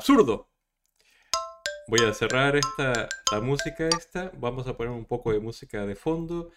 absurdo. 0.00 0.48
Voy 1.86 2.00
a 2.08 2.14
cerrar 2.14 2.56
esta, 2.56 3.06
la 3.30 3.40
música 3.42 3.86
esta. 3.86 4.32
Vamos 4.38 4.66
a 4.66 4.74
poner 4.74 4.94
un 4.94 5.04
poco 5.04 5.30
de 5.30 5.40
música 5.40 5.84
de 5.84 5.94
fondo. 5.94 6.52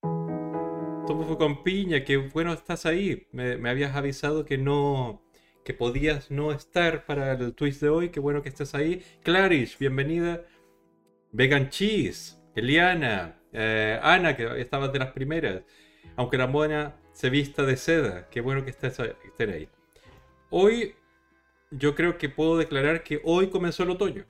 Todo 0.00 1.24
fue 1.26 1.36
con 1.36 1.64
piña, 1.64 2.04
que 2.04 2.16
bueno 2.16 2.52
estás 2.52 2.86
ahí. 2.86 3.26
Me, 3.32 3.68
habías 3.68 3.96
avisado 3.96 4.44
que 4.44 4.58
no, 4.58 5.24
que 5.64 5.74
podías 5.74 6.30
no 6.30 6.52
estar 6.52 7.04
para 7.04 7.32
el 7.32 7.52
twist 7.54 7.82
de 7.82 7.88
hoy. 7.88 8.10
Qué 8.10 8.20
bueno 8.20 8.42
que 8.42 8.50
estés 8.50 8.76
ahí. 8.76 9.02
Clarish, 9.24 9.76
bienvenida. 9.76 10.44
Vegan 11.32 11.68
Cheese, 11.68 12.36
Eliana, 12.54 13.40
eh, 13.52 13.98
Ana, 14.00 14.36
que 14.36 14.60
estabas 14.60 14.92
de 14.92 15.00
las 15.00 15.10
primeras. 15.10 15.62
Aunque 16.14 16.38
la 16.38 16.46
mona 16.46 16.94
se 17.10 17.28
vista 17.28 17.64
de 17.64 17.76
seda. 17.76 18.28
Qué 18.30 18.40
bueno 18.40 18.62
que 18.62 18.70
estés, 18.70 19.00
ahí. 19.00 19.68
Hoy 20.50 20.94
yo 21.70 21.94
creo 21.94 22.18
que 22.18 22.28
puedo 22.28 22.56
declarar 22.56 23.02
que 23.02 23.20
hoy 23.24 23.48
comenzó 23.48 23.82
el 23.82 23.90
otoño. 23.90 24.24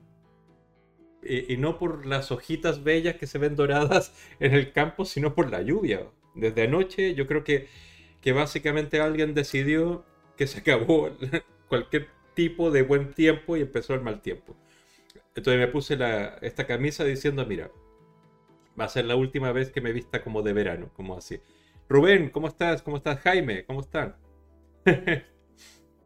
Y, 1.22 1.56
no 1.56 1.78
por 1.78 2.06
las 2.06 2.30
hojitas 2.30 2.84
bellas 2.84 3.16
que 3.16 3.26
se 3.26 3.38
ven 3.38 3.56
doradas 3.56 4.14
en 4.40 4.54
el 4.54 4.72
campo, 4.72 5.04
sino 5.04 5.34
por 5.34 5.50
la 5.50 5.62
lluvia. 5.62 6.06
Desde 6.34 6.62
anoche 6.62 7.14
yo 7.14 7.26
creo 7.26 7.44
que, 7.44 7.68
que 8.20 8.32
básicamente 8.32 9.00
alguien 9.00 9.34
decidió 9.34 10.04
que 10.36 10.46
se 10.46 10.60
acabó 10.60 11.10
cualquier 11.68 12.08
tipo 12.34 12.70
de 12.70 12.82
buen 12.82 13.12
tiempo 13.14 13.56
y 13.56 13.62
empezó 13.62 13.94
el 13.94 14.00
mal 14.00 14.22
tiempo. 14.22 14.56
Entonces 15.34 15.60
me 15.60 15.68
puse 15.68 15.96
la, 15.96 16.38
esta 16.40 16.66
camisa 16.66 17.04
diciendo, 17.04 17.44
mira, 17.44 17.70
va 18.78 18.84
a 18.84 18.88
ser 18.88 19.04
la 19.04 19.16
última 19.16 19.52
vez 19.52 19.70
que 19.70 19.80
me 19.80 19.92
vista 19.92 20.22
como 20.22 20.42
de 20.42 20.52
verano, 20.52 20.90
como 20.94 21.16
así. 21.16 21.40
Rubén, 21.88 22.30
¿cómo 22.30 22.48
estás? 22.48 22.82
¿Cómo 22.82 22.96
estás, 22.96 23.20
Jaime? 23.20 23.64
¿Cómo 23.64 23.80
están? 23.80 24.16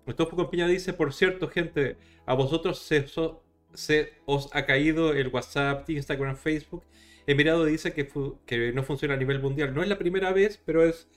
Gustavo 0.06 0.30
Compiña 0.30 0.66
dice, 0.66 0.92
por 0.92 1.12
cierto, 1.12 1.48
gente, 1.48 1.96
a 2.26 2.34
vosotros 2.34 2.78
se, 2.78 4.12
os 4.24 4.50
ha 4.52 4.66
caído 4.66 5.12
el 5.12 5.28
WhatsApp, 5.28 5.88
Instagram, 5.88 6.36
Facebook. 6.36 6.84
He 7.26 7.34
mirado 7.34 7.64
dice 7.64 7.92
que, 7.92 8.72
no 8.74 8.82
funciona 8.82 9.14
a 9.14 9.16
nivel 9.16 9.40
mundial. 9.40 9.74
No 9.74 9.82
es 9.82 9.88
la 9.88 9.98
primera 9.98 10.32
vez, 10.32 10.60
pero 10.64 10.84
es, 10.84 11.08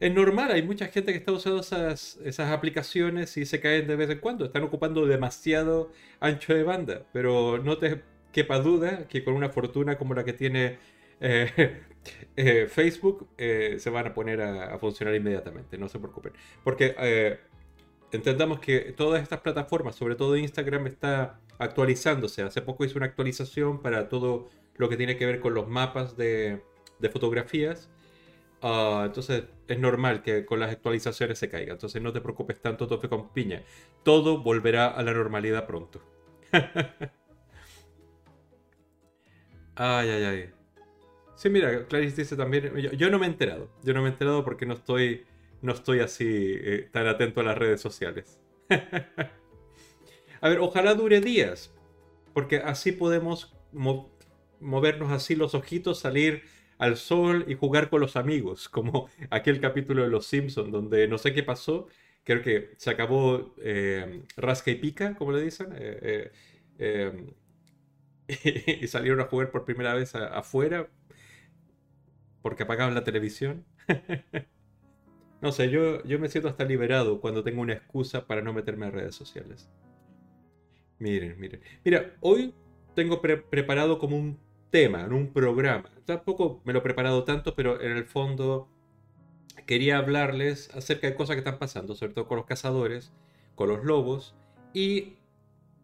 es 0.00 0.12
normal. 0.12 0.50
Hay 0.50 0.62
mucha 0.62 0.88
gente 0.88 1.12
que 1.12 1.18
está 1.18 1.32
usando 1.32 1.60
esas, 1.60 2.40
aplicaciones 2.40 3.36
y 3.36 3.46
se 3.46 3.60
caen 3.60 3.86
de 3.86 3.96
vez 3.96 4.10
en 4.10 4.18
cuando. 4.18 4.44
Están 4.44 4.64
ocupando 4.64 5.06
demasiado 5.06 5.92
ancho 6.18 6.54
de 6.54 6.64
banda. 6.64 7.06
Pero 7.12 7.58
no 7.58 7.78
te 7.78 8.02
quepa 8.32 8.58
duda 8.58 9.06
que 9.08 9.22
con 9.24 9.34
una 9.34 9.48
fortuna 9.50 9.96
como 9.96 10.14
la 10.14 10.24
que 10.24 10.32
tiene 10.32 10.78
eh, 11.20 11.82
eh, 12.36 12.66
Facebook 12.68 13.28
eh, 13.38 13.76
se 13.78 13.90
van 13.90 14.08
a 14.08 14.14
poner 14.14 14.40
a, 14.42 14.76
funcionar 14.78 15.14
inmediatamente. 15.14 15.78
No 15.78 15.88
se 15.88 16.00
preocupen. 16.00 16.32
Porque 16.64 17.38
entendamos 18.16 18.60
que 18.60 18.92
todas 18.96 19.22
estas 19.22 19.40
plataformas, 19.40 19.94
sobre 19.94 20.16
todo 20.16 20.36
Instagram, 20.36 20.86
está 20.86 21.40
actualizándose. 21.58 22.42
Hace 22.42 22.62
poco 22.62 22.84
hizo 22.84 22.98
una 22.98 23.06
actualización 23.06 23.80
para 23.80 24.08
todo 24.08 24.48
lo 24.76 24.88
que 24.88 24.96
tiene 24.96 25.16
que 25.16 25.26
ver 25.26 25.40
con 25.40 25.54
los 25.54 25.68
mapas 25.68 26.16
de, 26.16 26.62
fotografías. 27.12 27.88
Ah, 28.62 29.04
entonces 29.06 29.44
es 29.68 29.78
normal 29.78 30.22
que 30.22 30.44
con 30.46 30.60
las 30.60 30.70
actualizaciones 30.72 31.38
se 31.38 31.48
caiga. 31.48 31.72
Entonces 31.72 32.02
no 32.02 32.12
te 32.12 32.20
preocupes 32.20 32.60
tanto, 32.60 32.86
tope 32.86 33.08
con 33.08 33.32
piña. 33.32 33.62
Todo 34.02 34.42
volverá 34.42 34.88
a 34.88 35.02
la 35.02 35.12
normalidad 35.12 35.66
pronto. 35.66 36.00
ay, 39.74 40.08
ay, 40.10 40.24
ay. 40.24 40.50
Sí, 41.36 41.50
mira, 41.50 41.86
Clarice 41.86 42.22
dice 42.22 42.34
también, 42.34 42.74
yo, 42.76 43.10
no 43.10 43.18
me 43.18 43.26
he 43.26 43.28
enterado. 43.28 43.68
Yo 43.84 43.92
no 43.92 44.00
me 44.00 44.08
he 44.08 44.12
enterado 44.12 44.42
porque 44.42 44.64
no 44.64 44.74
estoy 44.74 45.26
no 45.62 45.72
estoy 45.72 46.00
así 46.00 46.26
eh, 46.28 46.88
tan 46.92 47.06
atento 47.06 47.40
a 47.40 47.44
las 47.44 47.58
redes 47.58 47.80
sociales. 47.80 48.40
a 50.40 50.48
ver, 50.48 50.58
ojalá 50.60 50.94
dure 50.94 51.20
días, 51.20 51.74
porque 52.32 52.58
así 52.58 52.92
podemos 52.92 53.54
movernos 54.60 55.12
así 55.12 55.34
los 55.34 55.54
ojitos, 55.54 56.00
salir 56.00 56.42
al 56.78 56.96
sol 56.96 57.44
y 57.48 57.54
jugar 57.54 57.88
con 57.88 58.00
los 58.00 58.16
amigos, 58.16 58.68
como 58.70 59.08
aquel 59.30 59.60
capítulo 59.60 60.02
de 60.02 60.10
Los 60.10 60.26
Simpsons, 60.26 60.70
donde 60.70 61.08
no 61.08 61.18
sé 61.18 61.32
qué 61.32 61.42
pasó, 61.42 61.88
creo 62.24 62.42
que 62.42 62.70
se 62.76 62.90
acabó 62.90 63.54
eh, 63.58 64.22
rasca 64.36 64.70
y 64.70 64.76
pica, 64.76 65.14
como 65.16 65.32
le 65.32 65.42
dicen, 65.42 65.68
eh, 65.72 66.32
y 68.82 68.86
salieron 68.88 69.20
a 69.20 69.24
jugar 69.24 69.50
por 69.50 69.64
primera 69.64 69.94
vez 69.94 70.14
afuera 70.14 70.88
porque 72.46 72.62
apagaban 72.62 72.94
la 72.94 73.02
televisión. 73.02 73.64
No 75.40 75.52
sé, 75.52 75.70
yo, 75.70 76.02
yo 76.04 76.18
me 76.18 76.28
siento 76.28 76.48
hasta 76.48 76.64
liberado 76.64 77.20
cuando 77.20 77.44
tengo 77.44 77.60
una 77.60 77.74
excusa 77.74 78.26
para 78.26 78.42
no 78.42 78.52
meterme 78.52 78.86
en 78.86 78.92
redes 78.92 79.14
sociales. 79.14 79.68
Miren, 80.98 81.38
miren. 81.38 81.60
Mira, 81.84 82.16
hoy 82.20 82.54
tengo 82.94 83.20
preparado 83.20 83.98
como 83.98 84.16
un 84.16 84.38
tema, 84.70 85.06
un 85.06 85.32
programa. 85.32 85.90
Tampoco 86.06 86.62
me 86.64 86.72
lo 86.72 86.78
he 86.78 86.82
preparado 86.82 87.24
tanto, 87.24 87.54
pero 87.54 87.80
en 87.80 87.92
el 87.92 88.04
fondo 88.04 88.68
quería 89.66 89.98
hablarles 89.98 90.74
acerca 90.74 91.06
de 91.06 91.14
cosas 91.14 91.34
que 91.36 91.40
están 91.40 91.58
pasando, 91.58 91.94
sobre 91.94 92.14
todo 92.14 92.26
con 92.26 92.38
los 92.38 92.46
cazadores, 92.46 93.12
con 93.54 93.68
los 93.68 93.84
lobos, 93.84 94.34
y 94.72 95.16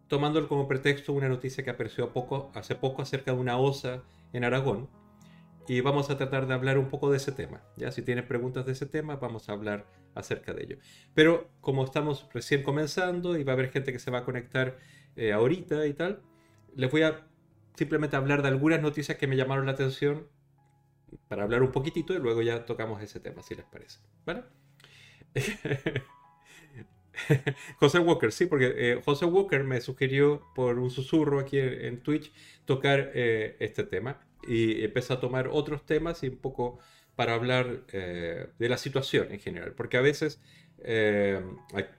tomándolo 0.08 0.48
como 0.48 0.68
pretexto 0.68 1.12
una 1.12 1.28
noticia 1.28 1.64
que 1.64 1.70
apareció 1.70 2.12
hace 2.54 2.74
poco 2.74 3.02
acerca 3.02 3.32
de 3.32 3.38
una 3.38 3.58
osa 3.58 4.02
en 4.32 4.44
Aragón, 4.44 4.88
y 5.68 5.80
vamos 5.80 6.10
a 6.10 6.16
tratar 6.16 6.46
de 6.46 6.54
hablar 6.54 6.78
un 6.78 6.88
poco 6.88 7.10
de 7.10 7.16
ese 7.18 7.32
tema. 7.32 7.62
¿ya? 7.76 7.90
Si 7.92 8.02
tienes 8.02 8.24
preguntas 8.24 8.66
de 8.66 8.72
ese 8.72 8.86
tema, 8.86 9.16
vamos 9.16 9.48
a 9.48 9.52
hablar 9.52 9.86
acerca 10.14 10.52
de 10.52 10.64
ello. 10.64 10.76
Pero 11.14 11.48
como 11.60 11.84
estamos 11.84 12.28
recién 12.32 12.62
comenzando 12.62 13.36
y 13.38 13.44
va 13.44 13.52
a 13.52 13.54
haber 13.54 13.70
gente 13.70 13.92
que 13.92 13.98
se 13.98 14.10
va 14.10 14.18
a 14.18 14.24
conectar 14.24 14.78
eh, 15.16 15.32
ahorita 15.32 15.86
y 15.86 15.94
tal, 15.94 16.22
les 16.74 16.90
voy 16.90 17.02
a 17.02 17.26
simplemente 17.76 18.16
hablar 18.16 18.42
de 18.42 18.48
algunas 18.48 18.82
noticias 18.82 19.16
que 19.18 19.26
me 19.26 19.36
llamaron 19.36 19.66
la 19.66 19.72
atención 19.72 20.26
para 21.28 21.44
hablar 21.44 21.62
un 21.62 21.72
poquitito 21.72 22.14
y 22.14 22.18
luego 22.18 22.42
ya 22.42 22.64
tocamos 22.64 23.02
ese 23.02 23.20
tema, 23.20 23.42
si 23.42 23.54
les 23.54 23.64
parece. 23.66 24.00
¿Vale? 24.24 24.44
José 27.78 27.98
Walker, 27.98 28.32
sí, 28.32 28.46
porque 28.46 28.72
eh, 28.74 29.00
José 29.04 29.26
Walker 29.26 29.62
me 29.64 29.80
sugirió 29.80 30.42
por 30.54 30.78
un 30.78 30.90
susurro 30.90 31.38
aquí 31.38 31.58
en, 31.58 32.02
Twitch 32.02 32.32
tocar 32.64 33.12
eh, 33.14 33.56
este 33.60 33.84
tema 33.84 34.18
y 34.46 34.84
empecé 34.84 35.12
a 35.12 35.20
tomar 35.20 35.48
otros 35.48 35.84
temas 35.84 36.22
y 36.22 36.28
un 36.28 36.38
poco 36.38 36.78
para 37.16 37.34
hablar 37.34 37.82
eh, 37.92 38.48
de 38.58 38.68
la 38.68 38.76
situación 38.76 39.28
en 39.30 39.40
general, 39.40 39.74
porque 39.76 39.96
a 39.96 40.00
veces 40.00 40.40
eh, 40.84 41.40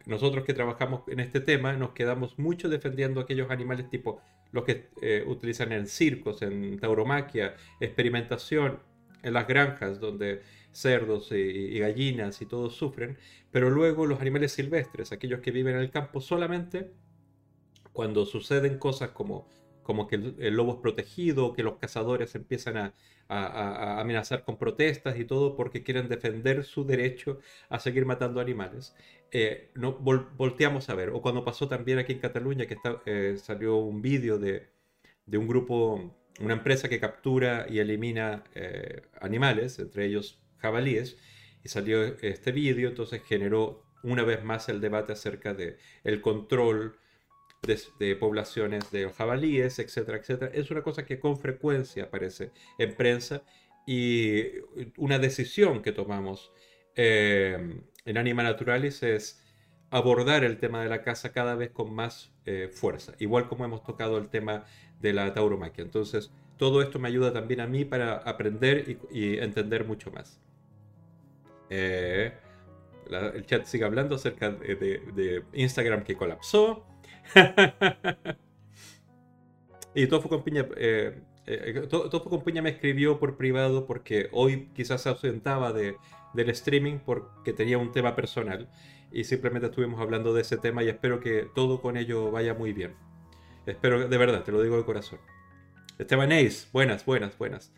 nosotros 0.05 0.43
que 0.43 0.53
trabajamos 0.53 1.03
en 1.07 1.19
este 1.19 1.39
tema 1.39 1.73
nos 1.73 1.91
quedamos 1.91 2.37
mucho 2.39 2.67
defendiendo 2.67 3.21
aquellos 3.21 3.49
animales 3.51 3.89
tipo 3.89 4.21
los 4.51 4.65
que 4.65 4.89
eh, 5.01 5.23
utilizan 5.25 5.71
en 5.71 5.87
circos, 5.87 6.41
en 6.41 6.79
tauromaquia, 6.79 7.55
experimentación, 7.79 8.79
en 9.23 9.33
las 9.33 9.47
granjas 9.47 9.99
donde 9.99 10.41
cerdos 10.71 11.31
y, 11.31 11.35
y 11.35 11.79
gallinas 11.79 12.41
y 12.41 12.45
todos 12.45 12.75
sufren, 12.75 13.17
pero 13.51 13.69
luego 13.69 14.05
los 14.05 14.19
animales 14.19 14.51
silvestres, 14.51 15.11
aquellos 15.11 15.39
que 15.39 15.51
viven 15.51 15.75
en 15.75 15.81
el 15.81 15.91
campo 15.91 16.19
solamente 16.19 16.91
cuando 17.93 18.25
suceden 18.25 18.79
cosas 18.79 19.11
como 19.11 19.47
como 19.83 20.07
que 20.07 20.15
el, 20.15 20.55
lobo 20.55 20.73
es 20.73 20.79
protegido, 20.79 21.53
que 21.53 21.63
los 21.63 21.77
cazadores 21.77 22.33
empiezan 22.35 22.77
a, 22.77 22.93
amenazar 23.99 24.43
con 24.43 24.57
protestas 24.57 25.17
y 25.17 25.25
todo 25.25 25.55
porque 25.55 25.81
quieren 25.81 26.07
defender 26.07 26.63
su 26.65 26.85
derecho 26.85 27.39
a 27.69 27.79
seguir 27.79 28.05
matando 28.05 28.39
animales. 28.39 28.95
Eh, 29.31 29.71
no, 29.75 29.93
volteamos 29.93 30.89
a 30.89 30.95
ver, 30.95 31.09
o 31.09 31.21
cuando 31.21 31.43
pasó 31.43 31.67
también 31.67 31.99
aquí 31.99 32.13
en 32.13 32.19
Cataluña, 32.19 32.65
que 32.67 32.77
eh, 33.05 33.37
salió 33.37 33.77
un 33.77 34.01
vídeo 34.01 34.37
de, 34.37 34.69
un 35.31 35.47
grupo, 35.47 36.15
una 36.39 36.53
empresa 36.53 36.89
que 36.89 36.99
captura 36.99 37.65
y 37.69 37.79
elimina 37.79 38.43
eh, 38.55 39.01
animales, 39.19 39.79
entre 39.79 40.05
ellos 40.05 40.39
jabalíes, 40.57 41.17
y 41.63 41.69
salió 41.69 42.03
este 42.03 42.51
vídeo, 42.51 42.89
entonces 42.89 43.21
generó 43.23 43.83
una 44.03 44.23
vez 44.23 44.43
más 44.43 44.69
el 44.69 44.81
debate 44.81 45.13
acerca 45.13 45.53
de 45.53 45.77
el 46.03 46.21
control 46.21 46.97
de, 47.63 48.15
poblaciones 48.15 48.91
de 48.91 49.09
jabalíes, 49.09 49.79
etcétera, 49.79 50.17
etcétera. 50.17 50.51
Es 50.53 50.69
una 50.71 50.81
cosa 50.81 51.05
que 51.05 51.19
con 51.19 51.37
frecuencia 51.37 52.05
aparece 52.05 52.51
en 52.77 52.93
prensa 52.95 53.43
y 53.85 54.43
una 54.97 55.19
decisión 55.19 55.81
que 55.81 55.91
tomamos 55.91 56.51
eh, 56.95 57.81
en 58.05 58.17
Anima 58.17 58.43
Naturalis 58.43 59.01
es 59.03 59.41
abordar 59.89 60.43
el 60.43 60.57
tema 60.57 60.83
de 60.83 60.89
la 60.89 61.01
caza 61.01 61.31
cada 61.31 61.55
vez 61.55 61.71
con 61.71 61.93
más 61.93 62.33
eh, 62.45 62.69
fuerza, 62.71 63.13
igual 63.19 63.47
como 63.47 63.63
hemos 63.63 63.83
tocado 63.83 64.17
el 64.17 64.29
tema 64.29 64.65
de 64.99 65.13
la 65.13 65.33
tauromaquia. 65.33 65.83
Entonces, 65.83 66.31
todo 66.57 66.81
esto 66.81 66.99
me 66.99 67.07
ayuda 67.07 67.31
también 67.31 67.61
a 67.61 67.67
mí 67.67 67.85
para 67.85 68.17
aprender 68.17 68.99
y, 69.11 69.37
entender 69.37 69.85
mucho 69.85 70.11
más. 70.11 70.41
Eh, 71.69 72.33
el 73.09 73.45
chat 73.45 73.65
sigue 73.65 73.85
hablando 73.85 74.15
acerca 74.15 74.49
de 74.51 75.43
Instagram 75.53 76.03
que 76.03 76.15
colapsó. 76.15 76.85
y 79.95 80.07
Tofu 80.07 80.29
con 80.29 80.43
Piña, 80.43 80.67
eh, 80.77 81.21
eh, 81.45 81.87
con 82.09 82.43
Piña 82.43 82.61
me 82.61 82.69
escribió 82.69 83.19
por 83.19 83.37
privado 83.37 83.85
porque 83.85 84.29
hoy 84.31 84.69
quizás 84.73 85.01
se 85.01 85.09
ausentaba 85.09 85.73
de, 85.73 85.95
del 86.33 86.49
streaming 86.49 86.99
porque 86.99 87.53
tenía 87.53 87.77
un 87.77 87.91
tema 87.91 88.15
personal. 88.15 88.69
y 89.11 89.25
simplemente 89.25 89.67
estuvimos 89.67 90.01
hablando 90.01 90.33
de 90.33 90.41
ese 90.41 90.57
tema 90.57 90.83
y 90.83 90.89
espero 90.89 91.19
que 91.19 91.47
todo 91.53 91.81
con 91.81 91.97
ello 91.97 92.31
vaya 92.31 92.53
muy 92.53 92.73
bien. 92.73 92.95
Espero, 93.65 94.07
de 94.07 94.17
verdad, 94.17 94.43
te 94.43 94.51
lo 94.51 94.61
digo 94.61 94.77
de 94.77 94.83
corazón. 94.83 95.19
Esteban 95.97 96.31
Ace, 96.31 96.67
buenas, 96.73 97.05
buenas, 97.05 97.37
buenas. 97.37 97.71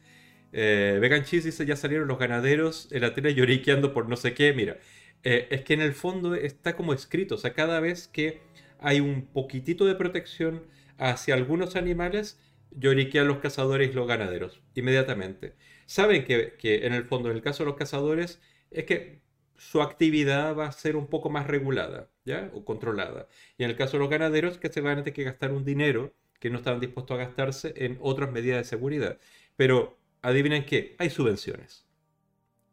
Eh, 0.51 0.97
Vegan 1.01 1.23
Cheese 1.23 1.45
dice, 1.47 1.65
ya 1.65 1.75
salieron 1.75 2.07
los 2.07 2.17
ganaderos 2.17 2.87
en 2.91 3.01
la 3.01 3.13
tele 3.13 3.35
lloriqueando 3.35 3.93
por 3.93 4.07
no 4.07 4.15
sé 4.15 4.33
qué. 4.33 4.53
Mira, 4.53 4.77
eh, 5.23 5.47
es 5.51 5.63
que 5.63 5.73
en 5.73 5.81
el 5.81 5.93
fondo 5.93 6.33
está 6.33 6.75
como 6.75 6.93
escrito, 6.93 7.35
o 7.35 7.37
sea, 7.37 7.53
cada 7.53 7.79
vez 7.79 8.07
que 8.07 8.41
hay 8.85 8.99
un 8.99 9.25
poquitito 9.25 9.85
de 9.85 9.95
protección 9.95 10.63
hacia 10.99 11.33
algunos 11.33 11.75
animales, 11.75 12.39
lloriquean 12.69 13.27
los 13.27 13.39
cazadores 13.39 13.89
y 13.89 13.93
los 13.93 14.07
ganaderos, 14.07 14.61
inmediatamente. 14.75 15.55
Saben 15.87 16.23
que, 16.23 16.53
que 16.59 16.85
en 16.85 16.93
el 16.93 17.05
fondo, 17.05 17.31
en 17.31 17.35
el 17.35 17.41
caso 17.41 17.63
de 17.63 17.69
los 17.69 17.77
cazadores, 17.77 18.39
es 18.69 18.85
que 18.85 19.21
su 19.57 19.81
actividad 19.81 20.55
va 20.55 20.67
a 20.67 20.71
ser 20.71 20.97
un 20.97 21.07
poco 21.07 21.31
más 21.31 21.47
regulada, 21.47 22.09
¿ya? 22.25 22.51
O 22.53 22.63
controlada. 22.63 23.27
Y 23.57 23.63
en 23.63 23.71
el 23.71 23.75
caso 23.75 23.93
de 23.93 23.99
los 23.99 24.09
ganaderos, 24.09 24.59
que 24.59 24.71
se 24.71 24.81
van 24.81 24.99
a 24.99 25.03
tener 25.03 25.13
que 25.13 25.23
gastar 25.23 25.51
un 25.51 25.65
dinero 25.65 26.13
que 26.39 26.51
no 26.51 26.59
estaban 26.59 26.79
dispuestos 26.79 27.15
a 27.15 27.23
gastarse 27.23 27.73
en 27.77 27.97
otras 28.01 28.31
medidas 28.31 28.59
de 28.59 28.65
seguridad. 28.65 29.17
Pero 29.55 29.97
adivinen 30.21 30.63
qué, 30.63 30.95
hay 30.99 31.09
subvenciones. 31.09 31.87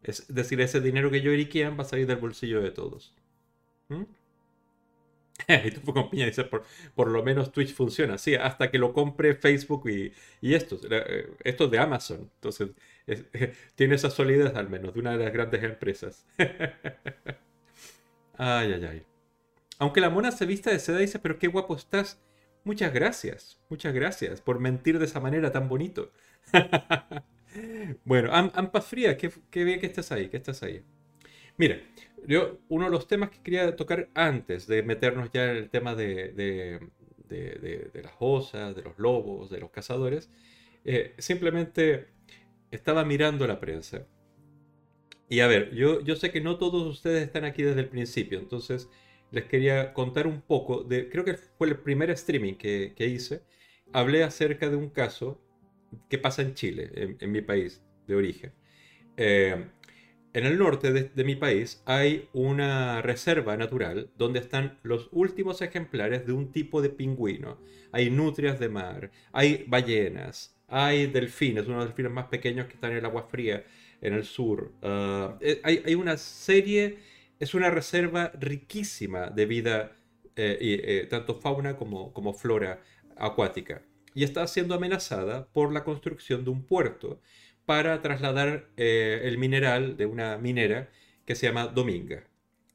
Es 0.03 0.27
decir, 0.35 0.61
ese 0.61 0.83
dinero 0.83 1.11
que 1.11 1.23
yo 1.23 1.33
eriquean 1.33 1.79
va 1.79 1.83
a 1.83 1.87
salir 1.87 2.07
del 2.07 2.19
bolsillo 2.19 2.61
de 2.61 2.71
todos. 2.71 3.15
¿Mm? 3.89 4.03
y 5.65 5.71
tú 5.71 5.93
con 5.93 6.11
piña 6.11 6.27
dice, 6.27 6.45
por, 6.45 7.09
lo 7.09 7.23
menos 7.23 7.53
Twitch 7.53 7.75
funciona. 7.75 8.19
Sí, 8.19 8.35
hasta 8.35 8.71
que 8.71 8.79
lo 8.79 8.93
compre 8.93 9.35
Facebook 9.35 9.89
y, 9.89 10.13
y 10.41 10.55
estos. 10.55 10.87
Eh, 10.91 11.29
estos 11.45 11.71
de 11.71 11.79
Amazon. 11.79 12.31
Entonces, 12.35 12.71
tiene 13.75 13.95
esa 13.95 14.11
solidez 14.11 14.55
al 14.55 14.69
menos 14.69 14.95
de 14.95 15.01
una 15.01 15.17
de 15.17 15.25
las 15.25 15.33
grandes 15.33 15.63
empresas. 15.63 16.27
ay, 18.39 18.73
ay, 18.73 18.85
ay. 18.85 19.03
Aunque 19.79 20.01
la 20.01 20.11
mona 20.11 20.31
se 20.31 20.47
vista 20.47 20.71
de 20.71 20.79
seda 20.79 20.99
dice, 20.99 21.19
pero 21.19 21.39
qué 21.39 21.49
guapo 21.49 21.75
estás. 21.77 22.21
Muchas 22.65 22.93
gracias, 22.93 23.61
muchas 23.69 23.93
gracias 23.93 24.41
por 24.41 24.61
mentir 24.61 25.01
de 25.01 25.07
esa 25.07 25.19
manera 25.19 25.51
tan 25.51 25.69
bonito. 25.69 26.13
bueno, 28.05 28.33
Ampas 28.33 28.87
Fría, 28.87 29.17
qué, 29.17 29.33
bien 29.65 29.81
que 29.81 29.87
estás 29.87 30.13
ahí, 30.13 30.29
que 30.29 30.37
estás 30.37 30.63
ahí. 30.63 30.85
Mira, 31.57 31.81
yo, 32.27 32.59
uno 32.69 32.87
de 32.87 32.91
los 32.91 33.07
temas 33.07 33.31
que 33.31 33.43
quería 33.43 33.77
tocar 33.77 34.09
antes 34.15 34.67
de 34.67 34.83
meternos 34.83 35.31
ya 35.33 35.51
en 35.51 35.57
el 35.57 35.71
tema 35.71 35.95
de, 35.95 36.33
de, 36.33 38.01
las 38.03 38.13
osas, 38.19 38.77
de 38.77 38.83
los 38.83 38.99
lobos, 38.99 39.51
de 39.51 39.61
los 39.61 39.71
cazadores, 39.71 40.31
eh, 40.85 41.15
simplemente 41.19 42.09
estaba 42.71 43.05
mirando 43.05 43.47
la 43.47 43.61
prensa. 43.61 44.07
Y 45.29 45.41
a 45.41 45.47
ver, 45.47 45.75
yo, 45.75 46.01
yo 46.03 46.17
sé 46.17 46.31
que 46.31 46.41
no 46.41 46.59
todos 46.59 46.87
ustedes 46.87 47.23
están 47.23 47.45
aquí 47.45 47.63
desde 47.63 47.81
el 47.81 47.89
principio, 47.89 48.39
entonces 48.39 48.89
les 49.31 49.45
quería 49.45 49.95
contar 49.95 50.27
un 50.27 50.43
poco 50.43 50.85
de, 50.85 51.09
creo 51.09 51.25
que 51.25 51.35
fue 51.35 51.69
el 51.69 51.79
primer 51.79 52.11
streaming 52.11 52.55
que, 52.55 52.93
que 52.95 53.07
hice, 53.07 53.43
hablé 53.93 54.25
acerca 54.25 54.69
de 54.69 54.77
un 54.77 54.91
caso 54.91 55.41
que 56.09 56.19
pasa 56.19 56.43
en 56.43 56.55
Chile, 56.55 57.17
en, 57.19 57.33
mi 57.33 57.41
país 57.41 57.83
de 58.07 58.15
origen. 58.15 58.53
Eh, 59.17 59.65
en 60.35 60.47
el 60.47 60.59
norte 60.59 60.93
de, 60.93 61.25
mi 61.25 61.37
país 61.37 61.83
hay 61.85 62.29
una 62.33 63.03
reserva 63.03 63.57
natural 63.57 64.11
donde 64.17 64.41
están 64.41 64.79
los 64.83 65.09
últimos 65.13 65.61
ejemplares 65.61 66.27
de 66.27 66.33
un 66.33 66.53
tipo 66.53 66.81
de 66.81 66.89
pingüino. 66.89 67.59
Hay 67.93 68.11
nutrias 68.11 68.59
de 68.59 68.69
mar, 68.69 69.11
hay 69.33 69.65
ballenas, 69.67 70.57
hay 70.69 71.07
delfines, 71.07 71.67
unos 71.67 71.85
delfines 71.85 72.13
más 72.13 72.27
pequeños 72.27 72.67
que 72.67 72.75
están 72.75 72.93
en 72.93 72.99
el 72.99 73.05
agua 73.05 73.25
fría 73.25 73.65
en 74.01 74.15
el 74.15 74.25
sur. 74.25 74.73
Ah, 74.83 75.37
eh, 75.41 75.61
hay, 75.65 75.95
una 75.95 76.17
serie, 76.17 76.99
es 77.39 77.55
una 77.55 77.71
reserva 77.71 78.33
riquísima 78.39 79.29
de 79.29 79.47
vida, 79.47 79.93
eh, 80.35 81.03
y, 81.05 81.09
tanto 81.09 81.35
fauna 81.35 81.77
como 81.77 82.33
flora 82.33 82.81
acuática 83.17 83.83
y 84.15 84.25
está 84.25 84.47
siendo 84.47 84.75
amenazada 84.75 85.47
por 85.49 85.73
la 85.73 85.85
construcción 85.85 86.45
de 86.45 86.51
un 86.51 86.65
puerto 86.65 87.21
para 87.67 88.03
trasladar 88.03 88.69
eh, 88.77 89.21
el 89.25 89.39
mineral 89.39 89.97
de 89.97 90.07
una 90.07 90.39
minera 90.39 90.91
que 91.25 91.35
se 91.35 91.47
llama 91.47 91.67
Dominga. 91.69 92.25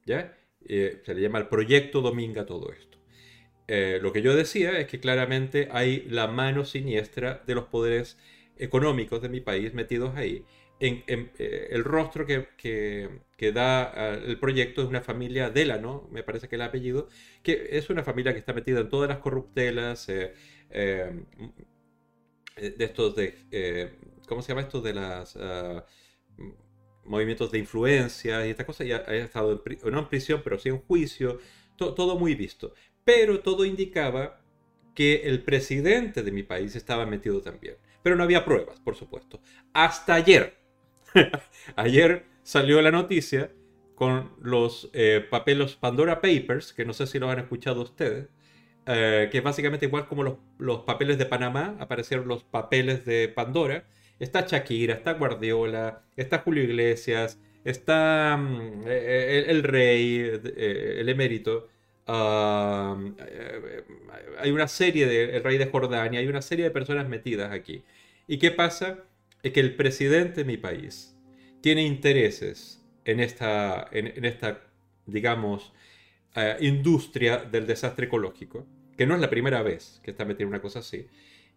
¿ya? 0.06 0.38
Eh, 0.66 1.02
se 1.06 1.14
le 1.14 1.22
llama 1.22 1.40
el 1.40 1.48
proyecto 1.48 2.02
Dominga 2.02 2.46
todo 2.46 2.72
esto. 2.72 2.98
Eh, 3.68 4.00
lo 4.02 4.14
que 4.14 4.22
yo 4.22 4.36
decía 4.36 4.80
es 4.80 4.88
que 4.88 5.00
claramente 5.00 5.68
hay 5.72 6.06
la 6.10 6.28
mano 6.28 6.64
siniestra 6.64 7.44
de 7.46 7.56
los 7.56 7.66
poderes 7.66 8.18
económicos 8.58 9.22
de 9.22 9.30
mi 9.30 9.42
país 9.42 9.74
metidos 9.74 10.16
ahí. 10.16 10.46
En, 10.80 11.04
el 11.38 11.84
rostro 11.84 12.28
que, 12.28 13.10
da 13.52 14.14
el 14.14 14.40
proyecto 14.40 14.84
es 14.84 14.88
una 14.88 15.02
familia 15.02 15.50
Delano, 15.50 16.08
me 16.12 16.22
parece 16.22 16.48
que 16.48 16.56
el 16.56 16.62
apellido, 16.62 17.10
que 17.42 17.70
es 17.72 17.90
una 17.90 18.04
familia 18.04 18.32
que 18.34 18.40
está 18.40 18.54
metida 18.54 18.82
en 18.82 18.90
todas 18.90 19.10
las 19.10 19.18
corruptelas, 19.18 20.08
de 22.58 22.86
estos 22.86 23.16
de, 23.16 23.36
eh, 23.52 23.96
¿cómo 24.28 24.42
se 24.42 24.50
llama 24.50 24.62
esto? 24.62 24.82
De 24.82 24.94
las 24.94 25.36
ah, 25.38 25.86
movimientos 27.06 27.52
de 27.52 27.60
influencia 27.60 28.46
y 28.46 28.52
estas 28.52 28.66
cosas, 28.66 28.88
ya 28.88 28.98
ha 29.08 29.16
estado 29.16 29.64
no 29.86 30.00
en 30.00 30.08
prisión, 30.08 30.42
pero 30.44 30.60
sí 30.60 30.70
en 30.70 30.80
juicio, 30.80 31.40
todo 31.78 32.18
muy 32.18 32.36
visto. 32.36 32.74
Pero 33.04 33.40
todo 33.40 33.66
indicaba 33.66 34.42
que 34.94 35.28
el 35.28 35.44
presidente 35.44 36.24
de 36.24 36.32
mi 36.32 36.44
país 36.44 36.76
estaba 36.76 37.06
metido 37.06 37.42
también. 37.42 37.78
Pero 38.02 38.16
no 38.16 38.24
había 38.24 38.44
pruebas, 38.44 38.80
por 38.80 38.96
supuesto. 38.96 39.40
Hasta 39.74 40.16
ayer. 40.16 40.58
ayer 41.76 42.26
salió 42.44 42.82
la 42.82 42.92
noticia 42.92 43.52
con 43.96 44.32
los 44.42 44.90
eh, 44.94 45.26
papeles 45.30 45.76
Pandora 45.76 46.22
Papers, 46.22 46.74
que 46.74 46.86
no 46.86 46.94
sé 46.94 47.08
si 47.08 47.20
lo 47.20 47.30
han 47.30 47.40
escuchado 47.40 47.82
ustedes, 47.82 48.30
eh, 48.88 49.28
que 49.32 49.40
es 49.40 49.44
básicamente 49.44 49.86
igual 49.86 50.08
como 50.08 50.40
los, 50.58 50.80
papeles 50.86 51.18
de 51.18 51.26
Panamá, 51.26 51.76
aparecieron 51.80 52.28
los 52.28 52.44
papeles 52.44 53.06
de 53.06 53.28
Pandora. 53.28 53.86
Está 54.20 54.46
Shakira, 54.48 54.94
está 54.96 55.14
Guardiola, 55.14 56.04
está 56.16 56.40
Julio 56.40 56.64
Iglesias, 56.64 57.40
está 57.66 58.38
mm, 58.38 58.84
eh, 58.88 59.46
el, 59.48 59.64
rey, 59.64 60.20
eh, 60.22 60.98
el 61.00 61.10
emérito. 61.10 61.68
hay 64.40 64.52
una 64.52 64.68
serie 64.68 65.06
de 65.08 65.36
el 65.36 65.44
rey 65.44 65.58
de 65.58 65.66
Jordania, 65.68 66.20
hay 66.22 66.28
una 66.28 66.42
serie 66.42 66.66
de 66.66 66.72
personas 66.72 67.10
metidas 67.10 67.52
aquí. 67.52 67.84
¿Y 68.28 68.38
qué 68.40 68.52
pasa? 68.52 69.04
Es 69.44 69.52
que 69.54 69.60
el 69.60 69.76
presidente 69.76 70.42
de 70.42 70.46
mi 70.46 70.58
país 70.58 71.16
tiene 71.62 71.84
intereses 71.84 72.84
en 73.06 73.20
esta, 73.20 73.88
en 73.92 74.26
esta 74.26 74.62
digamos, 75.06 75.74
industria 76.60 77.38
del 77.40 77.66
desastre 77.68 78.06
ecológico 78.08 78.66
que 78.98 79.06
no 79.06 79.16
es 79.16 79.22
la 79.22 79.30
primera 79.30 79.62
vez 79.62 80.02
que 80.04 80.12
está 80.12 80.26
metiendo 80.26 80.50
una 80.50 80.62
cosa 80.62 80.80
así, 80.80 81.08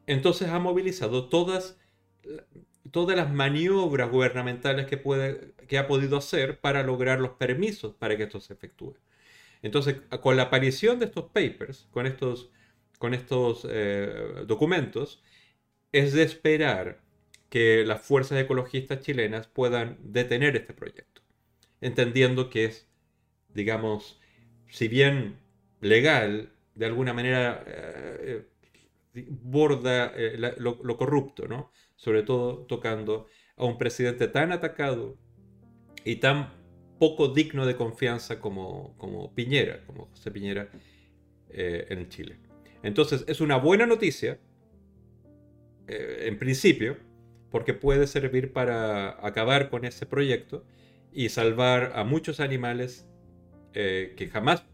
entonces 0.07 0.49
ha 0.49 0.59
movilizado 0.59 1.29
todas, 1.29 1.79
todas 2.91 3.17
las 3.17 3.33
maniobras 3.33 4.11
gubernamentales 4.11 4.87
que, 4.87 4.97
puede, 4.97 5.53
que 5.67 5.79
ha 5.79 5.87
podido 5.87 6.17
hacer 6.17 6.61
para 6.61 6.83
lograr 6.83 7.21
los 7.21 7.31
permisos 7.33 7.95
para 7.95 8.17
que 8.17 8.25
esto 8.25 8.41
se 8.41 8.53
efectúe. 8.53 8.97
Entonces, 9.63 9.97
con 10.21 10.37
la 10.37 10.45
aparición 10.45 10.99
de 10.99 11.07
estos 11.07 11.27
papers, 11.31 11.87
con 11.91 12.07
estos, 12.07 12.51
con 12.99 13.15
estos 13.15 13.67
eh, 13.71 14.45
documentos, 14.47 15.23
es 15.93 16.13
de 16.13 16.23
esperar 16.23 17.01
que 17.51 17.85
las 17.85 18.01
fuerzas 18.01 18.41
ecologistas 18.41 19.01
chilenas 19.01 19.49
puedan 19.49 19.99
detener 20.01 20.57
este 20.57 20.73
proyecto, 20.73 21.23
entendiendo 21.81 22.49
que 22.49 22.67
es, 22.67 22.89
digamos, 23.49 24.21
si 24.69 24.89
bien 24.89 25.37
legal, 25.81 26.53
de 26.81 26.87
alguna 26.87 27.13
manera 27.13 27.63
eh, 27.67 28.47
eh, 29.13 29.27
borda 29.29 30.15
eh, 30.17 30.39
lo, 30.57 30.97
corrupto, 30.97 31.47
¿no? 31.47 31.71
Sobre 31.95 32.23
todo 32.23 32.65
tocando 32.65 33.27
a 33.59 33.67
un 33.67 33.77
presidente 33.77 34.29
tan 34.29 34.51
atacado 34.51 35.19
y 36.07 36.17
tan 36.17 36.55
poco 36.99 37.29
digno 37.29 37.67
de 37.67 37.77
confianza 37.77 38.41
como, 38.41 38.97
como 38.97 39.35
Piñera, 39.35 39.85
como 39.85 40.07
José 40.07 40.31
Piñera 40.31 40.71
en 41.51 42.09
Chile. 42.09 42.39
Entonces 42.83 43.25
es 43.29 43.43
una 43.43 43.57
buena 43.57 43.85
noticia, 43.85 44.39
en 45.87 46.39
principio, 46.39 46.97
porque 47.51 47.75
puede 47.75 48.07
servir 48.07 48.55
para 48.55 49.27
acabar 49.27 49.69
con 49.69 49.85
ese 49.85 50.07
proyecto 50.07 50.65
y 51.13 51.29
salvar 51.29 51.93
a 51.95 52.05
muchos 52.05 52.41
animales 52.41 53.07
que 53.73 54.31
jamás 54.33 54.65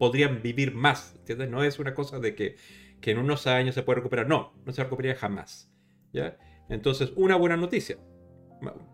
podrían 0.00 0.40
vivir 0.40 0.74
más. 0.74 1.14
¿entiendes? 1.18 1.50
No 1.50 1.62
es 1.62 1.78
una 1.78 1.92
cosa 1.92 2.18
de 2.18 2.34
que, 2.34 2.56
en 3.02 3.18
unos 3.18 3.46
años 3.46 3.74
se 3.74 3.82
puede 3.82 3.96
recuperar. 3.96 4.26
No, 4.26 4.54
no 4.64 4.72
se 4.72 4.82
recuperaría 4.82 5.14
jamás. 5.14 5.70
¿ya? 6.10 6.38
Entonces, 6.70 7.12
una 7.16 7.36
buena 7.36 7.58
noticia. 7.58 7.98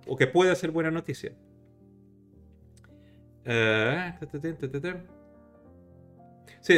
O 0.09 0.17
que 0.17 0.27
puede 0.27 0.55
ser 0.57 0.73
buena 0.73 0.91
noticia. 0.91 1.33
Sí, 6.61 6.75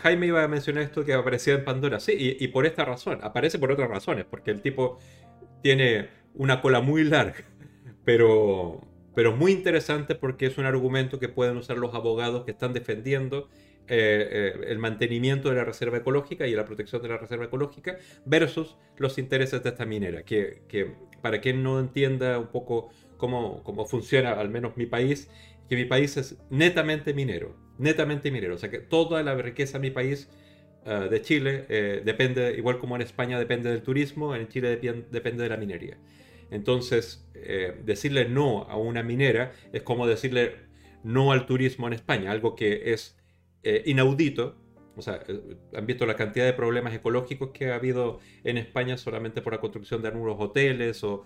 Jaime 0.00 0.26
iba 0.26 0.42
a 0.42 0.48
mencionar 0.48 0.82
esto 0.82 1.04
que 1.04 1.14
aparecía 1.14 1.54
en 1.54 1.64
Pandora. 1.64 2.00
Sí, 2.00 2.36
y, 2.40 2.48
por 2.48 2.66
esta 2.66 2.84
razón. 2.84 3.20
Aparece 3.22 3.60
por 3.60 3.70
otras 3.70 3.88
razones. 3.88 4.24
Porque 4.28 4.50
el 4.50 4.62
tipo 4.62 4.98
tiene 5.62 6.08
una 6.34 6.60
cola 6.60 6.80
muy 6.80 7.04
larga. 7.04 7.44
Pero 8.04 8.80
pero 9.14 9.36
muy 9.36 9.52
interesante 9.52 10.14
porque 10.14 10.46
es 10.46 10.58
un 10.58 10.66
argumento 10.66 11.18
que 11.18 11.28
pueden 11.28 11.56
usar 11.56 11.78
los 11.78 11.94
abogados 11.94 12.44
que 12.44 12.50
están 12.50 12.72
defendiendo 12.72 13.48
eh, 13.86 14.54
eh, 14.56 14.64
el 14.68 14.78
mantenimiento 14.78 15.50
de 15.50 15.56
la 15.56 15.64
reserva 15.64 15.98
ecológica 15.98 16.46
y 16.46 16.54
la 16.54 16.64
protección 16.64 17.02
de 17.02 17.08
la 17.08 17.18
reserva 17.18 17.44
ecológica 17.44 17.98
versus 18.24 18.78
los 18.96 19.18
intereses 19.18 19.62
de 19.62 19.68
esta 19.68 19.84
minera, 19.84 20.22
que, 20.22 20.94
para 21.20 21.42
quien 21.42 21.62
no 21.62 21.78
entienda 21.78 22.38
un 22.38 22.46
poco 22.46 22.88
cómo, 23.18 23.62
cómo, 23.62 23.84
funciona, 23.84 24.32
al 24.32 24.48
menos 24.48 24.78
mi 24.78 24.86
país, 24.86 25.28
que 25.68 25.76
mi 25.76 25.84
país 25.84 26.16
es 26.16 26.38
netamente 26.48 27.12
minero, 27.12 27.56
netamente 27.76 28.30
minero, 28.30 28.54
o 28.54 28.58
sea 28.58 28.70
que 28.70 28.78
toda 28.78 29.22
la 29.22 29.34
riqueza 29.34 29.78
de 29.78 29.88
mi 29.88 29.90
país 29.90 30.30
uh, 30.86 31.10
de 31.10 31.20
Chile 31.20 31.66
eh, 31.68 32.00
depende, 32.02 32.54
igual 32.56 32.78
como 32.78 32.96
en 32.96 33.02
España 33.02 33.38
depende 33.38 33.70
del 33.70 33.82
turismo, 33.82 34.34
en 34.34 34.48
Chile 34.48 34.78
depende 35.10 35.42
de 35.42 35.48
la 35.50 35.58
minería. 35.58 35.98
Entonces, 36.54 37.26
eh, 37.34 37.76
decirle 37.84 38.28
no 38.28 38.62
a 38.62 38.76
una 38.76 39.02
minera 39.02 39.52
es 39.72 39.82
como 39.82 40.06
decirle 40.06 40.54
no 41.02 41.32
al 41.32 41.46
turismo 41.46 41.88
en 41.88 41.92
España, 41.92 42.30
algo 42.30 42.54
que 42.54 42.92
es 42.92 43.18
eh, 43.64 43.82
inaudito. 43.86 44.56
O 44.96 45.02
sea, 45.02 45.20
eh, 45.26 45.56
han 45.74 45.84
visto 45.84 46.06
la 46.06 46.14
cantidad 46.14 46.46
de 46.46 46.52
problemas 46.52 46.94
ecológicos 46.94 47.50
que 47.50 47.72
ha 47.72 47.74
habido 47.74 48.20
en 48.44 48.56
España 48.56 48.96
solamente 48.96 49.42
por 49.42 49.52
la 49.52 49.60
construcción 49.60 50.00
de 50.00 50.08
algunos 50.08 50.36
hoteles 50.38 51.02
o, 51.02 51.24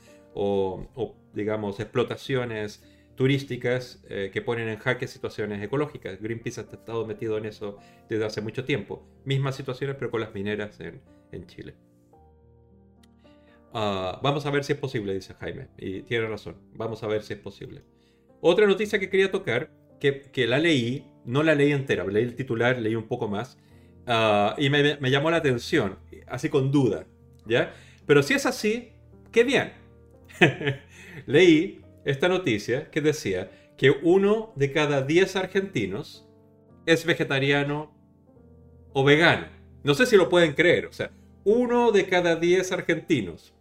digamos, 1.34 1.78
explotaciones 1.78 2.82
turísticas 3.14 4.02
que 4.32 4.42
ponen 4.42 4.68
en 4.68 4.78
jaque 4.78 5.08
situaciones 5.08 5.62
ecológicas. 5.62 6.22
Greenpeace 6.22 6.60
ha 6.60 6.64
estado 6.64 7.04
metido 7.04 7.36
en 7.36 7.46
eso 7.46 7.76
desde 8.08 8.24
hace 8.24 8.40
mucho 8.40 8.64
tiempo. 8.64 9.06
Mismas 9.24 9.56
situaciones, 9.56 9.96
pero 9.98 10.10
con 10.10 10.20
las 10.20 10.32
mineras 10.32 10.78
en, 10.80 11.46
Chile. 11.46 11.74
Ah, 13.72 14.20
vamos 14.22 14.46
a 14.46 14.50
ver 14.50 14.64
si 14.64 14.72
es 14.72 14.78
posible, 14.78 15.14
dice 15.14 15.34
Jaime. 15.34 15.68
Y 15.76 16.02
tiene 16.02 16.26
razón. 16.26 16.56
Vamos 16.74 17.02
a 17.02 17.06
ver 17.06 17.22
si 17.22 17.34
es 17.34 17.38
posible. 17.38 17.82
Otra 18.40 18.66
noticia 18.66 18.98
que 18.98 19.10
quería 19.10 19.30
tocar, 19.30 19.70
que, 20.00 20.22
que 20.22 20.46
la 20.46 20.58
leí 20.58 21.04
no 21.28 21.42
la 21.42 21.54
leí 21.54 21.72
entera, 21.72 22.04
leí 22.04 22.24
el 22.24 22.34
titular, 22.34 22.78
leí 22.78 22.94
un 22.94 23.06
poco 23.06 23.28
más. 23.28 23.58
Ah, 24.06 24.54
y 24.56 24.70
me, 24.70 24.98
llamó 25.10 25.30
la 25.30 25.36
atención, 25.36 25.98
así 26.26 26.48
con 26.48 26.72
duda, 26.72 27.06
¿ya? 27.44 27.74
Pero 28.06 28.22
si 28.22 28.32
es 28.32 28.46
así, 28.46 28.92
qué 29.30 29.44
bien. 29.44 29.74
leí 31.26 31.82
esta 32.06 32.28
noticia 32.28 32.90
que 32.90 33.02
decía 33.02 33.50
que 33.76 33.90
uno 33.90 34.52
de 34.56 34.72
cada 34.72 35.02
diez 35.02 35.36
argentinos 35.36 36.26
es 36.86 37.04
vegetariano 37.04 37.94
o 38.94 39.04
vegano. 39.04 39.48
No 39.84 39.92
sé 39.92 40.06
si 40.06 40.16
lo 40.16 40.30
pueden 40.30 40.54
creer, 40.54 40.86
o 40.86 40.92
sea, 40.92 41.10
uno 41.44 41.92
de 41.92 42.06
cada 42.06 42.36
diez 42.36 42.72
argentinos 42.72 43.52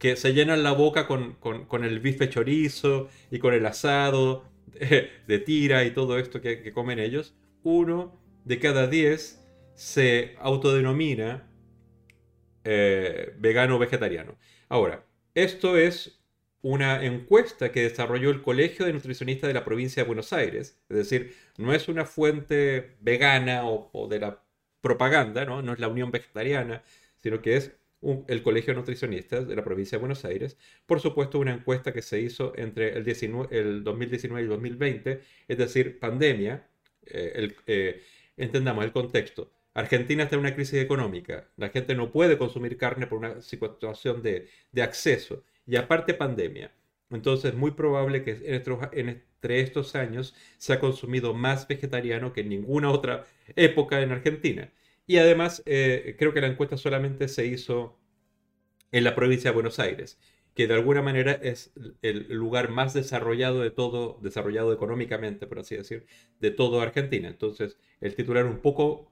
que 0.00 0.16
se 0.16 0.32
llenan 0.32 0.64
la 0.64 0.72
boca 0.72 1.06
con, 1.06 1.34
con 1.34 1.84
el 1.84 2.00
bife 2.00 2.28
chorizo 2.28 3.08
y 3.30 3.38
con 3.38 3.54
el 3.54 3.64
asado 3.66 4.50
de, 5.26 5.38
tira 5.38 5.84
y 5.84 5.90
todo 5.92 6.18
esto 6.18 6.40
que, 6.40 6.72
comen 6.72 6.98
ellos, 6.98 7.34
uno 7.62 8.18
de 8.44 8.58
cada 8.58 8.86
diez 8.86 9.44
se 9.74 10.34
autodenomina 10.38 11.48
eh, 12.64 13.34
vegano 13.38 13.76
o 13.76 13.78
vegetariano. 13.78 14.36
Ahora, 14.68 15.04
esto 15.34 15.76
es 15.76 16.20
una 16.62 17.04
encuesta 17.04 17.72
que 17.72 17.82
desarrolló 17.82 18.30
el 18.30 18.42
Colegio 18.42 18.84
de 18.84 18.92
Nutricionistas 18.92 19.48
de 19.48 19.54
la 19.54 19.64
provincia 19.64 20.02
de 20.02 20.06
Buenos 20.06 20.32
Aires, 20.32 20.78
es 20.88 20.96
decir, 20.96 21.34
no 21.56 21.72
es 21.72 21.88
una 21.88 22.04
fuente 22.04 22.96
vegana 23.00 23.62
o, 23.64 24.08
de 24.08 24.20
la 24.20 24.42
propaganda, 24.82 25.44
¿no? 25.44 25.62
no 25.62 25.72
es 25.72 25.78
la 25.78 25.88
Unión 25.88 26.10
Vegetariana, 26.10 26.82
sino 27.18 27.40
que 27.40 27.56
es 27.56 27.72
el 28.02 28.42
Colegio 28.42 28.72
de 28.72 28.80
Nutricionistas 28.80 29.46
de 29.46 29.54
la 29.54 29.64
provincia 29.64 29.96
de 29.96 30.00
Buenos 30.00 30.24
Aires, 30.24 30.56
por 30.86 31.00
supuesto 31.00 31.38
una 31.38 31.54
encuesta 31.54 31.92
que 31.92 32.02
se 32.02 32.20
hizo 32.20 32.52
entre 32.56 32.96
el, 32.96 33.04
2019 33.84 34.40
y 34.40 34.44
el 34.44 34.48
2020, 34.48 35.20
es 35.48 35.58
decir, 35.58 35.98
pandemia, 35.98 36.66
eh, 37.06 37.54
eh, 37.66 38.02
entendamos 38.36 38.84
el 38.84 38.92
contexto. 38.92 39.52
Argentina 39.74 40.24
está 40.24 40.34
en 40.36 40.40
una 40.40 40.54
crisis 40.54 40.80
económica, 40.80 41.48
la 41.56 41.68
gente 41.68 41.94
no 41.94 42.10
puede 42.10 42.38
consumir 42.38 42.76
carne 42.76 43.06
por 43.06 43.18
una 43.18 43.40
situación 43.42 44.22
de, 44.22 44.48
acceso 44.82 45.44
y 45.66 45.76
aparte 45.76 46.14
pandemia. 46.14 46.72
Entonces 47.10 47.52
es 47.52 47.56
muy 47.58 47.72
probable 47.72 48.22
que 48.22 48.32
entre 48.44 49.60
estos 49.60 49.94
años 49.94 50.34
se 50.58 50.72
ha 50.72 50.80
consumido 50.80 51.34
más 51.34 51.66
vegetariano 51.66 52.32
que 52.32 52.42
en 52.42 52.48
ninguna 52.48 52.90
otra 52.90 53.26
época 53.56 54.00
en 54.00 54.12
Argentina. 54.12 54.70
Y 55.10 55.18
además, 55.18 55.60
eh, 55.66 56.14
creo 56.20 56.32
que 56.32 56.40
la 56.40 56.46
encuesta 56.46 56.76
solamente 56.76 57.26
se 57.26 57.44
hizo 57.44 57.98
en 58.92 59.02
la 59.02 59.16
provincia 59.16 59.50
de 59.50 59.54
Buenos 59.56 59.80
Aires, 59.80 60.20
que 60.54 60.68
de 60.68 60.74
alguna 60.74 61.02
manera 61.02 61.32
es 61.32 61.72
el 62.02 62.28
lugar 62.32 62.70
más 62.70 62.94
desarrollado 62.94 63.60
de 63.60 63.72
todo, 63.72 64.20
desarrollado 64.22 64.72
económicamente, 64.72 65.48
por 65.48 65.58
así 65.58 65.76
decir, 65.76 66.06
de 66.38 66.52
todo 66.52 66.80
Argentina. 66.80 67.26
Entonces, 67.26 67.76
el 68.00 68.14
titular 68.14 68.46
un 68.46 68.60
poco 68.60 69.10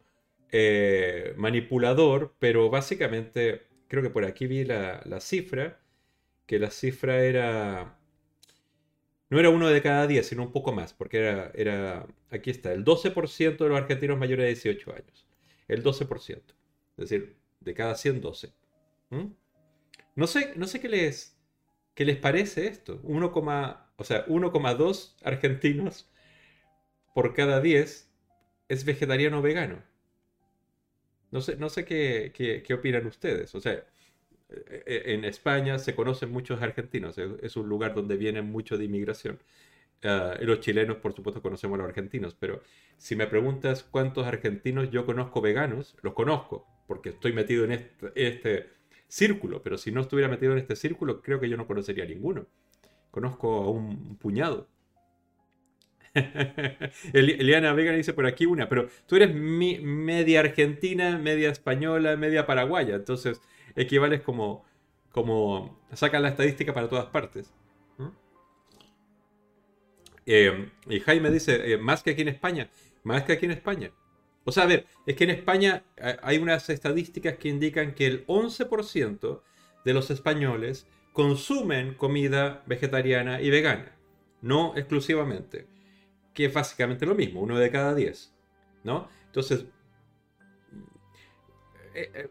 eh, 0.53 1.35
manipulador, 1.37 2.33
pero 2.39 2.71
básicamente, 2.71 3.63
creo 3.89 4.05
que 4.05 4.11
por 4.11 4.25
aquí 4.25 4.47
vi 4.47 4.65
la, 4.65 5.03
cifra, 5.21 5.81
que 6.47 6.61
la 6.61 6.71
cifra 6.71 7.25
era 7.25 7.99
no 9.31 9.41
era 9.41 9.51
uno 9.51 9.69
de 9.69 9.83
cada 9.83 10.07
diez, 10.07 10.29
sino 10.29 10.45
un 10.45 10.53
poco 10.53 10.73
más, 10.73 10.95
porque 10.95 11.19
era, 11.19 11.51
era 11.57 12.07
aquí 12.31 12.51
está, 12.51 12.73
el 12.73 12.85
12% 12.85 13.59
de 13.59 13.69
los 13.69 13.79
argentinos 13.79 14.17
mayores 14.19 14.45
de 14.45 14.71
18 14.71 14.93
años 14.93 15.28
el 15.69 15.85
12%. 15.85 16.43
Es 16.97 17.11
decir, 17.11 17.37
de 17.61 17.75
cada 17.75 17.95
100, 17.95 18.21
12. 18.21 18.53
¿Mm? 19.11 19.27
No 20.17 20.27
sé, 20.27 20.53
no 20.57 20.67
sé 20.67 20.81
qué 20.81 20.89
les, 20.89 21.39
qué 21.95 22.05
les 22.05 22.17
parece 22.17 22.67
esto. 22.67 23.01
1, 23.05 23.33
o 23.97 24.05
sea, 24.05 24.27
1,2 24.27 25.15
argentinos 25.23 26.11
por 27.15 27.35
cada 27.35 27.61
10 27.61 28.11
es 28.69 28.85
vegetariano 28.85 29.39
o 29.39 29.43
vegano. 29.43 29.83
No 31.31 31.41
sé, 31.41 31.57
no 31.57 31.69
sé 31.69 31.85
qué, 31.85 32.33
qué, 32.35 32.75
opinan 32.75 33.07
ustedes. 33.07 33.55
O 33.55 33.61
sea, 33.61 33.85
e, 34.49 34.83
e, 34.87 35.15
en 35.15 35.25
España 35.25 35.79
se 35.79 35.95
conocen 35.95 36.31
muchos 36.31 36.63
argentinos. 36.63 37.19
Es 37.19 37.57
un 37.57 37.69
lugar 37.69 37.95
donde 37.95 38.17
vienen 38.17 38.51
mucho 38.51 38.79
de 38.79 38.85
inmigración. 38.85 39.39
Ah, 40.05 40.37
los 40.41 40.61
chilenos, 40.61 40.99
por 40.99 41.13
supuesto, 41.13 41.43
conocemos 41.43 41.75
a 41.77 41.83
los 41.83 41.89
argentinos, 41.89 42.35
pero 42.35 42.63
si 42.99 43.17
me 43.17 43.27
preguntas 43.27 43.83
cuántos 43.83 44.27
argentinos 44.27 44.91
yo 44.91 45.05
conozco 45.05 45.41
veganos, 45.41 45.97
los 46.03 46.15
conozco, 46.15 46.67
porque 46.87 47.11
estoy 47.11 47.33
metido 47.33 47.65
en 47.65 47.73
este, 47.73 48.13
este, 48.15 48.71
círculo, 49.09 49.63
pero 49.63 49.79
si 49.79 49.91
no 49.91 50.03
estuviera 50.03 50.29
metido 50.29 50.53
en 50.53 50.59
este 50.59 50.77
círculo, 50.77 51.23
creo 51.23 51.41
que 51.41 51.49
yo 51.49 51.57
no 51.57 51.67
conocería 51.67 52.05
ninguno. 52.05 52.47
Conozco 53.11 53.65
a 53.65 53.71
un 53.71 54.17
puñado. 54.19 54.69
Eliana 57.13 57.73
Vega 57.73 57.93
dice 57.93 58.13
por 58.13 58.27
aquí 58.27 58.47
una, 58.47 58.69
pero 58.69 58.89
tú 59.07 59.17
eres 59.17 59.35
media 59.35 60.41
argentina, 60.41 61.19
media 61.19 61.51
española, 61.51 62.17
media 62.17 62.47
paraguaya, 62.47 62.97
entonces 62.97 63.41
equivales 63.77 64.23
como, 64.23 64.65
como 65.11 65.81
sacan 65.93 66.23
la 66.23 66.29
estadística 66.29 66.73
para 66.75 66.89
todas 66.89 67.07
partes. 67.07 67.53
Eh, 70.31 70.69
y 70.87 71.01
Jaime 71.01 71.31
dice, 71.31 71.73
eh, 71.73 71.79
más 71.79 72.03
que 72.03 72.11
aquí 72.11 72.21
en 72.21 72.29
España, 72.29 72.69
más 73.03 73.23
que 73.23 73.33
aquí 73.33 73.47
en 73.47 73.53
España. 73.53 73.93
O 74.45 74.53
sea, 74.53 74.65
a 74.65 74.67
ver, 74.67 74.85
es 75.07 75.17
que 75.17 75.25
en 75.25 75.31
España 75.31 75.85
eh, 75.97 76.19
hay 76.23 76.37
unas 76.37 76.69
estadísticas 76.69 77.39
que 77.39 77.49
indican 77.49 77.95
que 77.95 78.07
el 78.07 78.27
11% 78.27 79.41
de 79.87 79.95
los 79.95 80.11
españoles 80.11 80.87
consumen 81.15 81.95
comida 81.95 82.63
vegetariana 82.67 83.41
y 83.41 83.49
vegana, 83.49 83.97
no 84.43 84.75
exclusivamente, 84.77 85.67
que 86.35 86.45
es 86.45 86.53
básicamente 86.53 87.07
lo 87.07 87.15
mismo, 87.15 87.41
uno 87.41 87.59
de 87.59 87.71
cada 87.71 87.95
10, 87.95 88.35
¿no? 88.85 89.09
Entonces, 89.25 89.65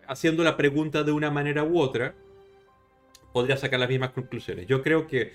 haciendo 0.08 0.44
la 0.44 0.56
pregunta 0.56 1.04
de 1.04 1.12
una 1.12 1.32
manera 1.32 1.63
u 1.63 1.80
otra, 1.80 2.13
podría 3.34 3.58
sacar 3.58 3.80
las 3.80 3.89
mismas 3.89 4.12
conclusiones. 4.12 4.68
Yo 4.68 4.84
creo 4.84 5.08
que 5.08 5.34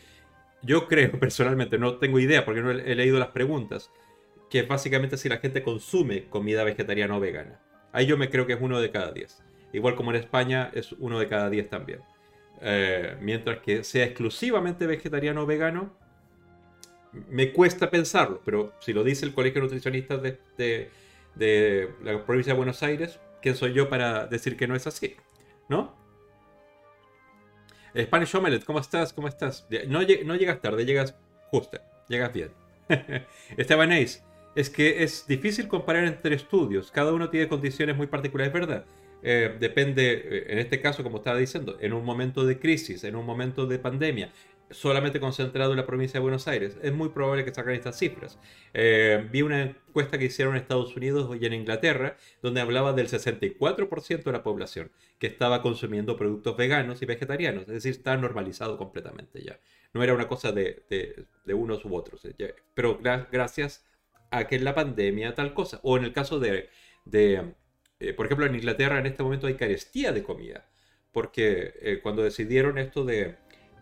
yo 0.63 0.89
creo 0.89 1.13
personalmente, 1.21 1.79
no 1.79 1.97
tengo 1.97 2.19
idea 2.19 2.45
porque 2.45 2.63
no 2.63 2.71
he, 2.71 2.95
leído 2.95 3.19
las 3.19 3.29
preguntas, 3.29 3.91
que 4.51 4.61
es 4.61 4.69
básicamente 4.69 5.17
si 5.17 5.29
la 5.29 5.39
gente 5.39 5.63
consume 5.63 6.25
comida 6.29 6.65
vegetariana 6.65 7.17
o 7.17 7.21
vegana. 7.21 7.61
Ahí 7.93 8.07
yo 8.07 8.17
me 8.17 8.31
creo 8.31 8.47
que 8.47 8.55
es 8.55 8.61
uno 8.61 8.81
de 8.81 8.91
cada 8.91 9.13
diez. 9.13 9.43
Igual 9.73 9.95
como 9.95 10.11
en 10.11 10.17
España 10.17 10.71
es 10.75 10.93
uno 10.93 11.19
de 11.19 11.29
cada 11.29 11.49
diez 11.51 11.69
también. 11.69 12.01
Eh, 12.61 13.17
mientras 13.21 13.59
que 13.59 13.85
sea 13.85 14.05
exclusivamente 14.05 14.87
vegetariano 14.87 15.43
o 15.43 15.47
vegano, 15.47 15.93
me 17.29 17.53
cuesta 17.53 17.91
pensarlo, 17.91 18.41
pero 18.45 18.73
si 18.81 18.93
lo 18.93 19.05
dice 19.05 19.27
el 19.27 19.35
Colegio 19.35 19.61
de 19.61 19.67
Nutricionistas 19.67 20.23
de, 20.23 20.91
de 21.35 21.91
la 22.03 22.25
provincia 22.25 22.53
de 22.53 22.57
Buenos 22.57 22.83
Aires, 22.83 23.21
¿quién 23.43 23.55
soy 23.55 23.75
yo 23.75 23.89
para 23.89 24.27
decir 24.27 24.57
que 24.57 24.67
no 24.67 24.75
es 24.75 24.87
así? 24.87 25.17
¿No? 25.69 26.02
Spanish 27.97 28.35
Omelette, 28.35 28.65
¿cómo 28.65 28.79
estás? 28.79 29.13
¿Cómo 29.13 29.29
estás? 29.29 29.67
No, 29.89 30.01
no 30.01 30.37
llegas 30.37 30.61
tarde, 30.61 30.85
llegas 30.85 31.15
justa, 31.51 31.83
llegas 32.09 32.33
bien. 32.33 32.51
Esteban 33.57 33.93
Ace, 33.93 34.23
es 34.55 34.71
que 34.71 35.03
es 35.03 35.27
difícil 35.27 35.69
comparar 35.69 36.05
entre 36.05 36.35
estudios, 36.35 36.91
cada 36.91 37.13
uno 37.13 37.31
tiene 37.31 37.49
condiciones 37.49 37.97
muy 37.97 38.07
particulares, 38.07 38.53
¿verdad? 38.53 38.85
Eh, 39.23 39.57
depende, 39.61 40.13
eh, 40.13 40.47
en 40.49 40.59
este 40.59 40.81
caso, 40.81 41.03
como 41.03 41.19
estaba 41.19 41.39
diciendo, 41.39 41.77
en 41.81 41.93
un 41.93 42.05
momento 42.05 42.45
de 42.45 42.59
crisis, 42.59 43.05
en 43.05 43.15
un 43.15 43.25
momento 43.25 43.67
de 43.67 43.79
pandemia, 43.79 44.33
solamente 44.73 45.21
concentrado 45.21 45.73
en 45.73 45.77
la 45.77 45.87
provincia 45.87 46.19
de 46.19 46.23
Buenos 46.23 46.49
Aires. 46.49 46.77
Es 46.83 46.93
muy 46.93 47.11
probable 47.11 47.45
que 47.45 47.55
sacan 47.55 47.75
estas 47.75 47.99
cifras. 47.99 48.39
Eh, 48.75 49.27
vi 49.31 49.43
una 49.43 49.63
encuesta 49.63 50.19
que 50.19 50.27
hicieron 50.27 50.55
en 50.55 50.63
Estados 50.63 50.97
Unidos 50.97 51.37
y 51.41 51.47
en 51.47 51.53
Inglaterra, 51.53 52.17
donde 52.43 52.61
hablaba 52.61 52.93
del 52.93 53.09
64% 53.09 54.23
de 54.25 54.33
la 54.33 54.43
población 54.43 54.91
que 55.19 55.27
estaba 55.27 55.63
consumiendo 55.63 56.17
productos 56.17 56.57
veganos 56.57 57.03
y 57.03 57.07
vegetarianos. 57.07 57.63
Es 57.63 57.75
decir, 57.75 57.93
está 57.93 58.17
normalizado 58.17 58.77
completamente 58.79 59.43
ya. 59.43 59.59
No 59.93 60.03
era 60.03 60.15
una 60.15 60.29
cosa 60.29 60.53
de, 60.53 61.27
unos 61.47 61.85
u 61.85 61.95
otros. 61.95 62.25
Eh, 62.25 62.55
pero 62.75 62.99
gracias 63.01 63.85
a 64.31 64.47
que 64.47 64.57
en 64.57 64.65
la 64.65 64.75
pandemia 64.75 65.35
tal 65.35 65.55
cosa. 65.55 65.81
O 65.83 65.97
en 65.97 66.05
el 66.05 66.13
caso 66.13 66.41
de, 66.41 66.71
eh, 67.13 68.13
por 68.15 68.27
ejemplo, 68.27 68.47
en 68.47 68.55
Inglaterra 68.55 68.99
en 68.99 69.07
este 69.07 69.23
momento 69.23 69.47
hay 69.47 69.55
carestía 69.55 70.13
de 70.13 70.23
comida. 70.23 70.69
Porque 71.13 72.01
cuando 72.03 72.23
decidieron 72.23 72.79
esto 72.79 73.05
de, 73.05 73.37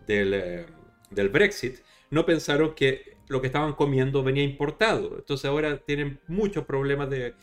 del 0.05 0.65
del 1.11 1.29
Brexit, 1.29 1.79
no 2.09 2.25
pensaron 2.25 2.73
que 2.73 3.17
lo 3.27 3.39
que 3.41 3.47
estaban 3.47 3.73
comiendo 3.73 4.23
venía 4.23 4.43
importado. 4.43 5.15
Entonces 5.17 5.45
ahora 5.45 5.77
tienen 5.77 6.19
muchos 6.27 6.65
problemas 6.65 7.09
de, 7.09 7.33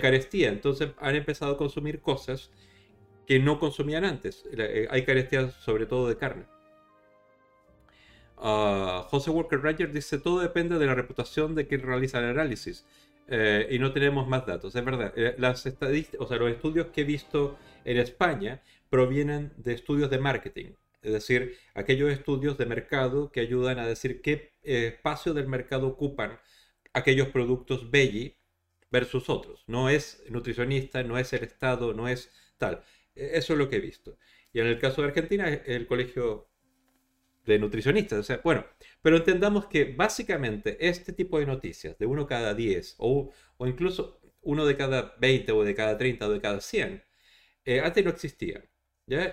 carestía. 0.00 0.50
Entonces 0.50 0.90
han 0.98 1.16
empezado 1.16 1.54
a 1.54 1.56
consumir 1.56 2.00
cosas 2.00 2.50
que 3.26 3.38
no 3.38 3.58
consumían 3.58 4.04
antes. 4.04 4.44
Eh, 4.52 4.86
hay 4.90 5.04
carestía 5.04 5.50
sobre 5.50 5.86
todo 5.86 6.08
de 6.08 6.16
carne. 6.16 6.44
Uh, 8.36 9.02
José 9.08 9.30
Walker 9.30 9.60
Ranger 9.60 9.92
dice, 9.92 10.18
todo 10.18 10.40
depende 10.40 10.78
de 10.78 10.86
la 10.86 10.94
reputación 10.94 11.54
de 11.54 11.66
quien 11.66 11.82
realiza 11.82 12.18
el 12.18 12.26
análisis. 12.26 12.84
Eh, 13.30 13.68
y 13.70 13.78
no 13.78 13.92
tenemos 13.92 14.26
más 14.26 14.46
datos. 14.46 14.74
Es 14.74 14.84
verdad, 14.84 15.12
eh, 15.16 15.34
las 15.38 15.66
estadísticas, 15.66 16.30
o 16.30 16.36
los 16.36 16.50
estudios 16.50 16.86
que 16.88 17.02
he 17.02 17.04
visto 17.04 17.58
en 17.84 17.98
España 17.98 18.62
provienen 18.88 19.52
de 19.56 19.74
estudios 19.74 20.08
de 20.10 20.18
marketing. 20.18 20.72
Es 21.02 21.12
decir, 21.12 21.56
aquellos 21.74 22.10
estudios 22.10 22.58
de 22.58 22.66
mercado 22.66 23.30
que 23.30 23.40
ayudan 23.40 23.78
a 23.78 23.86
decir 23.86 24.20
qué 24.22 24.52
espacio 24.62 25.34
del 25.34 25.48
mercado 25.48 25.86
ocupan 25.88 26.38
aquellos 26.92 27.28
productos 27.28 27.90
Belli 27.90 28.36
versus 28.90 29.28
otros. 29.28 29.64
No 29.66 29.88
es 29.90 30.22
nutricionista, 30.30 31.02
no 31.02 31.18
es 31.18 31.32
el 31.32 31.44
Estado, 31.44 31.94
no 31.94 32.08
es 32.08 32.30
tal. 32.58 32.82
E, 33.14 33.38
eso 33.38 33.52
es 33.54 33.58
lo 33.58 33.68
que 33.68 33.76
he 33.76 33.80
visto. 33.80 34.18
Y 34.52 34.60
en 34.60 34.66
el 34.66 34.78
caso 34.78 35.02
de 35.02 35.08
Argentina, 35.08 35.48
el 35.48 35.86
colegio 35.86 36.48
de 37.46 37.58
nutricionistas. 37.58 38.18
O 38.20 38.22
sea, 38.22 38.40
bueno, 38.44 38.66
pero 39.02 39.16
entendamos 39.16 39.66
que 39.66 39.84
básicamente 39.84 40.76
este 40.88 41.12
tipo 41.12 41.38
de 41.38 41.46
noticias, 41.46 41.98
de 41.98 42.06
uno 42.06 42.26
cada 42.26 42.54
10 42.54 42.96
o, 42.98 43.32
o 43.56 43.66
incluso 43.66 44.20
uno 44.42 44.66
de 44.66 44.76
cada 44.76 45.16
20 45.18 45.52
o 45.52 45.64
de 45.64 45.74
cada 45.74 45.98
30 45.98 46.28
o 46.28 46.32
de 46.32 46.40
cada 46.40 46.60
100, 46.60 47.02
eh, 47.64 47.80
antes 47.80 48.04
no 48.04 48.10
existía. 48.10 48.64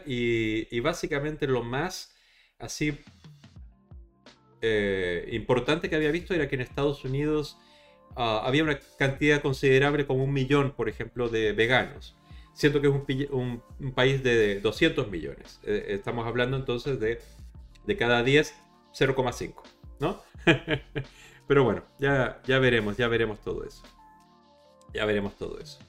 Y, 0.05 0.79
básicamente 0.79 1.47
lo 1.47 1.63
más 1.63 2.15
así 2.59 2.97
eh, 4.61 5.27
importante 5.31 5.89
que 5.89 5.95
había 5.95 6.11
visto 6.11 6.33
era 6.33 6.47
que 6.47 6.55
en 6.55 6.61
Estados 6.61 7.03
Unidos 7.03 7.57
ah, 8.15 8.41
había 8.45 8.63
una 8.63 8.79
cantidad 8.97 9.41
considerable, 9.41 10.07
como 10.07 10.23
un 10.23 10.33
millón, 10.33 10.71
por 10.71 10.89
ejemplo, 10.89 11.29
de 11.29 11.51
veganos. 11.53 12.15
Siento 12.53 12.79
que 12.79 12.87
es 12.87 13.29
un, 13.31 13.61
país 13.93 14.23
de 14.23 14.61
200 14.61 15.11
millones. 15.11 15.59
Eh, 15.63 15.87
estamos 15.89 16.25
hablando 16.25 16.55
entonces 16.55 16.99
de, 17.01 17.19
de 17.85 17.97
cada 17.97 18.23
10, 18.23 18.55
0,5, 18.93 19.55
¿no? 19.99 20.21
Pero 21.47 21.63
bueno, 21.65 21.83
ya, 21.99 22.41
ya 22.47 22.59
veremos, 22.59 22.95
ya 22.95 23.09
veremos 23.09 23.41
todo 23.41 23.65
eso. 23.65 23.83
Ya 24.93 25.05
veremos 25.05 25.35
todo 25.37 25.59
eso. 25.59 25.79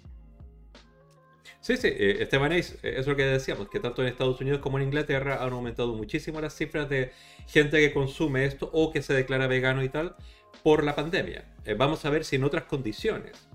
Sí, 1.66 1.76
sí, 1.76 1.88
eh, 1.88 2.18
Esteban 2.20 2.52
eh, 2.52 2.62
es 2.81 3.09
lo 3.09 3.16
que 3.16 3.24
decíamos, 3.24 3.68
que 3.68 3.81
tanto 3.81 4.00
en 4.00 4.07
Estados 4.07 4.40
Unidos 4.40 4.61
como 4.61 4.79
en 4.79 4.85
Inglaterra 4.85 5.42
han 5.42 5.52
aumentado 5.52 5.96
muchísimo 5.96 6.40
las 6.40 6.55
cifras 6.55 6.88
de 6.88 7.11
gente 7.48 7.81
que 7.81 7.92
consume 7.92 8.44
esto 8.44 8.70
o 8.72 8.92
que 8.92 9.02
se 9.02 9.14
declara 9.14 9.48
vegano 9.48 9.83
y 9.83 9.88
tal 9.88 10.14
por 10.62 10.85
la 10.85 10.94
pandemia. 10.94 11.44
Eh, 11.64 11.74
vamos 11.74 12.05
a 12.05 12.11
ver 12.11 12.24
si 12.24 12.37
en 12.37 12.44
otras 12.44 12.66
condiciones 12.66 13.48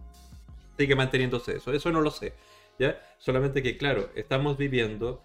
sigue 0.77 0.93
manteniéndose 0.93 1.55
eso. 1.55 1.71
Eso 1.71 1.89
no 1.89 2.01
lo 2.01 2.11
sé. 2.11 2.33
¿ya? 2.77 3.01
Solamente 3.17 3.63
que, 3.63 3.77
claro, 3.77 4.09
estamos 4.13 4.57
viviendo, 4.57 5.23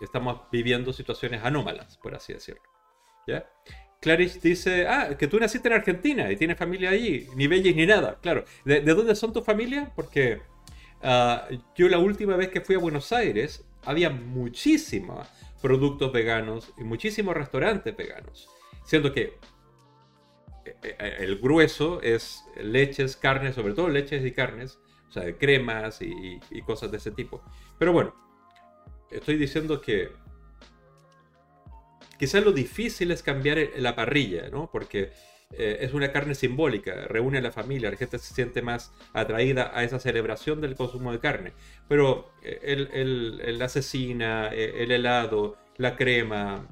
estamos 0.00 0.42
viviendo 0.52 0.92
situaciones 0.92 1.42
anómalas, 1.42 1.98
por 1.98 2.14
así 2.14 2.32
decirlo. 2.32 2.62
¿ya? 3.26 3.44
Clarice 4.00 4.38
dice, 4.40 4.86
ah, 4.86 5.16
que 5.18 5.26
tú 5.26 5.40
naciste 5.40 5.66
en 5.66 5.74
Argentina 5.74 6.30
y 6.30 6.36
tienes 6.36 6.56
familia 6.56 6.90
allí, 6.90 7.26
ni 7.34 7.48
bellis 7.48 7.74
ni 7.74 7.86
nada. 7.86 8.20
Claro, 8.22 8.44
¿de, 8.64 8.82
de 8.82 8.94
dónde 8.94 9.16
son 9.16 9.32
tus 9.32 9.44
familias? 9.44 9.90
Porque 9.96 10.42
Ah, 11.02 11.48
yo 11.76 11.88
la 11.88 11.98
última 11.98 12.36
vez 12.36 12.48
que 12.48 12.60
fui 12.60 12.74
a 12.74 12.78
Buenos 12.78 13.12
Aires 13.12 13.64
había 13.84 14.10
muchísimos 14.10 15.28
productos 15.62 16.12
veganos 16.12 16.72
y 16.76 16.84
muchísimos 16.84 17.36
restaurantes 17.36 17.96
veganos. 17.96 18.48
Siendo 18.84 19.12
que 19.12 19.38
eh, 20.64 20.76
eh, 20.82 21.16
el 21.20 21.38
grueso 21.38 22.00
es 22.02 22.44
leches, 22.56 23.16
carnes, 23.16 23.54
sobre 23.54 23.74
todo 23.74 23.88
leches 23.88 24.24
y 24.24 24.32
carnes, 24.32 24.78
o 25.08 25.12
sea, 25.12 25.36
cremas 25.36 26.02
y, 26.02 26.40
y 26.50 26.62
cosas 26.62 26.90
de 26.90 26.98
ese 26.98 27.10
tipo. 27.12 27.42
Pero 27.78 27.92
bueno, 27.92 28.14
estoy 29.10 29.36
diciendo 29.36 29.80
que 29.80 30.10
quizás 32.18 32.44
lo 32.44 32.52
difícil 32.52 33.10
es 33.10 33.22
cambiar 33.22 33.58
la 33.76 33.94
parrilla, 33.94 34.48
¿no? 34.50 34.70
Porque 34.70 35.12
eh, 35.50 35.78
es 35.80 35.94
una 35.94 36.12
carne 36.12 36.34
simbólica, 36.34 37.06
reúne 37.08 37.38
a 37.38 37.40
la 37.40 37.50
familia, 37.50 37.90
la 37.90 37.96
gente 37.96 38.18
se 38.18 38.34
siente 38.34 38.60
más 38.60 38.92
atraída 39.14 39.72
a 39.74 39.82
esa 39.82 39.98
celebración 39.98 40.60
del 40.60 40.74
consumo 40.76 41.10
de 41.10 41.20
carne. 41.20 41.52
Pero 41.88 42.30
eh, 42.42 42.60
el, 42.62 43.58
la 43.58 43.68
cecina, 43.70 44.50
eh, 44.52 44.82
el 44.82 44.90
helado, 44.92 45.56
la 45.78 45.96
crema, 45.96 46.68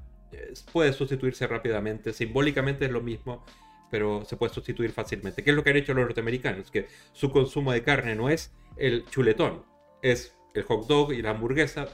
puede 0.73 0.93
sustituirse 0.93 1.47
rápidamente, 1.47 2.13
simbólicamente 2.13 2.85
es 2.85 2.91
lo 2.91 3.01
mismo, 3.01 3.47
pero 3.91 4.25
se 4.27 4.37
puede 4.37 4.53
sustituir 4.53 4.93
fácilmente. 4.93 5.43
¿Qué 5.43 5.51
es 5.51 5.57
lo 5.57 5.65
que 5.65 5.71
han 5.71 5.77
hecho 5.77 5.95
los 5.95 6.05
norteamericanos? 6.05 6.71
Que 6.71 6.89
su 7.13 7.31
consumo 7.31 7.73
de 7.73 7.83
carne 7.83 8.15
no 8.15 8.29
es 8.29 8.53
el 8.77 9.07
chuletón, 9.07 9.65
es 10.03 10.37
el 10.55 10.65
hot 10.65 10.87
dog 10.87 11.13
y 11.15 11.23
la 11.23 11.31
hamburguesa, 11.31 11.89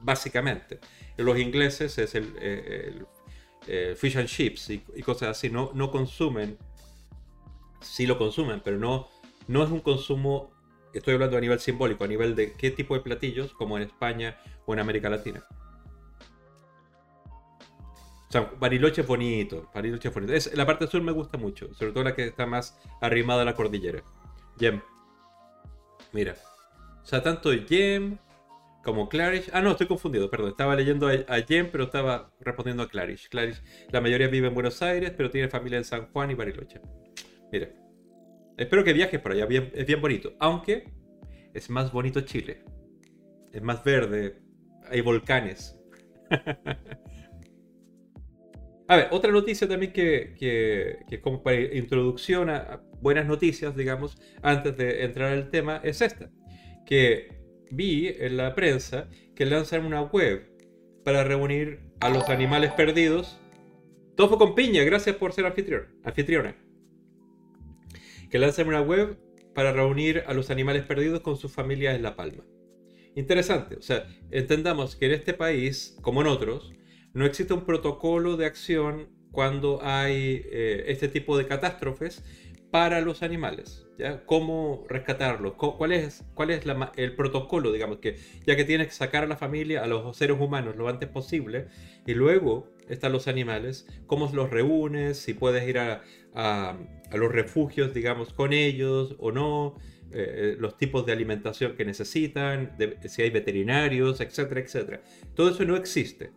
básicamente. 0.00 0.80
Los 1.18 1.38
ingleses 1.38 1.98
es 1.98 2.14
el, 2.14 2.36
el 2.38 3.06
eh, 3.66 3.94
fish 3.96 4.16
and 4.16 4.28
chips 4.28 4.70
y, 4.70 4.78
cosas 5.02 5.30
así, 5.30 5.50
no, 5.50 5.70
no 5.74 5.90
consumen, 5.90 6.58
sí 7.80 8.06
lo 8.06 8.18
consumen, 8.18 8.60
pero 8.64 8.78
no, 8.78 9.08
no 9.48 9.62
es 9.62 9.70
un 9.70 9.80
consumo, 9.80 10.50
estoy 10.92 11.14
hablando 11.14 11.36
a 11.36 11.40
nivel 11.40 11.60
simbólico, 11.60 12.04
a 12.04 12.08
nivel 12.08 12.34
de 12.34 12.52
qué 12.54 12.70
tipo 12.70 12.94
de 12.94 13.00
platillos, 13.00 13.52
como 13.52 13.76
en 13.76 13.84
España 13.84 14.38
o 14.66 14.72
en 14.72 14.80
América 14.80 15.08
Latina. 15.08 15.44
O 18.28 18.32
sea, 18.32 18.50
Bariloche 18.58 19.02
es 19.02 19.06
bonito, 19.06 19.70
Bariloche 19.74 20.08
es 20.08 20.14
bonito. 20.14 20.32
Es, 20.32 20.54
la 20.56 20.64
parte 20.64 20.86
sur 20.86 21.02
me 21.02 21.12
gusta 21.12 21.36
mucho, 21.36 21.74
sobre 21.74 21.92
todo 21.92 22.02
la 22.02 22.14
que 22.14 22.24
está 22.24 22.46
más 22.46 22.78
arrimada 23.02 23.42
a 23.42 23.44
la 23.44 23.54
cordillera. 23.54 24.02
Yem. 24.58 24.80
Mira. 26.12 26.36
O 27.02 27.04
sea, 27.04 27.22
tanto 27.22 27.52
Yem 27.52 28.16
como 28.82 29.08
Clarish. 29.08 29.48
Ah, 29.52 29.62
no, 29.62 29.72
estoy 29.72 29.86
confundido, 29.86 30.30
perdón. 30.30 30.50
Estaba 30.50 30.74
leyendo 30.74 31.08
a, 31.08 31.40
Jen, 31.42 31.70
pero 31.70 31.84
estaba 31.84 32.32
respondiendo 32.40 32.82
a 32.82 32.88
Clarish. 32.88 33.28
Clarish, 33.28 33.62
la 33.90 34.00
mayoría 34.00 34.28
vive 34.28 34.48
en 34.48 34.54
Buenos 34.54 34.82
Aires, 34.82 35.12
pero 35.16 35.30
tiene 35.30 35.48
familia 35.48 35.78
en 35.78 35.84
San 35.84 36.10
Juan 36.12 36.30
y 36.30 36.34
Bariloche. 36.34 36.80
Mira. 37.50 37.68
Espero 38.56 38.84
que 38.84 38.92
viajes 38.92 39.20
por 39.20 39.32
allá, 39.32 39.46
es 39.74 39.86
bien 39.86 40.00
bonito. 40.00 40.34
Aunque 40.38 40.84
es 41.54 41.70
más 41.70 41.92
bonito 41.92 42.20
Chile. 42.20 42.64
Es 43.52 43.62
más 43.62 43.82
verde, 43.84 44.38
hay 44.90 45.00
volcanes. 45.00 45.78
a 48.88 48.96
ver, 48.96 49.08
otra 49.10 49.32
noticia 49.32 49.68
también 49.68 49.92
que, 49.92 50.34
que, 50.38 51.20
como 51.20 51.42
para 51.42 51.60
introducción 51.60 52.50
a 52.50 52.82
buenas 53.00 53.26
noticias, 53.26 53.76
digamos, 53.76 54.18
antes 54.42 54.76
de 54.76 55.04
entrar 55.04 55.32
al 55.32 55.50
tema, 55.50 55.80
es 55.82 56.00
esta. 56.00 56.30
Que 56.86 57.41
vi 57.72 58.08
en 58.18 58.36
la 58.36 58.54
prensa 58.54 59.08
que 59.34 59.46
lanzan 59.46 59.86
una 59.86 60.02
web 60.02 60.46
para 61.04 61.24
reunir 61.24 61.80
a 62.00 62.10
los 62.10 62.28
animales 62.28 62.72
perdidos. 62.72 63.40
Todo 64.14 64.28
fue 64.28 64.38
con 64.38 64.54
piña, 64.54 64.84
gracias 64.84 65.16
por 65.16 65.32
ser 65.32 65.46
anfitrión, 65.46 65.88
anfitriona. 66.04 66.54
Que 68.30 68.38
lanzan 68.38 68.68
una 68.68 68.82
web 68.82 69.18
para 69.54 69.72
reunir 69.72 70.22
a 70.26 70.34
los 70.34 70.50
animales 70.50 70.84
perdidos 70.84 71.20
con 71.20 71.36
sus 71.36 71.50
familias 71.50 71.96
en 71.96 72.02
La 72.02 72.14
Palma. 72.14 72.44
Interesante, 73.14 73.76
o 73.76 73.82
sea, 73.82 74.06
entendamos 74.30 74.96
que 74.96 75.06
en 75.06 75.12
este 75.12 75.34
país, 75.34 75.96
como 76.02 76.20
en 76.20 76.26
otros, 76.26 76.72
no 77.14 77.24
existe 77.24 77.54
un 77.54 77.64
protocolo 77.64 78.36
de 78.36 78.46
acción 78.46 79.08
cuando 79.30 79.80
hay 79.82 80.42
eh, 80.50 80.84
este 80.88 81.08
tipo 81.08 81.38
de 81.38 81.46
catástrofes 81.46 82.22
para 82.72 83.02
los 83.02 83.22
animales, 83.22 83.86
¿ya? 83.98 84.24
¿Cómo 84.24 84.86
rescatarlos? 84.88 85.52
¿Cuál 85.56 85.92
es, 85.92 86.24
cuál 86.32 86.50
es 86.50 86.64
el 86.96 87.14
protocolo, 87.14 87.70
digamos, 87.70 87.98
que 87.98 88.16
ya 88.46 88.56
que 88.56 88.64
tienes 88.64 88.86
que 88.86 88.94
sacar 88.94 89.24
a 89.24 89.26
la 89.26 89.36
familia, 89.36 89.84
a 89.84 89.86
los 89.86 90.16
seres 90.16 90.40
humanos 90.40 90.74
lo 90.76 90.88
antes 90.88 91.06
posible, 91.10 91.66
y 92.06 92.14
luego 92.14 92.72
están 92.88 93.12
los 93.12 93.28
animales, 93.28 93.86
cómo 94.06 94.30
los 94.32 94.48
reúnes, 94.48 95.18
si 95.18 95.34
puedes 95.34 95.68
ir 95.68 95.78
a, 95.78 96.00
los 97.12 97.30
refugios, 97.30 97.92
digamos, 97.92 98.32
con 98.32 98.54
ellos 98.54 99.16
o 99.18 99.32
no, 99.32 99.76
eh, 100.10 100.54
eh, 100.54 100.56
los 100.58 100.78
tipos 100.78 101.04
de 101.04 101.12
alimentación 101.12 101.76
que 101.76 101.84
necesitan, 101.84 102.74
si 103.04 103.20
hay 103.20 103.28
veterinarios, 103.28 104.22
etcétera, 104.22 104.62
etcétera. 104.62 105.02
Todo 105.34 105.50
eso 105.50 105.66
no 105.66 105.76
existe. 105.76 106.30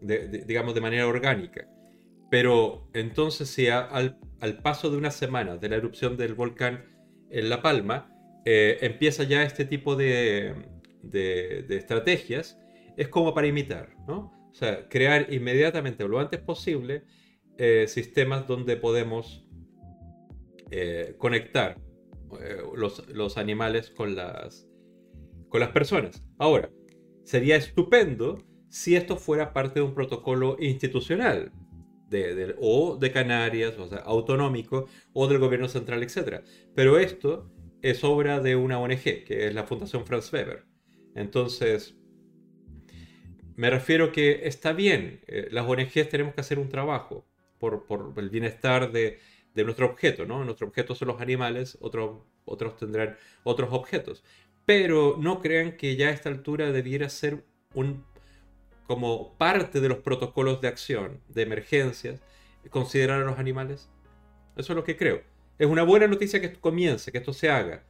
digamos, 0.00 0.74
de 0.74 0.80
manera 0.80 1.06
orgánica. 1.06 1.68
Pero 2.34 2.88
entonces 2.94 3.48
si 3.48 3.68
al, 3.68 4.18
paso 4.64 4.90
de 4.90 4.96
una 4.96 5.12
semana 5.12 5.56
de 5.56 5.68
la 5.68 5.76
erupción 5.76 6.16
del 6.16 6.34
volcán 6.34 6.84
en 7.30 7.48
La 7.48 7.62
Palma, 7.62 8.12
eh, 8.44 8.78
empieza 8.80 9.22
ya 9.22 9.44
este 9.44 9.64
tipo 9.64 9.94
de, 9.94 10.52
estrategias, 11.68 12.58
es 12.96 13.06
como 13.06 13.34
para 13.34 13.46
imitar, 13.46 13.94
¿no? 14.08 14.50
O 14.50 14.52
sea, 14.52 14.88
crear 14.88 15.32
inmediatamente, 15.32 16.08
lo 16.08 16.18
antes 16.18 16.40
posible, 16.40 17.04
eh, 17.56 17.84
sistemas 17.86 18.48
donde 18.48 18.76
podemos 18.78 19.46
eh, 20.72 21.14
conectar 21.18 21.80
los, 22.74 23.08
los, 23.10 23.38
animales 23.38 23.90
con 23.90 24.16
las, 24.16 24.68
con 25.48 25.60
las 25.60 25.70
personas. 25.70 26.24
Ahora, 26.38 26.68
sería 27.22 27.54
estupendo 27.54 28.38
si 28.70 28.96
esto 28.96 29.16
fuera 29.18 29.52
parte 29.52 29.78
de 29.78 29.86
un 29.86 29.94
protocolo 29.94 30.56
institucional, 30.58 31.52
de, 32.22 32.54
o 32.60 32.96
de 32.96 33.10
Canarias, 33.10 33.78
o 33.78 33.88
sea, 33.88 33.98
autonómico, 33.98 34.88
o 35.12 35.26
del 35.26 35.38
gobierno 35.38 35.68
central, 35.68 36.02
etc. 36.02 36.42
Pero 36.74 36.98
esto 36.98 37.50
es 37.82 38.04
obra 38.04 38.40
de 38.40 38.56
una 38.56 38.78
ONG, 38.78 39.24
que 39.24 39.46
es 39.46 39.54
la 39.54 39.64
Fundación 39.64 40.06
Franz 40.06 40.32
Weber. 40.32 40.64
Entonces, 41.14 41.96
me 43.56 43.70
refiero 43.70 44.10
que 44.10 44.46
está 44.46 44.72
bien, 44.72 45.20
eh, 45.26 45.48
las 45.50 45.66
ONGs 45.66 46.08
tenemos 46.08 46.34
que 46.34 46.40
hacer 46.40 46.58
un 46.58 46.68
trabajo 46.68 47.26
por, 47.58 48.14
el 48.16 48.30
bienestar 48.30 48.90
de, 48.92 49.18
nuestro 49.54 49.86
objeto, 49.86 50.26
¿no? 50.26 50.44
Nuestro 50.44 50.66
objeto 50.66 50.94
son 50.94 51.08
los 51.08 51.20
animales, 51.20 51.78
otros, 51.80 52.22
otros 52.44 52.76
tendrán 52.76 53.16
otros 53.44 53.68
objetos. 53.72 54.24
Pero 54.66 55.16
no 55.20 55.40
crean 55.40 55.76
que 55.76 55.96
ya 55.96 56.08
a 56.08 56.10
esta 56.10 56.28
altura 56.28 56.72
debiera 56.72 57.08
ser 57.08 57.44
un 57.74 58.04
como 58.86 59.34
parte 59.38 59.80
de 59.80 59.88
los 59.88 59.98
protocolos 59.98 60.60
de 60.60 60.68
acción 60.68 61.20
de 61.28 61.42
emergencias 61.42 62.20
considerar 62.70 63.22
a 63.22 63.24
los 63.24 63.38
animales? 63.38 63.88
Eso 64.56 64.72
es 64.72 64.76
lo 64.76 64.84
que 64.84 64.96
creo. 64.96 65.22
Es 65.58 65.66
una 65.66 65.82
buena 65.82 66.06
noticia 66.06 66.40
que 66.40 66.46
esto 66.46 66.60
comience, 66.60 67.12
que 67.12 67.18
esto 67.18 67.32
se 67.32 67.50
haga. 67.50 67.84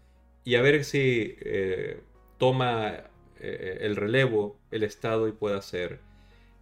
Y 0.44 0.56
a 0.56 0.62
ver 0.62 0.84
si 0.84 1.36
eh, 1.40 2.00
toma 2.38 3.04
eh, 3.40 3.78
el 3.80 3.96
relevo 3.96 4.58
el 4.70 4.82
Estado 4.82 5.28
y 5.28 5.32
puede 5.32 5.56
hacer 5.56 6.00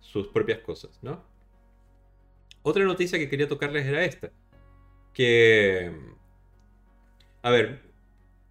sus 0.01 0.29
propias 0.29 0.61
cosas, 0.61 0.99
¿no? 1.03 1.23
Otra 2.63 2.85
noticia 2.85 3.19
que 3.19 3.29
quería 3.29 3.49
tocarles 3.49 3.87
era 3.87 4.05
esta. 4.05 4.31
Que, 5.13 5.93
a 7.43 7.51
ver, 7.51 7.83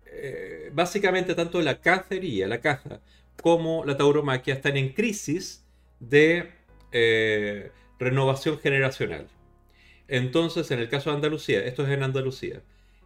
eh, 0.06 0.70
básicamente 0.74 1.34
tanto 1.36 1.62
la 1.62 1.80
cacería, 1.80 2.48
la 2.48 2.60
caza, 2.60 3.02
como 3.42 3.86
la 3.86 3.98
tauromaquia 3.98 4.54
están 4.54 4.78
en 4.78 4.94
crisis 4.94 5.66
de 6.02 6.50
eh, 6.92 7.72
renovación 8.00 8.60
generacional. 8.60 9.28
Entonces, 10.08 10.70
en 10.72 10.80
el 10.80 10.90
caso 10.90 11.12
de 11.12 11.16
Andalucía, 11.18 11.64
esto 11.64 11.84
es 11.84 11.90
en 11.90 12.04
Andalucía, 12.04 12.62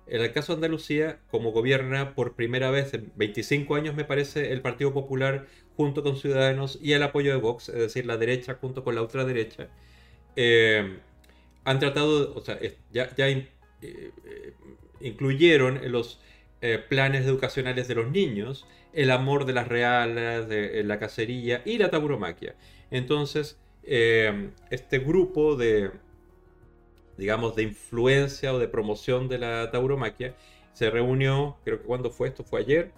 en 0.07 0.21
el 0.21 0.31
caso 0.31 0.53
de 0.53 0.57
Andalucía, 0.57 1.19
como 1.29 1.51
gobierna 1.51 2.15
por 2.15 2.35
primera 2.35 2.71
vez 2.71 2.93
en 2.93 3.11
25 3.15 3.75
años, 3.75 3.95
me 3.95 4.05
parece, 4.05 4.51
el 4.53 4.61
Partido 4.61 4.93
Popular 4.93 5.45
junto 5.75 6.03
con 6.03 6.15
Ciudadanos 6.17 6.79
y 6.81 6.93
el 6.93 7.03
apoyo 7.03 7.31
de 7.31 7.37
Vox, 7.37 7.69
es 7.69 7.75
decir, 7.75 8.05
la 8.05 8.17
derecha 8.17 8.57
junto 8.59 8.83
con 8.83 8.95
la 8.95 9.01
ultraderecha, 9.01 9.67
eh, 10.35 10.97
han 11.63 11.79
tratado, 11.79 12.33
o 12.35 12.41
sea, 12.41 12.59
ya, 12.91 13.09
eh, 13.27 13.43
incluyeron 15.01 15.83
en 15.83 15.91
los 15.91 16.19
planes 16.89 17.25
educacionales 17.27 17.87
de 17.87 17.93
los 17.93 18.09
niños 18.09 18.65
el 18.93 19.11
amor 19.11 19.45
de 19.45 19.53
las 19.53 19.67
reales, 19.67 20.47
de 20.47 20.83
la 20.83 20.97
cacería 20.97 21.61
y 21.65 21.77
la 21.77 21.91
tauromaquia. 21.91 22.55
Entonces, 22.91 23.57
eh, 23.83 24.51
este 24.69 24.99
grupo 24.99 25.55
de, 25.55 25.91
digamos, 27.17 27.55
de 27.55 27.63
influencia 27.63 28.53
o 28.53 28.59
de 28.59 28.67
promoción 28.67 29.27
de 29.27 29.37
la 29.39 29.71
tauromaquia 29.71 30.35
se 30.73 30.89
reunió, 30.89 31.57
creo 31.63 31.79
que 31.79 31.85
cuando 31.85 32.09
fue 32.11 32.27
esto, 32.27 32.43
fue 32.43 32.61
ayer. 32.61 32.91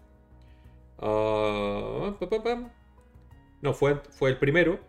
Ah, 1.00 2.16
no, 3.62 3.74
fue, 3.74 4.02
fue 4.10 4.30
el 4.32 4.38
primero. 4.38 4.80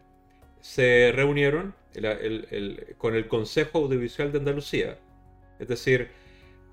Se 0.61 1.13
reunieron 1.13 1.75
con 2.99 3.15
el 3.15 3.29
Consejo 3.29 3.79
Audiovisual 3.79 4.33
de 4.33 4.39
Andalucía. 4.39 4.99
Es 5.59 5.69
decir, 5.69 6.11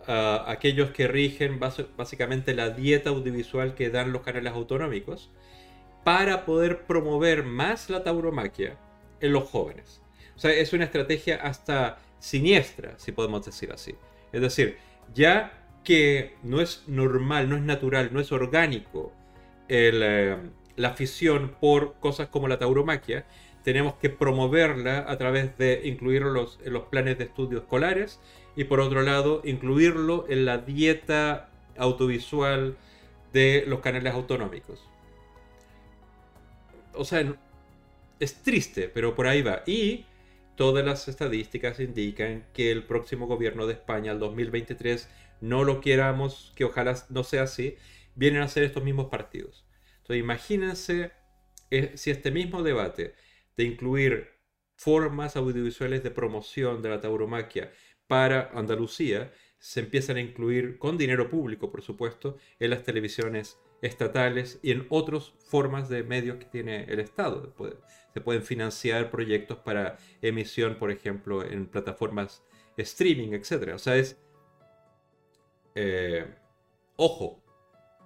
ah, 0.07 0.45
aquellos 0.47 0.91
que 0.91 1.07
rigen 1.07 1.59
básicamente 1.59 2.53
la 2.53 2.69
dieta 2.69 3.09
audiovisual 3.09 3.75
que 3.75 3.89
dan 3.89 4.11
los 4.13 4.21
canales 4.21 4.53
autonómicos 4.53 5.31
para 6.05 6.45
poder 6.45 6.85
promover 6.85 7.43
más 7.43 7.89
la 7.89 8.03
tauromaquia 8.03 8.77
en 9.21 9.33
los 9.33 9.49
jóvenes. 9.49 10.03
O 10.35 10.39
sea, 10.39 10.51
es 10.51 10.71
una 10.71 10.83
estrategia 10.83 11.37
hasta 11.37 11.97
siniestra, 12.19 12.93
si 12.97 13.11
podemos 13.11 13.43
decir 13.43 13.71
así. 13.71 13.95
Es 14.31 14.39
decir, 14.39 14.77
ya 15.15 15.51
que 15.83 16.35
no 16.43 16.61
es 16.61 16.83
normal, 16.85 17.49
no 17.49 17.55
es 17.55 17.63
natural, 17.63 18.11
no 18.13 18.19
es 18.19 18.31
orgánico 18.31 19.13
eh, 19.67 20.37
la 20.75 20.89
afición 20.89 21.55
por 21.59 21.95
cosas 21.95 22.27
como 22.27 22.47
la 22.47 22.59
tauromaquia, 22.59 23.25
tenemos 23.63 23.95
que 23.95 24.11
promoverla 24.11 25.05
a 25.09 25.17
través 25.17 25.57
de 25.57 25.81
incluirlo 25.85 26.47
en 26.63 26.71
los 26.71 26.83
planes 26.83 27.17
de 27.17 27.23
estudio 27.23 27.57
escolares 27.57 28.19
y 28.55 28.65
por 28.65 28.79
otro 28.79 29.01
lado 29.01 29.41
incluirlo 29.43 30.27
en 30.29 30.45
la 30.45 30.59
dieta 30.59 31.49
audiovisual 31.77 32.77
de 33.33 33.63
los 33.65 33.79
canales 33.79 34.13
autonómicos 34.13 34.87
o 36.97 37.05
sea, 37.05 37.35
es 38.19 38.41
triste, 38.41 38.89
pero 38.89 39.15
por 39.15 39.27
ahí 39.27 39.41
va. 39.41 39.63
Y 39.65 40.05
todas 40.55 40.85
las 40.85 41.07
estadísticas 41.07 41.79
indican 41.79 42.45
que 42.53 42.71
el 42.71 42.83
próximo 42.83 43.27
gobierno 43.27 43.67
de 43.67 43.73
España, 43.73 44.11
el 44.11 44.19
2023, 44.19 45.09
no 45.41 45.63
lo 45.63 45.81
quieramos, 45.81 46.53
que 46.55 46.65
ojalá 46.65 46.95
no 47.09 47.23
sea 47.23 47.43
así, 47.43 47.75
vienen 48.15 48.41
a 48.41 48.47
ser 48.47 48.63
estos 48.63 48.83
mismos 48.83 49.07
partidos. 49.07 49.65
Entonces 49.97 50.19
imagínense 50.19 51.11
eh, 51.71 51.91
si 51.95 52.11
este 52.11 52.31
mismo 52.31 52.63
debate 52.63 53.15
de 53.57 53.63
incluir 53.63 54.29
formas 54.75 55.35
audiovisuales 55.35 56.03
de 56.03 56.11
promoción 56.11 56.81
de 56.81 56.89
la 56.89 57.01
tauromaquia 57.01 57.71
para 58.07 58.51
Andalucía 58.53 59.31
se 59.57 59.79
empiezan 59.79 60.17
a 60.17 60.21
incluir 60.21 60.77
con 60.77 60.97
dinero 60.97 61.29
público, 61.29 61.71
por 61.71 61.81
supuesto, 61.81 62.37
en 62.59 62.69
las 62.69 62.83
televisiones 62.83 63.57
estatales 63.81 64.59
y 64.61 64.71
en 64.71 64.85
otras 64.89 65.33
formas 65.47 65.89
de 65.89 66.03
medios 66.03 66.37
que 66.37 66.45
tiene 66.45 66.85
el 66.85 66.99
Estado. 66.99 67.53
Se 68.13 68.21
pueden 68.21 68.43
financiar 68.43 69.11
proyectos 69.11 69.59
para 69.59 69.97
emisión, 70.21 70.75
por 70.75 70.91
ejemplo, 70.91 71.43
en 71.43 71.67
plataformas 71.67 72.43
streaming, 72.77 73.33
etc. 73.33 73.73
O 73.73 73.79
sea, 73.79 73.95
es... 73.95 74.17
Eh, 75.75 76.25
ojo, 76.95 77.41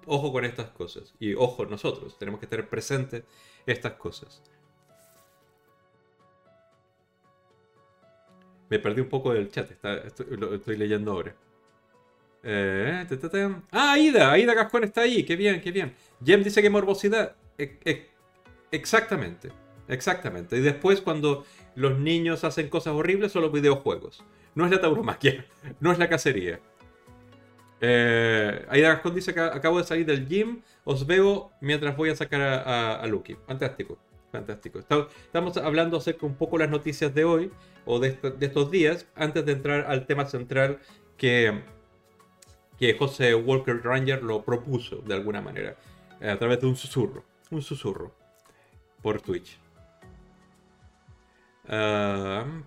ojo 0.06 0.32
con 0.32 0.46
estas 0.46 0.70
cosas. 0.72 1.14
Y 1.20 1.34
ojo 1.36 1.66
nosotros, 1.66 2.18
tenemos 2.18 2.40
que 2.40 2.48
tener 2.48 2.68
presentes 2.68 3.24
estas 3.66 3.94
cosas. 3.94 4.42
Me 8.70 8.80
perdí 8.80 9.02
un 9.02 9.10
poco 9.10 9.34
del 9.34 9.50
chat, 9.50 9.72
lo 10.30 10.54
estoy 10.54 10.78
leyendo 10.78 11.12
ahora. 11.12 11.36
Eh, 12.44 13.06
ah, 13.72 13.92
Aida, 13.94 14.32
Aida 14.32 14.56
Cascón 14.56 14.84
está 14.84 15.02
ahí, 15.02 15.24
qué 15.24 15.36
bien, 15.36 15.62
qué 15.62 15.72
bien. 15.72 15.94
Jem 16.24 16.44
dice 16.44 16.62
que 16.62 16.70
morbosidad. 16.70 17.36
Exactamente, 18.72 19.52
exactamente. 19.88 20.58
Y 20.58 20.62
después 20.62 21.02
cuando 21.02 21.46
los 21.76 22.00
niños 22.00 22.44
hacen 22.44 22.70
cosas 22.70 22.94
horribles 22.94 23.32
son 23.32 23.42
los 23.42 23.52
videojuegos. 23.52 24.24
No 24.56 24.66
es 24.66 24.72
la 24.72 24.82
tauromaquia, 24.82 25.46
no 25.80 25.92
es 25.92 26.00
la 26.00 26.10
cacería. 26.10 26.60
Eh, 27.82 28.66
Aida 28.70 28.90
Gascón 28.90 29.16
dice 29.16 29.34
que 29.34 29.40
acabo 29.40 29.78
de 29.78 29.86
salir 29.86 30.06
del 30.06 30.28
gym, 30.28 30.62
os 30.84 31.08
veo 31.08 31.52
mientras 31.62 31.96
voy 31.96 32.10
a 32.10 32.16
sacar 32.16 32.42
a, 32.42 32.96
a, 32.96 33.08
Lucky. 33.08 33.38
Fantástico, 33.48 33.98
fantástico. 34.32 34.80
Estamos 34.80 35.58
hablando 35.58 35.98
acerca 35.98 36.26
un 36.26 36.36
poco 36.36 36.58
las 36.58 36.70
noticias 36.70 37.14
de 37.14 37.24
hoy 37.24 37.52
o 37.86 38.00
de 38.00 38.18
estos 38.40 38.72
días 38.72 39.08
antes 39.16 39.46
de 39.46 39.54
entrar 39.54 39.86
al 39.88 40.06
tema 40.06 40.26
central 40.26 40.80
que 41.18 41.62
que 42.80 42.98
José 42.98 43.36
Walker 43.36 43.82
Ranger 43.84 44.24
lo 44.24 44.44
propuso 44.44 44.98
de 44.98 45.14
alguna 45.14 45.42
manera, 45.42 45.76
a 46.22 46.38
través 46.38 46.62
de 46.62 46.68
un 46.68 46.76
susurro, 46.76 47.26
un 47.52 47.62
susurro, 47.62 48.16
por 49.02 49.22
Twitch. 49.22 49.60
Uh, 51.68 52.64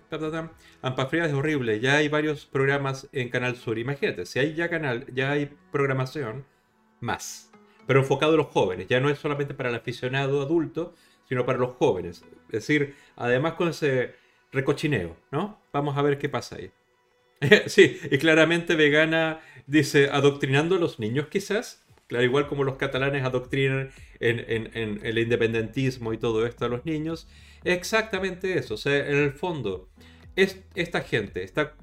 es 1.11 1.33
horrible, 1.33 1.79
ya 1.81 1.97
hay 1.97 2.07
varios 2.07 2.45
programas 2.45 3.09
en 3.11 3.29
Canal 3.29 3.57
Sur. 3.57 3.77
Imagínate, 3.77 4.25
si 4.25 4.39
hay 4.39 4.53
ya 4.53 4.69
canal, 4.69 5.05
ya 5.13 5.31
hay 5.31 5.57
programación, 5.71 6.45
más. 7.01 7.51
Pero 7.85 7.99
enfocado 7.99 8.35
a 8.35 8.37
los 8.37 8.47
jóvenes, 8.47 8.87
ya 8.87 9.01
no 9.01 9.09
es 9.09 9.19
solamente 9.19 9.53
para 9.53 9.69
el 9.69 9.75
aficionado 9.75 10.41
adulto, 10.41 10.93
sino 11.27 11.45
para 11.45 11.59
los 11.59 11.75
jóvenes. 11.75 12.23
Es 12.47 12.67
decir, 12.67 12.95
además 13.15 13.53
con 13.53 13.67
ese 13.67 14.15
recochineo, 14.51 15.17
¿no? 15.31 15.59
Vamos 15.73 15.97
a 15.97 16.01
ver 16.01 16.17
qué 16.17 16.29
pasa 16.29 16.55
ahí. 16.55 16.71
sí, 17.67 17.99
y 18.11 18.17
claramente 18.17 18.75
vegana 18.75 19.41
dice, 19.67 20.09
adoctrinando 20.11 20.75
a 20.75 20.79
los 20.79 20.99
niños 20.99 21.27
quizás. 21.27 21.79
Igual 22.09 22.47
como 22.47 22.63
los 22.63 22.75
catalanes 22.75 23.23
adoctrinan 23.23 23.89
en, 24.19 24.99
el 25.03 25.17
independentismo 25.17 26.13
y 26.13 26.17
todo 26.17 26.45
esto 26.45 26.65
a 26.65 26.69
los 26.69 26.85
niños, 26.85 27.27
exactamente 27.63 28.57
eso. 28.57 28.75
O 28.75 28.77
sea, 28.77 29.09
en 29.09 29.15
el 29.15 29.31
fondo, 29.31 29.89
es, 30.35 30.61
esta 30.75 31.01
gente 31.01 31.43
está, 31.43 31.75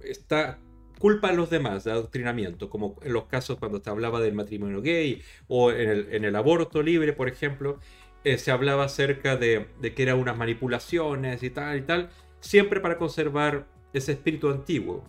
está 0.00 0.60
culpa 0.98 1.28
a 1.28 1.32
los 1.32 1.50
demás 1.50 1.84
de 1.84 1.90
adoctrinamiento, 1.90 2.70
como 2.70 2.96
en 3.02 3.12
los 3.12 3.24
casos 3.24 3.58
cuando 3.58 3.82
se 3.82 3.90
hablaba 3.90 4.20
del 4.20 4.34
matrimonio 4.34 4.80
gay 4.80 5.22
o 5.48 5.72
en 5.72 6.24
el, 6.24 6.36
aborto 6.36 6.82
libre, 6.82 7.12
por 7.12 7.28
ejemplo, 7.28 7.80
eh, 8.22 8.38
se 8.38 8.50
hablaba 8.50 8.84
acerca 8.84 9.36
de, 9.36 9.66
que 9.94 10.02
eran 10.02 10.18
unas 10.18 10.36
manipulaciones 10.36 11.42
y 11.42 11.50
tal 11.50 11.78
y 11.78 11.82
tal, 11.82 12.10
siempre 12.40 12.80
para 12.80 12.96
conservar 12.96 13.66
ese 13.94 14.12
espíritu 14.12 14.50
antiguo. 14.50 15.04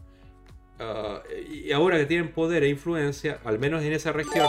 Ah, 0.79 1.21
y 1.51 1.71
ahora 1.71 1.97
que 1.97 2.05
tienen 2.05 2.31
poder 2.31 2.63
e 2.63 2.69
influencia, 2.69 3.39
al 3.43 3.59
menos 3.59 3.83
en 3.83 3.93
esa 3.93 4.11
región, 4.11 4.47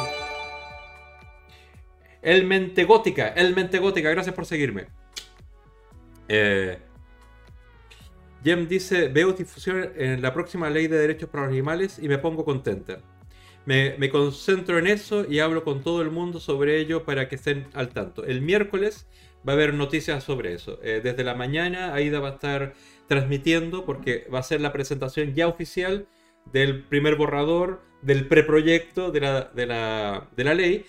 el 2.23 2.45
mente 2.45 2.85
gótica, 2.85 3.29
el 3.29 3.55
mente 3.55 3.79
gótica, 3.79 4.11
gracias 4.11 4.35
por 4.35 4.47
seguirme. 4.47 4.87
Eh, 6.29 6.79
Jem 8.43 8.69
dice, 8.69 9.09
veo 9.09 9.33
difusión 9.33 9.93
en 9.97 10.23
la 10.23 10.33
próxima 10.33 10.71
ley 10.71 10.87
de 10.89 10.99
derechos 10.99 11.29
para 11.29 11.45
los 11.45 11.53
animales 11.53 11.99
y 12.01 12.09
me 12.09 12.19
pongo 12.19 12.45
contenta. 12.45 13.01
Me, 13.65 14.09
concentro 14.11 14.79
en 14.79 14.87
eso 14.87 15.27
y 15.29 15.41
hablo 15.41 15.65
con 15.65 15.83
todo 15.83 16.01
el 16.01 16.13
mundo 16.13 16.39
sobre 16.39 16.79
ello 16.79 17.05
para 17.05 17.29
que 17.29 17.35
estén 17.35 17.67
al 17.75 17.89
tanto. 17.89 18.25
El 18.25 18.41
miércoles 18.41 19.09
va 19.47 19.53
a 19.53 19.57
haber 19.57 19.75
noticias 19.75 20.23
sobre 20.23 20.53
eso. 20.53 20.79
Eh, 20.85 21.01
desde 21.03 21.25
la 21.25 21.35
mañana 21.35 21.93
Aida 21.93 22.21
va 22.21 22.29
a 22.29 22.33
estar 22.35 22.75
transmitiendo 23.09 23.85
porque 23.85 24.27
va 24.33 24.41
a 24.41 24.43
ser 24.43 24.61
la 24.61 24.73
presentación 24.73 25.35
ya 25.35 25.49
oficial 25.49 26.07
del 26.53 26.85
primer 26.85 27.17
borrador 27.17 27.83
del 28.03 28.29
preproyecto 28.29 29.11
de 29.11 29.21
la, 29.21 29.43
de 29.43 29.67
la, 29.67 30.29
de 30.37 30.45
la 30.45 30.55
ley 30.55 30.85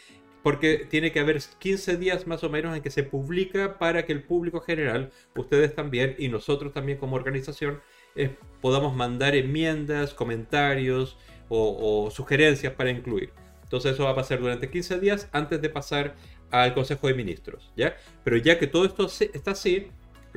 porque 0.47 0.87
tiene 0.89 1.11
que 1.11 1.19
haber 1.19 1.41
15 1.59 1.97
días 1.97 2.25
más 2.25 2.41
o 2.43 2.49
menos 2.49 2.73
en 2.73 2.81
que 2.81 2.89
se 2.89 3.03
publica 3.03 3.77
para 3.77 4.05
que 4.05 4.13
el 4.13 4.23
público 4.23 4.61
general, 4.61 5.11
ustedes 5.35 5.75
también 5.75 6.15
y 6.17 6.29
nosotros 6.29 6.71
también 6.71 6.97
como 6.99 7.17
organización, 7.17 7.81
eh, 8.15 8.33
podamos 8.61 8.95
mandar 8.95 9.35
enmiendas, 9.35 10.13
comentarios 10.13 11.17
o, 11.49 12.09
sugerencias 12.11 12.71
para 12.71 12.91
incluir. 12.91 13.33
Entonces 13.63 13.91
eso 13.93 14.05
va 14.05 14.11
a 14.11 14.15
pasar 14.15 14.39
durante 14.39 14.69
15 14.69 15.01
días 15.01 15.27
antes 15.33 15.61
de 15.61 15.69
pasar 15.69 16.15
al 16.49 16.73
Consejo 16.73 17.07
de 17.07 17.13
Ministros, 17.13 17.73
¿ya? 17.75 17.97
Pero 18.23 18.37
ya 18.37 18.57
que 18.57 18.67
todo 18.67 18.85
esto 18.85 19.05
está 19.33 19.51
así, 19.51 19.87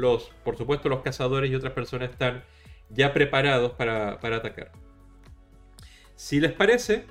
los, 0.00 0.30
por 0.44 0.56
supuesto 0.56 0.88
los 0.88 1.02
cazadores 1.02 1.50
y 1.50 1.54
otras 1.54 1.72
personas 1.72 2.10
están 2.10 2.44
ya 2.88 3.12
preparados 3.12 3.72
para, 3.72 4.18
para 4.20 4.36
atacar. 4.36 4.72
Si 6.16 6.40
les 6.40 6.52
parece, 6.52 7.04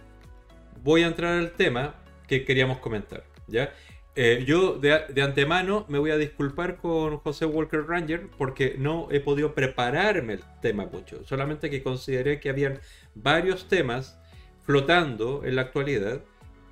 voy 0.84 1.04
a 1.04 1.08
entrar 1.08 1.38
al 1.38 1.52
tema 1.52 1.95
que 2.28 2.45
queríamos 2.45 2.80
comentar. 2.80 3.23
¿ya? 3.47 3.71
Eh, 4.15 4.43
yo 4.45 4.73
de, 4.73 5.21
antemano 5.21 5.86
me 5.88 5.97
voy 5.97 6.12
a 6.12 6.17
disculpar 6.17 6.78
con 6.78 7.19
José 7.19 7.45
Walker 7.45 7.86
Ranger 7.88 8.28
porque 8.38 8.75
no 8.78 9.08
he 9.12 9.19
podido 9.19 9.54
prepararme 9.54 10.34
el 10.34 10.43
tema 10.62 10.86
mucho. 10.86 11.23
Solamente 11.25 11.69
que 11.69 11.84
consideré 11.84 12.39
que 12.39 12.49
habían 12.49 12.80
varios 13.15 13.67
temas 13.67 14.19
flotando 14.63 15.43
en 15.45 15.56
la 15.56 15.62
actualidad 15.62 16.21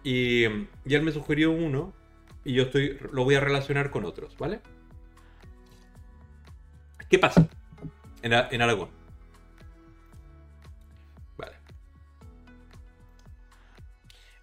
y, 0.04 0.44
él 0.44 1.04
me 1.04 1.12
sugirió 1.12 1.52
uno 1.52 1.94
y 2.44 2.54
yo 2.54 2.64
estoy, 2.64 2.98
lo 3.12 3.24
voy 3.24 3.36
a 3.36 3.40
relacionar 3.40 3.92
con 3.92 4.06
otros, 4.06 4.38
¿vale? 4.38 4.60
¿Qué 7.10 7.20
pasa 7.20 7.48
en, 8.22 8.62
Aragón? 8.62 8.90
Vale. 11.38 11.54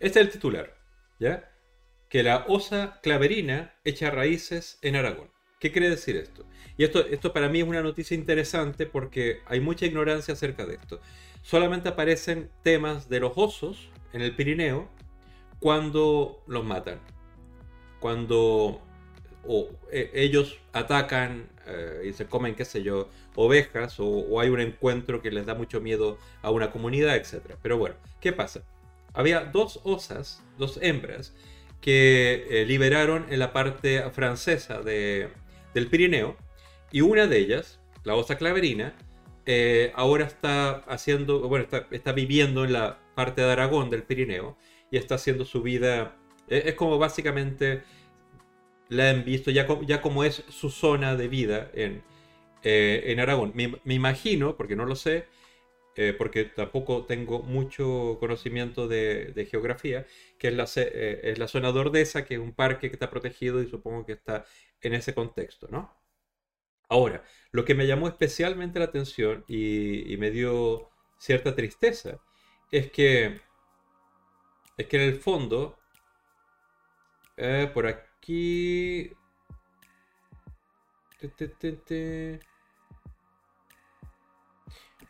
Este 0.01 0.21
es 0.21 0.27
el 0.27 0.33
titular. 0.33 0.75
¿ya? 1.19 1.53
Que 2.09 2.23
la 2.23 2.45
osa 2.49 3.01
claverina 3.03 3.75
echa 3.85 4.11
raíces 4.11 4.79
en 4.83 4.97
Aragón. 4.97 5.31
¿Qué 5.61 5.73
quiere 5.73 5.91
decir 5.91 6.17
esto? 6.17 6.45
Y 6.77 6.85
esto, 6.85 7.07
esto 7.07 7.33
para 7.33 7.49
mí 7.49 7.61
es 7.61 7.67
una 7.67 7.83
noticia 7.83 8.15
interesante 8.15 8.87
porque 8.87 9.41
hay 9.47 9.61
mucha 9.61 9.87
ignorancia 9.87 10.35
acerca 10.35 10.67
de 10.67 10.75
esto. 10.75 11.01
Solamente 11.43 11.89
aparecen 11.89 12.51
temas 12.63 13.09
de 13.09 13.21
los 13.21 13.33
osos 13.37 13.91
en 14.13 14.23
el 14.23 14.35
Pirineo 14.35 14.89
cuando 15.61 16.43
los 16.47 16.65
matan. 16.65 17.01
Cuando 18.01 18.83
e, 19.91 20.11
ellos 20.15 20.59
atacan 20.73 21.49
eh, 21.67 22.07
y 22.09 22.13
se 22.13 22.27
comen, 22.27 22.55
qué 22.55 22.65
sé 22.65 22.83
yo, 22.83 23.09
ovejas 23.35 23.97
o, 23.99 24.41
hay 24.41 24.49
un 24.49 24.61
encuentro 24.61 25.23
que 25.23 25.31
les 25.31 25.47
da 25.47 25.55
mucho 25.55 25.81
miedo 25.81 26.19
a 26.43 26.51
una 26.51 26.71
comunidad, 26.71 27.17
etc. 27.17 27.57
Pero 27.63 27.79
bueno, 27.79 27.97
¿qué 28.21 28.33
pasa? 28.33 28.63
había 29.15 29.45
dos 29.45 29.81
osas, 29.85 30.43
dos 30.59 30.79
hembras, 30.83 31.35
que 31.81 32.47
eh, 32.51 32.65
liberaron 32.67 33.27
en 33.31 33.39
la 33.39 33.53
parte 33.53 34.03
francesa 34.11 34.83
del 34.83 35.31
Pirineo, 35.91 36.37
y 36.91 37.01
una 37.01 37.27
de 37.27 37.39
ellas, 37.39 37.81
la 38.03 38.15
osa 38.15 38.37
claverina, 38.37 38.95
eh, 39.47 39.93
ahora 39.95 40.25
está 40.25 40.77
haciendo, 40.89 41.49
bueno, 41.49 41.67
está, 41.91 42.13
viviendo 42.13 42.65
en 42.65 42.73
la 42.73 42.99
parte 43.15 43.43
de 43.43 43.53
Aragón 43.53 43.91
del 43.91 44.03
Pirineo 44.03 44.57
y 44.91 44.97
está 44.97 45.17
haciendo 45.17 45.45
su 45.45 45.63
vida. 45.63 46.17
Es 46.49 46.75
como 46.75 46.99
básicamente 46.99 47.83
la 48.95 49.11
han 49.11 49.25
visto 49.25 49.51
ya, 49.51 49.67
ya 49.87 50.01
como 50.01 50.25
es 50.25 50.45
su 50.49 50.71
zona 50.71 51.17
de 51.17 51.29
vida 51.29 51.71
en, 51.75 52.03
en 52.63 53.21
Aragón. 53.21 53.53
me, 53.55 53.95
imagino, 53.95 54.57
porque 54.57 54.77
no 54.77 54.87
lo 54.87 54.97
sé, 54.97 55.27
eh, 55.97 56.13
porque 56.13 56.45
tampoco 56.45 57.05
tengo 57.07 57.43
mucho 57.43 58.17
conocimiento 58.19 58.89
de, 58.89 59.47
geografía, 59.51 60.07
que 60.39 60.49
es 60.49 60.55
la, 60.55 60.67
eh, 60.77 61.21
es 61.23 61.39
la 61.39 61.47
zona 61.47 61.71
de 61.71 61.79
Ordesa, 61.79 62.25
que 62.25 62.35
es 62.35 62.41
un 62.41 62.53
parque 62.53 62.89
que 62.89 62.97
está 62.97 63.11
protegido 63.11 63.63
y 63.63 63.69
supongo 63.69 64.05
que 64.05 64.13
está 64.13 64.45
en 64.81 64.95
ese 64.95 65.15
contexto, 65.15 65.69
¿no? 65.71 65.97
Ahora, 66.89 67.25
lo 67.53 67.65
que 67.65 67.75
me 67.75 67.87
llamó 67.87 68.09
especialmente 68.09 68.79
la 68.79 68.87
atención 68.87 69.45
y, 69.49 70.17
me 70.19 70.31
dio 70.31 70.91
cierta 71.19 71.55
tristeza 71.55 72.21
es 72.73 72.91
que, 72.91 73.41
es 74.77 74.87
que 74.87 74.97
en 74.97 75.03
el 75.03 75.21
fondo, 75.21 75.79
eh, 77.37 77.71
por 77.73 77.87
aquí... 77.87 78.01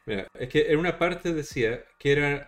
Mira, 0.06 0.28
es 0.34 0.48
que 0.48 0.72
en 0.72 0.78
una 0.78 0.98
parte 0.98 1.32
decía 1.32 1.84
que 1.98 2.12
era 2.12 2.46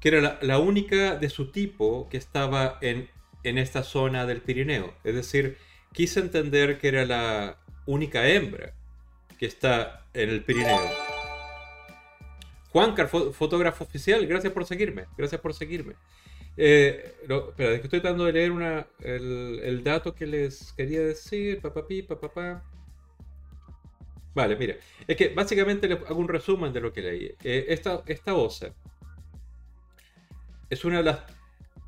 que 0.00 0.08
era 0.08 0.38
la, 0.42 0.58
única 0.58 1.14
de 1.14 1.30
su 1.30 1.52
tipo 1.52 2.08
que 2.08 2.16
estaba 2.16 2.78
en, 2.80 3.08
en, 3.44 3.56
esta 3.56 3.84
zona 3.84 4.26
del 4.26 4.40
Pirineo. 4.40 4.92
Es 5.04 5.14
decir, 5.14 5.58
quise 5.92 6.18
entender 6.18 6.78
que 6.78 6.88
era 6.88 7.06
la 7.06 7.58
única 7.86 8.26
hembra 8.26 8.74
que 9.38 9.46
está 9.46 10.04
en 10.12 10.30
el 10.30 10.42
Pirineo. 10.42 10.90
Juancar, 12.70 13.08
fotógrafo 13.08 13.84
oficial, 13.84 14.26
gracias 14.26 14.52
por 14.52 14.64
seguirme. 14.64 15.04
Gracias 15.16 15.40
por 15.40 15.54
seguirme. 15.54 15.94
Eh, 16.56 17.14
espera, 17.22 17.72
es 17.72 17.80
que 17.80 17.86
estoy 17.86 18.00
tratando 18.00 18.24
de 18.24 18.32
leer 18.32 18.52
el, 19.00 19.82
dato 19.84 20.14
que 20.14 20.26
les 20.26 20.72
quería 20.72 21.00
decir. 21.00 21.60
Papapi, 21.60 22.02
papapá. 22.02 22.62
Vale, 24.34 24.56
mire. 24.56 24.78
Es 25.06 25.16
que 25.16 25.28
básicamente 25.28 25.88
les 25.88 25.98
hago 26.06 26.18
un 26.20 26.28
resumen 26.28 26.72
de 26.72 26.80
lo 26.80 26.92
que 26.92 27.02
leí. 27.02 27.34
Eh, 27.42 27.66
esta, 27.68 28.02
esta 28.06 28.34
osa 28.34 28.74
es 30.70 30.84
una 30.84 30.98
de 30.98 31.04
las. 31.04 31.20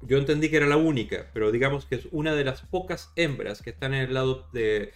Yo 0.02 0.18
entendí 0.18 0.50
que 0.50 0.58
era 0.58 0.66
la 0.66 0.76
única, 0.76 1.30
pero 1.32 1.50
digamos 1.50 1.86
que 1.86 1.94
es 1.94 2.08
una 2.12 2.34
de 2.34 2.44
las 2.44 2.60
pocas 2.60 3.10
hembras 3.16 3.62
que 3.62 3.70
están 3.70 3.94
en 3.94 4.02
el 4.02 4.14
lado 4.14 4.46
de, 4.52 4.92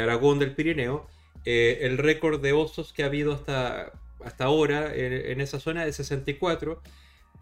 Aragón 0.00 0.38
del 0.38 0.54
Pirineo. 0.54 1.06
Eh, 1.44 1.80
el 1.82 1.98
récord 1.98 2.40
de 2.40 2.54
osos 2.54 2.92
que 2.94 3.02
ha 3.02 3.06
habido 3.06 3.32
hasta, 3.34 3.92
hasta 4.24 4.44
ahora 4.44 4.94
en, 4.94 5.40
esa 5.42 5.60
zona 5.60 5.84
es 5.86 5.96
64. 5.96 6.82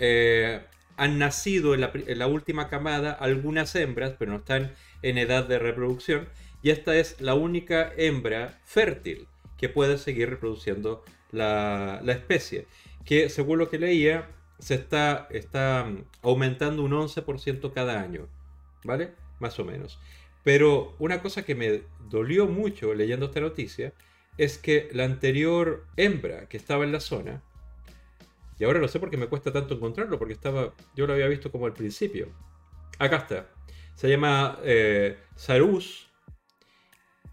Eh, 0.00 0.60
han 0.96 1.18
nacido 1.18 1.74
en 1.74 1.80
la, 1.80 1.92
la 2.06 2.26
última 2.26 2.68
camada 2.68 3.12
algunas 3.12 3.74
hembras, 3.74 4.14
pero 4.18 4.32
no 4.32 4.38
están 4.38 4.72
en 5.02 5.18
edad 5.18 5.46
de 5.46 5.58
reproducción. 5.58 6.28
Y 6.62 6.70
esta 6.70 6.96
es 6.96 7.20
la 7.20 7.34
única 7.34 7.92
hembra 7.96 8.58
fértil 8.64 9.26
que 9.58 9.68
puede 9.68 9.98
seguir 9.98 10.30
reproduciendo 10.30 11.04
la, 11.30 12.00
especie. 12.06 12.66
Que 13.04 13.28
según 13.28 13.58
lo 13.58 13.68
que 13.68 13.78
leía, 13.78 14.28
se 14.58 14.74
está, 14.74 15.28
está 15.30 15.84
mm, 15.84 16.04
aumentando 16.22 16.82
un 16.82 16.92
11% 16.92 17.72
cada 17.72 18.00
año, 18.00 18.28
¿vale? 18.82 19.12
Más 19.40 19.58
o 19.58 19.64
menos. 19.64 19.98
Pero 20.42 20.94
una 20.98 21.20
cosa 21.20 21.44
que 21.44 21.54
me 21.54 21.82
dolió 22.08 22.46
mucho 22.46 22.94
leyendo 22.94 23.26
esta 23.26 23.40
noticia 23.40 23.92
es 24.38 24.58
que 24.58 24.88
la 24.92 25.04
anterior 25.04 25.84
hembra 25.96 26.48
que 26.48 26.56
estaba 26.56 26.84
en 26.84 26.92
la 26.92 27.00
zona, 27.00 27.42
y 28.58 28.64
ahora 28.64 28.80
no 28.80 28.88
sé 28.88 29.00
por 29.00 29.10
qué 29.10 29.16
me 29.16 29.26
cuesta 29.26 29.52
tanto 29.52 29.74
encontrarlo, 29.74 30.18
porque 30.18 30.34
estaba, 30.34 30.72
yo 30.94 31.06
lo 31.06 31.12
había 31.12 31.28
visto 31.28 31.50
como 31.50 31.66
al 31.66 31.72
principio. 31.72 32.32
Acá 32.98 33.16
está. 33.16 33.50
Se 33.94 34.08
llama 34.08 34.58
eh, 34.62 35.18
Sarus 35.34 36.08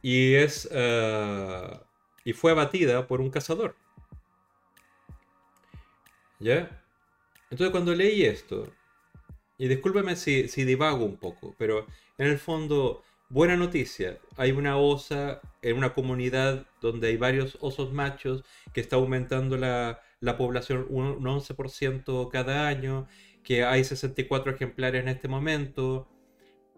y 0.02 0.34
es 0.34 0.68
eh, 0.72 1.80
y 2.24 2.34
fue 2.34 2.52
abatida 2.52 3.08
por 3.08 3.22
un 3.22 3.30
cazador. 3.30 3.76
¿Ya? 6.40 6.84
Entonces 7.52 7.70
cuando 7.70 7.94
leí 7.94 8.24
esto, 8.24 8.68
y 9.58 9.68
discúlpeme 9.68 10.16
si, 10.16 10.48
si 10.48 10.64
divago 10.64 11.06
un 11.06 11.18
poco, 11.18 11.54
pero 11.58 11.86
en 12.18 12.28
el 12.28 12.40
fondo, 12.40 13.04
buena 13.30 13.56
noticia, 13.56 14.18
hay 14.38 14.52
una 14.52 14.78
osa 14.78 15.42
en 15.62 15.78
una 15.78 15.94
comunidad 15.94 16.66
donde 16.82 17.10
hay 17.10 17.18
varios 17.18 17.58
osos 17.62 17.94
machos 17.94 18.44
que 18.74 18.82
está 18.82 18.96
aumentando 18.96 19.58
la, 19.58 20.02
la 20.22 20.38
población 20.38 20.88
un 20.90 21.20
11% 21.20 22.30
cada 22.30 22.68
año, 22.68 23.08
que 23.44 23.64
hay 23.66 23.84
64 23.84 24.54
ejemplares 24.54 25.02
en 25.02 25.10
este 25.10 25.28
momento. 25.28 26.08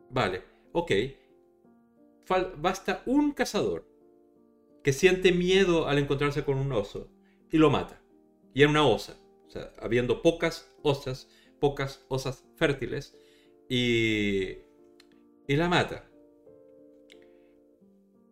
Vale, 0.10 0.42
ok. 0.72 0.92
basta 2.58 3.04
un 3.06 3.34
cazador 3.34 3.88
que 4.84 4.94
siente 4.94 5.32
miedo 5.32 5.88
al 5.88 6.00
encontrarse 6.00 6.44
con 6.44 6.58
un 6.58 6.72
oso 6.72 7.12
y 7.52 7.58
lo 7.58 7.70
mata. 7.70 8.02
Y 8.54 8.62
era 8.62 8.72
una 8.72 8.88
osa. 8.88 9.18
O 9.48 9.50
sea, 9.50 9.72
habiendo 9.80 10.22
pocas 10.22 10.74
osas, 10.82 11.30
pocas 11.60 12.06
osas 12.10 12.46
fértiles, 12.56 13.16
y, 13.70 14.58
y 15.48 15.56
la 15.56 15.68
mata. 15.70 16.10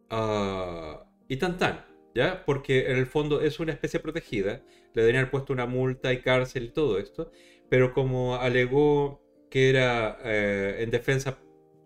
Ah, 0.09 1.05
y 1.27 1.37
tan 1.37 1.57
tan, 1.57 1.85
¿ya? 2.15 2.43
Porque 2.45 2.91
en 2.91 2.97
el 2.97 3.05
fondo 3.05 3.41
es 3.41 3.59
una 3.59 3.73
especie 3.73 3.99
protegida, 3.99 4.63
le 4.93 5.01
deberían 5.01 5.23
haber 5.23 5.31
puesto 5.31 5.53
una 5.53 5.65
multa 5.65 6.13
y 6.13 6.21
cárcel 6.21 6.65
y 6.65 6.69
todo 6.69 6.99
esto, 6.99 7.31
pero 7.69 7.93
como 7.93 8.35
alegó 8.35 9.21
que 9.49 9.69
era 9.69 10.17
eh, 10.23 10.77
en 10.79 10.91
defensa 10.91 11.39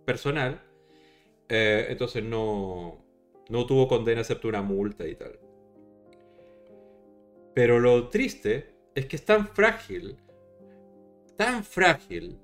personal, 0.05 0.61
eh, 1.49 1.87
entonces 1.89 2.23
no, 2.23 3.03
no 3.49 3.65
tuvo 3.65 3.87
condena 3.87 4.21
excepto 4.21 4.47
una 4.47 4.61
multa 4.61 5.07
y 5.07 5.15
tal. 5.15 5.39
Pero 7.53 7.79
lo 7.79 8.09
triste 8.09 8.75
es 8.95 9.05
que 9.05 9.15
es 9.15 9.25
tan 9.25 9.47
frágil, 9.47 10.17
tan 11.37 11.63
frágil 11.63 12.39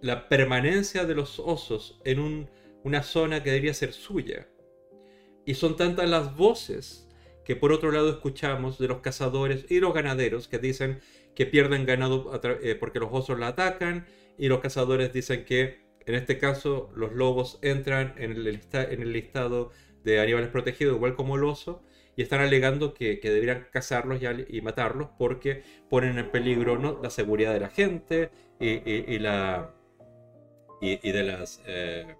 la 0.00 0.28
permanencia 0.28 1.04
de 1.04 1.14
los 1.14 1.38
osos 1.38 2.00
en 2.04 2.48
una 2.82 3.02
zona 3.02 3.42
que 3.42 3.50
debería 3.50 3.72
ser 3.72 3.92
suya. 3.92 4.48
Y 5.46 5.54
son 5.54 5.76
tantas 5.76 6.08
las 6.08 6.34
voces 6.36 7.04
que 7.44 7.56
por 7.56 7.72
otro 7.72 7.92
lado 7.92 8.10
escuchamos 8.10 8.78
de 8.78 8.88
los 8.88 9.00
cazadores 9.00 9.66
y 9.68 9.80
los 9.80 9.94
ganaderos 9.94 10.48
que 10.48 10.58
dicen 10.58 11.00
que 11.34 11.46
pierden 11.46 11.84
ganado 11.84 12.40
eh, 12.62 12.74
porque 12.74 13.00
los 13.00 13.10
osos 13.12 13.38
la 13.38 13.48
atacan 13.48 14.06
y 14.38 14.48
los 14.48 14.60
cazadores 14.60 15.12
dicen 15.12 15.44
que 15.44 15.84
en 16.06 16.14
este 16.14 16.38
caso 16.38 16.90
los 16.96 17.12
lobos 17.12 17.58
entran 17.62 18.14
en 18.16 18.32
el, 18.32 19.12
listado 19.12 19.70
de 20.02 20.20
animales 20.20 20.50
protegidos 20.50 20.96
igual 20.96 21.14
como 21.14 21.36
el 21.36 21.44
oso 21.44 21.82
y 22.16 22.22
están 22.22 22.40
alegando 22.40 22.94
que, 22.94 23.20
deberían 23.22 23.66
cazarlos 23.72 24.20
y, 24.48 24.60
matarlos 24.60 25.08
porque 25.18 25.62
ponen 25.90 26.18
en 26.18 26.30
peligro 26.30 26.78
¿no? 26.78 27.00
la 27.02 27.10
seguridad 27.10 27.52
de 27.52 27.60
la 27.60 27.68
gente 27.68 28.30
y, 28.60 28.68
y, 28.70 29.18
de 31.12 31.22
las 31.24 31.60
eh, 31.66 32.14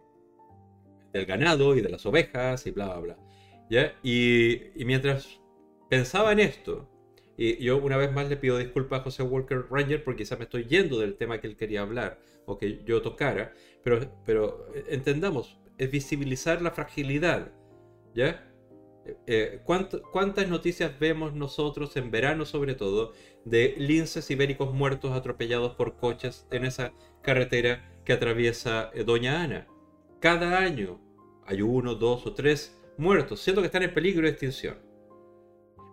del 1.15 1.25
ganado 1.25 1.75
y 1.77 1.81
de 1.81 1.89
las 1.89 2.05
ovejas 2.05 2.67
y 2.67 2.73
bla 2.73 2.89
bla 2.89 2.99
bla 2.99 3.17
¿ya? 3.71 3.95
Y, 4.03 4.73
mientras 4.85 5.41
pensaba 5.89 6.33
en 6.33 6.41
esto 6.41 6.91
y 7.37 7.63
yo 7.65 7.79
una 7.79 7.97
vez 7.97 8.13
más 8.13 8.29
le 8.29 8.37
pido 8.37 8.59
disculpas 8.59 9.01
a 9.01 9.05
José 9.05 9.23
Walker 9.23 9.65
Ranger 9.71 10.05
porque 10.05 10.23
quizás 10.25 10.39
me 10.39 10.45
estoy 10.45 10.65
yendo 10.65 10.99
del 10.99 11.17
tema 11.17 11.41
que 11.41 11.47
él 11.47 11.57
quería 11.57 11.81
hablar 11.81 12.21
o 12.47 12.59
que 12.59 12.85
yo 12.85 13.01
tocara, 13.01 13.53
pero, 13.83 14.01
pero 14.27 14.67
entendamos, 14.89 15.59
es 15.79 15.91
visibilizar 15.91 16.61
la 16.61 16.71
fragilidad, 16.71 17.51
¿ya? 18.15 18.51
Eh, 19.27 19.61
¿Cuántas 19.65 20.49
noticias 20.49 20.99
vemos 20.99 21.35
nosotros 21.35 21.97
en 21.97 22.11
verano 22.11 22.47
sobre 22.47 22.75
todo 22.75 23.13
de 23.45 23.75
linces 23.77 24.31
ibéricos 24.31 24.73
muertos 24.73 25.13
atropellados 25.13 25.75
por 25.75 25.97
coches 25.97 26.47
en 26.51 26.65
esa 26.65 26.93
carretera 27.23 27.91
que 28.05 28.15
atraviesa 28.15 28.91
eh, 28.95 29.05
Doña 29.05 29.43
Ana? 29.43 29.67
Cada 30.21 30.59
año 30.59 31.01
hay 31.47 31.63
uno, 31.63 31.95
dos 31.95 32.27
o 32.27 32.35
tres 32.35 32.77
muertos, 32.97 33.41
siendo 33.41 33.63
que 33.63 33.67
están 33.67 33.83
en 33.83 33.95
peligro 33.95 34.23
de 34.23 34.31
extinción. 34.31 34.77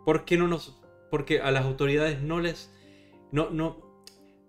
¿Por 0.06 0.26
qué 0.26 0.38
no 0.38 0.48
nos 0.48 0.82
porque 1.12 1.42
a 1.42 1.52
las 1.52 1.66
autoridades 1.66 2.22
no 2.22 2.40
les 2.40 2.74
no, 3.32 3.50
no, 3.50 3.92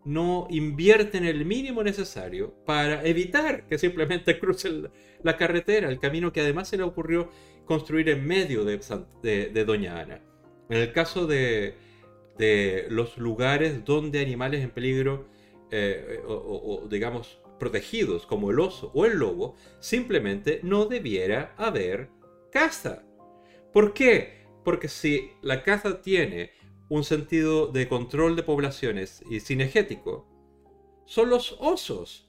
no 0.05 0.47
invierten 0.49 1.25
el 1.25 1.45
mínimo 1.45 1.83
necesario 1.83 2.55
para 2.65 3.05
evitar 3.05 3.67
que 3.67 3.79
simplemente 3.79 4.39
crucen 4.41 4.89
la, 5.23 5.37
carretera, 5.37 5.89
el 5.89 5.99
camino 5.99 6.33
que 6.33 6.41
además 6.41 6.69
se 6.69 6.77
le 6.77 6.85
ocurrió 6.85 7.29
construir 7.67 8.09
en 8.09 8.27
medio 8.27 8.65
de, 8.65 9.65
Doña 9.65 10.01
Ana. 10.01 10.21
En 10.69 10.79
el 10.79 10.93
caso 10.93 11.27
de, 11.27 11.75
de, 12.39 12.87
los 12.89 13.19
lugares 13.19 13.85
donde 13.85 14.21
animales 14.21 14.63
en 14.63 14.71
peligro 14.71 15.27
eh, 15.71 16.21
o, 16.27 16.87
digamos 16.91 17.39
protegidos 17.63 18.27
como 18.27 18.51
el 18.51 18.59
oso 18.59 18.91
o 18.93 19.07
el 19.07 19.19
lobo, 19.19 19.55
simplemente 19.79 20.59
no 20.65 20.87
debiera 20.87 21.55
haber 21.57 22.11
caza. 22.51 23.05
¿Por 23.73 23.95
qué? 23.95 24.49
Porque 24.65 24.89
si 24.89 25.31
la 25.43 25.63
caza 25.63 26.03
tiene 26.03 26.51
un 26.89 27.05
sentido 27.05 27.69
de 27.69 27.87
control 27.87 28.35
de 28.35 28.43
poblaciones 28.43 29.23
y 29.31 29.39
cinegético, 29.39 30.27
son 31.07 31.31
los 31.31 31.57
osos 31.61 32.29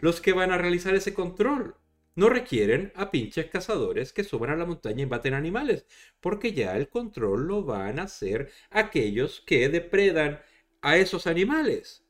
los 0.00 0.20
que 0.20 0.34
van 0.34 0.52
a 0.52 0.58
realizar 0.58 0.94
ese 0.94 1.14
control. 1.14 1.76
No 2.14 2.28
requieren 2.28 2.92
a 2.94 3.10
pinches 3.10 3.46
cazadores 3.46 4.12
que 4.12 4.22
suban 4.22 4.50
a 4.50 4.56
la 4.56 4.66
montaña 4.66 5.04
y 5.04 5.06
baten 5.06 5.32
animales, 5.32 5.86
porque 6.20 6.52
ya 6.52 6.76
el 6.76 6.90
control 6.90 7.46
lo 7.46 7.64
van 7.64 7.98
a 7.98 8.02
hacer 8.02 8.50
aquellos 8.68 9.42
que 9.46 9.70
depredan 9.70 10.42
a 10.82 10.98
esos 10.98 11.26
animales. 11.26 12.03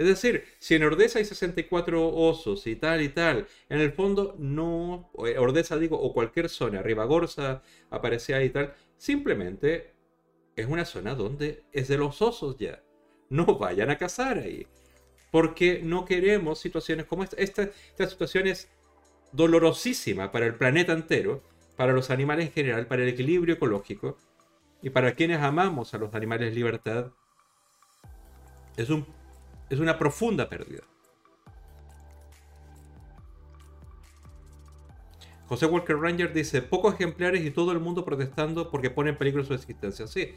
Es 0.00 0.06
decir, 0.06 0.44
si 0.58 0.76
en 0.76 0.82
Ordesa 0.84 1.18
hay 1.18 1.26
64 1.26 2.08
osos 2.08 2.66
y 2.66 2.74
tal 2.74 3.02
y 3.02 3.10
tal, 3.10 3.46
en 3.68 3.80
el 3.80 3.92
fondo 3.92 4.34
no, 4.38 5.10
eh, 5.26 5.36
Ordesa 5.36 5.76
digo, 5.76 6.00
o 6.00 6.14
cualquier 6.14 6.48
zona, 6.48 6.80
Ribagorza 6.80 7.60
aparece 7.90 8.34
ahí 8.34 8.46
y 8.46 8.48
tal, 8.48 8.72
simplemente 8.96 9.92
es 10.56 10.66
una 10.66 10.86
zona 10.86 11.14
donde 11.14 11.64
es 11.70 11.88
de 11.88 11.98
los 11.98 12.22
osos 12.22 12.56
ya. 12.56 12.82
No 13.28 13.58
vayan 13.58 13.90
a 13.90 13.98
cazar 13.98 14.38
ahí. 14.38 14.66
Porque 15.30 15.82
no 15.84 16.06
queremos 16.06 16.58
situaciones 16.58 17.04
como 17.04 17.22
esta. 17.22 17.36
Esta, 17.36 17.64
esta 17.64 18.08
situación 18.08 18.46
es 18.46 18.70
dolorosísima 19.32 20.32
para 20.32 20.46
el 20.46 20.54
planeta 20.54 20.94
entero, 20.94 21.42
para 21.76 21.92
los 21.92 22.08
animales 22.08 22.46
en 22.46 22.52
general, 22.52 22.86
para 22.86 23.02
el 23.02 23.10
equilibrio 23.10 23.56
ecológico 23.56 24.16
y 24.80 24.88
para 24.88 25.14
quienes 25.14 25.40
amamos 25.42 25.92
a 25.92 25.98
los 25.98 26.14
animales 26.14 26.54
libertad. 26.54 27.12
Es 28.78 28.88
un 28.88 29.19
es 29.70 29.78
una 29.78 29.98
profunda 29.98 30.48
pérdida. 30.48 30.82
José 35.46 35.66
Walker 35.66 35.96
Ranger 35.96 36.32
dice, 36.32 36.62
pocos 36.62 36.94
ejemplares 36.94 37.44
y 37.44 37.50
todo 37.50 37.72
el 37.72 37.80
mundo 37.80 38.04
protestando 38.04 38.70
porque 38.70 38.90
pone 38.90 39.10
en 39.10 39.16
peligro 39.18 39.42
su 39.42 39.54
existencia. 39.54 40.06
Sí, 40.06 40.34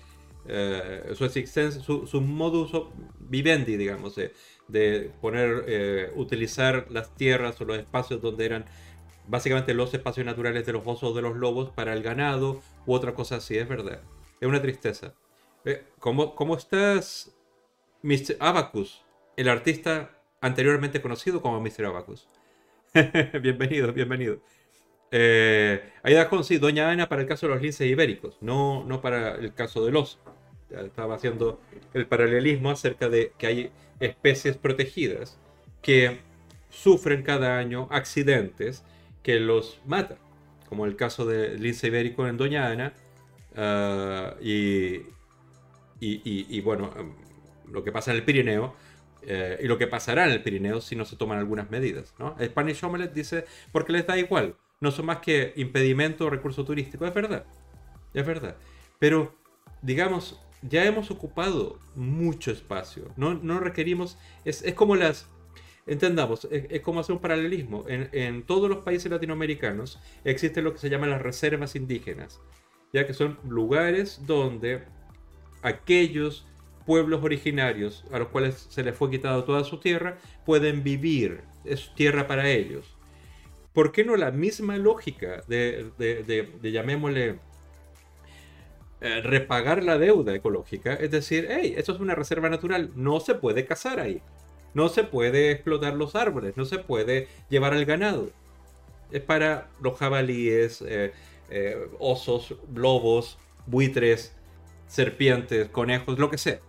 eh, 0.47 1.13
su 1.15 1.23
existencia, 1.25 1.81
su, 1.81 2.21
modus 2.21 2.71
vivendi, 3.19 3.77
digamos, 3.77 4.15
de, 4.15 5.11
poner, 5.21 5.65
eh, 5.67 6.11
utilizar 6.15 6.87
las 6.89 7.13
tierras 7.15 7.61
o 7.61 7.65
los 7.65 7.77
espacios 7.77 8.21
donde 8.21 8.45
eran 8.45 8.65
básicamente 9.27 9.73
los 9.73 9.93
espacios 9.93 10.25
naturales 10.25 10.65
de 10.65 10.73
los 10.73 10.81
osos 10.85 11.15
de 11.15 11.21
los 11.21 11.35
lobos 11.35 11.69
para 11.69 11.93
el 11.93 12.01
ganado 12.01 12.61
u 12.85 12.93
otra 12.93 13.13
cosa 13.13 13.35
así, 13.35 13.55
es 13.55 13.67
verdad. 13.67 14.01
Es 14.41 14.47
una 14.47 14.61
tristeza. 14.61 15.13
Eh, 15.63 15.85
¿cómo, 15.99 16.35
¿Cómo 16.35 16.57
estás, 16.57 17.31
Mr. 18.01 18.35
Abacus? 18.39 19.02
El 19.37 19.49
artista 19.49 20.11
anteriormente 20.41 21.01
conocido 21.01 21.41
como 21.41 21.59
Mr. 21.59 21.85
Abacus. 21.85 22.27
bienvenido, 23.41 23.91
bienvenido. 23.93 24.41
Eh, 25.11 25.91
ahí 26.01 26.15
con 26.29 26.43
sí, 26.43 26.57
Doña 26.57 26.89
Ana 26.89 27.07
para 27.07 27.21
el 27.21 27.27
caso 27.27 27.47
de 27.47 27.53
los 27.53 27.61
linces 27.61 27.89
ibéricos, 27.89 28.37
no, 28.41 28.83
no 28.85 29.01
para 29.01 29.35
el 29.35 29.53
caso 29.53 29.85
del 29.85 29.95
oso. 29.95 30.17
estaba 30.69 31.15
haciendo 31.15 31.61
el 31.93 32.07
paralelismo 32.07 32.71
acerca 32.71 33.09
de 33.09 33.31
que 33.37 33.47
hay 33.47 33.71
especies 33.99 34.57
protegidas 34.57 35.39
que 35.81 36.19
sufren 36.69 37.21
cada 37.21 37.57
año 37.59 37.87
accidentes 37.91 38.83
que 39.21 39.39
los 39.39 39.79
matan, 39.85 40.17
como 40.67 40.85
el 40.85 40.95
caso 40.95 41.25
del 41.25 41.61
lince 41.61 41.87
ibérico 41.87 42.27
en 42.27 42.37
Doña 42.37 42.67
Ana, 42.67 42.93
ah, 43.55 44.35
y, 44.41 45.03
y, 45.99 46.61
bueno, 46.61 46.91
lo 47.71 47.83
que 47.83 47.91
pasa 47.91 48.11
en 48.11 48.17
el 48.17 48.23
Pirineo, 48.23 48.73
eh, 49.27 49.59
y 49.61 49.67
lo 49.67 49.77
que 49.77 49.87
pasará 49.87 50.25
en 50.25 50.31
el 50.31 50.43
Pirineo 50.43 50.81
si 50.81 50.95
no 50.95 51.05
se 51.05 51.15
toman 51.15 51.37
algunas 51.37 51.69
medidas. 51.69 52.13
¿no? 52.19 52.35
Spanish 52.43 52.83
Omelette 52.83 53.13
dice, 53.13 53.45
porque 53.71 53.91
les 53.91 54.05
da 54.05 54.17
igual, 54.17 54.55
no 54.79 54.91
son 54.91 55.05
más 55.05 55.19
que 55.19 55.53
impedimento 55.55 56.25
o 56.25 56.29
recurso 56.29 56.65
turístico. 56.65 57.05
Es 57.05 57.13
verdad, 57.13 57.45
es 58.13 58.25
verdad. 58.25 58.57
Pero, 58.99 59.35
digamos, 59.81 60.39
ya 60.61 60.85
hemos 60.85 61.11
ocupado 61.11 61.79
mucho 61.95 62.51
espacio. 62.51 63.11
No, 63.15 63.33
no 63.33 63.59
requerimos, 63.59 64.17
es, 64.45 64.63
es, 64.63 64.73
como 64.73 64.95
las, 64.95 65.29
entendamos, 65.85 66.47
es, 66.51 66.81
como 66.81 66.99
hacer 66.99 67.15
un 67.15 67.21
paralelismo. 67.21 67.85
En, 67.87 68.09
en, 68.11 68.43
todos 68.43 68.69
los 68.69 68.83
países 68.83 69.11
latinoamericanos 69.11 69.99
existen 70.23 70.63
lo 70.63 70.73
que 70.73 70.79
se 70.79 70.89
llaman 70.89 71.09
las 71.09 71.21
reservas 71.21 71.75
indígenas, 71.75 72.39
ya 72.91 73.05
que 73.05 73.13
son 73.13 73.39
lugares 73.47 74.21
donde 74.25 74.83
aquellos 75.61 76.45
pueblos 76.85 77.23
originarios 77.23 78.05
a 78.11 78.19
los 78.19 78.29
cuales 78.29 78.67
se 78.69 78.83
les 78.83 78.95
fue 78.95 79.09
quitado 79.09 79.43
toda 79.43 79.63
su 79.63 79.79
tierra 79.79 80.17
pueden 80.45 80.83
vivir, 80.83 81.41
es 81.63 81.93
tierra 81.95 82.27
para 82.27 82.49
ellos. 82.49 82.97
¿Por 83.73 83.91
qué 83.91 84.03
no 84.03 84.15
la 84.15 84.31
misma 84.31 84.77
lógica 84.77 85.43
de, 85.47 85.89
de, 85.97 86.71
llamémosle, 86.71 87.39
eh, 89.01 89.21
repagar 89.21 89.83
la 89.83 89.97
deuda 89.97 90.35
ecológica? 90.35 90.93
Es 90.93 91.09
decir, 91.09 91.47
hey, 91.49 91.73
esto 91.75 91.93
es 91.93 91.99
una 91.99 92.13
reserva 92.13 92.49
natural, 92.49 92.91
no 92.95 93.19
se 93.19 93.33
puede 93.33 93.65
cazar 93.65 93.99
ahí, 93.99 94.21
no 94.75 94.89
se 94.89 95.03
puede 95.03 95.51
explotar 95.51 95.95
los 95.95 96.15
árboles, 96.15 96.55
no 96.55 96.65
se 96.65 96.79
puede 96.79 97.27
llevar 97.49 97.73
al 97.73 97.85
ganado. 97.85 98.29
Es 99.11 99.21
para 99.21 99.69
los 99.81 99.97
jabalíes, 99.97 100.83
eh, 100.87 101.13
eh, 101.49 101.87
osos, 101.99 102.55
lobos, 102.73 103.37
buitres, 103.65 104.35
serpientes, 104.87 105.69
conejos, 105.69 106.19
lo 106.19 106.29
que 106.29 106.37
sea. 106.37 106.59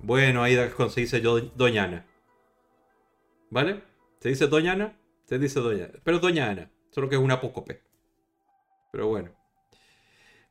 Bueno, 0.00 0.42
ahí 0.42 0.56
se 0.88 1.00
dice 1.00 1.20
Doña 1.20 1.84
Ana. 1.84 2.06
¿Vale? 3.50 3.82
¿Se 4.20 4.28
dice 4.28 4.46
Doña 4.46 4.72
Ana? 4.72 4.98
Se 5.24 5.38
dice 5.38 5.60
Doña 5.60 5.86
Ana. 5.86 6.00
Pero 6.04 6.18
Doña 6.18 6.50
Ana, 6.50 6.70
solo 6.90 7.08
que 7.08 7.16
es 7.16 7.20
una 7.20 7.34
apócope. 7.34 7.82
Pero 8.92 9.08
bueno. 9.08 9.30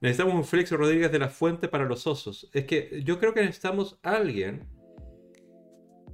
Necesitamos 0.02 0.36
un 0.36 0.46
Félix 0.46 0.72
Rodríguez 0.72 1.12
de 1.12 1.20
la 1.20 1.30
Fuente 1.30 1.68
para 1.68 1.86
los 1.86 2.06
osos. 2.06 2.50
Es 2.54 2.66
que 2.66 3.02
yo 3.04 3.20
creo 3.20 3.34
que 3.34 3.42
necesitamos 3.42 4.00
alguien. 4.04 4.68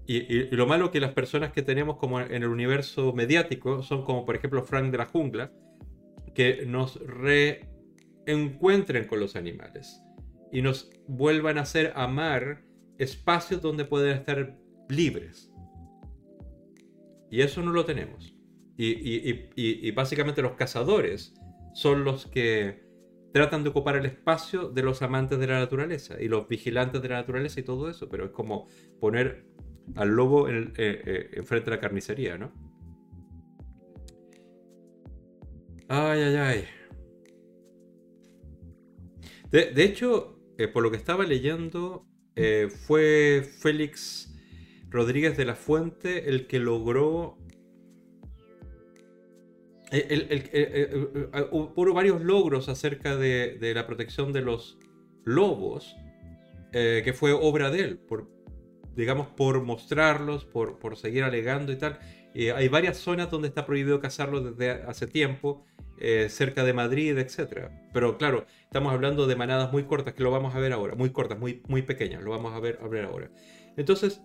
Y, 0.08 0.44
lo 0.56 0.68
malo 0.68 0.92
que 0.92 1.00
las 1.00 1.14
personas 1.14 1.52
que 1.52 1.62
tenemos 1.62 1.98
como 1.98 2.20
en 2.20 2.44
el 2.44 2.50
universo 2.50 3.14
mediático 3.14 3.84
son 3.84 4.04
como 4.04 4.26
por 4.26 4.36
ejemplo 4.36 4.64
Frank 4.64 4.92
de 4.92 4.98
la 4.98 5.06
Jungla, 5.06 5.52
que 6.34 6.66
nos 6.66 7.00
reencuentren 7.06 9.08
con 9.08 9.20
los 9.20 9.36
animales 9.36 10.02
y 10.52 10.62
nos 10.62 10.90
vuelvan 11.08 11.58
a 11.58 11.62
hacer 11.62 11.94
amar 11.96 12.62
espacios 13.02 13.62
donde 13.62 13.86
pueden 13.86 14.16
estar 14.18 14.58
libres. 14.90 15.52
Y 17.30 17.42
eso 17.42 17.62
no 17.62 17.72
lo 17.72 17.86
tenemos. 17.86 18.36
Y, 18.78 19.92
básicamente 19.92 20.42
los 20.42 20.54
cazadores 20.54 21.34
son 21.74 22.04
los 22.04 22.26
que 22.28 22.84
tratan 23.34 23.64
de 23.64 23.70
ocupar 23.70 23.96
el 23.96 24.06
espacio 24.06 24.70
de 24.70 24.84
los 24.84 25.02
amantes 25.02 25.40
de 25.40 25.48
la 25.48 25.60
naturaleza 25.60 26.22
y 26.22 26.28
los 26.28 26.48
vigilantes 26.48 27.02
de 27.02 27.10
la 27.10 27.18
naturaleza 27.18 27.60
y 27.60 27.64
todo 27.64 27.90
eso, 27.90 28.10
pero 28.10 28.26
es 28.26 28.32
como 28.32 28.68
poner 29.00 29.46
al 29.96 30.10
lobo 30.10 30.50
en, 30.50 30.74
eh, 30.78 31.02
eh, 31.06 31.30
enfrente 31.34 31.70
de 31.70 31.78
la 31.78 31.82
carnicería, 31.82 32.38
¿no? 32.38 32.52
Ay, 35.88 36.22
ay, 36.22 36.36
ay. 36.36 36.66
De, 39.52 39.84
hecho, 39.84 40.40
eh, 40.58 40.68
por 40.70 40.82
lo 40.82 40.92
que 40.92 40.98
estaba 40.98 41.26
leyendo, 41.26 42.08
eh, 42.44 42.70
fue 42.70 43.48
Félix 43.60 44.34
Rodríguez 44.90 45.38
de 45.38 45.46
la 45.46 45.54
Fuente 45.54 46.28
el 46.28 46.48
que 46.48 46.58
logró... 46.58 47.38
hubo 51.52 51.94
varios 51.94 52.22
logros 52.22 52.68
acerca 52.68 53.16
de, 53.16 53.72
la 53.76 53.86
protección 53.86 54.34
de 54.34 54.42
los 54.42 54.80
lobos, 55.24 55.96
eh, 56.72 57.02
que 57.04 57.14
fue 57.14 57.32
obra 57.32 57.70
de 57.70 57.82
él, 57.82 58.00
por, 58.00 58.28
digamos, 58.96 59.28
por 59.28 59.62
mostrarlos, 59.62 60.44
por, 60.44 60.80
por 60.80 60.98
seguir 60.98 61.24
alegando 61.24 61.72
y 61.72 61.76
tal. 61.76 62.00
hay 62.34 62.68
varias 62.70 62.98
zonas 62.98 63.30
donde 63.30 63.50
está 63.50 63.68
prohibido 63.68 64.00
cazarlos 64.00 64.58
desde 64.58 64.72
hace 64.72 65.06
tiempo, 65.06 65.68
eh, 66.02 66.30
cerca 66.30 66.64
de 66.64 66.74
Madrid, 66.74 67.18
etc. 67.18 67.70
Pero 67.94 68.18
claro, 68.18 68.46
estamos 68.64 68.92
hablando 68.92 69.28
de 69.28 69.36
manadas 69.36 69.72
muy 69.72 69.84
cortas, 69.84 70.16
que 70.16 70.24
lo 70.24 70.32
vamos 70.32 70.56
a 70.56 70.60
ver 70.60 70.74
ahora, 70.74 70.96
muy 70.96 71.12
cortas, 71.12 71.38
muy, 71.38 71.62
muy 71.68 71.84
pequeñas, 71.84 72.24
lo 72.24 72.32
vamos 72.32 72.54
a 72.54 72.60
ver, 72.60 72.80
a 72.82 72.88
ver 72.88 73.06
ahora. 73.06 73.30
Entonces, 73.78 74.22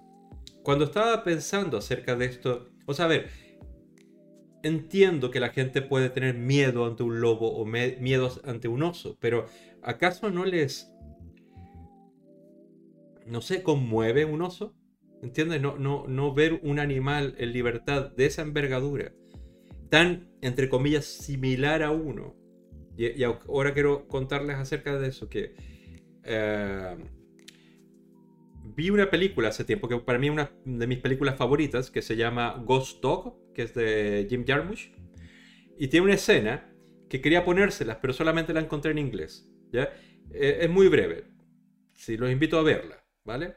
cuando 0.62 0.86
estaba 0.86 1.22
pensando 1.22 1.76
acerca 1.76 2.16
de 2.16 2.24
esto, 2.24 2.70
o 2.86 2.94
sea, 2.94 3.04
a 3.04 3.08
ver, 3.08 3.28
entiendo 4.62 5.30
que 5.30 5.38
la 5.38 5.50
gente 5.50 5.82
puede 5.82 6.08
tener 6.08 6.34
miedo 6.34 6.86
ante 6.86 7.02
un 7.02 7.20
lobo 7.20 7.56
o 7.56 7.66
miedo 7.66 8.30
ante 8.44 8.68
un 8.68 8.82
oso, 8.82 9.18
pero 9.20 9.46
¿acaso 9.82 10.30
no 10.30 10.44
les, 10.44 10.92
no 13.26 13.42
sé, 13.42 13.62
conmueve 13.62 14.24
un 14.24 14.42
oso? 14.42 14.74
¿Entiendes? 15.22 15.60
No, 15.60 15.76
no, 15.76 16.06
no 16.08 16.34
ver 16.34 16.60
un 16.62 16.78
animal 16.78 17.34
en 17.38 17.52
libertad 17.52 18.12
de 18.12 18.26
esa 18.26 18.42
envergadura 18.42 19.12
tan, 19.88 20.30
entre 20.40 20.68
comillas, 20.68 21.04
similar 21.04 21.82
a 21.82 21.90
uno. 21.90 22.34
Y, 22.96 23.22
ahora 23.22 23.74
quiero 23.74 24.08
contarles 24.08 24.56
acerca 24.56 24.98
de 24.98 25.08
eso, 25.08 25.28
que 25.28 25.54
eh, 26.24 26.96
vi 28.74 28.90
una 28.90 29.10
película 29.10 29.48
hace 29.48 29.64
tiempo, 29.64 29.88
que 29.88 29.98
para 29.98 30.18
mí 30.18 30.26
es 30.26 30.32
una 30.32 30.50
de 30.64 30.86
mis 30.86 30.98
películas 30.98 31.36
favoritas, 31.36 31.90
que 31.90 32.02
se 32.02 32.16
llama 32.16 32.62
Ghost 32.64 33.02
Dog, 33.02 33.52
que 33.54 33.62
es 33.62 33.74
de 33.74 34.26
Jim 34.28 34.44
Jarmusch, 34.46 34.90
y 35.78 35.88
tiene 35.88 36.04
una 36.04 36.14
escena 36.14 36.72
que 37.08 37.20
quería 37.20 37.44
ponérselas, 37.44 37.98
pero 38.00 38.12
solamente 38.12 38.52
la 38.52 38.60
encontré 38.60 38.90
en 38.90 38.98
inglés. 38.98 39.50
¿ya? 39.72 39.92
Eh, 40.30 40.58
es 40.62 40.70
muy 40.70 40.88
breve. 40.88 41.24
Si 41.94 42.16
los 42.16 42.30
invito 42.30 42.58
a 42.58 42.62
verla, 42.62 43.04
¿vale? 43.24 43.56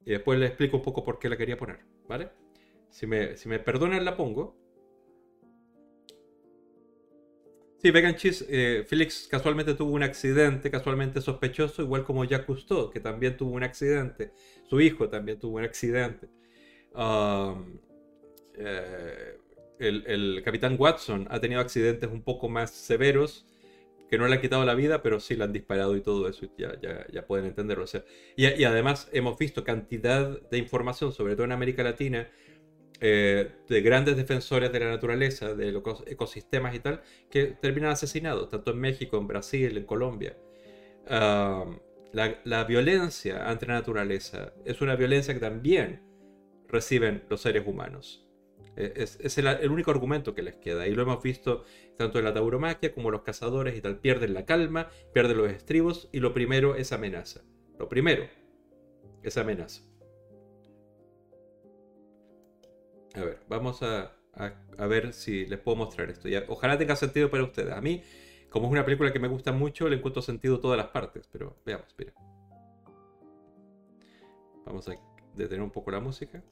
Y 0.00 0.10
después 0.10 0.38
les 0.38 0.48
explico 0.48 0.78
un 0.78 0.82
poco 0.82 1.04
por 1.04 1.18
qué 1.18 1.28
la 1.28 1.36
quería 1.36 1.56
poner, 1.56 1.80
¿vale? 2.08 2.30
Si 2.90 3.06
me, 3.06 3.36
si 3.36 3.48
me 3.48 3.58
perdonan 3.58 4.04
la 4.04 4.16
pongo. 4.16 4.56
Sí, 7.80 7.92
Vegan 7.92 8.16
Cheese, 8.16 8.44
eh, 8.48 8.84
Felix 8.84 9.28
casualmente 9.30 9.72
tuvo 9.74 9.92
un 9.92 10.02
accidente, 10.02 10.68
casualmente 10.68 11.20
sospechoso, 11.20 11.80
igual 11.82 12.02
como 12.02 12.24
Jacques 12.24 12.46
Cousteau, 12.46 12.90
que 12.90 12.98
también 12.98 13.36
tuvo 13.36 13.52
un 13.52 13.62
accidente. 13.62 14.32
Su 14.68 14.80
hijo 14.80 15.08
también 15.08 15.38
tuvo 15.38 15.58
un 15.58 15.64
accidente. 15.64 16.28
Um, 16.92 17.78
eh, 18.56 19.38
el, 19.78 20.42
capitán 20.44 20.74
Watson 20.76 21.28
ha 21.30 21.38
tenido 21.38 21.60
accidentes 21.60 22.10
un 22.10 22.22
poco 22.22 22.48
más 22.48 22.72
severos, 22.72 23.46
que 24.10 24.18
no 24.18 24.26
le 24.26 24.34
han 24.34 24.40
quitado 24.40 24.64
la 24.64 24.74
vida, 24.74 25.00
pero 25.00 25.20
sí 25.20 25.36
le 25.36 25.44
han 25.44 25.52
disparado 25.52 25.96
y 25.96 26.00
todo 26.00 26.28
eso, 26.28 26.46
ya, 26.58 26.72
ya, 27.12 27.26
pueden 27.28 27.46
entenderlo. 27.46 27.84
y 28.36 28.64
además 28.64 29.08
hemos 29.12 29.38
visto 29.38 29.62
cantidad 29.62 30.40
de 30.50 30.58
información, 30.58 31.12
sobre 31.12 31.34
todo 31.34 31.44
en 31.44 31.52
América 31.52 31.84
Latina, 31.84 32.28
eh, 33.00 33.52
de 33.68 33.80
grandes 33.80 34.16
defensores 34.16 34.72
de 34.72 34.80
la 34.80 34.90
naturaleza, 34.90 35.54
de 35.54 35.72
los 35.72 35.82
ecosistemas 36.06 36.74
y 36.74 36.80
tal, 36.80 37.02
que 37.30 37.46
terminan 37.46 37.90
asesinados, 37.90 38.48
tanto 38.48 38.72
en 38.72 38.78
México, 38.78 39.18
en 39.18 39.26
Brasil, 39.26 39.76
en 39.76 39.84
Colombia. 39.84 40.36
la, 42.12 42.64
violencia 42.64 43.48
ante 43.48 43.66
la 43.66 43.74
naturaleza 43.74 44.52
es 44.64 44.80
una 44.80 44.96
violencia 44.96 45.32
que 45.34 45.40
también 45.40 46.02
reciben 46.68 47.24
los 47.28 47.40
seres 47.40 47.66
humanos. 47.66 48.28
E, 48.76 48.92
es, 48.96 49.38
el, 49.38 49.70
único 49.70 49.90
argumento 49.90 50.34
que 50.34 50.42
les 50.42 50.56
queda. 50.56 50.86
Y 50.86 50.94
lo 50.94 51.02
hemos 51.02 51.22
visto 51.22 51.64
tanto 51.96 52.18
en 52.18 52.24
la 52.24 52.32
tauromaquia 52.32 52.92
como 52.94 53.10
los 53.10 53.22
cazadores 53.22 53.76
y 53.76 53.80
tal. 53.80 53.98
Pierden 53.98 54.34
la 54.34 54.44
calma, 54.44 54.88
pierden 55.12 55.38
los 55.38 55.50
estribos 55.50 56.08
y 56.12 56.20
lo 56.20 56.32
primero 56.32 56.76
es 56.76 56.92
amenaza. 56.92 57.42
Lo 57.78 57.88
primero 57.88 58.24
es 59.22 59.36
amenaza. 59.36 59.87
A 63.18 63.24
ver, 63.24 63.40
vamos 63.48 63.82
a, 63.82 64.12
ver 64.86 65.12
si 65.12 65.46
les 65.46 65.58
puedo 65.58 65.76
mostrar 65.76 66.08
esto. 66.08 66.28
ojalá 66.48 66.78
tenga 66.78 66.94
sentido 66.94 67.30
para 67.30 67.42
ustedes. 67.42 67.72
A 67.72 67.80
mí, 67.80 68.02
como 68.48 68.66
es 68.66 68.72
una 68.72 68.84
película 68.84 69.12
que 69.12 69.18
me 69.18 69.28
gusta 69.28 69.50
mucho, 69.52 69.88
le 69.88 69.96
encuentro 69.96 70.22
sentido 70.22 70.60
todas 70.60 70.78
las 70.78 70.88
partes. 70.88 71.28
Pero 71.32 71.56
veamos, 71.66 71.94
mira. 71.98 72.12
Vamos 74.64 74.88
a 74.88 74.94
detener 75.34 75.62
un 75.62 75.70
poco 75.70 75.90
la 75.90 76.00
música. 76.00 76.44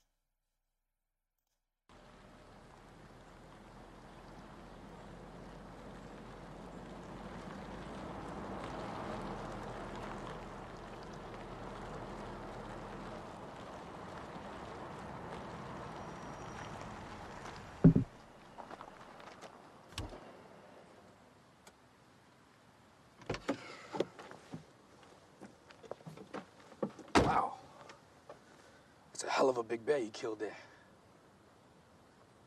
Big 29.53 29.84
bear 29.84 29.99
you 29.99 30.11
killed 30.11 30.40
there. 30.40 30.57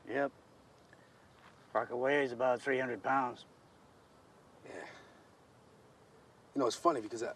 Yep. 0.10 0.32
Parker 1.74 1.96
weighs 1.96 2.32
about 2.32 2.62
300 2.62 3.02
pounds. 3.04 3.46
Yeah. 4.66 4.72
You 6.56 6.60
know, 6.62 6.68
it's 6.68 6.76
funny 6.76 7.02
because 7.02 7.24
I, 7.24 7.32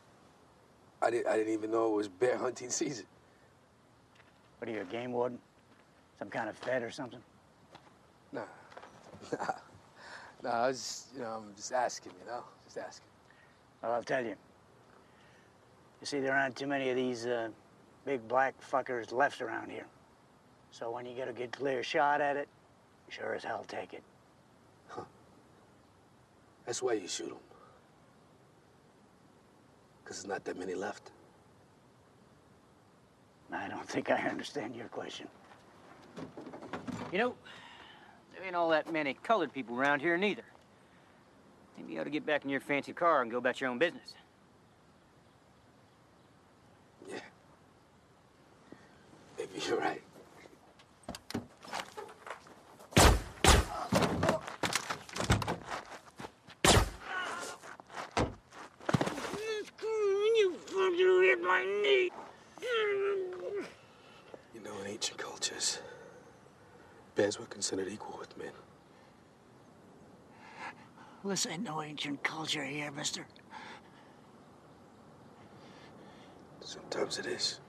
I, 1.01 1.09
did, 1.09 1.28
I 1.28 1.38
didn't 1.38 1.53
even 1.53 1.72
know 1.72 1.88
it 1.88 1.95
was 1.95 2.07
bear 2.07 2.38
hunting 2.38 2.70
season. 2.72 3.05
What 4.57 4.70
are 4.70 4.72
you, 4.72 4.82
a 4.82 4.86
game 4.86 5.11
warden? 5.11 5.38
Some 6.20 6.30
kind 6.30 6.49
of 6.49 6.57
fed 6.57 6.84
or 6.84 6.91
something? 6.91 7.20
Nah. 8.32 8.41
Nah. 9.38 9.53
Nah, 10.43 10.49
I 10.66 10.68
was, 10.68 11.07
you 11.16 11.22
know, 11.22 11.41
I'm 11.41 11.55
just 11.55 11.72
asking, 11.72 12.11
you 12.20 12.30
know? 12.30 12.43
Just 12.66 12.78
asking. 12.78 13.07
Well, 13.82 13.93
I'll 13.93 14.03
tell 14.03 14.24
you. 14.24 14.36
You 16.01 16.05
see, 16.05 16.20
there 16.20 16.36
aren't 16.36 16.57
too 16.57 16.68
many 16.68 16.89
of 16.89 16.97
these 16.97 17.26
uh, 17.26 17.47
big 18.06 18.28
black 18.28 18.56
fuckers 18.62 19.12
left 19.12 19.41
around 19.41 19.72
here. 19.72 19.86
So 20.72 20.89
when 20.91 21.06
you 21.06 21.14
get 21.14 21.28
a 21.28 21.34
good 21.34 21.51
clear 21.51 21.84
shot 21.84 22.22
at 22.22 22.36
it, 22.38 22.47
sure 23.10 23.36
as 23.36 23.43
hell 23.43 23.66
take 23.68 23.93
it. 23.93 24.04
Huh. 24.88 25.04
That's 26.66 26.82
why 26.82 26.93
you 26.93 27.08
shoot 27.08 27.30
them. 27.30 27.38
Because 30.04 30.18
there's 30.18 30.28
not 30.28 30.43
that 30.45 30.58
many 30.58 30.74
left. 30.74 31.12
I 33.51 33.68
don't 33.68 33.88
think 33.88 34.10
I 34.10 34.16
understand 34.16 34.76
your 34.76 34.88
question. 34.88 35.28
You 37.12 37.20
know, 37.20 37.36
there 38.34 38.43
ain't 38.43 38.56
all 38.56 38.70
that 38.70 38.91
many 38.91 39.14
colored 39.14 39.54
people 39.54 39.78
around 39.78 39.99
here 39.99 40.18
neither. 40.18 40.43
Maybe 41.78 41.93
you 41.93 42.01
ought 42.01 42.06
to 42.06 42.10
get 42.10 42.26
back 42.26 42.43
in 42.43 42.49
your 42.49 42.60
fancy 42.60 42.93
car 42.93 43.22
and 43.22 43.32
go 43.32 43.38
about 43.38 43.62
your 43.62 43.70
own 43.70 43.78
business. 43.78 44.16
Yeah. 47.08 47.20
Maybe 49.38 49.43
you're 49.54 49.80
right. 49.80 50.01
You 60.36 60.54
fucking 60.66 61.24
hit 61.24 61.41
my 61.41 61.64
knee. 61.84 62.10
You 64.54 64.62
know, 64.64 64.82
in 64.82 64.88
ancient 64.88 65.18
cultures, 65.18 65.80
bears 67.16 67.39
were 67.39 67.45
considered 67.45 67.88
equal 67.88 68.18
with 68.20 68.36
men. 68.38 68.51
This 71.24 71.45
ain't 71.45 71.64
no 71.64 71.82
ancient 71.82 72.22
culture 72.24 72.66
here, 72.66 72.91
mister. 72.91 73.26
Sometimes 76.62 77.20
it 77.20 77.28
is. 77.28 77.60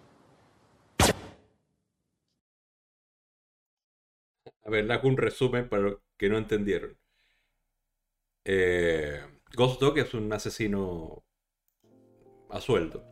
A 4.65 4.71
ver, 4.71 4.85
le 4.85 4.95
hago 4.95 5.09
un 5.09 5.17
resumen 5.17 5.69
para 5.69 5.83
los 5.83 5.99
que 6.17 6.29
no 6.29 6.39
entendieron. 6.39 6.97
Eh, 8.45 9.21
Ghost 9.55 9.81
Dog 9.81 9.99
es 9.99 10.15
un 10.15 10.33
asesino 10.33 11.25
a 12.51 12.61
sueldo. 12.61 13.05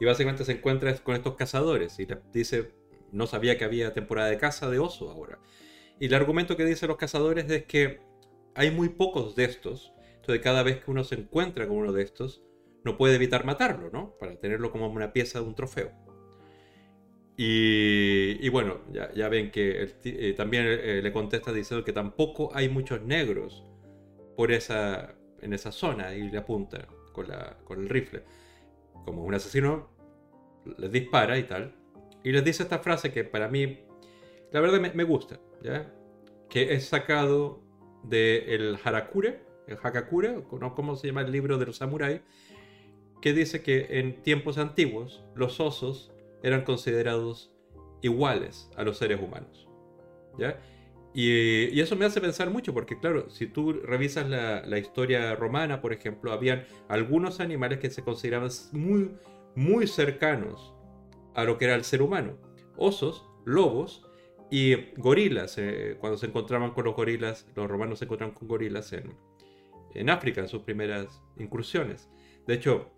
Y 0.00 0.04
básicamente 0.04 0.44
se 0.44 0.52
encuentra 0.52 0.94
con 0.98 1.14
estos 1.14 1.36
cazadores 1.36 1.98
y 1.98 2.06
les 2.06 2.18
dice, 2.32 2.72
no 3.12 3.26
sabía 3.26 3.56
que 3.56 3.64
había 3.64 3.94
temporada 3.94 4.28
de 4.28 4.38
caza 4.38 4.68
de 4.68 4.78
oso 4.78 5.10
ahora. 5.10 5.38
Y 6.00 6.06
el 6.06 6.14
argumento 6.14 6.56
que 6.56 6.64
dicen 6.64 6.88
los 6.88 6.96
cazadores 6.96 7.48
es 7.50 7.64
que 7.64 8.00
hay 8.54 8.70
muy 8.70 8.88
pocos 8.88 9.36
de 9.36 9.44
estos. 9.44 9.92
Entonces 10.16 10.42
cada 10.42 10.62
vez 10.62 10.84
que 10.84 10.90
uno 10.90 11.04
se 11.04 11.14
encuentra 11.14 11.66
con 11.68 11.76
uno 11.76 11.92
de 11.92 12.02
estos, 12.02 12.42
no 12.84 12.96
puede 12.96 13.14
evitar 13.14 13.44
matarlo, 13.44 13.90
¿no? 13.90 14.16
Para 14.18 14.36
tenerlo 14.40 14.72
como 14.72 14.88
una 14.88 15.12
pieza 15.12 15.40
de 15.40 15.46
un 15.46 15.54
trofeo. 15.54 15.92
Y, 17.44 18.48
bueno, 18.50 18.82
ya, 18.92 19.12
ya 19.14 19.28
ven 19.28 19.50
que 19.50 19.92
eh, 20.04 20.34
también 20.36 20.64
eh, 20.64 21.00
le 21.02 21.12
contesta 21.12 21.52
diciendo 21.52 21.84
que 21.84 21.92
tampoco 21.92 22.54
hay 22.54 22.68
muchos 22.68 23.02
negros 23.02 23.64
por 24.36 24.52
esa, 24.52 25.16
en 25.40 25.52
esa 25.52 25.72
zona 25.72 26.14
y 26.14 26.30
le 26.30 26.38
apunta 26.38 26.86
con, 27.12 27.26
la, 27.26 27.58
con 27.64 27.80
el 27.80 27.88
rifle. 27.88 28.22
Como 29.04 29.24
un 29.24 29.34
asesino 29.34 29.90
les 30.78 30.92
dispara 30.92 31.36
y 31.36 31.42
tal. 31.42 31.74
Y 32.22 32.30
les 32.30 32.44
dice 32.44 32.62
esta 32.62 32.78
frase 32.78 33.12
que 33.12 33.24
para 33.24 33.48
mí, 33.48 33.80
la 34.52 34.60
verdad 34.60 34.80
me, 34.94 35.02
gusta, 35.02 35.40
¿ya? 35.64 35.92
Que 36.48 36.74
es 36.74 36.84
sacado 36.84 37.60
del 38.04 38.78
Harakure, 38.84 39.40
el 39.66 39.78
Hakakure, 39.82 40.44
¿no? 40.60 40.76
¿cómo 40.76 40.94
se 40.94 41.08
llama 41.08 41.22
el 41.22 41.32
libro 41.32 41.58
de 41.58 41.66
los 41.66 41.78
samuráis? 41.78 42.20
Que 43.20 43.32
dice 43.32 43.64
que 43.64 43.98
en 43.98 44.22
tiempos 44.22 44.58
antiguos 44.58 45.24
los 45.34 45.58
osos 45.58 46.12
eran 46.42 46.62
considerados 46.64 47.54
iguales 48.00 48.70
a 48.76 48.84
los 48.84 48.98
seres 48.98 49.20
humanos. 49.20 49.68
¿ya? 50.38 50.60
Y, 51.14 51.78
eso 51.80 51.96
me 51.96 52.04
hace 52.04 52.20
pensar 52.20 52.50
mucho, 52.50 52.72
porque 52.72 52.98
claro, 52.98 53.28
si 53.30 53.46
tú 53.46 53.72
revisas 53.72 54.28
la, 54.28 54.62
la 54.66 54.78
historia 54.78 55.34
romana, 55.34 55.80
por 55.80 55.92
ejemplo, 55.92 56.32
habían 56.32 56.64
algunos 56.88 57.40
animales 57.40 57.78
que 57.78 57.90
se 57.90 58.02
consideraban 58.02 58.50
muy, 58.72 59.12
muy 59.54 59.86
cercanos 59.86 60.74
a 61.34 61.44
lo 61.44 61.58
que 61.58 61.66
era 61.66 61.74
el 61.74 61.84
ser 61.84 62.02
humano. 62.02 62.38
Osos, 62.76 63.26
lobos 63.44 64.06
y 64.50 64.92
gorilas. 64.96 65.56
eh, 65.58 65.96
cuando 66.00 66.18
se 66.18 66.26
encontraban 66.26 66.72
con 66.72 66.84
los 66.84 66.94
gorilas, 66.94 67.46
los 67.54 67.68
romanos 67.70 67.98
se 67.98 68.06
encontraban 68.06 68.34
con 68.34 68.48
gorilas 68.48 68.92
en, 68.92 69.14
en 69.94 70.10
África 70.10 70.40
en 70.40 70.48
sus 70.48 70.62
primeras 70.62 71.22
incursiones. 71.38 72.10
De 72.46 72.54
hecho, 72.54 72.90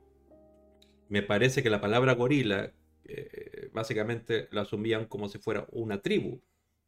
me 1.09 1.23
parece 1.23 1.63
que 1.63 1.71
la 1.71 1.81
palabra 1.81 2.15
gorila 2.15 2.73
eh, 3.07 3.71
básicamente 3.73 4.49
la 4.53 4.63
asumían 4.63 5.07
como 5.07 5.29
si 5.29 5.39
fuera 5.39 5.67
una 5.73 6.01
tribu, 6.01 6.41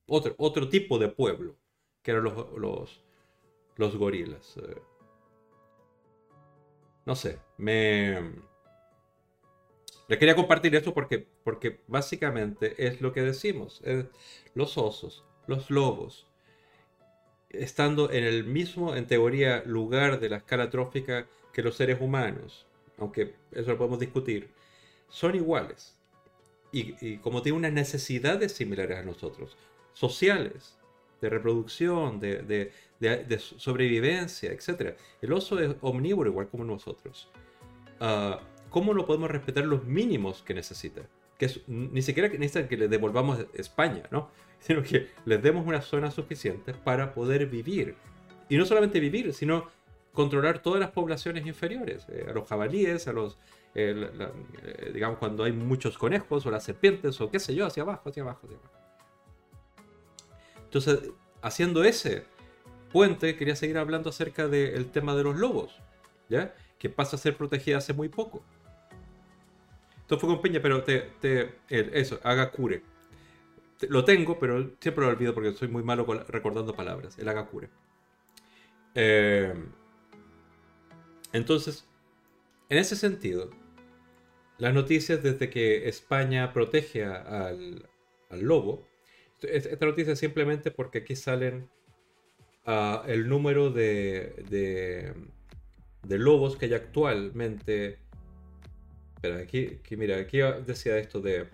otro, 0.06 0.34
otro 0.38 0.68
tipo 0.68 0.98
de 0.98 1.08
pueblo, 1.08 1.56
que 2.02 2.12
eran 2.12 2.24
los, 2.24 2.58
los, 2.58 3.00
los 3.76 3.96
gorilas. 3.96 4.56
eh. 4.58 4.80
No 7.04 7.14
sé, 7.14 7.38
me... 7.56 8.20
Le 10.08 10.18
quería 10.18 10.36
compartir 10.36 10.74
esto 10.76 10.94
porque, 10.94 11.26
porque 11.44 11.80
básicamente 11.88 12.86
es 12.86 13.00
lo 13.00 13.12
que 13.12 13.22
decimos. 13.22 13.80
es 13.84 14.06
los 14.54 14.78
osos, 14.78 15.24
los 15.46 15.70
lobos, 15.70 16.26
estando 17.50 18.10
en 18.10 18.24
el 18.24 18.44
mismo, 18.44 18.94
en 18.94 19.06
teoría, 19.06 19.62
lugar 19.64 20.20
de 20.20 20.28
la 20.28 20.38
escala 20.38 20.70
trófica 20.70 21.26
que 21.52 21.62
los 21.62 21.76
seres 21.76 22.00
humanos, 22.00 22.66
aunque 22.98 23.34
eso 23.52 23.70
lo 23.72 23.78
podemos 23.78 23.98
discutir, 23.98 24.50
son 25.08 25.34
iguales. 25.34 25.95
Y, 26.72 27.18
como 27.18 27.42
tienen 27.42 27.60
unas 27.60 27.72
necesidades 27.72 28.52
similares 28.52 28.98
a 28.98 29.02
nosotros, 29.02 29.56
sociales, 29.92 30.76
de 31.20 31.30
reproducción, 31.30 32.20
de, 32.20 32.72
sobrevivencia, 33.38 34.52
etc. 34.52 34.96
El 35.22 35.32
oso 35.32 35.58
es 35.58 35.74
omnívoro 35.80 36.30
igual 36.30 36.48
como 36.48 36.64
nosotros. 36.64 37.30
Ah, 38.00 38.40
¿Cómo 38.70 38.92
no 38.92 39.06
podemos 39.06 39.30
respetar 39.30 39.64
los 39.64 39.84
mínimos 39.84 40.42
que 40.42 40.52
necesita? 40.52 41.02
Que 41.38 41.50
ni 41.66 42.02
siquiera 42.02 42.30
que 42.30 42.38
necesitan 42.38 42.68
que 42.68 42.76
les 42.76 42.90
devolvamos 42.90 43.46
España, 43.54 44.02
¿no? 44.10 44.30
Sino 44.58 44.82
que 44.82 45.10
les 45.24 45.42
demos 45.42 45.66
unas 45.66 45.84
zonas 45.84 46.14
suficientes 46.14 46.76
para 46.76 47.14
poder 47.14 47.46
vivir. 47.46 47.94
Y 48.48 48.56
no 48.56 48.64
solamente 48.64 49.00
vivir, 49.00 49.32
sino 49.32 49.68
controlar 50.12 50.60
todas 50.60 50.80
las 50.80 50.90
poblaciones 50.90 51.46
inferiores, 51.46 52.06
eh, 52.08 52.26
a 52.28 52.32
los 52.32 52.48
jabalíes, 52.48 53.06
a 53.06 53.12
los, 53.12 53.38
eh, 53.78 54.10
eh, 54.64 54.90
digamos, 54.94 55.18
cuando 55.18 55.44
hay 55.44 55.52
muchos 55.52 55.98
conejos 55.98 56.46
o 56.46 56.50
las 56.50 56.64
serpientes 56.64 57.20
o 57.20 57.30
qué 57.30 57.38
sé 57.38 57.54
yo, 57.54 57.66
hacia 57.66 57.82
abajo, 57.82 58.08
hacia 58.08 58.22
abajo, 58.22 58.46
hacia 58.46 58.56
abajo. 58.56 58.74
Entonces, 60.64 61.10
haciendo 61.42 61.84
ese 61.84 62.24
puente, 62.90 63.36
quería 63.36 63.54
seguir 63.54 63.76
hablando 63.76 64.08
acerca 64.10 64.48
del 64.48 64.90
tema 64.90 65.14
de 65.14 65.24
los 65.24 65.36
lobos, 65.36 65.76
¿ya? 66.30 66.54
Que 66.78 66.88
pasa 66.88 67.16
a 67.16 67.18
ser 67.18 67.36
protegida 67.36 67.78
hace 67.78 67.92
muy 67.92 68.08
poco. 68.08 68.42
Esto 70.00 70.18
fue 70.18 70.28
con 70.28 70.40
Peña, 70.40 70.60
pero 70.62 70.82
te, 70.82 71.10
eso, 71.68 72.18
haga 72.22 72.50
cure. 72.50 72.82
Lo 73.88 74.04
tengo, 74.04 74.38
pero 74.38 74.70
siempre 74.80 75.04
lo 75.04 75.10
olvido 75.10 75.34
porque 75.34 75.52
soy 75.52 75.68
muy 75.68 75.82
malo 75.82 76.06
con- 76.06 76.26
recordando 76.28 76.74
palabras. 76.74 77.18
El 77.18 77.28
haga 77.28 77.44
cure. 77.46 77.68
Eh, 78.94 79.52
entonces, 81.32 81.86
en 82.68 82.78
ese 82.78 82.96
sentido, 82.96 83.50
las 84.58 84.72
noticias 84.74 85.22
desde 85.22 85.50
que 85.50 85.88
España 85.88 86.52
protege 86.52 87.04
al, 87.04 87.86
lobo, 88.30 88.84
es- 89.42 89.66
esta 89.66 89.86
noticia 89.86 90.12
es 90.14 90.18
simplemente 90.18 90.70
porque 90.70 90.98
aquí 90.98 91.14
salen 91.16 91.68
ah, 92.64 93.04
el 93.06 93.28
número 93.28 93.70
de 93.70 95.14
lobos 96.08 96.56
que 96.56 96.66
hay 96.66 96.74
actualmente. 96.74 97.98
Espera, 99.16 99.38
aquí, 99.38 99.78
aquí, 99.80 99.96
mira, 99.96 100.16
aquí 100.18 100.38
decía 100.66 100.98
esto 100.98 101.20
de. 101.20 101.46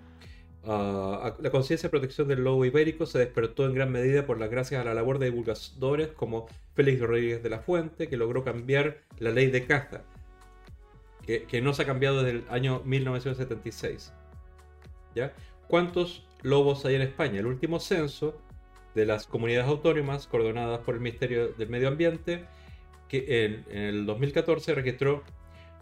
ah, 0.64 1.36
la 1.40 1.50
conciencia 1.50 1.88
de 1.88 1.90
protección 1.90 2.28
del 2.28 2.44
lobo 2.44 2.64
ibérico 2.64 3.06
se 3.06 3.18
despertó 3.18 3.66
en 3.66 3.74
gran 3.74 3.90
medida 3.92 4.26
por 4.26 4.38
las 4.38 4.50
gracias 4.50 4.80
a 4.80 4.84
la 4.84 4.94
labor 4.94 5.18
de 5.18 5.26
divulgadores 5.30 6.08
como 6.08 6.46
Félix 6.74 7.00
Rodríguez 7.00 7.42
de 7.42 7.50
la 7.50 7.60
Fuente, 7.60 8.08
que 8.08 8.16
logró 8.16 8.44
cambiar 8.44 8.98
la 9.18 9.30
ley 9.30 9.48
de 9.50 9.66
caza, 9.66 10.02
que, 11.26 11.60
no 11.62 11.74
se 11.74 11.82
ha 11.82 11.86
cambiado 11.86 12.22
desde 12.22 12.38
el 12.38 12.44
año 12.50 12.82
1976. 12.84 14.12
¿Ya? 15.14 15.34
¿Cuántos 15.68 16.24
lobos 16.42 16.84
hay 16.84 16.96
en 16.96 17.02
España? 17.02 17.38
El 17.40 17.46
último 17.46 17.80
censo 17.80 18.38
de 18.94 19.06
las 19.06 19.26
comunidades 19.26 19.68
autónomas 19.68 20.26
coordenadas 20.26 20.80
por 20.80 20.94
el 20.94 21.00
Ministerio 21.00 21.48
del 21.48 21.68
Medio 21.68 21.88
Ambiente, 21.88 22.44
que 23.08 23.44
en, 23.44 23.64
en 23.70 23.82
el 23.82 24.06
2014 24.06 24.74
registró 24.74 25.22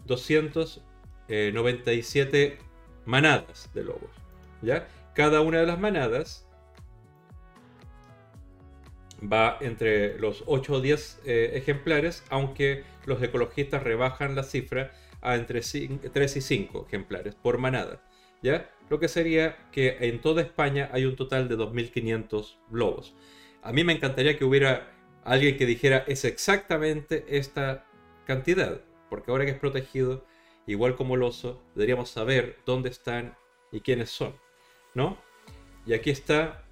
297 0.05 2.57
manadas 3.05 3.69
de 3.73 3.83
lobos. 3.83 4.11
¿ya? 4.61 4.87
Cada 5.13 5.41
una 5.41 5.59
de 5.59 5.65
las 5.65 5.77
manadas 5.79 6.47
va 9.21 9.57
entre 9.61 10.17
los 10.19 10.43
8 10.45 10.73
o 10.73 10.81
10 10.81 11.21
eh, 11.25 11.51
ejemplares, 11.55 12.23
aunque 12.29 12.83
los 13.05 13.21
ecologistas 13.21 13.83
rebajan 13.83 14.35
la 14.35 14.43
cifra 14.43 14.91
entre 15.21 15.61
3 15.61 16.35
y 16.35 16.41
5 16.41 16.85
ejemplares 16.87 17.35
por 17.35 17.57
manada. 17.57 18.01
¿Ya? 18.41 18.69
Lo 18.89 18.99
que 18.99 19.07
sería 19.07 19.69
que 19.71 19.97
en 20.01 20.19
toda 20.19 20.41
España 20.41 20.89
hay 20.91 21.05
un 21.05 21.15
total 21.15 21.47
de 21.47 21.57
2.500 21.57 22.57
lobos. 22.71 23.13
A 23.61 23.71
mí 23.71 23.83
me 23.83 23.93
encantaría 23.93 24.37
que 24.37 24.45
hubiera 24.45 24.91
alguien 25.23 25.57
que 25.57 25.65
dijera 25.67 26.03
es 26.07 26.25
exactamente 26.25 27.25
esta 27.29 27.85
cantidad, 28.25 28.81
porque 29.09 29.29
ahora 29.29 29.45
que 29.45 29.51
es 29.51 29.59
protegido, 29.59 30.25
igual 30.65 30.95
como 30.95 31.15
el 31.15 31.23
oso, 31.23 31.61
deberíamos 31.75 32.09
saber 32.09 32.57
dónde 32.65 32.89
están 32.89 33.37
y 33.71 33.81
quiénes 33.81 34.09
son, 34.09 34.35
¿no? 34.95 35.17
Y 35.85 35.93
aquí 35.93 36.09
está 36.09 36.65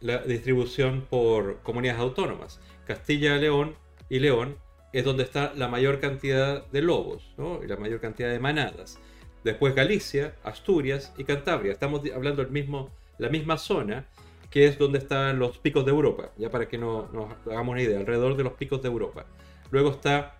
la 0.00 0.18
distribución 0.18 1.06
por 1.08 1.62
comunidades 1.62 2.00
autónomas. 2.00 2.60
Castilla, 2.86 3.36
León 3.36 3.76
y 4.08 4.18
León 4.18 4.58
es 4.92 5.04
donde 5.04 5.22
está 5.22 5.52
la 5.54 5.68
mayor 5.68 6.00
cantidad 6.00 6.66
de 6.66 6.82
lobos, 6.82 7.32
¿no? 7.36 7.62
Y 7.62 7.68
la 7.68 7.76
mayor 7.76 8.00
cantidad 8.00 8.30
de 8.30 8.40
manadas. 8.40 8.98
Después 9.44 9.74
Galicia, 9.74 10.34
Asturias 10.42 11.14
y 11.16 11.24
Cantabria. 11.24 11.72
Estamos 11.72 12.02
hablando 12.14 12.42
del 12.42 12.52
mismo, 12.52 12.90
la 13.18 13.28
misma 13.28 13.56
zona 13.56 14.06
que 14.50 14.66
es 14.66 14.78
donde 14.78 14.98
están 14.98 15.38
los 15.38 15.58
picos 15.58 15.84
de 15.84 15.92
Europa, 15.92 16.32
ya 16.36 16.50
para 16.50 16.68
que 16.68 16.76
no, 16.76 17.08
nos 17.12 17.32
hagamos 17.46 17.72
una 17.72 17.82
idea, 17.82 18.00
alrededor 18.00 18.36
de 18.36 18.42
los 18.42 18.54
picos 18.54 18.82
de 18.82 18.88
Europa. 18.88 19.24
Luego 19.70 19.90
está 19.90 20.36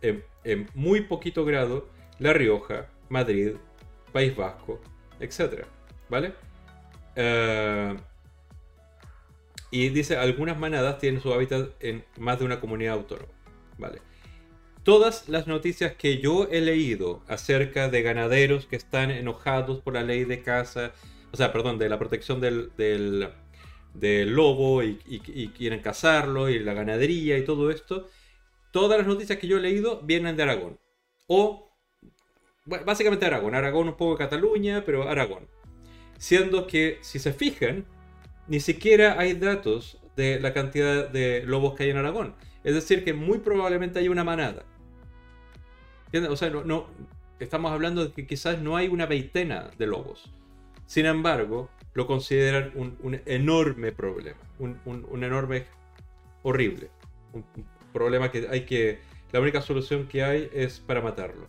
en, 0.00 0.24
muy 0.74 1.02
poquito 1.02 1.44
grado 1.44 1.86
La 2.18 2.32
Rioja, 2.32 2.86
Madrid, 3.10 3.52
País 4.12 4.34
Vasco, 4.34 4.80
etc. 5.20 5.66
¿Vale? 6.08 6.32
Eh, 7.16 7.94
y 9.70 9.90
dice, 9.90 10.16
algunas 10.16 10.58
manadas 10.58 10.98
tienen 10.98 11.20
su 11.20 11.32
hábitat 11.32 11.70
en 11.80 12.04
más 12.18 12.38
de 12.38 12.46
una 12.46 12.60
comunidad 12.60 12.94
autónoma. 12.94 13.28
¿Vale? 13.78 14.00
Todas 14.84 15.30
las 15.30 15.46
noticias 15.46 15.94
que 15.94 16.18
yo 16.18 16.46
he 16.50 16.60
leído 16.60 17.22
acerca 17.26 17.88
de 17.88 18.02
ganaderos 18.02 18.66
que 18.66 18.76
están 18.76 19.10
enojados 19.10 19.80
por 19.80 19.94
la 19.94 20.02
ley 20.02 20.24
de 20.24 20.42
caza, 20.42 20.92
o 21.32 21.36
sea, 21.38 21.52
perdón, 21.52 21.78
de 21.78 21.88
la 21.88 21.98
protección 21.98 22.38
del, 22.38 22.70
del, 22.76 24.30
lobo 24.30 24.82
y, 24.82 24.96
quieren 25.56 25.80
cazarlo 25.80 26.50
y 26.50 26.58
la 26.58 26.74
ganadería 26.74 27.38
y 27.38 27.44
todo 27.44 27.70
esto, 27.70 28.08
todas 28.72 28.98
las 28.98 29.06
noticias 29.06 29.38
que 29.38 29.46
yo 29.46 29.56
he 29.56 29.60
leído 29.60 30.02
vienen 30.02 30.36
de 30.36 30.42
Aragón. 30.42 30.78
O, 31.28 31.72
básicamente 32.66 33.24
Aragón, 33.24 33.54
Aragón 33.54 33.88
un 33.88 33.96
poco 33.96 34.12
de 34.12 34.18
Cataluña, 34.18 34.82
pero 34.84 35.08
Aragón. 35.08 35.48
Siendo 36.18 36.66
que, 36.66 36.98
si 37.00 37.18
se 37.18 37.32
fijan, 37.32 37.86
ni 38.48 38.60
siquiera 38.60 39.18
hay 39.18 39.32
datos 39.32 39.98
de 40.14 40.38
la 40.40 40.52
cantidad 40.52 41.08
de 41.08 41.42
lobos 41.46 41.74
que 41.74 41.84
hay 41.84 41.90
en 41.90 41.96
Aragón. 41.96 42.34
Es 42.64 42.74
decir, 42.74 43.04
que 43.04 43.12
muy 43.12 43.38
probablemente 43.38 43.98
hay 43.98 44.08
una 44.08 44.24
manada. 44.24 44.64
O 46.28 46.36
sea, 46.36 46.50
no, 46.50 46.86
estamos 47.38 47.72
hablando 47.72 48.06
de 48.06 48.12
que 48.12 48.26
quizás 48.26 48.60
no 48.60 48.76
hay 48.76 48.88
una 48.88 49.06
veintena 49.06 49.70
de 49.78 49.86
lobos. 49.86 50.32
Sin 50.86 51.06
embargo, 51.06 51.70
lo 51.92 52.06
consideran 52.06 52.72
un, 52.74 53.20
enorme 53.26 53.92
problema, 53.92 54.38
un, 54.58 54.78
enorme, 55.22 55.64
horrible, 56.42 56.90
un, 57.32 57.44
problema 57.92 58.30
que 58.30 58.48
hay 58.50 58.64
que, 58.64 59.00
la 59.32 59.40
única 59.40 59.60
solución 59.60 60.08
que 60.08 60.24
hay 60.24 60.50
es 60.52 60.80
para 60.80 61.00
matarlo. 61.00 61.46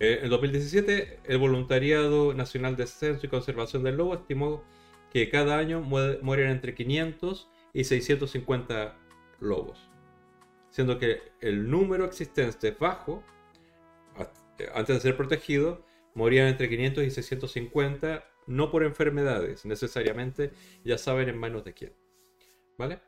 Eh, 0.00 0.20
en 0.22 0.30
2017, 0.30 1.20
el 1.24 1.38
Voluntariado 1.38 2.34
Nacional 2.34 2.76
de 2.76 2.86
Censo 2.86 3.26
y 3.26 3.28
Conservación 3.28 3.84
del 3.84 3.96
Lobo 3.96 4.14
estimó 4.14 4.64
que 5.14 5.30
cada 5.30 5.56
año 5.56 5.80
mueren 5.80 6.50
entre 6.50 6.74
500 6.74 7.48
y 7.72 7.84
650 7.84 8.98
lobos, 9.38 9.88
siendo 10.70 10.98
que 10.98 11.22
el 11.40 11.70
número 11.70 12.04
existente 12.04 12.72
bajo 12.72 13.22
antes 14.74 14.96
de 14.96 15.00
ser 15.00 15.16
protegido, 15.16 15.84
morían 16.14 16.48
entre 16.48 16.68
500 16.68 17.04
y 17.04 17.10
650, 17.10 18.24
no 18.48 18.72
por 18.72 18.82
enfermedades 18.82 19.64
necesariamente, 19.64 20.50
ya 20.84 20.98
saben 20.98 21.28
en 21.28 21.38
manos 21.38 21.64
de 21.64 21.74
quién. 21.74 21.92
¿Vale? 22.76 23.00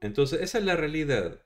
Entonces, 0.00 0.40
esa 0.40 0.58
es 0.58 0.64
la 0.64 0.76
realidad. 0.76 1.42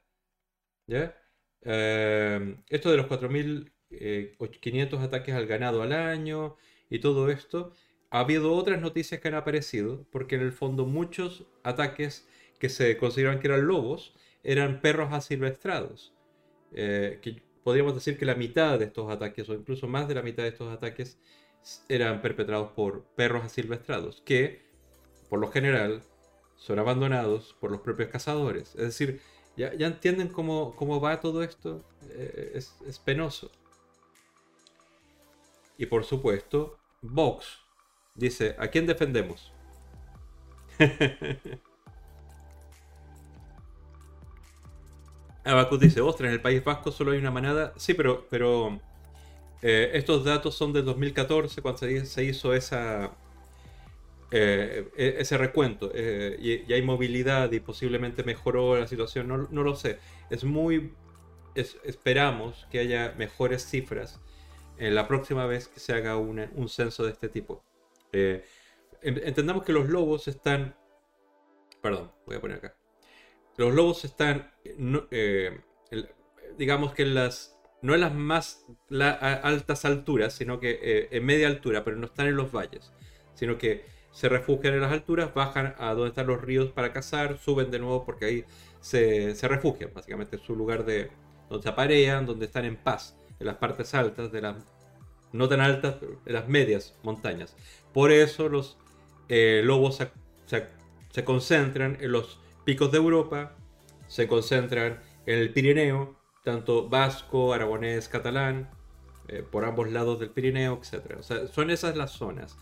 Eh, 0.86 2.56
esto 2.68 2.90
de 2.90 2.96
los 2.98 3.06
4.500 3.06 3.70
eh, 3.90 4.98
ataques 5.00 5.34
al 5.34 5.46
ganado 5.46 5.80
al 5.82 5.92
año 5.92 6.56
y 6.90 6.98
todo 6.98 7.30
esto, 7.30 7.72
ha 8.12 8.20
habido 8.20 8.54
otras 8.54 8.78
noticias 8.78 9.20
que 9.20 9.28
han 9.28 9.34
aparecido, 9.34 10.04
porque 10.10 10.34
en 10.34 10.42
el 10.42 10.52
fondo 10.52 10.84
muchos 10.84 11.46
ataques 11.62 12.28
que 12.60 12.68
se 12.68 12.98
consideraban 12.98 13.40
que 13.40 13.48
eran 13.48 13.66
lobos 13.66 14.14
eran 14.44 14.82
perros 14.82 15.12
asilvestrados. 15.14 16.12
que 16.72 17.42
podríamos 17.64 17.94
decir 17.94 18.18
que 18.18 18.26
la 18.26 18.34
mitad 18.34 18.78
de 18.78 18.84
estos 18.86 19.10
ataques, 19.10 19.48
o 19.48 19.54
incluso 19.54 19.88
más 19.88 20.08
de 20.08 20.14
la 20.14 20.22
mitad 20.22 20.42
de 20.42 20.50
estos 20.50 20.70
ataques, 20.70 21.18
eran 21.88 22.20
perpetrados 22.20 22.72
por 22.72 23.04
perros 23.16 23.44
asilvestrados, 23.44 24.20
que 24.26 24.60
por 25.30 25.38
lo 25.40 25.50
general 25.50 26.02
son 26.56 26.78
abandonados 26.78 27.56
por 27.60 27.70
los 27.70 27.80
propios 27.80 28.10
cazadores. 28.10 28.74
Es 28.74 28.84
decir, 28.84 29.22
ya, 29.56 29.68
entienden 29.68 30.28
cómo, 30.28 30.76
cómo, 30.76 31.00
va 31.00 31.20
todo 31.20 31.42
esto, 31.42 31.82
eh, 32.10 32.52
es, 32.56 32.76
es 32.86 32.98
penoso. 32.98 33.50
Y 35.78 35.86
por 35.86 36.04
supuesto, 36.04 36.78
Vox 37.00 37.61
dice, 38.14 38.54
¿a 38.58 38.68
quién 38.68 38.86
defendemos? 38.86 39.52
Abacus 45.44 45.80
dice, 45.80 46.00
ostras, 46.00 46.28
en 46.28 46.34
el 46.34 46.40
País 46.40 46.62
Vasco 46.62 46.92
solo 46.92 47.12
hay 47.12 47.18
una 47.18 47.30
manada. 47.30 47.72
Sí, 47.76 47.94
pero, 47.94 48.26
pero 48.30 48.80
eh, 49.62 49.90
estos 49.94 50.24
datos 50.24 50.54
son 50.54 50.72
del 50.72 50.84
2014, 50.84 51.62
cuando 51.62 51.78
se, 51.78 52.24
hizo 52.24 52.54
esa, 52.54 53.12
eh, 54.30 54.88
e, 54.96 55.16
ese 55.18 55.36
recuento. 55.38 55.90
Eh, 55.94 56.64
y, 56.66 56.72
hay 56.72 56.82
movilidad 56.82 57.50
y 57.52 57.60
posiblemente 57.60 58.22
mejoró 58.24 58.78
la 58.78 58.86
situación. 58.86 59.48
No, 59.50 59.62
lo 59.62 59.74
sé. 59.74 59.98
Es 60.30 60.44
muy... 60.44 60.92
esperamos 61.54 62.66
que 62.70 62.78
haya 62.78 63.14
mejores 63.18 63.66
cifras 63.66 64.20
en 64.78 64.94
la 64.94 65.06
próxima 65.08 65.46
vez 65.46 65.68
que 65.68 65.80
se 65.80 65.92
haga 65.92 66.16
un 66.16 66.68
censo 66.68 67.04
de 67.04 67.10
este 67.12 67.28
tipo. 67.28 67.62
Entendamos 69.02 69.64
que 69.64 69.72
los 69.72 69.88
lobos 69.88 70.28
están... 70.28 70.76
Perdón, 71.80 72.12
voy 72.26 72.36
a 72.36 72.40
poner 72.40 72.58
acá 72.58 72.76
los 73.56 73.74
lobos 73.74 74.04
están, 74.04 74.50
eh, 75.10 75.60
digamos 76.56 76.94
que 76.94 77.04
las, 77.04 77.58
no 77.80 77.94
en 77.94 78.00
las 78.00 78.14
más 78.14 78.66
altas 78.90 79.84
alturas, 79.84 80.32
sino 80.32 80.60
que 80.60 80.78
eh, 80.82 81.08
en 81.10 81.24
media 81.24 81.48
altura, 81.48 81.84
pero 81.84 81.96
no 81.96 82.06
están 82.06 82.26
en 82.26 82.36
los 82.36 82.52
valles, 82.52 82.92
sino 83.34 83.58
que 83.58 83.84
se 84.10 84.28
refugian 84.28 84.74
en 84.74 84.80
las 84.80 84.92
alturas, 84.92 85.32
bajan 85.34 85.74
a 85.78 85.94
donde 85.94 86.08
están 86.08 86.26
los 86.26 86.40
ríos 86.40 86.70
para 86.70 86.92
cazar, 86.92 87.38
suben 87.38 87.70
de 87.70 87.78
nuevo 87.78 88.04
porque 88.04 88.24
ahí 88.26 88.44
se, 88.80 89.34
refugian, 89.42 89.90
básicamente 89.94 90.36
es 90.36 90.42
su 90.42 90.54
lugar 90.54 90.84
de 90.84 91.10
donde 91.48 91.62
se 91.62 91.68
aparean, 91.68 92.26
donde 92.26 92.46
están 92.46 92.64
en 92.64 92.76
paz, 92.76 93.18
en 93.38 93.46
las 93.46 93.56
partes 93.56 93.94
altas 93.94 94.32
de 94.32 94.42
las, 94.42 94.56
no 95.32 95.48
tan 95.48 95.60
altas, 95.60 95.96
en 96.26 96.32
las 96.32 96.48
medias 96.48 96.94
montañas. 97.02 97.56
Por 97.92 98.12
eso 98.12 98.48
los 98.48 98.78
eh, 99.28 99.62
lobos 99.64 99.98
se 101.10 101.24
concentran 101.24 101.98
en 102.00 102.12
los 102.12 102.38
picos 102.64 102.92
de 102.92 102.98
Europa 102.98 103.54
se 104.12 104.28
concentran 104.28 105.00
en 105.24 105.38
el 105.38 105.54
Pirineo, 105.54 106.14
tanto 106.44 106.86
vasco, 106.86 107.54
aragonés, 107.54 108.10
catalán, 108.10 108.68
eh, 109.28 109.42
por 109.42 109.64
ambos 109.64 109.90
lados 109.90 110.20
del 110.20 110.28
Pirineo, 110.28 110.78
etc. 110.82 111.16
O 111.18 111.22
sea, 111.22 111.46
son 111.46 111.70
esas 111.70 111.96
las 111.96 112.10
zonas, 112.10 112.58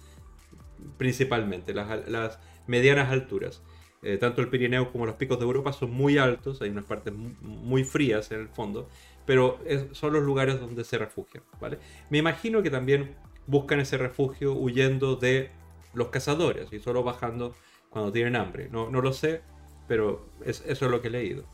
principalmente, 0.97 1.75
las, 1.75 2.39
medianas 2.69 3.11
alturas. 3.11 3.65
Eh, 4.03 4.17
tanto 4.17 4.43
el 4.43 4.49
Pirineo 4.49 4.93
como 4.93 5.07
los 5.07 5.17
picos 5.17 5.41
de 5.41 5.45
Europa 5.45 5.73
son 5.73 5.91
muy 5.91 6.19
altos, 6.19 6.63
hay 6.63 6.71
unas 6.71 6.85
partes 6.85 7.13
muy 7.13 7.83
frías 7.83 8.31
en 8.31 8.43
el 8.43 8.49
fondo, 8.49 8.89
pero 9.27 9.59
son 9.91 10.13
los 10.13 10.23
lugares 10.23 10.61
donde 10.61 10.85
se 10.85 10.99
refugian. 10.99 11.43
¿vale? 11.61 11.79
Me 12.11 12.19
imagino 12.19 12.63
que 12.63 12.71
también 12.71 13.17
buscan 13.47 13.81
ese 13.81 13.99
refugio 13.99 14.55
huyendo 14.55 15.17
de 15.17 15.51
los 15.95 16.09
cazadores 16.09 16.73
y 16.73 16.79
solo 16.79 17.03
bajando 17.03 17.55
cuando 17.91 18.13
tienen 18.13 18.37
hambre. 18.37 18.69
No, 18.71 18.91
no 18.91 19.01
lo 19.01 19.13
sé, 19.13 19.43
pero 19.89 20.27
eso 20.45 20.65
es 20.67 20.81
lo 20.83 21.01
que 21.03 21.09
he 21.09 21.11
leído. 21.11 21.45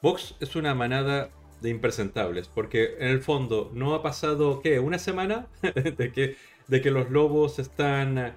Vox 0.00 0.36
es 0.40 0.54
una 0.54 0.74
manada 0.74 1.30
de 1.60 1.70
impresentables, 1.70 2.48
porque 2.48 2.96
en 2.98 3.08
el 3.08 3.20
fondo 3.20 3.70
no 3.74 3.94
ha 3.94 4.02
pasado, 4.02 4.60
¿qué? 4.62 4.78
¿Una 4.78 4.98
semana? 4.98 5.48
de, 5.62 6.12
que, 6.12 6.36
de 6.68 6.80
que 6.80 6.90
los 6.90 7.10
lobos 7.10 7.58
están 7.58 8.32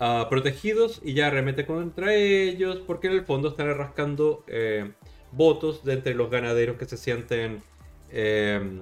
ah, 0.00 0.26
protegidos 0.28 1.00
y 1.04 1.14
ya 1.14 1.30
remete 1.30 1.64
contra 1.64 2.12
ellos, 2.14 2.82
porque 2.86 3.06
en 3.06 3.14
el 3.14 3.24
fondo 3.24 3.50
están 3.50 3.72
rascando 3.76 4.44
eh, 4.48 4.90
votos 5.32 5.84
de 5.84 5.94
entre 5.94 6.14
los 6.14 6.28
ganaderos 6.28 6.76
que 6.76 6.86
se 6.86 6.96
sienten 6.96 7.62
em, 8.10 8.80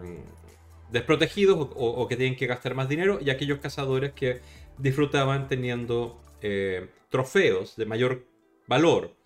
desprotegidos 0.95 1.70
o, 1.74 2.07
que 2.07 2.16
tienen 2.16 2.36
que 2.36 2.47
gastar 2.47 2.76
más 2.76 2.88
dinero 2.88 3.18
y 3.20 3.30
aquellos 3.30 3.59
cazadores 3.59 4.12
que 4.12 4.40
disfrutaban 4.78 5.49
teniendo 5.49 6.22
eh, 6.40 6.88
trofeos 7.09 7.74
de 7.74 7.84
mayor 7.84 8.28
valor, 8.68 9.16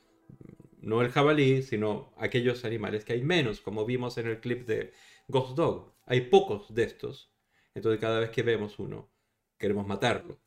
no 0.80 1.02
el 1.02 1.10
jabalí, 1.10 1.62
sino 1.62 2.10
aquellos 2.16 2.64
animales 2.64 3.04
que 3.04 3.12
hay 3.12 3.22
menos, 3.22 3.60
como 3.60 3.84
vimos 3.84 4.16
en 4.16 4.28
el 4.28 4.40
clip 4.40 4.66
de 4.66 4.92
Ghost 5.28 5.56
Dog. 5.56 5.92
Hay 6.06 6.22
pocos 6.22 6.74
de 6.74 6.84
estos, 6.84 7.30
entonces 7.74 8.00
cada 8.00 8.20
vez 8.20 8.30
que 8.30 8.42
vemos 8.42 8.78
uno, 8.78 9.10
queremos 9.58 9.86
matarlo 9.86 10.38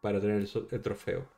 para 0.00 0.22
tener 0.22 0.36
el, 0.70 0.80
trofeo. 0.80 1.28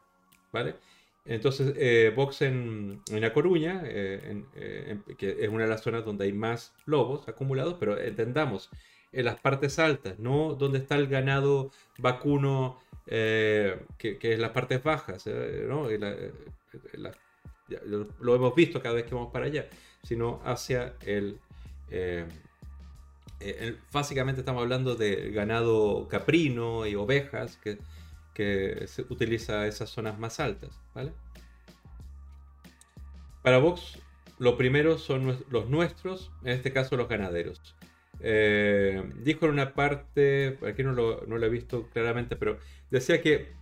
¿Vale? 0.53 0.77
Entonces, 1.25 1.75
eh, 1.77 2.15
en, 2.41 3.03
en 3.11 3.21
La 3.21 3.33
Coruña, 3.33 3.83
eh, 3.85 4.45
eh, 4.55 4.99
que 5.19 5.39
es 5.41 5.49
una 5.49 5.65
de 5.65 5.71
las 5.71 5.83
zonas 5.83 6.05
donde 6.05 6.27
hay 6.27 6.33
más 6.33 6.73
lobos 6.87 7.27
acumulados, 7.27 7.75
pero 7.81 7.99
entendamos, 7.99 8.71
en 9.15 9.25
las 9.25 9.41
partes 9.41 9.79
altas, 9.79 10.19
no 10.19 10.55
donde 10.55 10.79
está 10.79 10.97
el 10.97 11.09
ganado 11.09 11.71
vacuno, 11.99 12.79
que, 13.07 13.79
que, 13.99 14.33
es 14.33 14.39
las 14.39 14.51
partes 14.51 14.83
bajas, 14.83 15.27
¿no? 15.27 15.89
lo, 18.21 18.35
hemos 18.35 18.55
visto 18.55 18.81
cada 18.81 18.95
vez 18.95 19.05
que 19.05 19.15
vamos 19.15 19.33
para 19.33 19.47
allá, 19.47 19.67
sino 20.03 20.41
hacia 20.45 20.95
el, 21.03 21.39
Básicamente 23.93 24.41
estamos 24.41 24.63
hablando 24.63 24.95
de 24.95 25.31
ganado 25.31 26.09
caprino 26.09 26.87
y 26.87 26.95
ovejas, 26.95 27.59
que 27.59 27.79
que 28.35 28.87
se 28.89 29.03
utiliza 29.03 29.67
esas 29.67 29.89
zonas 29.89 30.19
más 30.19 30.41
altas, 30.41 30.79
¿vale? 30.93 31.13
Para 33.43 33.59
Vox, 33.59 33.99
lo 34.39 34.59
primero 34.59 34.99
son 34.99 35.45
los 35.49 35.71
nuestros, 35.71 36.33
en 36.43 36.53
este 36.53 36.73
caso 36.73 36.97
los 36.97 37.09
ganaderos. 37.09 37.61
Eh, 38.21 39.03
dijo 39.23 39.47
en 39.47 39.53
una 39.53 39.75
parte, 39.75 40.59
aquí 40.67 40.83
no 40.83 40.93
lo, 40.93 41.25
no 41.27 41.39
lo 41.39 41.47
he 41.47 41.51
visto 41.51 41.89
claramente, 41.93 42.37
pero 42.37 42.59
decía 42.91 43.21
que 43.21 43.53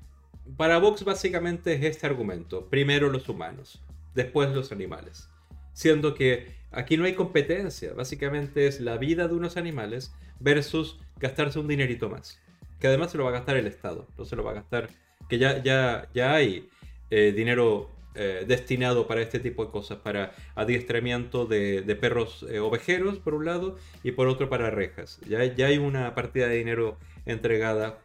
para 0.57 0.79
Vox 0.79 1.05
básicamente 1.05 1.75
es 1.75 1.85
este 1.85 2.07
argumento. 2.07 2.69
Primero 2.69 3.11
los 3.11 3.29
humanos, 3.29 3.83
después 4.15 4.51
los 4.51 4.73
animales. 4.73 5.29
Siendo 5.73 6.15
que 6.15 6.55
aquí 6.71 6.97
no 6.97 7.05
hay 7.05 7.15
competencia, 7.15 7.93
básicamente 7.95 8.67
es 8.67 8.81
la 8.81 8.99
vida 8.99 9.29
de 9.29 9.35
unos 9.35 9.57
animales 9.57 10.15
versus 10.41 11.01
gastarse 11.19 11.59
un 11.59 11.69
dinerito 11.69 12.09
más 12.09 12.43
que 12.83 12.89
además 12.89 13.13
se 13.13 13.17
lo 13.17 13.23
va 13.23 13.31
a 13.31 13.35
gastar 13.35 13.57
el 13.57 13.69
Estado, 13.69 14.09
no 14.19 14.25
se 14.25 14.35
lo 14.35 14.43
va 14.43 14.51
a 14.51 14.55
gastar, 14.55 14.91
que 15.29 15.39
ya, 15.39 15.63
ya, 15.63 16.09
ya 16.13 16.35
hay 16.35 16.69
eh, 17.11 17.31
dinero 17.31 17.89
eh, 18.15 18.45
destinado 18.47 19.07
para 19.07 19.23
este 19.23 19.41
tipo 19.41 19.65
de 19.65 19.71
cosas, 19.71 19.99
para 19.99 20.33
adiestramiento 20.55 21.47
de, 21.47 21.97
perros 22.01 22.45
eh, 22.49 22.59
ovejeros, 22.59 23.19
por 23.19 23.35
un 23.35 23.45
lado, 23.45 23.77
y 24.03 24.13
por 24.13 24.29
otro 24.29 24.49
para 24.49 24.71
rejas. 24.71 25.21
Ya, 25.29 25.45
ya 25.45 25.67
hay 25.67 25.79
una 25.79 26.15
partida 26.15 26.49
de 26.49 26.57
dinero 26.57 26.97
entregada 27.27 27.99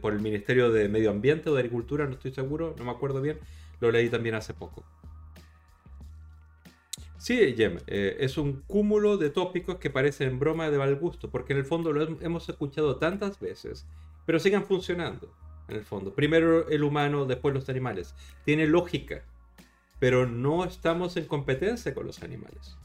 por 0.00 0.14
el 0.14 0.20
Ministerio 0.20 0.72
de 0.72 0.88
Medio 0.88 1.10
Ambiente 1.10 1.50
o 1.50 1.54
de 1.54 1.60
Agricultura, 1.60 2.06
no 2.06 2.12
estoy 2.12 2.32
seguro, 2.32 2.74
no 2.78 2.84
me 2.86 2.92
acuerdo 2.92 3.20
bien, 3.20 3.38
lo 3.80 3.90
leí 3.90 4.08
también 4.08 4.34
hace 4.34 4.54
poco. 4.54 4.82
Sí, 7.20 7.38
eh, 7.38 8.16
es 8.18 8.38
un 8.38 8.62
cúmulo 8.66 9.18
de 9.18 9.28
tópicos 9.28 9.76
que 9.76 9.90
parecen 9.90 10.38
broma 10.38 10.70
de 10.70 10.78
mal 10.78 10.96
gusto, 10.96 11.30
porque 11.30 11.52
en 11.52 11.58
el 11.58 11.66
fondo 11.66 11.92
lo 11.92 12.02
hemos 12.22 12.48
escuchado 12.48 12.96
tantas 12.96 13.38
veces, 13.38 13.86
pero 14.24 14.38
siguen 14.38 14.64
funcionando, 14.64 15.30
en 15.70 15.76
el 15.76 15.84
fondo. 15.84 16.14
Primero 16.14 16.68
el 16.68 16.82
humano, 16.82 17.24
después 17.24 17.54
los 17.54 17.68
animales. 17.68 18.14
Tiene 18.44 18.66
lógica, 18.66 19.22
pero 19.98 20.26
no 20.26 20.64
estamos 20.64 21.16
en 21.16 21.26
competencia 21.26 21.94
con 21.94 22.06
los 22.06 22.22
animales. 22.22 22.76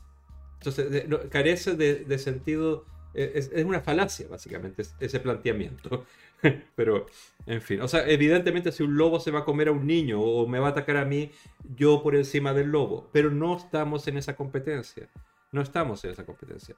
Entonces, 0.59 1.05
carece 1.29 1.75
de, 1.75 2.17
sentido, 2.17 2.86
e, 3.13 3.33
es, 3.36 3.51
es, 3.53 3.65
una 3.65 3.81
falacia, 3.81 4.27
básicamente, 4.27 4.83
ese 4.99 5.19
planteamiento. 5.19 6.05
Pero, 6.75 7.05
en 7.45 7.61
fin, 7.61 7.81
o 7.81 7.88
sea, 7.88 8.07
evidentemente 8.07 8.71
si 8.71 8.83
un 8.83 8.97
lobo 8.97 9.19
se 9.19 9.31
va 9.31 9.39
a 9.39 9.45
comer 9.45 9.69
a 9.69 9.71
un 9.71 9.86
niño 9.86 10.19
o 10.19 10.47
me 10.47 10.59
va 10.59 10.67
a 10.67 10.71
atacar 10.71 10.97
a 10.97 11.05
mí, 11.05 11.31
yo 11.75 12.01
por 12.03 12.15
encima 12.15 12.53
del 12.53 12.69
lobo. 12.69 13.09
Pero 13.11 13.31
no 13.31 13.57
estamos 13.57 14.07
en 14.07 14.17
esa 14.17 14.36
competencia. 14.36 15.09
No 15.51 15.61
estamos 15.61 16.03
en 16.03 16.11
esa 16.11 16.25
competencia. 16.25 16.75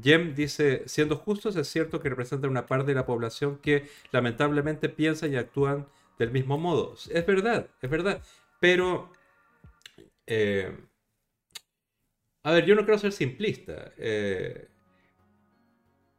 Jem 0.00 0.34
dice, 0.34 0.82
siendo 0.86 1.16
justos, 1.16 1.56
es 1.56 1.68
cierto 1.68 2.00
que 2.00 2.08
representan 2.08 2.50
una 2.50 2.66
parte 2.66 2.86
de 2.86 2.94
la 2.94 3.06
población 3.06 3.58
que 3.58 3.88
lamentablemente 4.10 4.88
piensa 4.88 5.26
y 5.26 5.36
actúan 5.36 5.86
del 6.18 6.30
mismo 6.30 6.58
modo. 6.58 6.94
Es 7.10 7.26
verdad, 7.26 7.68
es 7.80 7.90
verdad. 7.90 8.22
Pero, 8.60 9.10
eh, 10.26 10.76
a 12.42 12.52
ver, 12.52 12.64
yo 12.64 12.74
no 12.74 12.84
quiero 12.84 12.98
ser 12.98 13.12
simplista. 13.12 13.92
Eh, 13.98 14.68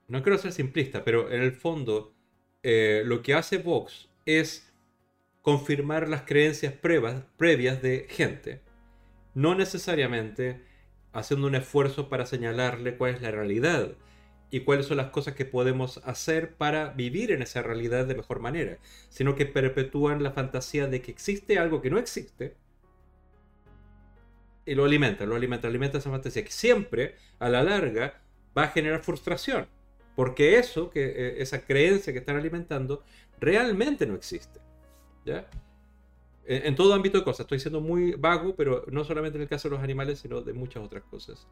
no 0.08 0.22
quiero 0.22 0.38
ser 0.38 0.52
simplista, 0.52 1.04
pero 1.04 1.32
en 1.32 1.42
el 1.42 1.54
fondo 1.54 2.14
eh, 2.62 3.04
lo 3.06 3.22
que 3.22 3.34
hace 3.34 3.58
Vox 3.58 4.10
es 4.26 4.72
confirmar 5.42 6.08
las 6.08 6.22
creencias 6.24 6.74
previas 6.74 7.82
de 7.82 8.08
gente, 8.10 8.62
no 9.34 9.56
necesariamente 9.56 10.64
haciendo 11.14 11.48
un 11.48 11.56
esfuerzo 11.56 12.10
para 12.10 12.26
señalarle 12.26 12.98
cuál 12.98 13.16
es 13.16 13.22
la 13.22 13.32
realidad 13.32 13.94
y 14.50 14.62
cuáles 14.62 14.86
son 14.86 14.98
las 14.98 15.10
cosas 15.10 15.34
que 15.34 15.46
podemos 15.46 16.00
hacer 16.06 16.56
para 16.56 16.90
vivir 16.90 17.32
en 17.32 17.42
esa 17.42 17.62
realidad 17.62 18.06
de 18.06 18.16
mejor 18.16 18.40
manera, 18.40 18.78
sino 19.10 19.36
que 19.36 19.46
perpetúan 19.46 20.22
la 20.22 20.32
fantasía 20.32 20.88
de 20.88 21.02
que 21.02 21.12
existe 21.12 21.58
algo 21.58 21.82
que 21.82 21.90
no 21.90 21.98
existe 21.98 22.56
y 24.66 24.76
lo 24.76 24.86
alimenta, 24.86 25.26
lo 25.26 25.36
alimenta, 25.36 25.68
alimenta 25.68 25.98
esa 25.98 26.10
fantasía 26.10 26.44
que 26.44 26.52
siempre 26.52 27.16
a 27.40 27.50
la 27.50 27.64
larga 27.64 28.22
va 28.58 28.64
a 28.64 28.68
generar 28.70 29.02
frustración. 29.02 29.68
Porque 30.16 30.58
eso, 30.60 30.90
que, 30.90 31.04
eh, 31.06 31.42
esa 31.42 31.66
creencia 31.66 32.14
que 32.14 32.20
están 32.20 32.38
alimentando, 32.38 33.04
realmente 33.40 34.06
no 34.06 34.16
existe. 34.16 34.60
¿ya? 35.26 35.48
En, 36.46 36.76
todo 36.76 36.94
ámbito 36.94 37.18
de 37.18 37.24
cosas. 37.24 37.42
Estoy 37.42 37.60
siendo 37.60 37.82
muy 37.82 38.14
vago, 38.14 38.56
pero 38.56 38.86
no 38.92 39.04
solamente 39.04 39.38
en 39.38 39.44
el 39.44 39.48
caso 39.48 39.70
de 39.70 39.76
los 39.76 39.84
animales, 39.84 40.20
sino 40.20 40.42
de 40.42 40.54
muchas 40.54 40.84
otras 40.84 41.04
cosas. 41.04 41.48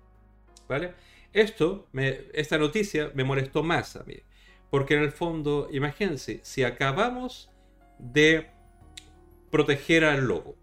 ¿Vale? 0.68 0.94
Esto, 1.34 1.88
esta 2.34 2.58
noticia 2.58 3.12
me 3.14 3.24
molestó 3.24 3.64
más 3.64 3.96
a 3.96 4.04
mí. 4.04 4.18
Porque 4.70 4.96
en 4.96 5.04
el 5.04 5.12
fondo, 5.12 5.68
imagínense, 5.72 6.40
si 6.44 6.64
acabamos 6.64 7.50
de 8.00 8.48
proteger 9.50 10.06
al 10.06 10.26
lobo 10.26 10.56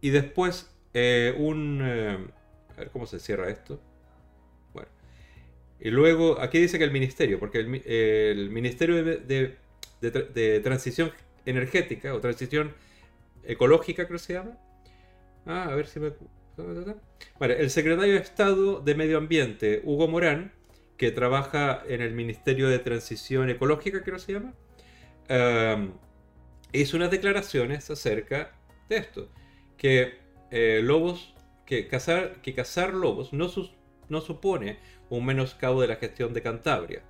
y 0.00 0.10
después 0.10 0.70
eh, 0.94 1.34
un... 1.36 1.80
Eh, 1.82 2.18
a 2.76 2.80
ver 2.80 2.90
cómo 2.90 3.06
se 3.06 3.18
cierra 3.18 3.48
esto. 3.50 3.80
Y 5.78 5.90
luego, 5.90 6.40
aquí 6.40 6.58
dice 6.58 6.78
que 6.78 6.84
el 6.84 6.90
ministerio, 6.90 7.38
porque 7.38 7.58
el, 7.58 8.50
ministerio 8.50 9.04
de, 9.04 10.60
transición 10.62 11.12
energética 11.44 12.14
o 12.14 12.20
transición 12.20 12.72
ecológica, 13.46 14.06
creo 14.06 14.18
que 14.18 14.24
se 14.24 14.32
llama. 14.34 14.58
Ah, 15.46 15.64
a 15.70 15.74
ver 15.74 15.86
si 15.86 16.00
me... 16.00 16.12
Vale, 17.38 17.60
el 17.60 17.70
secretario 17.70 18.14
de 18.14 18.20
Estado 18.20 18.80
de 18.80 18.94
Medio 18.94 19.18
Ambiente, 19.18 19.82
Hugo 19.84 20.08
Morán, 20.08 20.52
que 20.96 21.10
trabaja 21.10 21.82
en 21.86 22.00
el 22.00 22.14
Ministerio 22.14 22.68
de 22.68 22.78
Transición 22.78 23.50
Ecológica, 23.50 24.02
creo 24.02 24.16
que 24.16 24.22
se 24.22 24.32
llama, 24.32 24.54
hizo 26.72 26.96
unas 26.96 27.10
declaraciones 27.10 27.90
acerca 27.90 28.52
de 28.88 28.96
esto, 28.96 29.28
que 29.76 30.18
eh, 30.50 30.80
lobos, 30.82 31.34
que 31.66 31.88
cazar, 31.88 32.40
que 32.40 32.54
cazar 32.54 32.94
lobos 32.94 33.32
no, 33.32 33.48
supone 34.20 34.78
un 35.10 35.26
menoscabo 35.26 35.82
de 35.82 35.88
la 35.88 35.96
gestión 35.96 36.32
de 36.32 36.42
Cantabria. 36.42 37.02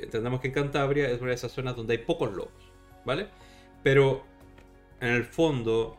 Entendemos 0.00 0.40
que 0.40 0.48
en 0.48 0.54
Cantabria 0.54 1.08
es 1.08 1.20
una 1.20 1.30
de 1.30 1.36
esas 1.36 1.52
zonas 1.52 1.76
donde 1.76 1.94
hay 1.94 2.04
pocos 2.04 2.32
lobos, 2.32 2.72
¿vale? 3.04 3.28
Pero 3.82 4.24
en 5.00 5.08
el 5.10 5.24
fondo 5.24 5.96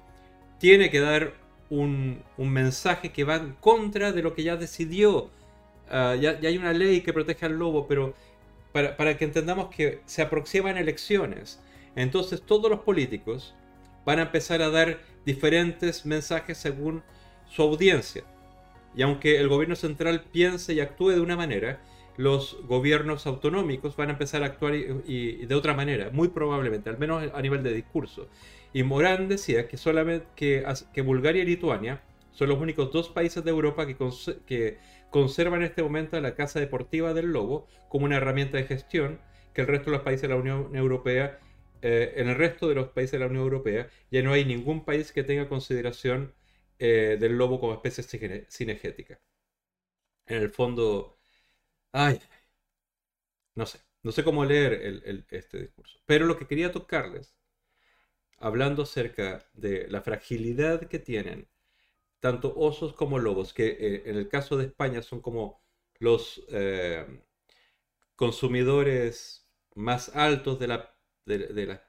tiene 0.59 0.89
que 0.89 0.99
dar 0.99 1.33
un, 1.69 2.23
mensaje 2.37 3.11
que 3.11 3.23
va 3.23 3.35
en 3.35 3.53
contra 3.53 4.11
de 4.11 4.21
lo 4.21 4.33
que 4.33 4.43
ya 4.43 4.55
decidió. 4.55 5.29
Ah, 5.89 6.15
ya, 6.15 6.37
hay 6.41 6.57
una 6.57 6.73
ley 6.73 7.01
que 7.01 7.13
protege 7.13 7.45
al 7.45 7.57
lobo, 7.57 7.87
pero 7.87 8.13
para, 8.71 9.17
que 9.17 9.25
entendamos 9.25 9.73
que 9.73 10.01
se 10.05 10.21
aproximan 10.21 10.77
elecciones, 10.77 11.61
entonces 11.95 12.41
todos 12.41 12.69
los 12.69 12.81
políticos 12.81 13.55
van 14.05 14.19
a 14.19 14.23
empezar 14.23 14.61
a 14.61 14.69
dar 14.69 14.99
diferentes 15.25 16.05
mensajes 16.05 16.57
según 16.57 17.03
su 17.47 17.61
audiencia. 17.61 18.23
Y 18.95 19.01
aunque 19.01 19.39
el 19.39 19.47
gobierno 19.47 19.75
central 19.75 20.23
piense 20.31 20.73
y 20.73 20.79
actúe 20.79 21.09
de 21.09 21.21
una 21.21 21.35
manera, 21.35 21.79
los 22.17 22.57
gobiernos 22.67 23.27
autonómicos 23.27 23.95
van 23.95 24.09
a 24.09 24.13
empezar 24.13 24.43
a 24.43 24.47
actuar 24.47 24.73
de 24.73 25.55
otra 25.55 25.73
manera, 25.73 26.09
muy 26.11 26.29
probablemente, 26.29 26.89
al 26.89 26.97
menos 26.97 27.23
a 27.33 27.41
nivel 27.41 27.63
de 27.63 27.73
discurso. 27.73 28.27
Y 28.75 28.83
Morán 28.83 29.29
decía 29.29 29.69
que 29.69 29.77
solamente 29.77 30.27
que, 30.35 31.01
Bulgaria 31.01 31.43
y 31.43 31.45
Lituania 31.45 32.03
son 32.33 32.49
los 32.49 32.59
únicos 32.59 32.91
dos 32.91 33.07
países 33.09 33.41
de 33.41 33.49
Europa 33.49 33.87
que, 33.87 34.79
conservan 35.09 35.61
en 35.61 35.67
este 35.67 35.81
momento 35.81 36.19
la 36.19 36.35
casa 36.35 36.59
deportiva 36.59 37.13
del 37.13 37.27
lobo 37.27 37.67
como 37.87 38.03
una 38.03 38.17
herramienta 38.17 38.57
de 38.57 38.65
gestión 38.65 39.21
que 39.53 39.61
el 39.61 39.67
resto 39.67 39.91
de 39.91 39.95
los 39.95 40.03
países 40.03 40.23
de 40.23 40.27
la 40.27 40.35
Unión 40.35 40.75
Europea, 40.75 41.39
eh, 41.81 42.15
en 42.17 42.27
el 42.27 42.35
resto 42.35 42.67
de 42.67 42.75
los 42.75 42.89
países 42.89 43.13
de 43.13 43.19
la 43.19 43.27
Unión 43.27 43.43
Europea, 43.43 43.87
ya 44.11 44.21
no 44.21 44.33
hay 44.33 44.43
ningún 44.43 44.83
país 44.83 45.13
que 45.13 45.23
tenga 45.23 45.47
consideración 45.47 46.33
eh, 46.77 47.15
del 47.17 47.37
lobo 47.37 47.61
como 47.61 47.75
especie 47.75 48.03
cinegética. 48.49 49.21
En 50.27 50.41
el 50.41 50.49
fondo, 50.51 51.17
ay, 51.93 52.19
no 53.55 53.65
sé, 53.65 53.79
no 54.03 54.11
sé 54.11 54.23
cómo 54.23 54.43
leer 54.45 54.73
este 55.29 55.59
discurso. 55.59 55.99
Pero 56.05 56.25
lo 56.25 56.37
que 56.37 56.47
quería 56.47 56.71
tocarles, 56.71 57.35
hablando 58.37 58.83
acerca 58.83 59.45
de 59.53 59.87
la 59.89 60.01
fragilidad 60.01 60.87
que 60.87 60.99
tienen 60.99 61.47
tanto 62.19 62.53
osos 62.55 62.93
como 62.93 63.19
lobos, 63.19 63.53
que 63.53 63.67
eh, 63.67 64.03
en 64.05 64.17
el 64.17 64.29
caso 64.29 64.57
de 64.57 64.65
España 64.65 65.01
son 65.01 65.21
como 65.21 65.61
los 65.99 66.43
eh, 66.49 67.05
consumidores 68.15 69.47
más 69.75 70.15
altos 70.15 70.59
de 70.59 70.67
la, 70.67 70.95
de, 71.25 71.65
la 71.65 71.83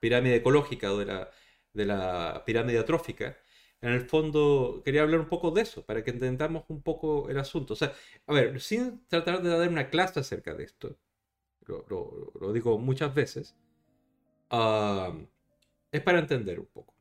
pirámide 0.00 0.36
ecológica 0.36 0.92
o 0.92 0.98
de 0.98 1.06
la, 1.06 1.30
de 1.72 1.86
la 1.86 2.42
pirámide 2.46 2.78
atrófica, 2.78 3.38
en 3.80 3.92
el 3.92 4.08
fondo 4.08 4.82
quería 4.84 5.02
hablar 5.02 5.20
un 5.20 5.28
poco 5.28 5.50
de 5.50 5.62
eso, 5.62 5.84
para 5.84 6.02
que 6.02 6.10
entendamos 6.10 6.64
un 6.68 6.82
poco 6.82 7.28
el 7.28 7.38
asunto. 7.38 7.74
O 7.74 7.76
sea, 7.76 7.92
a 8.26 8.32
ver, 8.32 8.60
sin 8.60 9.06
tratar 9.08 9.42
de 9.42 9.50
dar 9.50 9.68
una 9.68 9.90
clase 9.90 10.20
acerca 10.20 10.54
de 10.54 10.64
esto, 10.64 10.96
lo, 11.66 12.52
digo 12.52 12.78
muchas 12.78 13.14
veces, 13.14 13.56
ah, 14.50 15.12
es 15.94 16.02
para 16.02 16.18
entender 16.18 16.58
un 16.58 16.66
poco. 16.66 16.92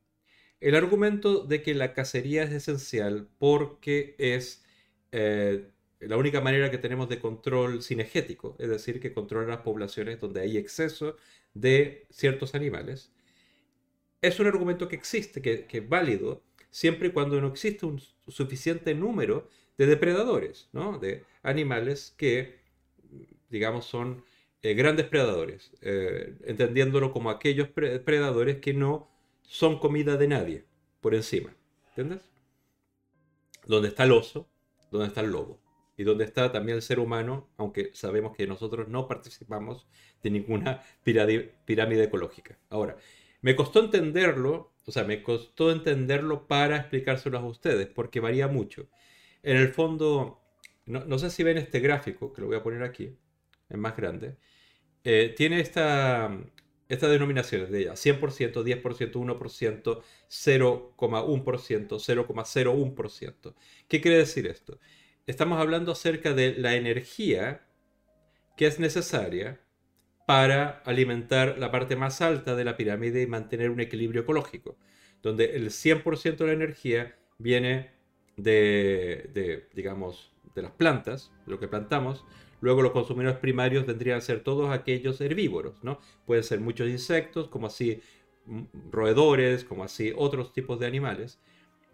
El 0.61 0.75
argumento 0.75 1.43
de 1.43 1.63
que 1.63 1.73
la 1.73 1.93
cacería 1.93 2.43
es 2.43 2.51
esencial 2.51 3.27
porque 3.39 4.15
es 4.19 4.63
eh, 5.11 5.67
la 5.99 6.15
única 6.15 6.41
manera 6.41 6.69
que 6.69 6.77
tenemos 6.77 7.09
de 7.09 7.19
control 7.19 7.81
cinegético, 7.81 8.55
es 8.59 8.69
decir, 8.69 8.99
que 8.99 9.11
controla 9.11 9.47
las 9.47 9.63
poblaciones 9.63 10.19
donde 10.19 10.41
hay 10.41 10.57
exceso 10.57 11.17
de 11.55 12.05
ciertos 12.11 12.53
animales, 12.53 13.11
es 14.21 14.39
un 14.39 14.45
argumento 14.45 14.87
que 14.87 14.95
existe, 14.95 15.41
que, 15.41 15.65
es 15.69 15.89
válido, 15.89 16.43
siempre 16.69 17.07
y 17.07 17.11
cuando 17.11 17.41
no 17.41 17.47
existe 17.47 17.87
un 17.87 17.99
suficiente 18.27 18.93
número 18.93 19.49
de 19.77 19.87
depredadores, 19.87 20.69
¿no? 20.71 20.99
de 20.99 21.23
animales 21.41 22.13
que, 22.15 22.59
digamos, 23.49 23.85
son 23.85 24.23
eh, 24.63 24.73
grandes 24.73 25.07
predadores, 25.07 25.71
eh, 25.81 26.35
entendiéndolo 26.45 27.11
como 27.11 27.29
aquellos 27.29 27.67
predadores 27.69 28.57
que 28.57 28.73
no 28.73 29.11
son 29.43 29.77
comida 29.77 30.17
de 30.17 30.27
nadie, 30.27 30.65
por 31.01 31.13
encima. 31.13 31.55
¿Entiendes? 31.89 32.21
Donde 33.67 33.89
está 33.89 34.05
el 34.05 34.13
oso, 34.13 34.47
donde 34.89 35.07
está 35.07 35.21
el 35.21 35.31
lobo 35.31 35.61
y 35.97 36.03
donde 36.03 36.23
está 36.23 36.51
también 36.51 36.77
el 36.77 36.81
ser 36.81 36.99
humano, 36.99 37.49
aunque 37.57 37.91
sabemos 37.93 38.35
que 38.35 38.47
nosotros 38.47 38.87
no 38.87 39.07
participamos 39.07 39.87
de 40.23 40.31
ninguna 40.31 40.81
pirámide 41.03 42.03
ecológica. 42.03 42.57
Ahora, 42.69 42.97
me 43.41 43.55
costó 43.55 43.81
entenderlo, 43.81 44.71
o 44.85 44.91
sea, 44.91 45.03
me 45.03 45.21
costó 45.21 45.71
entenderlo 45.71 46.47
para 46.47 46.77
explicárselo 46.77 47.37
a 47.37 47.45
ustedes, 47.45 47.87
porque 47.87 48.19
varía 48.19 48.47
mucho. 48.47 48.87
En 49.43 49.57
el 49.57 49.73
fondo, 49.73 50.41
no, 50.85 51.19
sé 51.19 51.29
si 51.29 51.43
ven 51.43 51.57
este 51.57 51.79
gráfico, 51.79 52.33
que 52.33 52.41
lo 52.41 52.47
voy 52.47 52.55
a 52.55 52.63
poner 52.63 52.83
aquí, 52.83 53.15
es 53.69 53.77
más 53.77 53.95
grande, 53.95 54.37
eh, 55.03 55.33
tiene 55.35 55.59
esta, 55.59 56.37
estas 56.89 57.09
denominaciones 57.09 57.69
de 57.71 57.81
ella, 57.81 57.93
100%, 57.93 58.63
10%, 58.63 59.11
1%, 59.11 60.01
0,1%, 60.29 61.99
0,01%. 61.99 63.53
¿Qué 63.87 64.01
quiere 64.01 64.17
decir 64.17 64.47
esto? 64.47 64.79
estamos 65.25 65.59
hablando 65.59 65.91
acerca 65.91 66.33
de 66.33 66.55
la 66.57 66.75
energía 66.75 67.65
que 68.57 68.67
es 68.67 68.79
necesaria 68.79 69.61
para 70.25 70.81
alimentar 70.85 71.57
la 71.57 71.71
parte 71.71 71.95
más 71.95 72.21
alta 72.21 72.55
de 72.55 72.65
la 72.65 72.77
pirámide 72.77 73.21
y 73.21 73.27
mantener 73.27 73.69
un 73.69 73.79
equilibrio 73.79 74.21
ecológico, 74.21 74.77
donde 75.21 75.55
el 75.55 75.69
100% 75.69 76.37
de 76.37 76.47
la 76.47 76.53
energía 76.53 77.15
viene 77.37 77.91
de, 78.37 79.67
digamos, 79.73 80.33
de 80.55 80.61
las 80.61 80.71
plantas, 80.71 81.31
de 81.45 81.51
lo 81.51 81.59
que 81.59 81.67
plantamos, 81.67 82.25
luego 82.63 82.81
los 82.81 82.93
consumidores 82.93 83.37
primarios 83.37 83.85
vendrían 83.85 84.17
a 84.17 84.21
ser 84.21 84.41
todos 84.41 84.71
aquellos 84.71 85.19
herbívoros, 85.21 85.75
¿no? 85.83 85.99
Pueden 86.25 86.43
ser 86.43 86.61
muchos 86.61 86.89
insectos, 86.89 87.49
como 87.49 87.67
así 87.67 88.01
mm, 88.45 88.63
roedores, 88.91 89.63
como 89.65 89.83
así 89.83 90.13
otros 90.15 90.53
tipos 90.53 90.79
de 90.79 90.87
animales, 90.87 91.39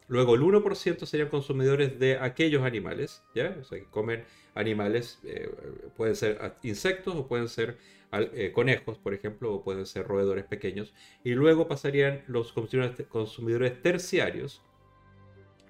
Luego 0.09 0.33
el 0.33 0.41
1% 0.41 1.05
serían 1.05 1.29
consumidores 1.29 1.99
de 1.99 2.17
aquellos 2.17 2.63
animales, 2.63 3.23
¿ya? 3.35 3.55
O 3.61 3.63
sea, 3.63 3.77
que 3.77 3.85
comen 3.85 4.25
animales, 4.55 5.19
eh, 5.23 5.47
pueden 5.95 6.15
ser 6.15 6.55
insectos 6.63 7.15
o 7.15 7.27
pueden 7.27 7.47
ser 7.47 7.77
eh, 8.11 8.51
conejos, 8.51 8.97
por 8.97 9.13
ejemplo, 9.13 9.53
o 9.53 9.63
pueden 9.63 9.85
ser 9.85 10.07
roedores 10.07 10.45
pequeños. 10.45 10.95
Y 11.23 11.35
luego 11.35 11.67
pasarían 11.67 12.23
los 12.25 12.53
consumidores, 12.53 13.79
terciarios, 13.83 14.63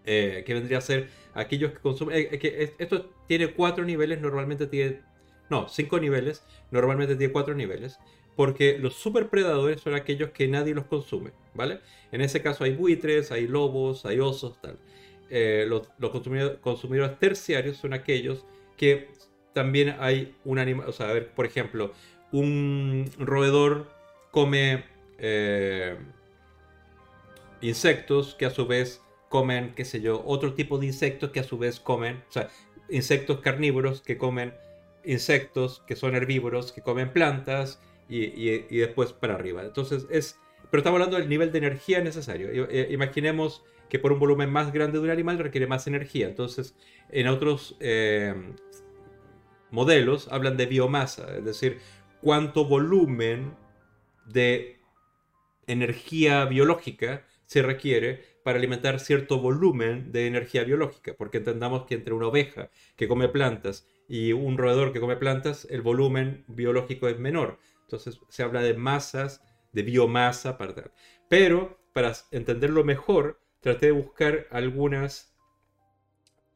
eh, 0.05 0.43
que 0.45 0.53
vendría 0.53 0.79
a 0.79 0.81
ser 0.81 1.09
aquellos 1.33 1.71
que 1.71 1.79
consumen... 1.79 2.29
que 2.39 2.73
esto 2.77 3.09
tiene 3.27 3.53
cuatro 3.53 3.83
niveles, 3.85 4.21
normalmente 4.21 4.67
tiene... 4.67 5.01
No, 5.49 5.67
cinco 5.67 5.99
niveles, 5.99 6.43
normalmente 6.71 7.15
tiene 7.15 7.33
cuatro 7.33 7.55
niveles 7.55 7.99
porque 8.39 8.77
los 8.79 8.93
superpredadores 8.93 9.81
son 9.81 9.95
aquellos 9.95 10.29
que 10.29 10.47
nadie 10.47 10.73
los 10.73 10.85
consume, 10.85 11.31
¿vale? 11.53 11.81
En 12.13 12.21
ese 12.21 12.41
caso 12.41 12.63
hay 12.63 12.73
buitres, 12.73 13.33
hay 13.33 13.49
lobos, 13.49 14.05
hay 14.05 14.21
osos, 14.21 14.61
tal. 14.61 14.79
Eh, 15.29 15.65
los, 15.67 15.89
consumidores, 16.61 17.19
terciarios 17.19 17.75
son 17.75 17.91
aquellos 17.91 18.45
que 18.77 19.09
también 19.53 19.97
hay 19.99 20.37
un 20.45 20.57
animal, 20.57 20.87
o 20.87 20.93
sea, 20.93 21.09
a 21.09 21.13
ver, 21.13 21.33
por 21.33 21.45
ejemplo, 21.45 21.91
un 22.31 23.11
roedor 23.19 23.91
come 24.31 24.85
eh, 25.17 25.97
insectos 27.59 28.35
que 28.35 28.45
a 28.45 28.51
su 28.51 28.65
vez 28.65 29.01
comen, 29.29 29.73
qué 29.75 29.85
sé 29.85 30.01
yo, 30.01 30.23
otro 30.25 30.53
tipo 30.53 30.77
de 30.77 30.87
insectos 30.87 31.29
que 31.31 31.39
a 31.39 31.43
su 31.43 31.57
vez 31.57 31.79
comen, 31.79 32.23
o 32.29 32.31
sea, 32.31 32.49
insectos 32.89 33.39
carnívoros 33.39 34.01
que 34.01 34.17
comen 34.17 34.53
insectos 35.05 35.83
que 35.87 35.95
son 35.95 36.15
herbívoros, 36.15 36.71
que 36.71 36.81
comen 36.81 37.13
plantas, 37.13 37.79
y, 38.09 38.77
después 38.79 39.13
para 39.13 39.35
arriba. 39.35 39.63
Entonces 39.63 40.07
es... 40.09 40.39
Pero 40.71 40.79
estamos 40.79 40.97
hablando 40.97 41.17
del 41.17 41.29
nivel 41.29 41.51
de 41.51 41.59
energía 41.59 42.01
necesario. 42.01 42.49
Imaginemos 42.91 43.63
que 43.89 43.97
por 43.97 44.11
un 44.11 44.19
volumen 44.19 44.51
más 44.51 44.71
grande 44.71 44.99
de 44.99 45.03
un 45.03 45.09
animal 45.09 45.39
requiere 45.39 45.65
más 45.65 45.87
energía. 45.87 46.27
Entonces, 46.27 46.75
en 47.09 47.27
otros 47.27 47.75
eh, 47.79 48.35
modelos 49.71 50.27
hablan 50.31 50.57
de 50.57 50.67
biomasa, 50.67 51.37
es 51.37 51.43
decir, 51.43 51.79
cuánto 52.21 52.65
volumen 52.65 53.55
de 54.27 54.79
energía 55.65 56.45
biológica 56.45 57.25
se 57.45 57.63
requiere 57.63 58.23
para 58.43 58.57
alimentar 58.57 58.99
cierto 58.99 59.39
volumen 59.39 60.11
de 60.11 60.27
energía 60.27 60.63
biológica, 60.63 61.13
porque 61.17 61.37
entendamos 61.37 61.85
que 61.85 61.95
entre 61.95 62.13
una 62.13 62.27
oveja 62.27 62.69
que 62.95 63.07
come 63.07 63.27
plantas 63.29 63.87
y 64.07 64.33
un 64.33 64.57
roedor 64.57 64.93
que 64.93 64.99
come 64.99 65.17
plantas, 65.17 65.67
el 65.69 65.81
volumen 65.81 66.45
biológico 66.47 67.07
es 67.07 67.19
menor. 67.19 67.59
Entonces 67.81 68.19
se 68.29 68.43
habla 68.43 68.61
de 68.61 68.73
masas, 68.73 69.41
de 69.73 69.83
biomasa, 69.83 70.57
para 70.57 70.91
pero 71.27 71.79
para 71.93 72.13
entenderlo 72.31 72.83
mejor, 72.83 73.39
traté 73.59 73.87
de 73.87 73.91
buscar 73.91 74.47
algunas 74.51 75.35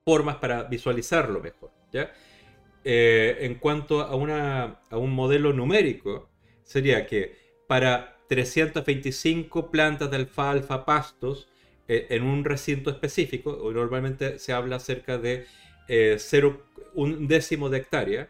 formas 0.06 0.38
para 0.38 0.64
visualizarlo 0.64 1.42
mejor. 1.42 1.72
¿ya? 1.92 2.12
Eh, 2.84 3.38
en 3.42 3.56
cuanto 3.56 4.02
a, 4.02 4.16
una, 4.16 4.82
a 4.90 4.98
un 4.98 5.12
modelo 5.12 5.54
numérico, 5.54 6.30
sería 6.64 7.06
que 7.06 7.36
para 7.68 8.18
325 8.30 9.72
plantas 9.72 10.10
de 10.10 10.18
alfalfa, 10.18 10.86
pastos, 10.86 11.50
en 11.88 12.24
un 12.24 12.46
recinto 12.46 12.90
específico, 12.90 13.72
normalmente 13.74 14.40
se 14.40 14.54
habla 14.54 14.80
cerca 14.80 15.18
de 15.18 15.46
eh, 15.88 16.18
un 16.94 17.28
décimo 17.28 17.70
de 17.70 17.80
hectárea, 17.80 18.30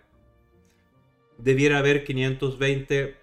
debiera 1.37 1.77
haber 1.79 2.03
520 2.03 3.15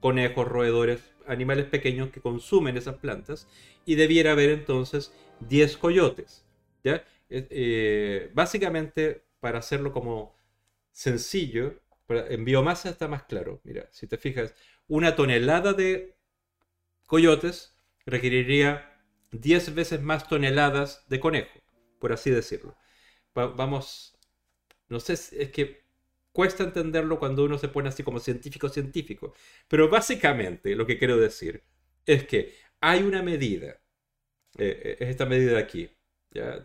conejos, 0.00 0.46
roedores, 0.46 1.00
animales 1.26 1.66
pequeños 1.66 2.10
que 2.10 2.20
consumen 2.20 2.76
esas 2.76 2.96
plantas 2.96 3.48
y 3.86 3.94
debiera 3.94 4.32
haber 4.32 4.50
entonces 4.50 5.12
10 5.40 5.76
coyotes. 5.76 6.44
¿ya? 6.84 7.04
Eh, 7.28 8.30
básicamente, 8.34 9.24
para 9.40 9.58
hacerlo 9.58 9.92
como 9.92 10.34
sencillo, 10.92 11.80
en 12.08 12.44
biomasa 12.44 12.90
está 12.90 13.08
más 13.08 13.24
claro. 13.24 13.60
Mira, 13.64 13.88
si 13.92 14.06
te 14.06 14.18
fijas, 14.18 14.54
una 14.88 15.14
tonelada 15.14 15.72
de 15.72 16.16
coyotes 17.06 17.76
requeriría 18.04 18.89
10 19.32 19.74
veces 19.74 20.02
más 20.02 20.28
toneladas 20.28 21.04
de 21.08 21.20
conejo, 21.20 21.60
por 21.98 22.12
así 22.12 22.30
decirlo. 22.30 22.76
vamos, 23.34 24.16
no 24.88 25.00
sé, 25.00 25.14
es 25.14 25.50
que 25.50 25.84
cuesta 26.32 26.64
entenderlo 26.64 27.18
cuando 27.18 27.44
uno 27.44 27.58
se 27.58 27.68
pone 27.68 27.88
así 27.88 28.02
como 28.02 28.18
científico 28.20 28.68
científico. 28.68 29.34
Pero 29.68 29.88
básicamente 29.88 30.74
lo 30.76 30.86
que 30.86 30.98
quiero 30.98 31.16
decir 31.16 31.62
es 32.06 32.26
que 32.26 32.54
hay 32.80 33.02
una 33.02 33.22
medida, 33.22 33.80
eh, 34.58 34.80
eh, 34.84 34.96
es 35.00 35.08
esta 35.10 35.26
medida 35.26 35.52
de 35.52 35.58
aquí, 35.58 35.90
¿ya? 36.30 36.62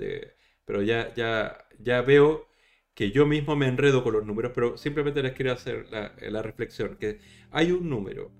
pero 0.65 0.81
ya, 0.81 1.13
ya, 1.15 1.67
ya 1.79 2.01
veo 2.01 2.47
que 2.95 3.11
yo 3.11 3.25
mismo 3.25 3.55
me 3.55 3.67
enredo 3.67 4.03
con 4.03 4.13
los 4.13 4.25
números, 4.25 4.53
pero 4.55 4.77
simplemente 4.77 5.21
les 5.21 5.33
quiero 5.33 5.51
hacer 5.51 5.87
la, 5.91 6.41
reflexión, 6.41 6.97
que 6.97 7.19
hay 7.51 7.71
un 7.71 7.89
número 7.89 8.31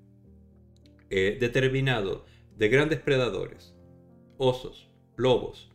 eh, 1.09 1.37
determinado 1.39 2.25
de 2.55 2.69
grandes 2.69 2.99
predadores, 2.99 3.74
osos, 4.37 4.89
lobos, 5.15 5.71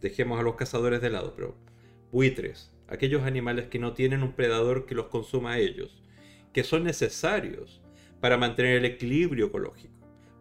dejemos 0.00 0.38
a 0.38 0.42
los 0.42 0.56
cazadores 0.56 1.00
de 1.00 1.10
lado, 1.10 1.34
pero 1.34 1.56
buitres, 2.12 2.72
aquellos 2.88 3.22
animales 3.22 3.66
que 3.66 3.78
no 3.78 3.92
tienen 3.92 4.22
un 4.22 4.32
predador 4.32 4.86
que 4.86 4.94
los 4.94 5.06
consuma 5.06 5.52
a 5.52 5.58
ellos, 5.58 6.02
que 6.52 6.64
son 6.64 6.84
necesarios 6.84 7.82
para 8.20 8.36
mantener 8.36 8.76
el 8.76 8.84
equilibrio 8.84 9.46
ecológico. 9.46 9.94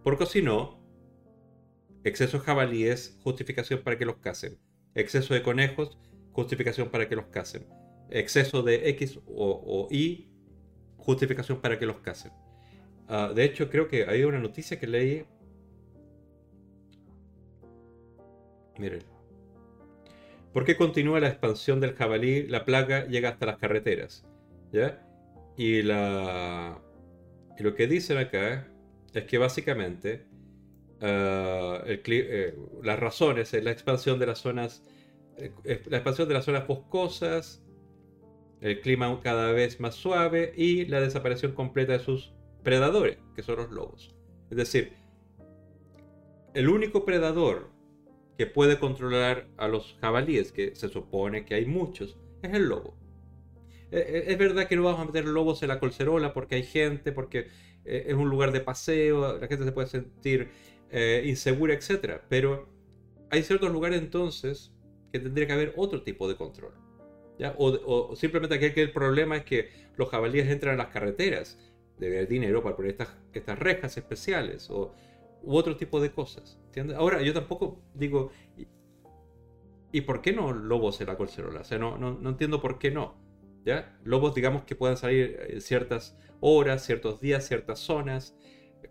Porque 0.04 0.26
si 0.26 0.42
no, 0.42 0.84
Exceso 2.06 2.40
de 2.40 2.44
jabalíes, 2.44 3.18
justificación 3.24 3.82
para 3.82 3.98
que 3.98 4.06
los 4.06 4.18
casen. 4.18 4.58
Exceso 4.94 5.34
de 5.34 5.42
conejos, 5.42 5.98
justificación 6.34 6.90
para 6.90 7.08
que 7.08 7.16
los 7.16 7.28
casen. 7.28 7.66
Exceso 8.10 8.62
de 8.62 8.90
X 8.90 9.20
o, 9.26 9.88
Y, 9.90 10.28
justificación 10.98 11.62
para 11.62 11.80
que 11.80 11.86
los 11.86 12.00
casen. 12.00 12.34
Ah, 13.08 13.32
de 13.34 13.46
hecho, 13.46 13.70
creo 13.70 13.88
que 13.88 14.06
hay 14.06 14.24
una 14.26 14.40
noticia 14.40 14.80
que 14.80 14.88
leí. 14.88 15.26
Miren. 18.78 19.04
¿Por 20.54 20.66
qué 20.66 20.76
continúa 20.78 21.20
la 21.20 21.30
expansión 21.30 21.80
del 21.80 21.94
jabalí? 21.94 22.48
La 22.48 22.64
plaga 22.64 23.08
llega 23.08 23.30
hasta 23.30 23.46
las 23.46 23.58
carreteras. 23.58 24.26
¿Ya? 24.72 25.04
Y, 25.58 25.82
la... 25.84 26.80
y 27.58 27.64
lo 27.64 27.76
que 27.76 27.88
dicen 27.88 28.18
acá 28.18 28.68
es 29.14 29.24
que 29.26 29.38
básicamente 29.38 30.26
uh, 31.02 31.86
el, 31.86 32.02
eh, 32.08 32.56
las 32.82 33.00
razones 33.00 33.54
es 33.54 33.64
la 33.64 33.72
expansión 33.72 34.20
de 34.20 34.26
las 34.26 34.40
zonas, 34.40 34.84
eh, 35.38 35.52
la 35.86 35.98
expansión 35.98 36.28
de 36.28 36.34
las 36.34 36.46
zonas 36.46 36.68
boscosas, 36.68 37.64
el 38.62 38.80
clima 38.82 39.20
cada 39.22 39.52
vez 39.52 39.80
más 39.80 39.96
suave 39.96 40.54
y 40.56 40.86
la 40.86 41.02
desaparición 41.02 41.52
completa 41.52 41.94
de 41.94 42.00
sus 42.00 42.34
predadores, 42.64 43.18
que 43.36 43.44
son 43.44 43.58
los 43.58 43.72
lobos. 43.72 44.16
Es 44.50 44.58
decir, 44.58 44.94
el 46.54 46.70
único 46.70 47.06
predador 47.06 47.73
que 48.44 48.52
puede 48.52 48.78
controlar 48.78 49.48
a 49.56 49.70
los 49.70 49.96
jabalíes, 50.02 50.52
que 50.52 50.76
se 50.76 50.90
supone 50.90 51.46
que 51.46 51.56
hay 51.56 51.66
muchos, 51.66 52.18
es 52.42 52.54
el 52.54 52.68
lobo. 52.68 52.94
Es 53.90 54.38
verdad 54.38 54.68
que 54.68 54.76
no 54.76 54.84
vamos 54.84 55.00
a 55.00 55.06
meter 55.06 55.26
lobos 55.26 55.62
en 55.62 55.70
la 55.70 55.80
colcerola 55.80 56.34
porque 56.34 56.56
hay 56.56 56.64
gente, 56.64 57.14
porque 57.14 57.48
eh, 57.86 58.06
es 58.08 58.14
un 58.16 58.30
lugar 58.30 58.52
de 58.52 58.60
paseo, 58.60 59.38
la 59.38 59.48
gente 59.48 59.64
se 59.64 59.72
puede 59.72 59.88
sentir 59.88 60.50
eh, 60.90 61.24
insegura, 61.26 61.74
etc. 61.74 62.22
Pero 62.28 62.68
hay 63.30 63.44
ciertos 63.44 63.72
lugares 63.72 64.02
entonces 64.02 64.74
que 65.14 65.20
tendría 65.20 65.48
que 65.48 65.54
haber 65.54 65.74
otro 65.78 66.02
tipo 66.02 66.28
de 66.28 66.36
control. 66.36 66.74
¿ya? 67.40 67.56
O, 67.58 68.14
simplemente 68.18 68.56
aquí 68.56 68.82
el 68.82 68.92
problema 68.92 69.38
es 69.38 69.46
que 69.46 69.70
los 69.96 70.10
jabalíes 70.10 70.50
entran 70.50 70.74
a 70.74 70.84
las 70.84 70.92
carreteras, 70.92 71.58
debe 71.98 72.18
haber 72.18 72.28
dinero 72.28 72.62
para 72.62 72.76
poner 72.76 72.92
estas, 72.92 73.16
estas 73.32 73.58
rejas 73.58 73.96
especiales 73.96 74.70
o, 74.70 74.94
u 75.44 75.56
otro 75.56 75.78
tipo 75.78 76.02
de 76.02 76.12
cosas. 76.12 76.60
Ahora, 76.96 77.22
yo 77.22 77.34
tampoco 77.34 77.80
digo, 77.94 78.32
¿y, 79.92 80.02
por 80.02 80.22
qué 80.22 80.34
no 80.34 80.54
lobos 80.54 81.00
en 81.02 81.08
la 81.08 81.18
colcerola? 81.18 81.62
O 81.62 81.64
sea, 81.64 81.78
no, 81.78 81.98
no, 81.98 82.14
no 82.14 82.30
entiendo 82.30 82.62
por 82.62 82.80
qué 82.80 82.90
no. 82.90 83.16
¿ya? 83.66 83.98
Lobos, 84.04 84.34
digamos, 84.34 84.64
que 84.64 84.76
puedan 84.76 84.98
salir 84.98 85.40
en 85.50 85.62
ciertas 85.62 86.18
horas, 86.40 86.86
ciertos 86.86 87.22
días, 87.22 87.48
ciertas 87.48 87.80
zonas, 87.80 88.36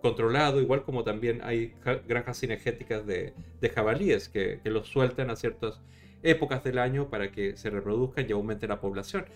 controlado, 0.01 0.61
igual 0.61 0.83
como 0.83 1.05
también 1.05 1.41
hay 1.43 1.75
granjas 2.07 2.41
cinegéticas 2.41 3.07
de, 3.07 3.35
jabalíes 3.75 4.29
que, 4.29 4.61
los 4.65 4.89
sueltan 4.89 5.31
a 5.31 5.37
ciertas 5.37 5.81
épocas 6.23 6.63
del 6.65 6.79
año 6.79 7.11
para 7.11 7.31
que 7.31 7.57
se 7.57 7.71
reproduzcan 7.71 8.27
y 8.29 8.33
aumente 8.33 8.67
la 8.67 8.81
población, 8.81 9.27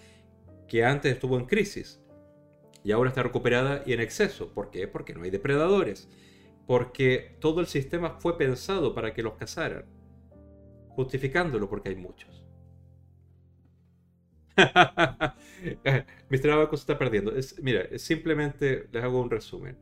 que 0.69 0.85
antes 0.85 1.13
estuvo 1.13 1.39
en 1.39 1.47
crisis 1.47 2.01
y 2.85 2.93
ahora 2.93 3.11
está 3.11 3.23
recuperada 3.23 3.83
y 3.87 3.93
en 3.93 4.01
exceso. 4.01 4.53
¿Por 4.53 4.71
qué? 4.71 4.87
Porque 4.89 5.15
no 5.15 5.23
hay 5.23 5.31
depredadores, 5.31 6.09
porque 6.67 7.37
todo 7.41 7.61
el 7.61 7.67
sistema 7.67 8.19
fue 8.19 8.37
pensado 8.37 8.95
para 8.95 9.15
que 9.15 9.23
los 9.23 9.35
cazaran, 9.35 9.85
justificándolo 10.89 11.69
porque 11.69 11.91
hay 11.91 11.97
muchos. 11.97 12.45
Mr. 16.31 16.69
Se 16.71 16.75
está 16.75 16.99
perdiendo. 16.99 17.33
Mira, 17.63 17.99
simplemente 17.99 18.89
les 18.91 19.05
hago 19.05 19.21
un 19.21 19.31
resumen. 19.31 19.77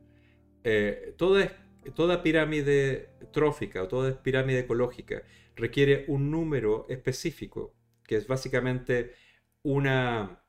Eh, 0.63 1.15
toda, 1.17 2.23
pirámide 2.23 3.09
trófica 3.31 3.83
o 3.83 3.87
toda 3.87 4.21
pirámide 4.21 4.59
ecológica 4.59 5.23
requiere 5.55 6.05
un 6.07 6.29
número 6.31 6.85
específico, 6.89 7.73
que 8.03 8.17
es 8.17 8.27
básicamente 8.27 9.13
una 9.63 10.43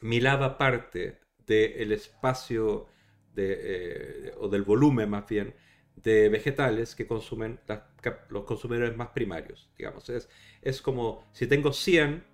milada 0.00 0.58
parte 0.58 1.20
del 1.46 1.92
espacio 1.92 2.86
eh, 3.36 4.32
o 4.38 4.48
del 4.48 4.62
volumen 4.62 5.10
más 5.10 5.26
bien 5.26 5.54
de 5.96 6.28
vegetales 6.28 6.94
que 6.94 7.06
consumen 7.06 7.60
los 8.28 8.44
consumidores 8.44 8.96
más 8.96 9.08
primarios, 9.08 9.70
digamos. 9.78 10.08
Es, 10.10 10.28
es 10.62 10.82
como 10.82 11.24
si 11.32 11.46
tengo 11.46 11.72
100 11.72 12.24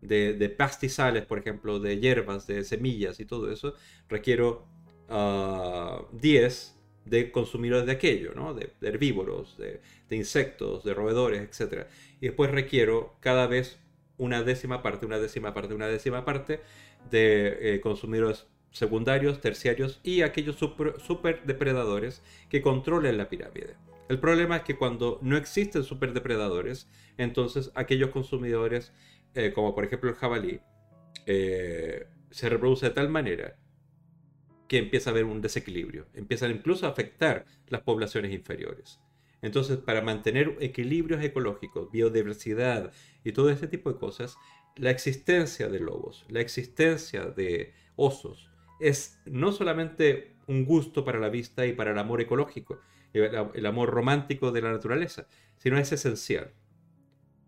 de, 0.00 0.54
pastizales, 0.56 1.24
por 1.24 1.38
ejemplo, 1.38 1.78
de 1.80 1.98
hierbas, 1.98 2.46
de 2.46 2.64
semillas 2.64 3.20
y 3.20 3.24
todo 3.24 3.50
eso, 3.50 3.74
requiero 4.08 4.66
10 5.08 5.08
ah, 5.10 6.76
de 7.04 7.30
consumidores 7.30 7.86
de 7.86 7.92
aquello, 7.92 8.34
¿no? 8.34 8.54
de, 8.54 8.72
herbívoros, 8.82 9.56
de, 9.58 9.80
insectos, 10.10 10.84
de 10.84 10.94
roedores, 10.94 11.42
etc. 11.42 11.86
Y 12.20 12.26
después 12.26 12.50
requiero 12.50 13.16
cada 13.20 13.46
vez 13.46 13.78
una 14.18 14.42
décima 14.42 14.82
parte, 14.82 15.06
una 15.06 15.18
décima 15.18 15.54
parte, 15.54 15.74
una 15.74 15.88
décima 15.88 16.24
parte 16.24 16.60
de 17.10 17.74
eh, 17.74 17.80
consumidores 17.80 18.46
secundarios, 18.70 19.40
terciarios 19.40 20.00
y 20.02 20.22
aquellos 20.22 20.56
super, 20.56 21.42
depredadores 21.44 22.22
que 22.48 22.62
controlen 22.62 23.16
la 23.16 23.28
pirámide. 23.28 23.76
El 24.08 24.20
problema 24.20 24.58
es 24.58 24.62
que 24.62 24.76
cuando 24.76 25.18
no 25.22 25.36
existen 25.36 25.82
superdepredadores, 25.82 26.88
entonces 27.16 27.72
aquellos 27.74 28.10
consumidores 28.10 28.92
eh, 29.36 29.52
como 29.52 29.74
por 29.74 29.84
ejemplo 29.84 30.08
el 30.08 30.16
jabalí, 30.16 30.60
eh, 31.26 32.06
se 32.30 32.48
reproduce 32.48 32.86
de 32.86 32.94
tal 32.94 33.10
manera 33.10 33.58
que 34.66 34.78
empieza 34.78 35.10
a 35.10 35.12
haber 35.12 35.24
un 35.24 35.42
desequilibrio, 35.42 36.06
empiezan 36.14 36.50
incluso 36.52 36.86
a 36.86 36.88
afectar 36.88 37.44
las 37.68 37.82
poblaciones 37.82 38.32
inferiores. 38.32 38.98
Entonces, 39.42 39.76
para 39.76 40.00
mantener 40.00 40.56
equilibrios 40.60 41.22
ecológicos, 41.22 41.90
biodiversidad 41.92 42.92
y 43.22 43.32
todo 43.32 43.50
este 43.50 43.68
tipo 43.68 43.92
de 43.92 43.98
cosas, 43.98 44.38
la 44.74 44.90
existencia 44.90 45.68
de 45.68 45.80
lobos, 45.80 46.24
la 46.28 46.40
existencia 46.40 47.26
de 47.26 47.74
osos, 47.94 48.50
es 48.80 49.20
no 49.26 49.52
solamente 49.52 50.36
un 50.46 50.64
gusto 50.64 51.04
para 51.04 51.18
la 51.18 51.28
vista 51.28 51.66
y 51.66 51.72
para 51.72 51.92
el 51.92 51.98
amor 51.98 52.20
ecológico, 52.20 52.80
el 53.12 53.66
amor 53.66 53.90
romántico 53.90 54.52
de 54.52 54.60
la 54.60 54.72
naturaleza, 54.72 55.26
sino 55.56 55.78
es 55.78 55.90
esencial. 55.92 56.52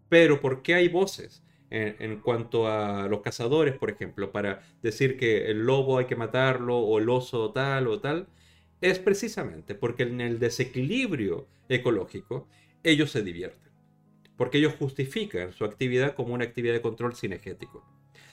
Pero 0.08 0.40
¿por 0.40 0.62
qué 0.62 0.74
hay 0.74 0.88
voces? 0.88 1.42
en, 1.70 2.20
cuanto 2.20 2.66
a 2.66 3.08
los 3.08 3.20
cazadores, 3.20 3.76
por 3.76 3.90
ejemplo, 3.90 4.32
para 4.32 4.62
decir 4.82 5.16
que 5.16 5.50
el 5.50 5.66
lobo 5.66 5.98
hay 5.98 6.06
que 6.06 6.16
matarlo 6.16 6.78
o 6.78 6.98
el 6.98 7.08
oso 7.08 7.52
tal 7.52 7.88
o 7.88 8.00
tal, 8.00 8.26
es 8.80 8.98
precisamente 8.98 9.74
porque 9.74 10.04
en 10.04 10.20
el 10.20 10.38
desequilibrio 10.38 11.46
ecológico 11.68 12.48
ellos 12.82 13.10
se 13.10 13.22
divierten, 13.22 13.72
porque 14.36 14.58
ellos 14.58 14.74
justifican 14.78 15.52
su 15.52 15.64
actividad 15.64 16.14
como 16.14 16.34
una 16.34 16.44
actividad 16.44 16.74
de 16.74 16.80
control 16.80 17.14
cinegético, 17.14 17.84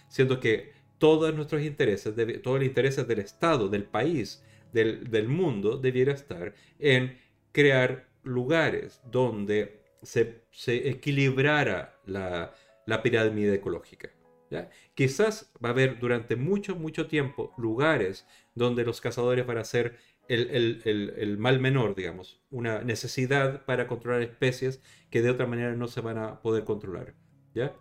siendo 0.07 0.39
que 0.39 0.71
todos 0.97 1.33
nuestros 1.33 1.63
intereses, 1.63 2.13
todos 2.41 2.59
los 2.59 2.67
intereses 2.67 3.07
del 3.07 3.19
Estado, 3.19 3.69
del 3.69 3.83
país, 3.83 4.43
del, 4.71 5.27
mundo, 5.27 5.77
debiera 5.77 6.13
estar 6.13 6.53
en 6.79 7.17
crear 7.51 8.07
lugares 8.23 9.01
donde 9.09 9.81
se, 10.01 10.43
equilibrara 10.89 11.99
la, 12.05 12.53
pirámide 13.01 13.55
ecológica. 13.55 14.09
¿ya? 14.49 14.69
Quizás 14.93 15.51
va 15.63 15.69
a 15.69 15.71
haber 15.71 15.99
durante 15.99 16.35
mucho, 16.35 16.75
mucho 16.75 17.07
tiempo 17.07 17.53
lugares 17.57 18.27
donde 18.53 18.83
los 18.83 18.99
cazadores 18.99 19.45
van 19.45 19.57
a 19.57 19.63
ser 19.63 19.97
el, 20.27 21.37
mal 21.39 21.59
menor, 21.59 21.95
digamos, 21.95 22.41
una 22.49 22.81
necesidad 22.81 23.63
para 23.65 23.87
controlar 23.87 24.21
especies 24.21 24.81
que 25.09 25.21
de 25.21 25.29
otra 25.29 25.45
manera 25.45 25.75
no 25.75 25.87
se 25.87 26.01
van 26.01 26.17
a 26.17 26.41
poder 26.41 26.63
controlar. 26.63 27.15
¿ya? 27.53 27.73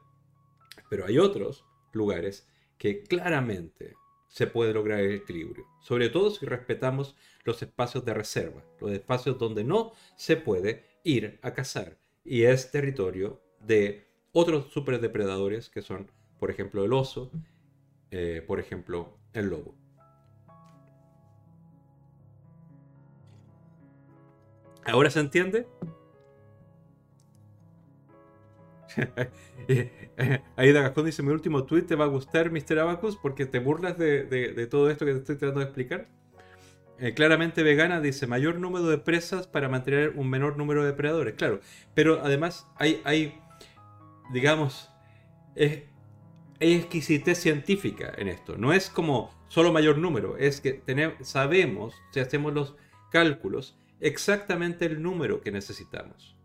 Pero 0.91 1.07
hay 1.07 1.19
otros 1.19 1.65
lugares 1.93 2.47
que 2.85 3.03
claramente 3.03 3.97
se 4.29 4.47
puede 4.47 4.75
lograr 4.75 5.01
el 5.01 5.15
equilibrio, 5.15 5.65
sobre 5.81 6.11
todo 6.11 6.31
si 6.31 6.45
respetamos 6.45 7.17
los 7.43 7.63
espacios 7.63 8.05
de 8.05 8.13
reserva, 8.13 8.63
los 8.79 8.93
espacios 8.93 9.39
donde 9.39 9.65
no 9.65 9.93
se 10.17 10.37
puede 10.37 10.85
ir 11.03 11.39
a 11.41 11.55
cazar 11.55 11.97
y 12.27 12.43
es 12.43 12.71
territorio 12.71 13.41
de 13.59 14.07
otros 14.33 14.71
superdepredadores 14.71 15.71
que 15.71 15.81
son, 15.81 16.11
por 16.39 16.51
ejemplo, 16.51 16.85
el 16.85 16.93
oso, 16.93 17.31
eh, 18.11 18.45
por 18.47 18.61
ejemplo, 18.61 19.17
el 19.33 19.47
lobo. 19.47 19.75
¿Ahora 24.85 25.09
se 25.09 25.21
entiende? 25.21 25.67
Ahí 30.57 30.73
Gascón 30.73 31.07
dice, 31.07 31.23
mi 31.23 31.31
último 31.31 31.65
tweet 31.65 31.83
te 31.83 31.95
va 31.95 32.05
a 32.05 32.09
gustar, 32.09 32.51
Mr. 32.51 32.79
Abacus, 32.81 33.17
porque 33.17 33.47
te 33.47 33.59
burlas 33.59 33.99
de, 33.99 34.69
todo 34.71 34.91
esto 34.91 35.05
que 35.05 35.13
te 35.13 35.19
estoy 35.19 35.37
tratando 35.37 35.61
de 35.61 35.67
explicar. 35.67 36.09
Eh, 36.99 37.13
claramente 37.13 37.63
vegana 37.63 38.01
dice, 38.01 38.27
mayor 38.27 38.61
número 38.61 38.87
de 38.87 38.99
presas 38.99 39.49
para 39.49 39.69
mantener 39.69 40.11
un 40.11 40.31
menor 40.31 40.57
número 40.57 40.83
de 40.83 40.93
depredadores. 40.93 41.35
Claro, 41.35 41.61
pero 41.95 42.21
además 42.23 42.69
hay, 42.77 43.01
hay 43.05 43.41
digamos, 44.33 44.91
es, 45.55 45.83
exquisitez 46.61 47.39
científica 47.39 48.13
en 48.17 48.29
esto. 48.29 48.57
No 48.57 48.73
es 48.73 48.89
como 48.91 49.35
solo 49.49 49.73
mayor 49.73 49.99
número, 49.99 50.37
es 50.37 50.61
que 50.61 50.83
sabemos, 51.23 51.95
si 52.13 52.21
hacemos 52.21 52.55
los 52.55 52.77
cálculos, 53.11 53.77
exactamente 54.01 54.87
el 54.87 55.03
número 55.03 55.41
que 55.41 55.53
necesitamos. 55.53 56.37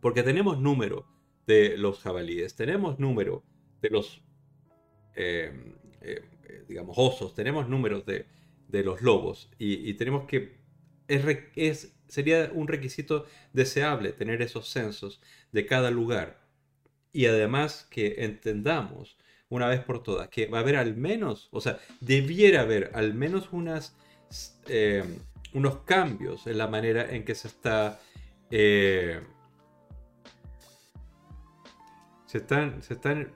Porque 0.00 0.22
tenemos 0.22 0.58
número 0.58 1.06
de 1.46 1.76
los 1.76 2.00
jabalíes, 2.00 2.56
tenemos 2.56 2.98
número 2.98 3.44
de 3.80 3.90
los, 3.90 4.22
eh, 5.14 5.52
eh, 6.00 6.22
digamos, 6.68 6.96
osos, 6.98 7.34
tenemos 7.34 7.68
números 7.68 8.04
de, 8.04 8.26
los 8.68 9.00
lobos 9.00 9.50
y, 9.58 9.94
tenemos 9.94 10.26
que, 10.26 10.58
es, 11.08 11.96
sería 12.08 12.50
un 12.52 12.68
requisito 12.68 13.24
deseable 13.54 14.12
tener 14.12 14.42
esos 14.42 14.68
censos 14.68 15.22
de 15.50 15.64
cada 15.64 15.90
lugar 15.90 16.46
y 17.10 17.24
además 17.24 17.86
que 17.90 18.16
entendamos 18.18 19.16
una 19.48 19.66
vez 19.66 19.80
por 19.80 20.02
todas 20.02 20.28
que 20.28 20.46
va 20.46 20.58
a 20.58 20.60
haber 20.60 20.76
al 20.76 20.94
menos, 20.94 21.48
o 21.52 21.62
sea, 21.62 21.78
debiera 22.00 22.62
haber 22.62 22.90
al 22.92 23.14
menos 23.14 23.48
unas, 23.52 23.96
eh, 24.68 25.04
unos 25.54 25.78
cambios 25.84 26.46
en 26.46 26.58
la 26.58 26.66
manera 26.66 27.14
en 27.14 27.24
que 27.24 27.34
se 27.34 27.48
está... 27.48 28.00
se 32.36 32.42
están, 32.42 32.82
se 32.82 32.94
están 32.94 33.32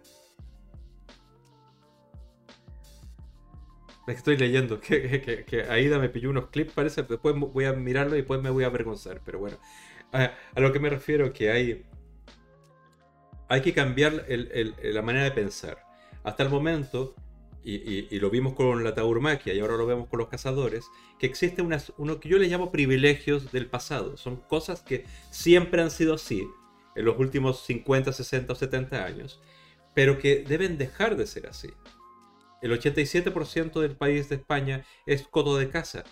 Estoy 4.07 4.37
leyendo 4.37 4.81
que, 4.81 5.45
que, 5.47 5.63
Aida 5.63 5.99
me 5.99 6.09
pilló 6.09 6.31
unos 6.31 6.49
clips, 6.49 6.73
parece. 6.73 7.03
Después 7.03 7.35
voy 7.39 7.65
a 7.65 7.73
mirarlo 7.73 8.15
y 8.15 8.19
después 8.19 8.43
me 8.43 8.51
voy 8.51 8.65
a 8.65 8.67
avergonzar. 8.67 9.23
Pero 9.25 9.39
bueno, 9.39 9.57
a, 10.13 10.33
lo 10.61 10.73
que 10.73 10.81
me 10.81 10.91
refiero 10.91 11.33
que 11.33 11.51
hay, 11.51 11.87
hay 13.49 13.61
que 13.63 13.73
cambiar 13.73 14.27
la 14.29 15.03
manera 15.03 15.25
de 15.25 15.31
pensar. 15.31 15.79
Hasta 16.25 16.43
el 16.43 16.51
momento, 16.51 17.15
y, 17.63 18.19
lo 18.19 18.31
vimos 18.31 18.55
con 18.55 18.83
la 18.85 18.95
tauromaquia 18.95 19.55
y 19.55 19.61
ahora 19.61 19.77
lo 19.77 19.87
vemos 19.87 20.09
con 20.09 20.19
los 20.19 20.29
cazadores, 20.29 20.85
que 21.19 21.27
existe 21.27 21.63
unas, 21.63 21.93
uno 21.97 22.21
que 22.21 22.29
yo 22.29 22.39
le 22.39 22.49
llamo 22.49 22.73
privilegios 22.73 23.53
del 23.53 23.67
pasado. 23.67 24.17
Son 24.17 24.37
cosas 24.37 24.83
que 24.83 25.05
siempre 25.31 25.81
han 25.81 25.91
sido 25.91 26.15
así 26.15 26.47
en 26.95 27.05
los 27.05 27.19
últimos 27.19 27.63
50, 27.65 28.13
60 28.13 28.53
o 28.53 28.57
70 28.57 29.05
años, 29.05 29.41
pero 29.95 30.19
que 30.19 30.45
deben 30.47 30.79
dejar 30.79 31.17
de 31.17 31.27
ser 31.27 31.47
así. 31.47 31.71
El 32.63 32.73
87% 32.79 33.81
del 33.81 33.97
país 33.97 34.29
de 34.29 34.37
España 34.37 34.85
es 35.07 35.23
coto 35.23 35.57
de 35.57 35.71
caza. 35.71 36.05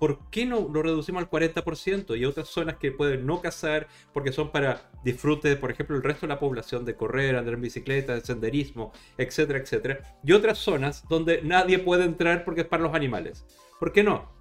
¿Por 0.00 0.30
qué 0.30 0.46
no 0.46 0.66
lo 0.72 0.82
reducimos 0.82 1.22
al 1.22 1.30
40% 1.30 2.18
y 2.18 2.24
otras 2.24 2.48
zonas 2.48 2.76
que 2.76 2.90
pueden 2.90 3.26
no 3.26 3.42
cazar 3.42 3.86
porque 4.14 4.32
son 4.32 4.50
para 4.50 4.90
disfrute, 5.04 5.54
por 5.56 5.70
ejemplo, 5.70 5.94
el 5.94 6.02
resto 6.02 6.26
de 6.26 6.32
la 6.32 6.40
población 6.40 6.86
de 6.86 6.96
correr, 6.96 7.36
andar 7.36 7.52
en 7.52 7.60
bicicleta, 7.60 8.14
de 8.14 8.22
senderismo, 8.22 8.92
etcétera, 9.18 9.58
etcétera? 9.58 10.18
Y 10.24 10.32
otras 10.32 10.56
zonas 10.56 11.06
donde 11.06 11.42
nadie 11.42 11.78
puede 11.78 12.04
entrar 12.04 12.46
porque 12.46 12.62
es 12.62 12.66
para 12.66 12.82
los 12.82 12.94
animales. 12.94 13.44
¿Por 13.78 13.92
qué 13.92 14.02
no? 14.02 14.32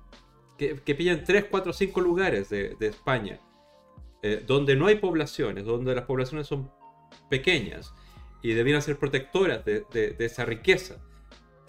Que, 0.57 0.75
pillan 0.95 1.25
3, 1.25 1.45
4, 1.51 1.73
5 1.73 2.01
lugares 2.01 2.49
de, 2.49 2.75
España 2.79 3.39
eh, 4.21 4.43
donde 4.45 4.75
no 4.75 4.87
hay 4.87 4.95
poblaciones, 4.95 5.65
donde 5.65 5.95
las 5.95 6.05
poblaciones 6.05 6.47
son 6.47 6.71
pequeñas 7.29 7.93
y 8.41 8.53
debieran 8.53 8.81
ser 8.81 8.97
protectoras 8.97 9.65
de 9.65 10.15
esa 10.19 10.45
riqueza. 10.45 10.97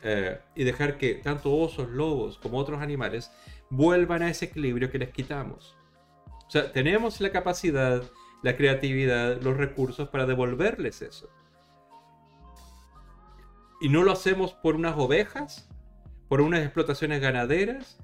Eh, 0.03 0.39
y 0.55 0.65
dejar 0.65 0.97
que 0.97 1.17
tanto 1.17 1.55
osos, 1.55 1.91
lobos 1.91 2.39
como 2.39 2.57
otros 2.57 2.81
animales 2.81 3.31
vuelvan 3.69 4.23
a 4.23 4.31
ese 4.31 4.47
equilibrio 4.47 4.91
que 4.91 4.99
les 4.99 5.11
quitamos. 5.11 5.77
O 6.47 6.51
sea, 6.51 6.73
tenemos 6.73 7.21
la 7.21 7.31
capacidad, 7.31 8.03
la 8.43 8.57
creatividad, 8.57 9.41
los 9.43 9.57
recursos 9.59 10.09
para 10.09 10.25
devolverles 10.25 11.03
eso. 11.03 11.29
Y 13.83 13.91
no 13.91 14.03
lo 14.03 14.13
hacemos 14.13 14.55
por 14.55 14.75
unas 14.75 14.97
ovejas, 14.97 15.69
por 16.29 16.41
unas 16.41 16.61
explotaciones 16.61 17.21
ganaderas, 17.21 17.99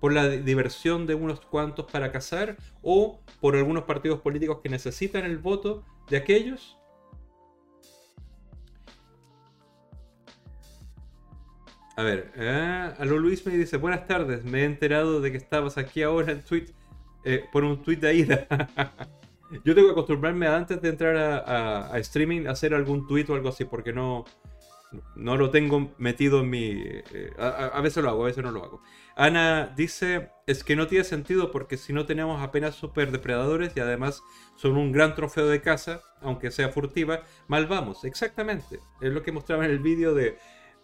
por 0.00 0.12
la 0.12 0.28
diversión 0.28 1.06
de 1.06 1.14
unos 1.14 1.40
cuantos 1.40 1.90
para 1.90 2.12
cazar 2.12 2.56
o 2.82 3.20
por 3.40 3.56
algunos 3.56 3.84
partidos 3.84 4.20
políticos 4.20 4.60
que 4.62 4.68
necesitan 4.68 5.24
el 5.24 5.38
voto 5.38 5.84
de 6.08 6.16
aquellos 6.18 6.78
A 11.98 12.04
ver, 12.04 12.30
eh, 12.36 12.94
lo 13.06 13.18
Luis 13.18 13.44
me 13.44 13.56
dice, 13.56 13.76
buenas 13.76 14.06
tardes, 14.06 14.44
me 14.44 14.60
he 14.60 14.64
enterado 14.64 15.20
de 15.20 15.32
que 15.32 15.36
estabas 15.36 15.78
aquí 15.78 16.00
ahora 16.00 16.30
en 16.30 16.44
tweet, 16.44 16.66
eh, 17.24 17.44
por 17.50 17.64
un 17.64 17.82
tweet 17.82 17.96
de 17.96 18.14
ida. 18.14 18.46
Yo 19.64 19.74
tengo 19.74 19.88
que 19.88 19.92
acostumbrarme 19.94 20.46
antes 20.46 20.80
de 20.80 20.90
entrar 20.90 21.16
a, 21.16 21.98
streaming 21.98 22.46
a 22.46 22.52
hacer 22.52 22.72
algún 22.72 23.08
tweet 23.08 23.24
o 23.30 23.34
algo 23.34 23.48
así, 23.48 23.64
porque 23.64 23.92
no, 23.92 24.24
no 25.16 25.36
lo 25.36 25.50
tengo 25.50 25.94
metido 25.98 26.40
en 26.40 26.50
mi... 26.50 26.82
Eh, 26.84 27.32
a, 27.38 27.80
veces 27.80 28.02
lo 28.02 28.10
hago, 28.10 28.22
a 28.22 28.26
veces 28.26 28.44
no 28.44 28.50
lo 28.50 28.64
hago. 28.64 28.82
Ana 29.16 29.72
dice, 29.76 30.30
es 30.46 30.64
que 30.64 30.76
no 30.76 30.86
tiene 30.86 31.04
sentido 31.04 31.50
porque 31.50 31.76
si 31.76 31.92
no 31.92 32.06
tenemos 32.06 32.42
apenas 32.42 32.74
super 32.74 33.10
depredadores 33.10 33.72
y 33.76 33.80
además 33.80 34.22
son 34.56 34.76
un 34.76 34.92
gran 34.92 35.14
trofeo 35.14 35.46
de 35.46 35.60
caza, 35.60 36.02
aunque 36.20 36.50
sea 36.50 36.70
furtiva, 36.70 37.22
mal 37.48 37.66
vamos. 37.66 38.04
Exactamente. 38.04 38.80
Es 39.00 39.12
lo 39.12 39.22
que 39.22 39.32
mostraba 39.32 39.64
en 39.64 39.72
el 39.72 39.80
vídeo 39.80 40.14
de 40.14 40.38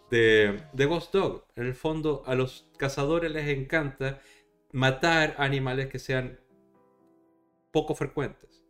de, 0.09 0.85
Ghost 0.85 1.13
Dog. 1.13 1.45
En 1.55 1.65
el 1.65 1.75
fondo, 1.75 2.23
a 2.25 2.35
los 2.35 2.69
cazadores 2.77 3.31
les 3.31 3.47
encanta 3.49 4.21
matar 4.71 5.35
animales 5.37 5.87
que 5.87 5.99
sean 5.99 6.39
poco 7.71 7.95
frecuentes. 7.95 8.63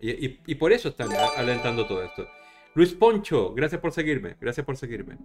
Y, 0.00 0.54
por 0.56 0.72
eso 0.72 0.90
están 0.90 1.08
alentando 1.36 1.86
todo 1.86 2.02
esto. 2.02 2.26
Luis 2.74 2.92
Poncho, 2.92 3.54
gracias 3.54 3.80
por 3.80 3.92
seguirme, 3.92 4.36
gracias 4.40 4.66
por 4.66 4.76
seguirme. 4.76 5.18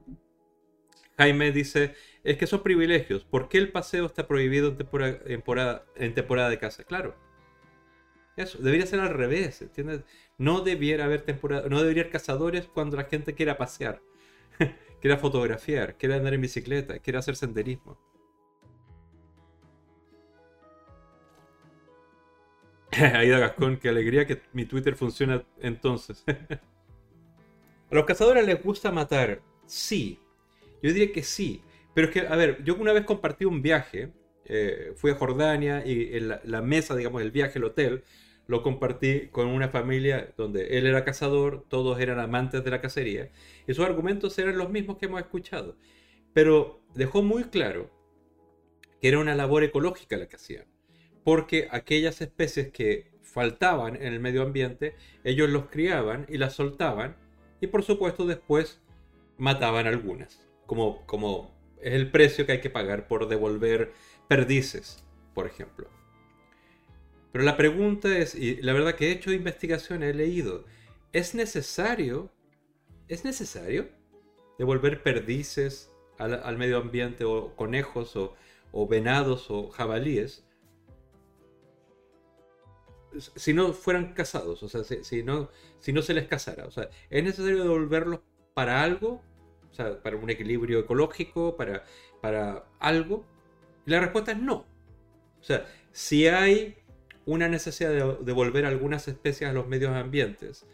Jaime 1.18 1.52
dice, 1.52 1.95
es 2.24 2.38
que 2.38 2.47
son 2.47 2.64
privilegios. 2.64 3.26
¿Por 3.26 3.50
qué 3.50 3.58
el 3.58 3.72
paseo 3.72 4.06
está 4.06 4.28
prohibido 4.28 4.70
en 4.70 4.78
temporada, 4.78 5.86
en 5.95 6.14
temporada 6.14 6.50
de 6.50 6.60
caza? 6.60 6.84
Claro. 6.84 7.16
Eso, 8.38 8.60
debería 8.60 8.86
ser 8.86 9.02
al 9.02 9.10
revés, 9.10 9.62
¿entiendes? 9.62 10.04
No 10.38 10.62
debiera 10.62 11.06
haber 11.06 11.24
temporada, 11.24 11.68
no 11.68 11.82
debería 11.82 12.04
haber 12.04 12.14
cazadores 12.14 12.68
cuando 12.68 12.95
la 12.95 13.04
gente 13.04 13.34
quiera 13.36 13.58
pasear. 13.58 14.02
quiera 15.02 15.18
fotografiar, 15.18 15.97
quiera 15.97 16.16
andar 16.16 16.34
en 16.34 16.41
bicicleta, 16.41 17.00
quiera 17.00 17.20
hacer 17.20 17.36
senderismo. 17.36 18.00
Aida 22.92 23.39
Gascón, 23.39 23.78
qué 23.78 23.89
alegría 23.89 24.26
que 24.26 24.42
mi 24.54 24.66
Twitter 24.66 24.96
funciona 24.96 25.43
entonces. 25.59 26.24
¿A 27.91 27.95
los 27.95 28.05
cazadores 28.05 28.45
les 28.45 28.61
gusta 28.63 28.91
matar? 28.91 29.41
Sí. 29.66 30.20
Yo 30.82 30.93
diría 30.93 31.11
que 31.11 31.24
sí. 31.24 31.61
Pero 31.93 32.07
es 32.07 32.13
que, 32.13 32.28
a 32.28 32.36
ver, 32.36 32.63
yo 32.63 32.75
una 32.75 32.93
vez 32.93 33.05
compartí 33.05 33.45
un 33.45 33.61
viaje, 33.61 34.11
eh, 34.45 34.93
fui 34.95 35.11
a 35.11 35.16
Jordania 35.16 35.86
y 35.86 36.16
en 36.16 36.29
la, 36.29 36.41
la, 36.43 36.61
mesa, 36.61 36.95
digamos, 36.95 37.21
del 37.21 37.32
viaje, 37.32 37.59
el 37.59 37.66
hotel, 37.66 38.03
lo 38.49 38.63
compartí 38.63 39.28
con 39.28 39.47
una 39.47 39.70
familia 39.70 40.33
donde 40.36 40.78
él 40.79 40.87
era 40.87 41.05
cazador, 41.05 41.66
todos 41.70 41.99
eran 41.99 42.20
amantes 42.20 42.63
de 42.63 42.71
la 42.71 42.82
cacería, 42.82 43.29
y 43.67 43.75
sus 43.75 43.86
argumentos 43.86 44.39
eran 44.39 44.57
los 44.57 44.71
mismos 44.71 44.97
que 44.97 45.05
hemos 45.05 45.21
escuchado. 45.21 45.78
Pero 46.33 46.82
dejó 46.95 47.21
muy 47.21 47.43
claro 47.43 47.91
que 48.99 49.07
era 49.07 49.20
una 49.20 49.36
labor 49.36 49.63
ecológica 49.63 50.17
la 50.17 50.28
que 50.28 50.37
hacían, 50.37 50.66
porque 51.24 51.67
aquellas 51.70 52.21
especies 52.21 52.71
que 52.71 53.11
faltaban 53.21 53.95
en 53.95 54.13
el 54.13 54.20
medio 54.20 54.41
ambiente, 54.41 54.95
ellos 55.24 55.47
los 55.49 55.66
criaban 55.67 56.25
y 56.28 56.37
las 56.37 56.53
soltaban, 56.53 57.17
y 57.61 57.67
por 57.67 57.83
supuesto 57.83 58.25
después 58.25 58.81
mataban 59.37 59.87
algunas, 59.87 60.47
como, 60.65 61.05
como 61.05 61.53
es 61.81 61.93
el 61.93 62.11
precio 62.11 62.45
que 62.45 62.53
hay 62.53 62.61
que 62.61 62.69
pagar 62.69 63.07
por 63.07 63.27
devolver 63.27 63.93
perdices, 64.27 65.03
por 65.33 65.47
ejemplo. 65.47 65.87
Pero 67.31 67.43
la 67.43 67.57
pregunta 67.57 68.17
es, 68.17 68.36
y 68.36 68.61
la 68.61 68.73
verdad 68.73 68.95
que 68.95 69.07
he 69.07 69.11
hecho 69.11 69.31
investigación, 69.31 70.03
he 70.03 70.13
leído, 70.13 70.65
¿es 71.13 71.36
necesario, 71.36 72.31
es 73.07 73.23
necesario 73.23 73.89
devolver 74.57 75.03
perdices 75.03 75.91
al, 76.17 76.57
medio 76.57 76.77
ambiente 76.77 77.23
o 77.23 77.55
conejos 77.55 78.15
o, 78.15 78.87
venados 78.87 79.49
o 79.49 79.69
jabalíes 79.69 80.45
si 83.17 83.53
no 83.53 83.73
fueran 83.73 84.13
cazados, 84.13 84.61
o 84.63 84.69
sea, 84.69 84.83
si, 84.83 85.23
no, 85.23 85.49
si 85.79 85.93
no 85.93 86.01
se 86.01 86.13
les 86.13 86.27
cazara? 86.27 86.65
O 86.65 86.71
sea, 86.71 86.89
¿es 87.09 87.23
necesario 87.23 87.63
devolverlos 87.63 88.21
para 88.53 88.83
algo? 88.83 89.21
O 89.69 89.73
sea, 89.73 90.01
para 90.01 90.17
un 90.17 90.29
equilibrio 90.29 90.79
ecológico, 90.79 91.55
para, 91.55 91.86
para 92.21 92.65
algo. 92.79 93.25
Y 93.86 93.91
la 93.91 93.99
respuesta 93.99 94.31
es 94.31 94.39
no. 94.39 94.65
O 95.39 95.43
sea, 95.43 95.65
si 95.91 96.27
hay 96.27 96.77
una 97.25 97.47
necesidad 97.47 97.91
de 97.91 98.17
devolver 98.23 98.65
algunas 98.65 99.07
especies 99.07 99.49
a 99.49 99.53
los 99.53 99.67
medios 99.67 99.91
ambientes 99.93 100.65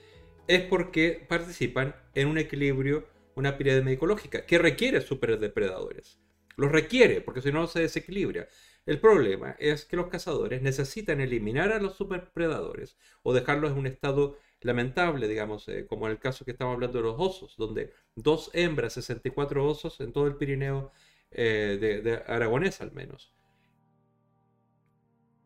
es 0.47 0.61
porque 0.61 1.25
participan 1.27 1.95
en 2.13 2.27
un 2.27 2.37
equilibrio, 2.37 3.07
una 3.35 3.57
pirámide 3.57 3.93
ecológica, 3.93 4.45
que 4.45 4.57
requiere 4.57 5.01
superdepredadores. 5.01 6.19
Los 6.55 6.71
requiere, 6.71 7.21
porque 7.21 7.41
si 7.41 7.51
no 7.51 7.67
se 7.67 7.81
desequilibra. 7.81 8.47
El 8.85 8.99
problema 8.99 9.55
es 9.59 9.83
que 9.83 9.95
los 9.95 10.07
cazadores 10.07 10.61
necesitan 10.61 11.19
eliminar 11.19 11.71
a 11.71 11.79
los 11.79 11.95
superpredadores 11.95 12.97
o 13.23 13.33
dejarlos 13.33 13.71
en 13.71 13.79
un 13.79 13.87
estado 13.87 14.37
lamentable, 14.61 15.27
digamos, 15.27 15.67
eh, 15.69 15.87
como 15.87 16.05
en 16.05 16.11
el 16.11 16.19
caso 16.19 16.45
que 16.45 16.51
estamos 16.51 16.75
hablando 16.75 16.99
de 16.99 17.03
los 17.03 17.15
osos, 17.17 17.55
donde 17.57 17.93
dos 18.15 18.51
hembras, 18.53 18.93
64 18.93 19.65
osos 19.65 19.99
en 20.01 20.13
todo 20.13 20.27
el 20.27 20.35
Pirineo 20.35 20.91
eh, 21.31 21.77
de, 21.81 22.01
de 22.01 22.15
Aragonés 22.27 22.79
al 22.81 22.91
menos, 22.91 23.33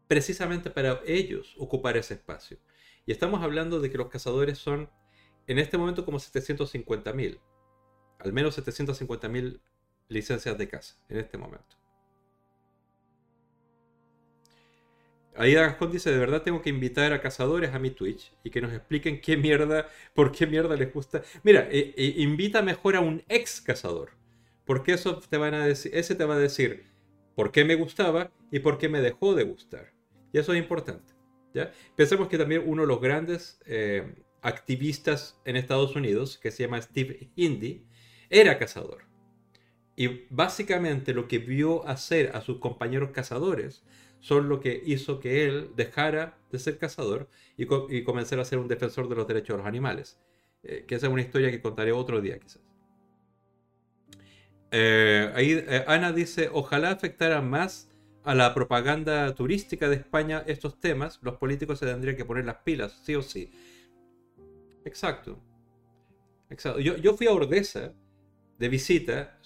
precisamente 0.08 0.70
para 0.70 1.02
ellos 1.06 1.56
ocupar 1.58 1.96
ese 1.96 2.16
espacio. 2.16 2.58
Y 3.06 3.12
estamos 3.14 3.42
hablando 3.42 3.80
de 3.80 3.90
que 3.90 3.98
los 3.98 4.10
cazadores 4.10 4.58
son 4.58 4.90
en 5.48 5.60
este 5.60 5.78
momento 5.78 6.04
como 6.04 6.20
750.000, 6.20 7.40
al 8.20 8.34
menos 8.34 8.58
750.000 8.58 9.62
licencias 10.10 10.58
de 10.58 10.68
caza 10.68 10.96
en 11.08 11.20
este 11.20 11.38
momento. 11.38 11.79
Aida 15.36 15.62
Gascón 15.62 15.92
dice, 15.92 16.12
de 16.12 16.18
verdad 16.18 16.42
tengo 16.42 16.62
que 16.62 16.70
invitar 16.70 17.14
a 17.14 17.22
cazadores 17.22 17.74
a 17.74 17.80
mi 17.80 17.92
Twitch 17.92 18.34
y 18.44 18.50
que 18.50 18.62
nos 18.62 18.74
expliquen 18.74 19.22
qué 19.22 19.38
mierda, 19.38 19.88
por 20.14 20.32
qué 20.32 20.48
mierda 20.48 20.76
les 20.76 20.94
gusta. 20.94 21.22
Mira, 21.44 21.68
eh, 21.72 21.94
eh, 21.96 22.14
invita 22.18 22.62
mejor 22.62 22.96
a 22.96 23.00
un 23.00 23.24
ex 23.30 23.62
cazador, 23.62 24.12
porque 24.66 24.94
eso 24.94 25.20
te 25.20 25.38
van 25.38 25.54
a 25.54 25.66
decir, 25.66 25.92
ese 25.96 26.16
te 26.16 26.26
va 26.26 26.36
a 26.36 26.40
decir 26.40 26.84
por 27.36 27.52
qué 27.52 27.64
me 27.64 27.76
gustaba 27.76 28.32
y 28.52 28.60
por 28.60 28.78
qué 28.78 28.90
me 28.90 29.02
dejó 29.02 29.34
de 29.34 29.44
gustar. 29.44 29.94
Y 30.34 30.40
eso 30.40 30.54
es 30.54 30.60
importante. 30.60 31.14
¿ya? 31.54 31.72
Pensemos 31.96 32.28
que 32.28 32.38
también 32.38 32.64
uno 32.66 32.82
de 32.82 32.88
los 32.88 33.00
grandes 33.00 33.60
eh, 33.66 34.14
activistas 34.42 35.40
en 35.46 35.56
Estados 35.56 35.96
Unidos, 35.96 36.38
que 36.38 36.52
se 36.52 36.64
llama 36.64 36.82
Steve 36.82 37.32
Indy, 37.36 37.86
era 38.30 38.58
cazador. 38.58 39.06
Y 39.96 40.28
básicamente 40.30 41.14
lo 41.14 41.28
que 41.28 41.40
vio 41.40 41.86
hacer 41.88 42.32
a 42.34 42.42
sus 42.42 42.60
compañeros 42.60 43.12
cazadores 43.12 43.84
son 44.20 44.50
lo 44.50 44.60
que 44.60 44.82
hizo 44.86 45.20
que 45.20 45.46
él 45.46 45.72
dejara 45.76 46.38
de 46.52 46.60
ser 46.60 46.78
cazador 46.78 47.30
y, 47.58 47.66
comenzara 48.04 48.42
a 48.42 48.46
ser 48.46 48.60
un 48.60 48.68
defensor 48.68 49.08
de 49.08 49.16
los 49.16 49.28
derechos 49.28 49.56
de 49.56 49.58
los 49.60 49.68
animales. 49.68 50.20
Eh, 50.64 50.86
que 50.88 50.96
esa 50.96 51.08
es 51.08 51.14
una 51.14 51.22
historia 51.22 51.52
que 51.52 51.62
contaré 51.62 51.92
otro 51.92 52.20
día 52.22 52.38
quizás. 52.38 52.62
Eh, 54.72 55.32
eh, 55.38 55.84
Ana 55.88 56.12
dice, 56.12 56.50
ojalá 56.52 56.92
afectara 56.92 57.42
más 57.42 57.90
a 58.24 58.36
la 58.36 58.54
propaganda 58.54 59.34
turística 59.34 59.90
de 59.90 59.96
España 59.96 60.44
estos 60.46 60.80
temas, 60.80 61.20
los 61.22 61.38
políticos 61.38 61.80
se 61.80 61.86
tendrían 61.86 62.18
que 62.18 62.26
poner 62.26 62.46
las 62.46 62.58
pilas, 62.58 63.00
sí 63.04 63.16
o 63.16 63.22
sí. 63.22 63.52
Exacto. 64.86 65.40
Exacto. 66.50 66.80
Yo, 66.80 66.98
yo 66.98 67.16
fui 67.16 67.28
a 67.28 67.32
Ordesa 67.32 67.94
de 68.58 68.70
visita, 68.70 69.40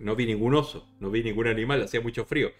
no 0.00 0.16
vi 0.16 0.26
ningún 0.26 0.54
oso, 0.54 0.92
no 0.98 1.10
vi 1.10 1.22
ningún 1.22 1.46
animal, 1.46 1.82
hacía 1.82 2.00
mucho 2.00 2.24
frío 2.24 2.50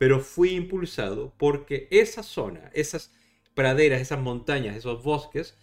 pero 0.00 0.20
fui 0.20 0.52
impulsado 0.52 1.34
porque 1.36 1.86
esa 1.90 2.22
zona, 2.22 2.70
esas 2.72 3.12
praderas, 3.52 4.00
esas 4.00 4.18
montañas, 4.18 4.74
esos 4.74 5.02
bosques, 5.04 5.58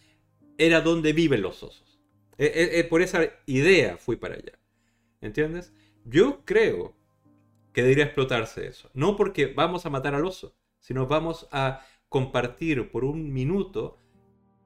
era 0.59 0.81
donde 0.81 1.11
viven 1.11 1.41
los 1.41 1.63
osos. 1.63 1.99
E, 2.37 2.45
e, 2.45 2.79
e, 2.79 2.83
por 2.83 3.01
esa 3.01 3.33
idea 3.47 3.97
fui 3.97 4.15
para 4.15 4.35
allá. 4.35 4.59
¿Entiendes? 5.21 5.73
Yo 6.05 6.45
creo 6.45 6.95
que 7.73 7.81
debería 7.81 8.03
explotarse 8.03 8.67
eso. 8.67 8.91
No 8.93 9.15
porque 9.15 9.47
vamos 9.47 9.87
a 9.87 9.89
matar 9.89 10.13
al 10.13 10.23
oso, 10.23 10.55
sino 10.81 11.07
vamos 11.07 11.47
a 11.51 11.83
compartir 12.07 12.91
por 12.91 13.05
un 13.05 13.33
minuto 13.33 13.97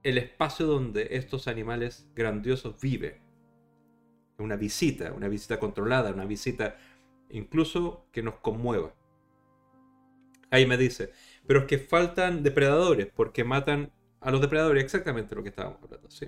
el 0.03 0.17
espacio 0.17 0.65
donde 0.65 1.07
estos 1.11 1.47
animales 1.47 2.09
grandiosos 2.13 2.77
viven. 2.81 3.21
Una 4.37 4.57
visita, 4.57 5.13
una 5.13 5.29
visita 5.29 5.61
controlada, 5.61 6.11
una 6.11 6.25
visita 6.25 6.77
incluso 7.29 8.05
que 8.11 8.21
nos 8.21 8.35
conmueva. 8.35 8.93
Ahí 10.51 10.65
me 10.65 10.77
dice, 10.77 11.11
pero 11.47 11.61
es 11.61 11.65
que 11.65 11.79
faltan 11.79 12.43
depredadores 12.43 13.07
porque 13.07 13.43
matan 13.43 13.91
a 14.19 14.31
los 14.31 14.41
depredadores, 14.41 14.83
exactamente 14.83 15.33
lo 15.33 15.43
que 15.43 15.49
estábamos 15.49 15.81
hablando, 15.81 16.11
sí. 16.11 16.27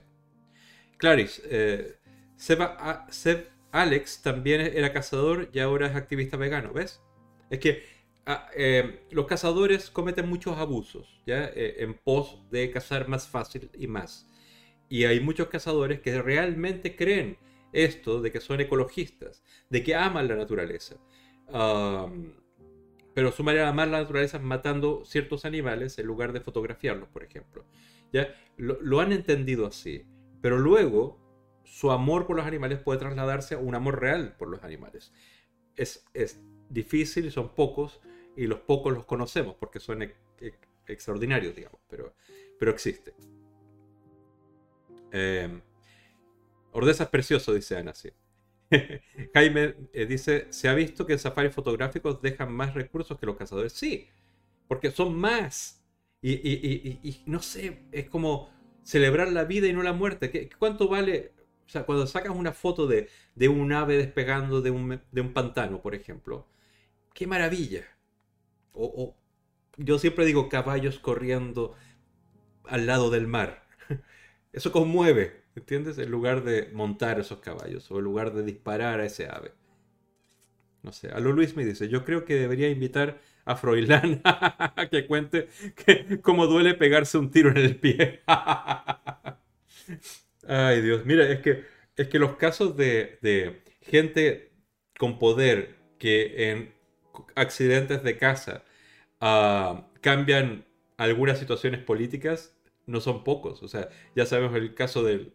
Clarice, 0.98 1.42
eh, 1.46 1.98
Seba, 2.38 3.06
Seb 3.10 3.50
Alex 3.72 4.22
también 4.22 4.62
era 4.62 4.94
cazador 4.94 5.50
y 5.52 5.60
ahora 5.60 5.88
es 5.88 5.96
activista 5.96 6.38
vegano, 6.38 6.72
¿ves? 6.74 7.02
Es 7.50 7.60
que 7.60 7.84
ah, 8.26 8.50
eh, 8.56 9.06
los 9.12 9.28
cazadores 9.28 9.90
cometen 9.90 10.30
muchos 10.30 10.58
abusos, 10.58 11.22
¿ya? 11.26 11.46
Eh, 11.54 11.84
en 11.84 11.94
pos 11.94 12.42
de 12.50 12.72
cazar 12.72 13.08
más 13.10 13.28
fácil 13.28 13.70
y 13.78 13.88
más. 13.88 14.28
Y 14.88 15.06
hay 15.06 15.20
muchos 15.20 15.48
cazadores 15.50 16.00
que 16.00 16.22
realmente 16.22 16.96
creen 16.96 17.38
esto, 17.74 18.22
de 18.22 18.32
que 18.32 18.40
son 18.40 18.62
ecologistas, 18.62 19.44
de 19.70 19.84
que 19.84 19.96
aman 19.96 20.28
la 20.28 20.36
naturaleza 20.36 20.98
pero 23.14 23.32
su 23.32 23.44
manera 23.44 23.64
de 23.64 23.70
amar 23.70 23.88
la 23.88 24.00
naturaleza 24.00 24.40
matando 24.40 25.04
ciertos 25.06 25.46
animales 25.46 25.98
en 26.00 26.08
lugar 26.08 26.34
de 26.34 26.42
fotografiarlos, 26.42 27.10
por 27.10 27.24
ejemplo. 27.24 27.66
¿Ya? 28.12 28.34
Lo, 28.58 29.00
han 29.00 29.12
entendido 29.12 29.66
así, 29.66 30.06
pero 30.42 30.58
luego 30.58 31.20
su 31.64 31.92
amor 31.92 32.28
por 32.28 32.36
los 32.36 32.46
animales 32.46 32.80
puede 32.80 33.00
trasladarse 33.00 33.56
a 33.56 33.60
un 33.60 33.76
amor 33.76 34.00
real 34.00 34.36
por 34.38 34.48
los 34.50 34.64
animales. 34.64 35.14
Es, 35.76 36.06
es 36.14 36.42
difícil, 36.70 37.32
son 37.32 37.56
pocos, 37.56 38.02
y 38.36 38.48
los 38.48 38.60
pocos 38.60 38.94
los 38.94 39.06
conocemos 39.06 39.56
porque 39.56 39.80
son 39.80 40.04
extraordinarios, 40.88 41.56
digamos, 41.56 41.80
pero, 41.88 42.16
pero 42.60 42.72
existe. 42.72 43.14
Eh, 45.12 45.62
Ordeza 46.72 47.04
es 47.04 47.10
precioso, 47.10 47.54
dice 47.54 47.78
Ana, 47.78 47.94
sí. 47.94 48.10
Jaime 49.34 49.76
eh, 49.94 50.06
dice, 50.06 50.48
se 50.50 50.68
ha 50.68 50.74
visto 50.74 51.06
que 51.06 51.18
safaris 51.18 51.54
fotográficos 51.54 52.22
dejan 52.22 52.52
más 52.54 52.74
recursos 52.74 53.20
que 53.20 53.26
los 53.26 53.36
cazadores. 53.36 53.74
Sí, 53.74 54.08
porque 54.68 54.92
son 54.92 55.16
más. 55.16 55.84
Y, 56.22 57.22
no 57.26 57.42
sé, 57.42 57.84
es 57.92 58.10
como 58.10 58.50
celebrar 58.84 59.32
la 59.32 59.44
vida 59.44 59.68
y 59.68 59.74
no 59.74 59.84
la 59.84 59.94
muerte. 59.94 60.30
¿Qué, 60.30 60.50
¿Cuánto 60.58 60.88
vale? 60.88 61.34
O 61.66 61.70
sea, 61.70 61.86
cuando 61.86 62.08
sacas 62.08 62.36
una 62.36 62.54
foto 62.54 62.88
de, 62.88 63.10
un 63.50 63.74
ave 63.74 63.98
despegando 63.98 64.62
de 64.62 64.72
un, 64.72 65.34
pantano, 65.34 65.82
por 65.82 65.96
ejemplo, 65.96 66.48
qué 67.14 67.28
maravilla. 67.28 67.84
o, 68.74 69.16
yo 69.78 69.98
siempre 70.00 70.26
digo 70.26 70.50
caballos 70.50 71.00
corriendo 71.00 71.76
al 72.66 72.86
lado 72.86 73.10
del 73.10 73.28
mar. 73.28 73.68
Eso 74.54 74.72
conmueve. 74.72 75.43
¿Entiendes? 75.56 76.00
En 76.00 76.10
lugar 76.10 76.44
de 76.44 76.70
montar 76.74 77.20
esos 77.20 77.40
caballos 77.40 77.90
o 77.92 78.00
en 78.00 78.04
lugar 78.04 78.34
de 78.34 78.44
disparar 78.44 79.00
a 79.00 79.06
ese 79.06 79.28
ave. 79.28 79.52
No 80.82 80.92
sé, 80.92 81.10
a 81.10 81.20
lo 81.20 81.32
Luis 81.32 81.56
me 81.56 81.64
dice, 81.64 81.88
yo 81.88 82.04
creo 82.04 82.26
que 82.26 82.36
debería 82.36 82.70
invitar 82.70 83.22
a 83.46 83.56
Froilán 83.56 84.20
a 84.26 84.88
que 84.92 85.08
cuente 85.08 85.48
que, 85.76 86.20
cómo 86.22 86.48
duele 86.48 86.74
pegarse 86.74 87.18
un 87.18 87.32
tiro 87.32 87.52
en 87.52 87.58
el 87.58 87.78
pie. 87.78 88.22
Ay 90.48 90.82
Dios, 90.82 91.06
mira, 91.06 91.30
es 91.30 91.40
que, 91.40 91.64
es 91.96 92.08
que 92.10 92.20
los 92.20 92.36
casos 92.36 92.76
de, 92.76 93.62
gente 93.82 94.52
con 94.98 95.20
poder 95.20 95.76
que 96.00 96.52
en 96.52 96.74
accidentes 97.36 98.04
de 98.04 98.18
casa 98.18 98.64
ah, 99.22 99.88
cambian 100.02 100.66
algunas 100.98 101.40
situaciones 101.40 101.82
políticas 101.82 102.53
no 102.86 103.02
son 103.02 103.24
pocos. 103.24 103.64
O 103.64 103.68
sea, 103.68 103.90
ya 104.16 104.26
sabemos 104.26 104.56
el 104.56 104.74
caso 104.74 105.04
del, 105.04 105.34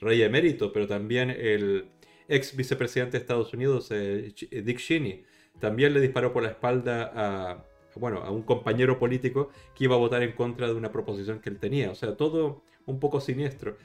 rey 0.00 0.22
emérito, 0.22 0.72
pero 0.72 0.86
también 0.86 1.30
el 1.30 1.88
ex 2.28 2.56
vicepresidente 2.56 3.12
de 3.12 3.22
Estados 3.22 3.54
Unidos, 3.54 3.88
eh, 3.90 4.34
Dick 4.50 4.78
Cheney, 4.78 5.24
también 5.60 5.94
le 5.94 6.00
disparó 6.00 6.32
por 6.32 6.42
la 6.42 6.50
espalda 6.50 7.10
a, 7.14 7.64
bueno, 7.96 8.18
a 8.18 8.30
un 8.30 8.42
compañero 8.42 8.98
político 8.98 9.50
que 9.74 9.84
iba 9.84 9.94
a 9.94 9.98
votar 9.98 10.22
en 10.22 10.32
contra 10.32 10.66
de 10.66 10.74
una 10.74 10.90
proposición 10.92 11.40
que 11.40 11.50
él 11.50 11.58
tenía. 11.58 11.90
O 11.90 11.94
sea, 11.94 12.16
todo 12.16 12.62
un 12.86 13.00
poco 13.00 13.20
siniestro. 13.20 13.76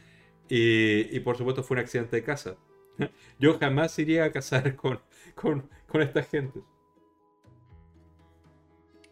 Y, 0.50 1.20
por 1.20 1.38
supuesto 1.38 1.64
fue 1.64 1.76
un 1.76 1.82
accidente 1.82 2.16
de 2.16 2.24
casa. 2.24 2.58
Yo 3.40 3.58
jamás 3.60 3.98
iría 4.00 4.26
a 4.26 4.32
casar 4.32 4.76
con, 4.78 5.00
con, 5.36 5.70
con 5.88 6.02
esta 6.02 6.24
gente. 6.24 6.62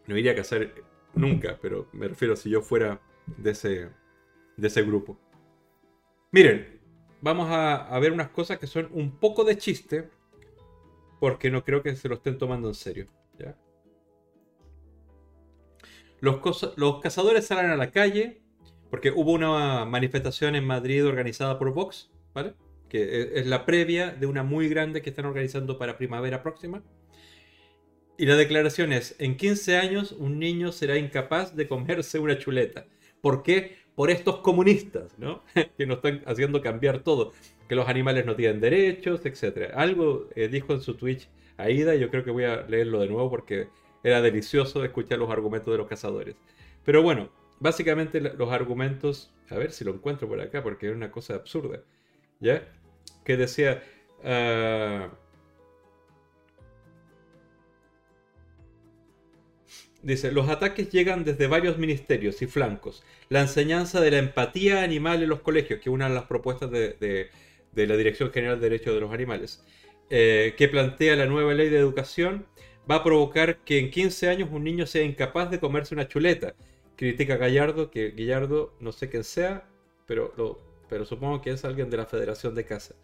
No 0.06 0.16
iría 0.16 0.32
a 0.32 0.36
casar 0.36 0.74
nunca, 1.14 1.58
pero 1.60 1.88
me 1.92 2.08
refiero 2.08 2.34
si 2.34 2.48
yo 2.48 2.62
fuera 2.62 3.02
de 3.36 3.50
ese, 3.50 3.90
de 4.56 4.66
ese 4.66 4.82
grupo. 4.82 5.18
Miren, 6.30 6.80
vamos 7.20 7.48
a, 7.50 7.98
ver 7.98 8.12
unas 8.12 8.28
cosas 8.28 8.58
que 8.58 8.66
son 8.66 8.88
un 8.92 9.18
poco 9.18 9.44
de 9.44 9.56
chiste, 9.56 10.08
porque 11.20 11.50
no 11.50 11.64
creo 11.64 11.82
que 11.82 11.96
se 11.96 12.08
lo 12.08 12.16
estén 12.16 12.38
tomando 12.38 12.68
en 12.68 12.74
serio. 12.74 13.06
Los, 16.20 16.74
los 16.76 17.00
cazadores 17.00 17.46
salen 17.46 17.70
a 17.70 17.76
la 17.76 17.92
calle, 17.92 18.40
porque 18.90 19.10
hubo 19.10 19.32
una 19.32 19.84
manifestación 19.84 20.56
en 20.56 20.66
Madrid 20.66 21.06
organizada 21.06 21.58
por 21.58 21.72
Vox, 21.72 22.10
¿vale? 22.34 22.54
Que 22.88 23.38
es 23.38 23.46
la 23.46 23.64
previa 23.64 24.10
de 24.10 24.26
una 24.26 24.42
muy 24.42 24.68
grande 24.68 25.00
que 25.02 25.10
están 25.10 25.26
organizando 25.26 25.78
para 25.78 25.96
primavera 25.96 26.42
próxima. 26.42 26.82
Y 28.16 28.26
la 28.26 28.34
declaración 28.34 28.92
es, 28.92 29.14
en 29.20 29.36
15 29.36 29.76
años 29.76 30.10
un 30.10 30.40
niño 30.40 30.72
será 30.72 30.98
incapaz 30.98 31.54
de 31.54 31.68
comerse 31.68 32.18
una 32.18 32.36
chuleta. 32.36 32.86
¿Por 33.20 33.42
qué? 33.42 33.78
Por 33.94 34.10
estos 34.10 34.38
comunistas, 34.38 35.18
¿no? 35.18 35.42
que 35.76 35.86
nos 35.86 35.96
están 35.96 36.22
haciendo 36.26 36.60
cambiar 36.60 37.00
todo. 37.00 37.32
Que 37.68 37.74
los 37.74 37.88
animales 37.88 38.24
no 38.24 38.36
tienen 38.36 38.60
derechos, 38.60 39.24
etc. 39.26 39.72
Algo 39.74 40.28
eh, 40.34 40.48
dijo 40.48 40.72
en 40.72 40.80
su 40.80 40.94
Twitch 40.94 41.28
Aida 41.56 41.96
yo 41.96 42.08
creo 42.08 42.24
que 42.24 42.30
voy 42.30 42.44
a 42.44 42.62
leerlo 42.62 43.00
de 43.00 43.08
nuevo 43.08 43.28
porque 43.28 43.68
era 44.04 44.22
delicioso 44.22 44.84
escuchar 44.84 45.18
los 45.18 45.30
argumentos 45.30 45.72
de 45.72 45.78
los 45.78 45.88
cazadores. 45.88 46.36
Pero 46.84 47.02
bueno, 47.02 47.30
básicamente 47.58 48.20
los 48.20 48.52
argumentos, 48.52 49.34
a 49.50 49.56
ver 49.56 49.72
si 49.72 49.84
lo 49.84 49.92
encuentro 49.92 50.28
por 50.28 50.40
acá 50.40 50.62
porque 50.62 50.88
es 50.88 50.94
una 50.94 51.10
cosa 51.10 51.34
absurda, 51.34 51.82
¿ya? 52.40 52.68
Que 53.24 53.36
decía... 53.36 53.82
Uh, 54.20 55.08
Dice, 60.02 60.30
los 60.30 60.48
ataques 60.48 60.90
llegan 60.90 61.24
desde 61.24 61.48
varios 61.48 61.76
ministerios 61.78 62.40
y 62.42 62.46
flancos. 62.46 63.02
La 63.28 63.40
enseñanza 63.40 64.00
de 64.00 64.12
la 64.12 64.18
empatía 64.18 64.82
animal 64.82 65.22
en 65.22 65.28
los 65.28 65.40
colegios, 65.40 65.80
que 65.80 65.88
es 65.90 65.94
una 65.94 66.08
de 66.08 66.14
las 66.14 66.24
propuestas 66.24 66.70
de, 66.70 67.30
la 67.74 67.96
Dirección 67.96 68.30
General 68.32 68.60
de 68.60 68.68
Derechos 68.70 68.94
de 68.94 69.00
los 69.00 69.12
Animales, 69.12 69.62
eh, 70.10 70.54
que 70.56 70.68
plantea 70.68 71.16
la 71.16 71.26
nueva 71.26 71.52
ley 71.54 71.68
de 71.68 71.78
educación, 71.78 72.46
va 72.90 72.96
a 72.96 73.04
provocar 73.04 73.58
que 73.64 73.78
en 73.78 73.90
15 73.90 74.28
años 74.28 74.48
un 74.52 74.64
niño 74.64 74.86
sea 74.86 75.02
incapaz 75.02 75.50
de 75.50 75.58
comerse 75.60 75.94
una 75.94 76.08
chuleta. 76.08 76.54
Critica 76.96 77.36
Gallardo, 77.36 77.90
que 77.90 78.10
Gallardo 78.12 78.74
no 78.80 78.92
sé 78.92 79.08
quién 79.10 79.24
sea, 79.24 79.68
pero, 80.06 80.32
lo- 80.36 80.60
pero 80.88 81.04
supongo 81.04 81.40
que 81.42 81.50
es 81.50 81.64
alguien 81.64 81.90
de 81.90 81.96
la 81.98 82.06
Federación 82.06 82.54
de 82.54 82.64
Casa. 82.64 82.94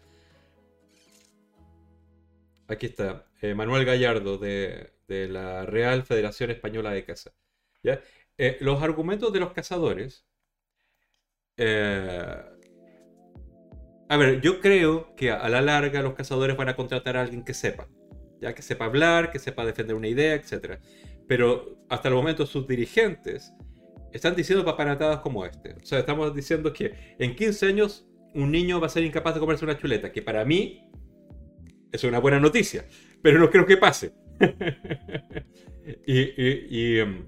Aquí 2.67 2.87
está, 2.87 3.27
eh, 3.41 3.53
Manuel 3.53 3.85
Gallardo 3.85 4.37
de, 4.37 4.93
de 5.07 5.27
la 5.27 5.65
Real 5.65 6.03
Federación 6.03 6.51
Española 6.51 6.91
de 6.91 7.05
Caza. 7.05 7.31
¿ya? 7.83 8.01
Eh, 8.37 8.57
los 8.61 8.81
argumentos 8.81 9.31
de 9.33 9.39
los 9.39 9.53
cazadores. 9.53 10.25
eh, 11.57 12.43
a 14.07 14.17
ver, 14.17 14.41
yo 14.41 14.61
creo 14.61 15.15
que 15.15 15.31
a 15.31 15.49
la 15.49 15.61
larga 15.61 16.01
los 16.01 16.13
cazadores 16.13 16.55
van 16.55 16.69
a 16.69 16.75
contratar 16.75 17.17
a 17.17 17.21
alguien 17.21 17.43
que 17.43 17.53
sepa. 17.53 17.87
Ya 18.39 18.53
que 18.53 18.61
sepa 18.61 18.85
hablar, 18.85 19.31
que 19.31 19.39
sepa 19.39 19.65
defender 19.65 19.95
una 19.95 20.07
idea, 20.07 20.35
etc. 20.35 20.79
Pero 21.27 21.79
hasta 21.89 22.09
el 22.09 22.15
momento 22.15 22.45
sus 22.45 22.67
dirigentes 22.67 23.53
están 24.11 24.35
diciendo 24.35 24.63
papanatadas 24.63 25.19
como 25.19 25.45
este. 25.45 25.73
O 25.81 25.85
sea, 25.85 25.99
estamos 25.99 26.35
diciendo 26.35 26.71
que 26.71 27.15
en 27.17 27.35
15 27.35 27.67
años 27.67 28.05
un 28.35 28.51
niño 28.51 28.79
va 28.79 28.87
a 28.87 28.89
ser 28.89 29.03
incapaz 29.03 29.33
de 29.33 29.39
comerse 29.39 29.65
una 29.65 29.77
chuleta, 29.77 30.11
que 30.11 30.21
para 30.21 30.45
mí 30.45 30.84
es 31.95 32.03
una 32.03 32.19
buena 32.19 32.39
noticia, 32.39 32.85
pero 33.21 33.39
no 33.39 33.49
creo 33.49 33.65
que 33.65 33.77
pase. 33.77 34.13
y, 36.05 36.19
y, 36.19 36.67
y, 36.69 36.99
em, 36.99 37.25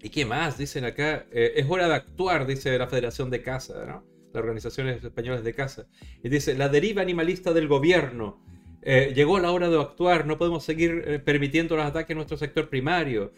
¿y 0.00 0.10
qué 0.10 0.24
más? 0.24 0.58
Dicen 0.58 0.84
acá, 0.84 1.26
eh, 1.32 1.52
es 1.56 1.66
hora 1.68 1.88
de 1.88 1.94
actuar, 1.94 2.46
dice 2.46 2.76
la 2.78 2.88
Federación 2.88 3.30
de 3.30 3.42
Caza, 3.42 3.84
¿no? 3.86 4.04
Las 4.32 4.42
organizaciones 4.42 5.02
españolas 5.02 5.42
de 5.44 5.54
caza. 5.54 5.86
Y 6.22 6.28
dice, 6.28 6.54
la 6.56 6.68
deriva 6.68 7.02
animalista 7.02 7.52
del 7.52 7.68
gobierno. 7.68 8.44
eh, 8.82 9.12
llegó 9.14 9.38
la 9.40 9.50
hora 9.52 9.68
de 9.68 9.80
actuar, 9.80 10.26
no 10.26 10.38
podemos 10.38 10.64
seguir 10.64 11.02
eh, 11.06 11.18
permitiendo 11.18 11.76
los 11.76 11.86
ataques 11.86 12.10
en 12.10 12.16
nuestro 12.18 12.36
sector 12.36 12.68
primario. 12.68 13.32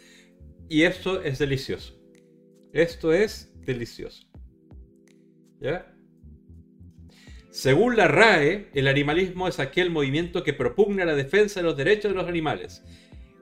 Y 0.68 0.82
esto 0.82 1.22
es 1.22 1.38
delicioso. 1.38 1.98
Esto 2.72 3.12
es 3.12 3.52
delicioso. 3.64 4.28
¿Ya? 5.60 5.86
Según 7.50 7.96
la 7.96 8.06
RAE, 8.06 8.68
el 8.74 8.86
animalismo 8.86 9.48
es 9.48 9.58
aquel 9.58 9.90
movimiento 9.90 10.44
que 10.44 10.52
propugna 10.52 11.04
la 11.04 11.16
defensa 11.16 11.58
de 11.58 11.66
los 11.66 11.76
derechos 11.76 12.12
de 12.12 12.16
los 12.16 12.28
animales. 12.28 12.84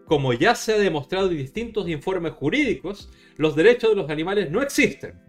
Como 0.07 0.33
ya 0.33 0.55
se 0.55 0.73
ha 0.73 0.79
demostrado 0.79 1.31
en 1.31 1.37
distintos 1.37 1.87
informes 1.91 2.33
jurídicos, 2.33 3.11
los 3.37 3.55
derechos 3.55 3.91
de 3.91 3.97
los 3.97 4.11
animales 4.11 4.51
no 4.51 4.63
existen. 4.63 5.21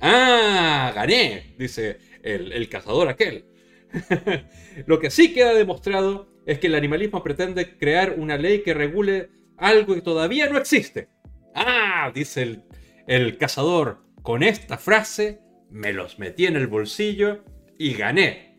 ¡Ah! 0.00 0.92
¡Gané! 0.94 1.54
Dice 1.58 1.98
el, 2.22 2.68
cazador 2.68 3.08
aquel. 3.08 3.44
Lo 4.86 5.00
que 5.00 5.10
sí 5.10 5.34
queda 5.34 5.52
demostrado 5.52 6.28
es 6.46 6.60
que 6.60 6.68
el 6.68 6.76
animalismo 6.76 7.24
pretende 7.24 7.76
crear 7.76 8.14
una 8.16 8.38
ley 8.38 8.62
que 8.62 8.72
regule 8.72 9.30
algo 9.56 9.96
que 9.96 10.02
todavía 10.02 10.48
no 10.48 10.58
existe. 10.58 11.08
¡Ah! 11.56 12.12
Dice 12.14 12.62
el 13.08 13.36
cazador. 13.36 14.04
Con 14.22 14.44
esta 14.44 14.78
frase 14.78 15.40
me 15.70 15.92
los 15.92 16.20
metí 16.20 16.46
en 16.46 16.54
el 16.54 16.68
bolsillo 16.68 17.44
y 17.78 17.94
gané. 17.94 18.56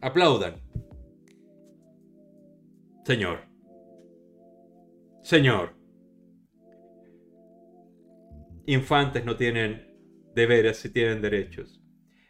Aplaudan. 0.00 0.56
Señor. 3.04 3.40
Señor. 5.22 5.74
Infantes 8.66 9.24
no 9.24 9.36
tienen 9.36 9.88
deberes 10.34 10.76
si 10.76 10.90
tienen 10.90 11.22
derechos. 11.22 11.80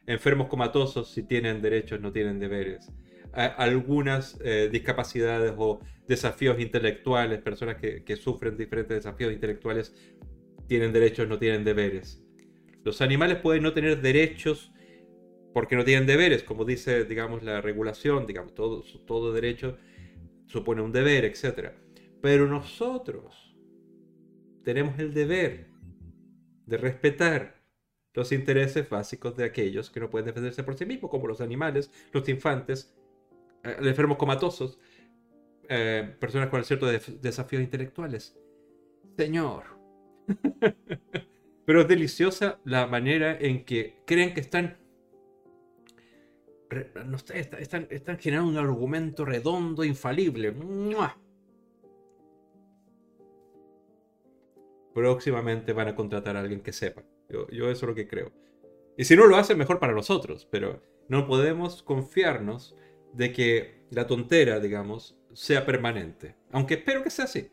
Enfermos 0.06 0.48
comatosos 0.48 1.10
si 1.10 1.24
tienen 1.24 1.60
derechos 1.60 2.00
no 2.00 2.12
tienen 2.12 2.38
deberes. 2.38 2.90
Algunas 3.32 4.38
eh, 4.42 4.68
discapacidades 4.72 5.52
o 5.58 5.80
desafíos 6.06 6.58
intelectuales, 6.60 7.42
personas 7.42 7.76
que, 7.76 8.02
que 8.02 8.16
sufren 8.16 8.56
diferentes 8.56 8.96
desafíos 8.96 9.32
intelectuales, 9.32 9.94
tienen 10.66 10.92
derechos 10.92 11.28
no 11.28 11.38
tienen 11.38 11.64
deberes. 11.64 12.24
Los 12.84 13.02
animales 13.02 13.38
pueden 13.38 13.64
no 13.64 13.72
tener 13.74 14.00
derechos 14.00 14.72
porque 15.58 15.74
no 15.74 15.84
tienen 15.84 16.06
deberes, 16.06 16.44
como 16.44 16.64
dice, 16.64 17.04
digamos, 17.04 17.42
la 17.42 17.60
regulación, 17.60 18.28
digamos, 18.28 18.54
todo, 18.54 18.84
todo 19.04 19.32
derecho 19.32 19.76
supone 20.46 20.82
un 20.82 20.92
deber, 20.92 21.24
etc. 21.24 21.72
Pero 22.22 22.46
nosotros 22.46 23.56
tenemos 24.62 24.96
el 25.00 25.12
deber 25.12 25.66
de 26.64 26.76
respetar 26.76 27.60
los 28.14 28.30
intereses 28.30 28.88
básicos 28.88 29.36
de 29.36 29.46
aquellos 29.46 29.90
que 29.90 29.98
no 29.98 30.08
pueden 30.08 30.26
defenderse 30.26 30.62
por 30.62 30.76
sí 30.76 30.86
mismos, 30.86 31.10
como 31.10 31.26
los 31.26 31.40
animales, 31.40 31.90
los 32.12 32.28
infantes, 32.28 32.96
eh, 33.64 33.78
enfermos 33.80 34.16
comatosos, 34.16 34.78
eh, 35.68 36.14
personas 36.20 36.50
con 36.50 36.62
ciertos 36.62 37.20
desafíos 37.20 37.64
intelectuales. 37.64 38.38
Señor. 39.16 39.64
Pero 41.66 41.80
es 41.80 41.88
deliciosa 41.88 42.60
la 42.64 42.86
manera 42.86 43.36
en 43.36 43.64
que 43.64 44.04
creen 44.06 44.34
que 44.34 44.40
están 44.40 44.86
están, 46.70 47.86
están 47.90 48.18
generando 48.18 48.50
un 48.50 48.58
argumento 48.58 49.24
redondo, 49.24 49.84
infalible. 49.84 50.52
¡Mua! 50.52 51.16
Próximamente 54.94 55.72
van 55.72 55.88
a 55.88 55.94
contratar 55.94 56.36
a 56.36 56.40
alguien 56.40 56.60
que 56.60 56.72
sepa. 56.72 57.02
Yo, 57.28 57.48
yo 57.50 57.70
eso 57.70 57.86
es 57.86 57.88
lo 57.88 57.94
que 57.94 58.08
creo. 58.08 58.32
Y 58.96 59.04
si 59.04 59.16
no 59.16 59.26
lo 59.26 59.36
hacen, 59.36 59.56
mejor 59.56 59.78
para 59.78 59.92
nosotros. 59.92 60.46
Pero 60.50 60.82
no 61.08 61.26
podemos 61.26 61.82
confiarnos 61.82 62.76
de 63.12 63.32
que 63.32 63.84
la 63.90 64.06
tontera, 64.06 64.60
digamos, 64.60 65.16
sea 65.32 65.64
permanente. 65.64 66.36
Aunque 66.50 66.74
espero 66.74 67.02
que 67.02 67.10
sea 67.10 67.26
así. 67.26 67.50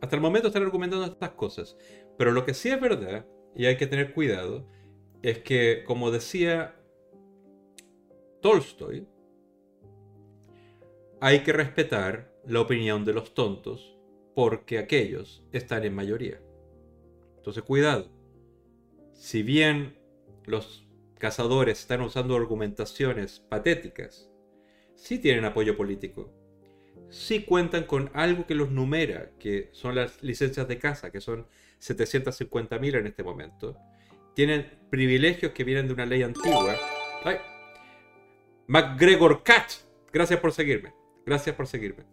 Hasta 0.00 0.16
el 0.16 0.22
momento 0.22 0.48
están 0.48 0.62
argumentando 0.62 1.06
estas 1.06 1.30
cosas. 1.30 1.76
Pero 2.18 2.32
lo 2.32 2.44
que 2.44 2.54
sí 2.54 2.68
es 2.68 2.80
verdad, 2.80 3.26
y 3.54 3.66
hay 3.66 3.76
que 3.76 3.86
tener 3.86 4.12
cuidado, 4.12 4.68
es 5.22 5.38
que, 5.38 5.84
como 5.86 6.10
decía 6.10 6.75
Tolstoy, 8.40 9.06
hay 11.20 11.40
que 11.40 11.52
respetar 11.52 12.32
la 12.46 12.60
opinión 12.60 13.04
de 13.04 13.12
los 13.12 13.34
tontos 13.34 13.96
porque 14.34 14.78
aquellos 14.78 15.44
están 15.52 15.84
en 15.84 15.94
mayoría. 15.94 16.40
Entonces, 17.36 17.62
cuidado. 17.62 18.10
Si 19.14 19.42
bien 19.42 19.98
los 20.44 20.86
cazadores 21.18 21.80
están 21.80 22.02
usando 22.02 22.36
argumentaciones 22.36 23.40
patéticas, 23.40 24.30
sí 24.94 25.18
tienen 25.18 25.44
apoyo 25.46 25.76
político. 25.76 26.32
Sí 27.08 27.44
cuentan 27.44 27.84
con 27.84 28.10
algo 28.12 28.46
que 28.46 28.54
los 28.54 28.70
numera, 28.70 29.30
que 29.38 29.70
son 29.72 29.94
las 29.94 30.22
licencias 30.22 30.68
de 30.68 30.78
caza, 30.78 31.10
que 31.10 31.20
son 31.20 31.46
750.000 31.80 32.98
en 32.98 33.06
este 33.06 33.22
momento. 33.22 33.76
Tienen 34.34 34.70
privilegios 34.90 35.52
que 35.52 35.64
vienen 35.64 35.86
de 35.86 35.94
una 35.94 36.04
ley 36.04 36.22
antigua. 36.22 36.76
¡Ay! 37.24 37.38
McGregor 38.68 39.42
Cat. 39.42 39.70
Gracias 40.12 40.40
por 40.40 40.52
seguirme. 40.52 40.94
Gracias 41.24 41.54
por 41.56 41.66
seguirme. 41.66 42.04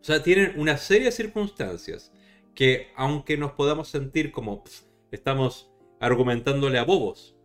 O 0.00 0.04
sea, 0.04 0.22
tienen 0.22 0.58
una 0.58 0.76
serie 0.76 1.06
de 1.06 1.12
circunstancias 1.12 2.12
que, 2.54 2.88
aunque 2.96 3.36
nos 3.36 3.52
podamos 3.52 3.88
sentir 3.88 4.32
como 4.32 4.64
pf, 4.64 4.84
estamos 5.10 5.70
argumentándole 6.00 6.78
a 6.78 6.84
bobos, 6.84 7.36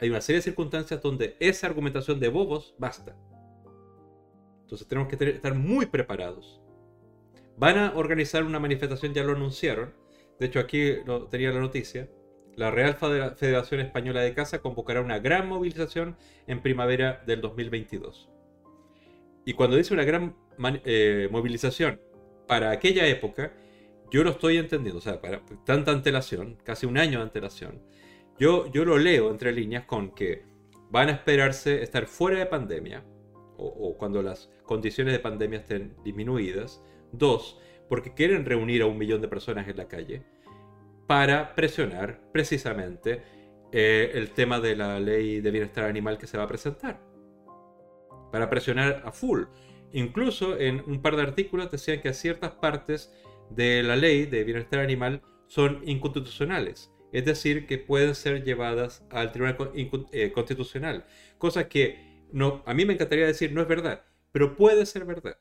hay 0.00 0.08
una 0.10 0.20
serie 0.20 0.38
de 0.38 0.44
circunstancias 0.44 1.00
donde 1.02 1.36
esa 1.40 1.66
argumentación 1.66 2.18
de 2.20 2.28
bobos 2.28 2.74
basta. 2.78 3.16
Entonces 4.62 4.86
tenemos 4.88 5.08
que 5.08 5.24
estar 5.30 5.54
muy 5.54 5.86
preparados. 5.86 6.60
Van 7.56 7.78
a 7.78 7.92
organizar 7.94 8.42
una 8.44 8.58
manifestación, 8.58 9.12
ya 9.12 9.22
lo 9.22 9.32
anunciaron. 9.32 9.94
De 10.40 10.46
hecho, 10.46 10.58
aquí 10.58 10.96
lo- 11.04 11.28
tenía 11.28 11.52
la 11.52 11.60
noticia. 11.60 12.08
La 12.56 12.70
Real 12.70 12.94
Federa- 12.96 13.34
Federación 13.34 13.80
Española 13.80 14.20
de 14.20 14.34
Caza 14.34 14.60
convocará 14.60 15.00
una 15.00 15.18
gran 15.18 15.48
movilización 15.48 16.16
en 16.46 16.60
primavera 16.60 17.22
del 17.26 17.40
2022. 17.40 18.28
Y 19.44 19.54
cuando 19.54 19.76
dice 19.76 19.94
una 19.94 20.04
gran 20.04 20.36
eh, 20.84 21.28
movilización 21.30 22.00
para 22.46 22.70
aquella 22.70 23.06
época, 23.06 23.52
yo 24.10 24.22
lo 24.22 24.30
estoy 24.30 24.58
entendiendo, 24.58 24.98
o 24.98 25.02
sea, 25.02 25.20
para 25.20 25.42
tanta 25.64 25.90
antelación, 25.90 26.58
casi 26.62 26.86
un 26.86 26.98
año 26.98 27.18
de 27.18 27.24
antelación, 27.24 27.82
yo, 28.38 28.70
yo 28.70 28.84
lo 28.84 28.98
leo 28.98 29.30
entre 29.30 29.52
líneas 29.52 29.84
con 29.84 30.14
que 30.14 30.44
van 30.90 31.08
a 31.08 31.12
esperarse 31.12 31.82
estar 31.82 32.06
fuera 32.06 32.38
de 32.38 32.46
pandemia, 32.46 33.04
o 33.56 33.96
cuando 33.96 34.22
las 34.22 34.50
condiciones 34.64 35.12
de 35.12 35.20
pandemia 35.20 35.60
estén 35.60 35.94
disminuidas. 36.02 36.82
Dos, 37.12 37.60
porque 37.88 38.12
quieren 38.14 38.44
reunir 38.44 38.82
a 38.82 38.86
un 38.86 38.98
millón 38.98 39.20
de 39.20 39.28
personas 39.28 39.68
en 39.68 39.76
la 39.76 39.86
calle 39.86 40.24
para 41.06 41.54
presionar 41.54 42.20
precisamente 42.32 43.22
eh, 43.72 44.12
el 44.14 44.30
tema 44.30 44.60
de 44.60 44.76
la 44.76 45.00
ley 45.00 45.40
de 45.40 45.50
bienestar 45.50 45.84
animal 45.84 46.18
que 46.18 46.26
se 46.26 46.36
va 46.36 46.44
a 46.44 46.48
presentar. 46.48 47.00
Para 48.30 48.48
presionar 48.50 49.02
a 49.04 49.12
full. 49.12 49.44
Incluso 49.92 50.58
en 50.58 50.82
un 50.86 51.02
par 51.02 51.16
de 51.16 51.22
artículos 51.22 51.70
decían 51.70 52.00
que 52.00 52.12
ciertas 52.14 52.52
partes 52.52 53.12
de 53.50 53.82
la 53.82 53.96
ley 53.96 54.26
de 54.26 54.44
bienestar 54.44 54.80
animal 54.80 55.22
son 55.48 55.82
inconstitucionales. 55.84 56.90
Es 57.12 57.26
decir, 57.26 57.66
que 57.66 57.76
pueden 57.76 58.14
ser 58.14 58.42
llevadas 58.42 59.04
al 59.10 59.32
Tribunal 59.32 59.56
eh, 60.12 60.32
Constitucional. 60.32 61.04
Cosa 61.36 61.68
que 61.68 62.26
no, 62.32 62.62
a 62.64 62.72
mí 62.72 62.86
me 62.86 62.94
encantaría 62.94 63.26
decir 63.26 63.52
no 63.52 63.60
es 63.60 63.68
verdad, 63.68 64.04
pero 64.32 64.56
puede 64.56 64.86
ser 64.86 65.04
verdad. 65.04 65.36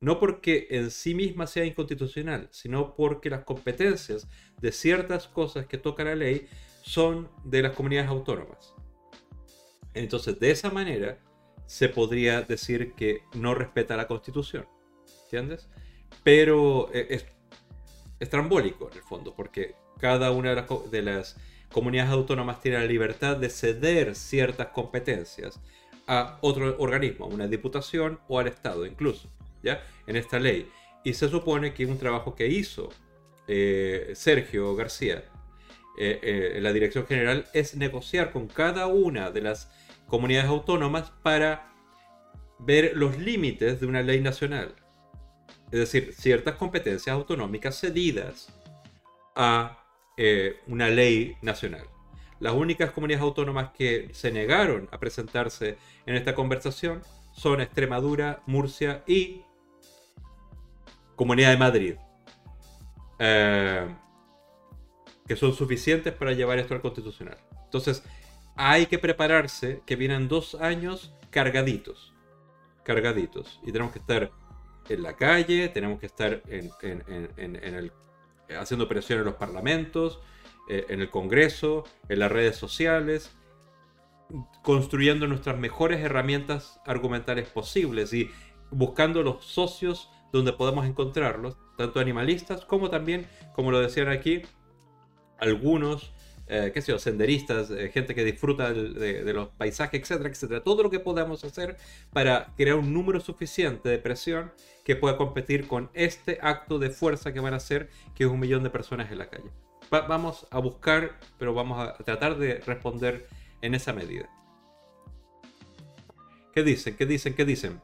No 0.00 0.18
porque 0.18 0.66
en 0.70 0.90
sí 0.90 1.14
misma 1.14 1.46
sea 1.46 1.64
inconstitucional, 1.64 2.48
sino 2.50 2.94
porque 2.94 3.30
las 3.30 3.44
competencias 3.44 4.26
de 4.60 4.72
ciertas 4.72 5.28
cosas 5.28 5.66
que 5.66 5.78
toca 5.78 6.04
la 6.04 6.14
ley 6.14 6.48
son 6.82 7.28
de 7.44 7.62
las 7.62 7.72
comunidades 7.72 8.08
autónomas. 8.08 8.74
Entonces, 9.92 10.38
de 10.40 10.50
esa 10.50 10.70
manera, 10.70 11.18
se 11.66 11.88
podría 11.88 12.42
decir 12.42 12.94
que 12.94 13.22
no 13.34 13.54
respeta 13.54 13.96
la 13.96 14.06
constitución. 14.06 14.66
¿Entiendes? 15.24 15.68
Pero 16.24 16.90
eh, 16.92 17.06
es 17.10 17.26
estrambólico 18.18 18.90
en 18.90 18.98
el 18.98 19.02
fondo, 19.02 19.34
porque 19.34 19.74
cada 19.98 20.30
una 20.30 20.50
de 20.50 21.02
las, 21.02 21.36
comunidades 21.70 22.10
autónomas 22.10 22.60
tiene 22.60 22.78
la 22.78 22.84
libertad 22.84 23.36
de 23.36 23.48
ceder 23.48 24.16
ciertas 24.16 24.68
competencias 24.68 25.60
a 26.08 26.38
otro 26.40 26.76
organismo, 26.78 27.26
a 27.26 27.28
una 27.28 27.46
diputación 27.46 28.18
o 28.26 28.40
al 28.40 28.48
Estado 28.48 28.84
incluso, 28.84 29.28
En 29.62 30.16
esta 30.16 30.38
ley. 30.38 30.70
Y 31.04 31.14
se 31.14 31.28
supone 31.28 31.72
que 31.72 31.86
un 31.86 31.98
trabajo 31.98 32.34
que 32.34 32.46
hizo 32.46 32.90
eh, 33.48 34.12
Sergio 34.14 34.74
García 34.76 35.24
eh, 35.98 36.52
en 36.56 36.62
la 36.62 36.72
Dirección 36.72 37.06
General 37.06 37.46
es 37.52 37.76
negociar 37.76 38.32
con 38.32 38.48
cada 38.48 38.86
una 38.86 39.30
de 39.30 39.40
las 39.40 39.70
comunidades 40.06 40.48
autónomas 40.48 41.10
para 41.22 41.72
ver 42.58 42.92
los 42.94 43.18
límites 43.18 43.80
de 43.80 43.86
una 43.86 44.02
ley 44.02 44.20
nacional. 44.20 44.74
Es 45.70 45.78
decir, 45.78 46.12
ciertas 46.14 46.56
competencias 46.56 47.14
autonómicas 47.14 47.80
cedidas 47.80 48.52
a 49.34 49.84
eh, 50.16 50.56
una 50.66 50.88
ley 50.88 51.36
nacional. 51.42 51.86
Las 52.40 52.54
únicas 52.54 52.90
comunidades 52.90 53.22
autónomas 53.22 53.70
que 53.70 54.08
se 54.12 54.32
negaron 54.32 54.88
a 54.90 54.98
presentarse 54.98 55.76
en 56.06 56.16
esta 56.16 56.34
conversación 56.34 57.02
son 57.32 57.60
Extremadura, 57.60 58.42
Murcia 58.46 59.04
y 59.06 59.42
Comunidad 61.20 61.50
de 61.50 61.58
Madrid. 61.58 61.94
Eh, 63.18 63.86
que 65.28 65.36
son 65.36 65.52
suficientes 65.52 66.14
para 66.14 66.32
llevar 66.32 66.58
esto 66.58 66.72
al 66.72 66.80
constitucional. 66.80 67.36
Entonces, 67.62 68.02
hay 68.56 68.86
que 68.86 68.98
prepararse 68.98 69.82
que 69.84 69.96
vienen 69.96 70.28
dos 70.28 70.54
años 70.54 71.12
cargaditos. 71.28 72.14
Cargaditos. 72.84 73.60
Y 73.66 73.70
tenemos 73.70 73.92
que 73.92 73.98
estar 73.98 74.30
en 74.88 75.02
la 75.02 75.14
calle, 75.14 75.68
tenemos 75.68 76.00
que 76.00 76.06
estar 76.06 76.40
en, 76.48 76.70
el, 77.36 77.92
haciendo 78.58 78.88
presión 78.88 79.18
en 79.18 79.26
los 79.26 79.34
parlamentos, 79.34 80.20
eh, 80.70 80.86
en 80.88 81.02
el 81.02 81.10
Congreso, 81.10 81.84
en 82.08 82.20
las 82.20 82.32
redes 82.32 82.56
sociales, 82.56 83.30
construyendo 84.62 85.26
nuestras 85.26 85.58
mejores 85.58 86.00
herramientas 86.00 86.80
argumentales 86.86 87.46
posibles 87.46 88.14
y 88.14 88.30
buscando 88.70 89.22
los 89.22 89.44
socios 89.44 90.08
donde 90.32 90.52
podemos 90.52 90.86
encontrarlos, 90.86 91.56
tanto 91.76 92.00
animalistas 92.00 92.64
como 92.64 92.90
también, 92.90 93.26
como 93.54 93.70
lo 93.70 93.80
decían 93.80 94.08
aquí, 94.08 94.42
algunos 95.38 96.12
eh, 96.52 96.72
qué 96.74 96.82
sé 96.82 96.90
yo, 96.90 96.98
senderistas, 96.98 97.70
eh, 97.70 97.90
gente 97.94 98.12
que 98.12 98.24
disfruta 98.24 98.72
de, 98.72 99.32
los 99.32 99.50
paisajes, 99.50 100.00
etcétera, 100.00 100.30
etcétera. 100.30 100.64
Todo 100.64 100.82
lo 100.82 100.90
que 100.90 100.98
podamos 100.98 101.44
hacer 101.44 101.76
para 102.12 102.52
crear 102.56 102.76
un 102.76 102.92
número 102.92 103.20
suficiente 103.20 103.88
de 103.88 103.98
presión 103.98 104.52
que 104.84 104.96
pueda 104.96 105.16
competir 105.16 105.68
con 105.68 105.90
este 105.94 106.40
acto 106.42 106.80
de 106.80 106.90
fuerza 106.90 107.32
que 107.32 107.38
van 107.38 107.54
a 107.54 107.58
hacer, 107.58 107.88
que 108.16 108.24
es 108.24 108.30
un 108.30 108.40
millón 108.40 108.64
de 108.64 108.70
personas 108.70 109.12
en 109.12 109.18
la 109.18 109.30
calle. 109.30 109.48
vamos 109.92 110.48
a 110.50 110.58
buscar, 110.58 111.20
pero 111.38 111.54
vamos 111.54 111.78
a 111.78 111.94
tratar 111.98 112.36
de 112.36 112.58
responder 112.66 113.28
en 113.62 113.76
esa 113.76 113.92
medida. 113.92 114.28
¿Qué 116.52 116.64
dicen? 116.64 116.96
¿Qué 116.96 117.06
dicen? 117.06 117.34
¿Qué 117.34 117.44
dicen? 117.44 117.80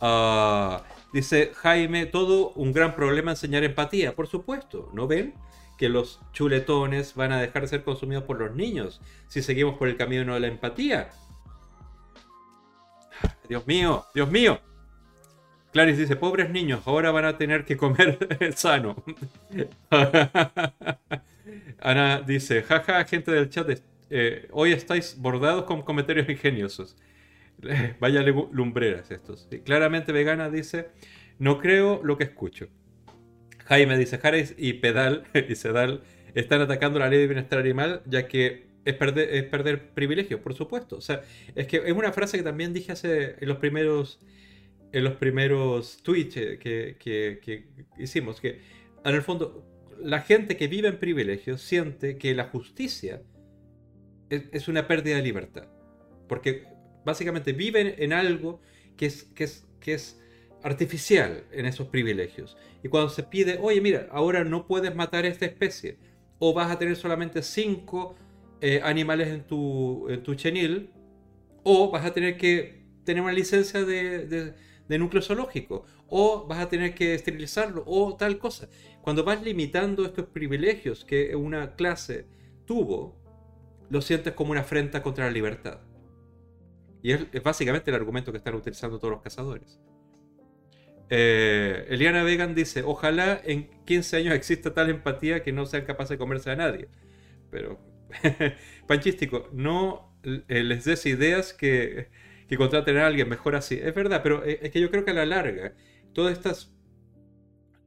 Ah, 0.00 0.82
dice 1.12 1.52
Jaime, 1.54 2.06
todo 2.06 2.50
un 2.50 2.72
gran 2.72 2.94
problema 2.94 3.32
enseñar 3.32 3.64
empatía. 3.64 4.14
Por 4.14 4.26
supuesto, 4.26 4.90
¿no 4.94 5.06
ven? 5.06 5.34
que 5.76 5.88
los 5.88 6.20
chuletones 6.32 7.14
van 7.14 7.32
a 7.32 7.40
dejar 7.40 7.62
de 7.62 7.68
ser 7.68 7.84
consumidos 7.84 8.24
por 8.24 8.38
los 8.38 8.54
niños 8.54 9.00
si 9.28 9.42
seguimos 9.42 9.76
por 9.76 9.88
el 9.88 9.96
camino 9.96 10.34
de 10.34 10.40
la 10.40 10.46
empatía. 10.46 11.10
Dios 13.48 13.66
mío, 13.66 14.04
Dios 14.14 14.30
mío. 14.30 14.60
Clarice 15.72 16.00
dice, 16.02 16.16
pobres 16.16 16.50
niños, 16.50 16.82
ahora 16.86 17.10
van 17.10 17.26
a 17.26 17.36
tener 17.36 17.64
que 17.64 17.76
comer 17.76 18.18
sano. 18.56 18.96
Ana 21.80 22.22
dice, 22.22 22.62
jaja, 22.62 23.04
gente 23.04 23.30
del 23.30 23.50
chat, 23.50 23.68
eh, 24.08 24.48
hoy 24.52 24.72
estáis 24.72 25.16
bordados 25.18 25.64
con 25.64 25.82
comentarios 25.82 26.28
ingeniosos. 26.28 26.96
vaya 28.00 28.22
lumbreras 28.22 29.10
estos. 29.10 29.48
claramente 29.64 30.12
vegana 30.12 30.50
dice, 30.50 30.88
no 31.38 31.58
creo 31.58 32.02
lo 32.02 32.16
que 32.16 32.24
escucho. 32.24 32.68
Jaime 33.64 33.98
dice, 33.98 34.20
Harris 34.22 34.54
y 34.56 34.74
Pedal 34.74 35.24
y 35.48 35.54
Sedal 35.54 36.02
están 36.34 36.60
atacando 36.60 36.98
la 36.98 37.08
ley 37.08 37.18
de 37.20 37.26
bienestar 37.26 37.58
animal 37.58 38.02
ya 38.06 38.28
que 38.28 38.66
es 38.84 38.94
perder, 38.94 39.90
privilegios, 39.94 40.40
por 40.40 40.54
supuesto. 40.54 40.96
O 40.96 41.00
sea, 41.00 41.22
es 41.56 41.66
que 41.66 41.78
es 41.78 41.92
una 41.92 42.12
frase 42.12 42.36
que 42.36 42.44
también 42.44 42.72
dije 42.72 42.92
hace 42.92 43.34
en 43.40 43.48
los 43.48 43.58
primeros 43.58 44.20
en 44.92 45.02
los 45.02 45.14
primeros 45.14 46.00
tweets 46.04 46.34
que, 46.34 46.96
que, 46.98 47.66
hicimos, 47.98 48.40
que 48.40 48.60
en 49.04 49.14
el 49.14 49.22
fondo 49.22 49.66
la 50.00 50.20
gente 50.20 50.56
que 50.56 50.68
vive 50.68 50.88
en 50.88 50.98
privilegios 50.98 51.60
siente 51.60 52.16
que 52.16 52.34
la 52.34 52.44
justicia 52.44 53.22
es 54.30 54.68
una 54.68 54.86
pérdida 54.86 55.16
de 55.16 55.22
libertad. 55.22 55.66
Porque 56.28 56.75
básicamente 57.06 57.52
viven 57.52 57.94
en 57.98 58.12
algo 58.12 58.60
que 58.96 59.06
es, 59.06 59.22
que 59.34 59.44
es, 59.44 59.64
que 59.80 59.94
es 59.94 60.20
artificial 60.62 61.44
en 61.52 61.64
esos 61.64 61.86
privilegios. 61.86 62.56
Y 62.82 62.88
cuando 62.88 63.08
se 63.10 63.22
pide, 63.22 63.58
oye, 63.62 63.80
mira, 63.80 64.08
ahora 64.10 64.42
no 64.42 64.66
puedes 64.66 64.94
matar 64.94 65.24
esta 65.24 65.46
especie, 65.46 65.98
o 66.40 66.52
vas 66.52 66.70
a 66.70 66.78
tener 66.78 66.96
solamente 66.96 67.42
cinco 67.42 68.16
eh, 68.60 68.80
animales 68.82 69.28
en 69.28 69.46
tu, 69.46 70.08
en 70.08 70.22
tu 70.24 70.34
chenil, 70.34 70.90
o 71.62 71.90
vas 71.92 72.04
a 72.04 72.12
tener 72.12 72.36
que 72.36 72.84
tener 73.04 73.22
una 73.22 73.32
licencia 73.32 73.84
de, 73.84 74.26
de, 74.88 74.98
núcleo 74.98 75.22
zoológico, 75.22 75.84
o 76.08 76.44
vas 76.48 76.58
a 76.58 76.68
tener 76.68 76.92
que 76.92 77.14
esterilizarlo, 77.14 77.84
o 77.86 78.16
tal 78.16 78.38
cosa. 78.38 78.68
Cuando 79.00 79.22
vas 79.22 79.40
limitando 79.44 80.04
estos 80.04 80.26
privilegios 80.26 81.04
que 81.04 81.36
una 81.36 81.76
clase 81.76 82.26
tuvo, 82.66 83.16
lo 83.90 84.00
sientes 84.00 84.32
como 84.32 84.50
una 84.50 84.62
afrenta 84.62 85.02
contra 85.02 85.26
la 85.26 85.30
libertad. 85.30 85.85
Y 87.06 87.12
es 87.12 87.40
básicamente 87.44 87.88
el 87.92 87.94
argumento 87.94 88.32
que 88.32 88.38
están 88.38 88.56
utilizando 88.56 88.98
todos 88.98 89.12
los 89.12 89.22
cazadores. 89.22 89.78
Eh, 91.08 91.86
Eliana 91.88 92.24
Vegan 92.24 92.52
dice, 92.52 92.82
ojalá 92.84 93.40
en 93.44 93.70
15 93.84 94.16
años 94.16 94.34
exista 94.34 94.74
tal 94.74 94.90
empatía 94.90 95.44
que 95.44 95.52
no 95.52 95.66
sean 95.66 95.84
capaces 95.84 96.10
de 96.10 96.18
comerse 96.18 96.50
a 96.50 96.56
nadie. 96.56 96.88
Pero, 97.48 97.78
panchístico, 98.88 99.48
no 99.52 100.18
eh, 100.24 100.64
les 100.64 100.84
des 100.84 101.06
ideas 101.06 101.52
que, 101.52 102.08
que 102.48 102.56
contraten 102.56 102.96
a 102.96 103.06
alguien 103.06 103.28
mejor 103.28 103.54
así. 103.54 103.78
Es 103.80 103.94
verdad, 103.94 104.20
pero 104.24 104.44
eh, 104.44 104.58
es 104.62 104.72
que 104.72 104.80
yo 104.80 104.90
creo 104.90 105.04
que 105.04 105.12
a 105.12 105.14
la 105.14 105.26
larga, 105.26 105.74
todas 106.12 106.32
estas, 106.32 106.74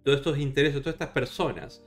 todos 0.02 0.20
estos 0.20 0.38
intereses, 0.38 0.80
todas 0.80 0.94
estas 0.94 1.10
personas, 1.10 1.84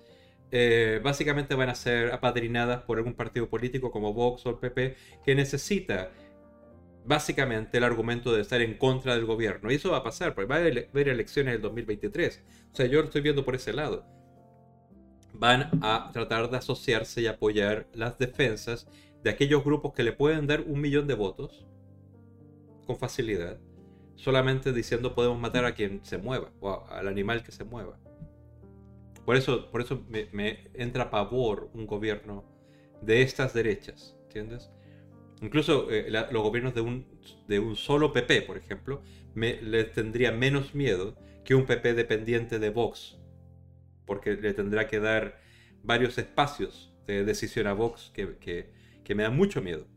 básicamente 1.02 1.54
van 1.54 1.70
a 1.70 1.74
ser 1.74 2.12
apadrinadas 2.12 2.82
por 2.82 2.98
algún 2.98 3.14
partido 3.14 3.48
político 3.48 3.90
como 3.90 4.12
Vox 4.12 4.44
o 4.44 4.50
el 4.50 4.56
PP, 4.56 4.96
que 5.24 5.34
necesita 5.34 6.10
básicamente 7.04 7.78
el 7.78 7.84
argumento 7.84 8.32
de 8.32 8.42
estar 8.42 8.60
en 8.60 8.76
contra 8.78 9.14
del 9.14 9.24
gobierno. 9.24 9.70
Y 9.70 9.76
eso 9.76 9.90
va 9.90 9.98
a 9.98 10.04
pasar, 10.04 10.34
porque 10.34 10.48
va 10.48 10.56
a 10.56 10.58
haber 10.58 11.08
elecciones 11.08 11.52
en 11.52 11.56
el 11.56 11.62
2023. 11.62 12.42
O 12.72 12.76
sea, 12.76 12.86
yo 12.86 13.00
lo 13.00 13.04
estoy 13.06 13.20
viendo 13.20 13.44
por 13.44 13.54
ese 13.54 13.72
lado. 13.72 14.06
Van 15.34 15.70
a 15.82 16.10
tratar 16.12 16.50
de 16.50 16.58
asociarse 16.58 17.22
y 17.22 17.26
apoyar 17.26 17.88
las 17.94 18.18
defensas 18.18 18.86
de 19.22 19.30
aquellos 19.30 19.64
grupos 19.64 19.94
que 19.94 20.02
le 20.02 20.12
pueden 20.12 20.46
dar 20.46 20.62
un 20.62 20.80
millón 20.80 21.06
de 21.06 21.14
votos 21.14 21.66
con 22.86 22.96
facilidad, 22.96 23.58
solamente 24.16 24.72
diciendo 24.72 25.14
podemos 25.14 25.38
matar 25.38 25.64
a 25.64 25.74
quien 25.74 26.04
se 26.04 26.18
mueva 26.18 26.50
o 26.60 26.84
al 26.88 27.08
animal 27.08 27.42
que 27.42 27.52
se 27.52 27.64
mueva. 27.64 27.98
Por 29.24 29.36
eso, 29.36 29.70
por 29.70 29.80
eso 29.80 30.04
me 30.08 30.70
entra 30.74 31.10
pavor 31.10 31.70
un 31.74 31.86
gobierno 31.86 32.44
de 33.00 33.22
estas 33.22 33.54
derechas, 33.54 34.16
¿entiendes? 34.24 34.70
Incluso 35.42 35.90
eh, 35.90 36.08
los 36.08 36.42
gobiernos 36.42 36.72
de 36.72 36.80
un, 36.80 37.04
de 37.48 37.58
un 37.58 37.74
solo 37.74 38.12
PP, 38.12 38.42
por 38.42 38.56
ejemplo, 38.56 39.02
me, 39.34 39.60
les 39.60 39.92
tendría 39.92 40.30
menos 40.30 40.74
miedo 40.74 41.16
que 41.44 41.56
un 41.56 41.66
PP 41.66 41.94
dependiente 41.94 42.60
de 42.60 42.70
Vox, 42.70 43.18
porque 44.06 44.34
le 44.34 44.54
tendrá 44.54 44.86
que 44.86 45.00
dar 45.00 45.40
varios 45.82 46.16
espacios 46.16 46.94
de 47.08 47.24
decisión 47.24 47.66
a 47.66 47.72
Vox 47.72 48.12
que, 48.14 48.36
que, 48.38 49.14
me 49.16 49.24
da 49.24 49.30
mucho 49.30 49.60
miedo, 49.60 49.88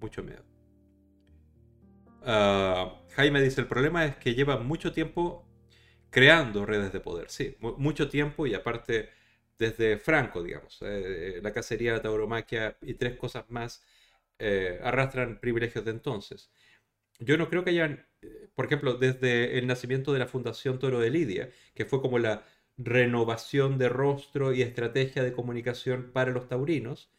mucho 0.00 0.22
miedo. 0.22 0.44
Ah, 2.22 3.00
Jaime 3.16 3.40
dice, 3.40 3.62
el 3.62 3.66
problema 3.66 4.04
es 4.04 4.16
que 4.16 4.34
lleva 4.34 4.58
mucho 4.58 4.92
tiempo 4.92 5.48
creando 6.10 6.66
redes 6.66 6.92
de 6.92 7.00
poder, 7.00 7.30
sí, 7.30 7.56
mucho 7.78 8.10
tiempo 8.10 8.46
y 8.46 8.52
aparte 8.52 9.08
desde 9.58 9.96
Franco, 9.96 10.42
digamos, 10.42 10.78
eh, 10.82 11.40
la 11.42 11.52
cacería, 11.52 11.94
la 11.94 12.02
tauromaquia 12.02 12.76
y 12.82 12.94
tres 12.94 13.16
cosas 13.16 13.44
más 13.48 13.82
eh, 14.40 14.80
arrastran 14.82 15.40
privilegios 15.40 15.84
de 15.84 15.92
entonces. 15.92 16.50
Yo 17.20 17.36
no 17.38 17.48
creo 17.50 17.64
que 17.64 17.70
hayan, 17.70 18.06
eh, 18.22 18.48
por 18.54 18.66
ejemplo, 18.66 18.94
desde 18.94 19.58
el 19.58 19.66
nacimiento 19.66 20.12
de 20.12 20.20
la 20.20 20.26
Fundación 20.26 20.78
Toro 20.78 21.00
de 21.00 21.10
Lidia, 21.10 21.50
que 21.74 21.84
fue 21.84 22.00
como 22.00 22.18
la 22.18 22.44
renovación 22.78 23.78
de 23.78 23.88
rostro 23.90 24.52
y 24.54 24.62
estrategia 24.62 25.22
de 25.22 25.32
comunicación 25.32 26.10
para 26.12 26.30
los 26.32 26.48
taurinos, 26.48 27.12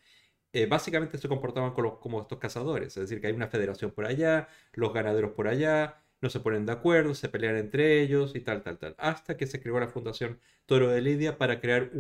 básicamente 0.68 1.18
se 1.18 1.30
comportaban 1.30 1.74
como 1.74 2.22
estos 2.22 2.40
cazadores, 2.40 2.98
es 2.98 3.04
decir, 3.04 3.22
que 3.22 3.28
hay 3.28 3.34
una 3.34 3.48
federación 3.48 3.92
por 3.92 4.06
allá, 4.06 4.50
los 4.74 4.94
ganaderos 4.94 5.32
por 5.32 5.48
allá, 5.48 6.02
no 6.22 6.30
se 6.30 6.40
ponen 6.40 6.66
de 6.66 6.72
acuerdo, 6.72 7.16
se 7.16 7.30
pelean 7.30 7.58
entre 7.58 8.02
ellos 8.02 8.36
y 8.36 8.42
tal, 8.42 8.62
tal, 8.62 8.78
tal. 8.78 8.96
Hasta 8.98 9.38
que 9.38 9.48
se 9.48 9.60
creó 9.62 9.80
la 9.80 9.88
Fundación 9.90 10.40
Toro 10.68 10.90
de 10.90 11.02
Lidia 11.02 11.38
para 11.38 11.60
crear 11.60 11.92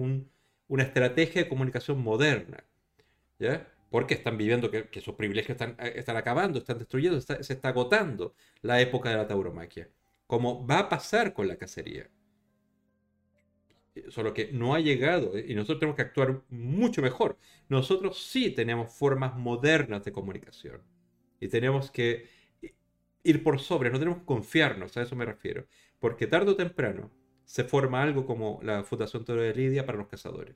una 0.68 0.84
estrategia 0.84 1.43
de 1.43 1.49
comunicación 1.49 1.99
moderna. 2.02 2.64
¿Ya? 3.39 3.68
Porque 3.91 4.15
están 4.15 4.38
viviendo 4.38 4.72
que, 4.72 5.01
sus 5.01 5.15
privilegios 5.15 5.51
están, 5.51 5.76
eh, 5.77 5.93
están, 5.97 6.18
acabando, 6.18 6.59
están 6.59 6.80
destruyendo, 6.80 7.19
se 7.22 7.53
está 7.53 7.69
agotando 7.69 8.34
la 8.61 8.81
época 8.81 9.09
de 9.09 9.18
la 9.18 9.27
tauromaquia. 9.27 9.89
Como 10.26 10.65
va 10.65 10.80
a 10.80 10.89
pasar 10.89 11.34
con 11.34 11.47
la 11.47 11.57
cacería. 11.57 12.09
Solo 14.07 14.34
que 14.34 14.53
no 14.53 14.73
ha 14.73 14.80
llegado 14.80 15.38
y 15.38 15.53
nosotros 15.53 15.80
tenemos 15.80 15.97
que 15.97 16.03
actuar 16.03 16.41
mucho 16.49 17.01
mejor. 17.01 17.38
Nosotros 17.68 18.26
sí 18.26 18.51
tenemos 18.51 18.93
formas 18.93 19.35
modernas 19.35 20.05
de 20.05 20.13
comunicación 20.13 20.81
y 21.41 21.49
tenemos 21.49 21.91
que 21.91 22.30
ir 23.23 23.43
por 23.43 23.59
sobre, 23.59 23.89
no 23.89 23.99
tenemos 23.99 24.19
que 24.19 24.26
confiarnos, 24.26 24.95
a 24.95 25.01
eso 25.01 25.18
me 25.18 25.26
refiero. 25.26 25.68
Porque 25.99 26.27
tarde 26.27 26.51
o 26.51 26.55
temprano 26.55 27.11
se 27.43 27.65
forma 27.65 28.01
algo 28.01 28.26
como 28.26 28.61
la 28.63 28.84
Fundación 28.85 29.26
Toro 29.26 29.41
de 29.41 29.53
Lidia 29.53 29.85
para 29.85 29.97
los 29.97 30.07
cazadores. 30.07 30.55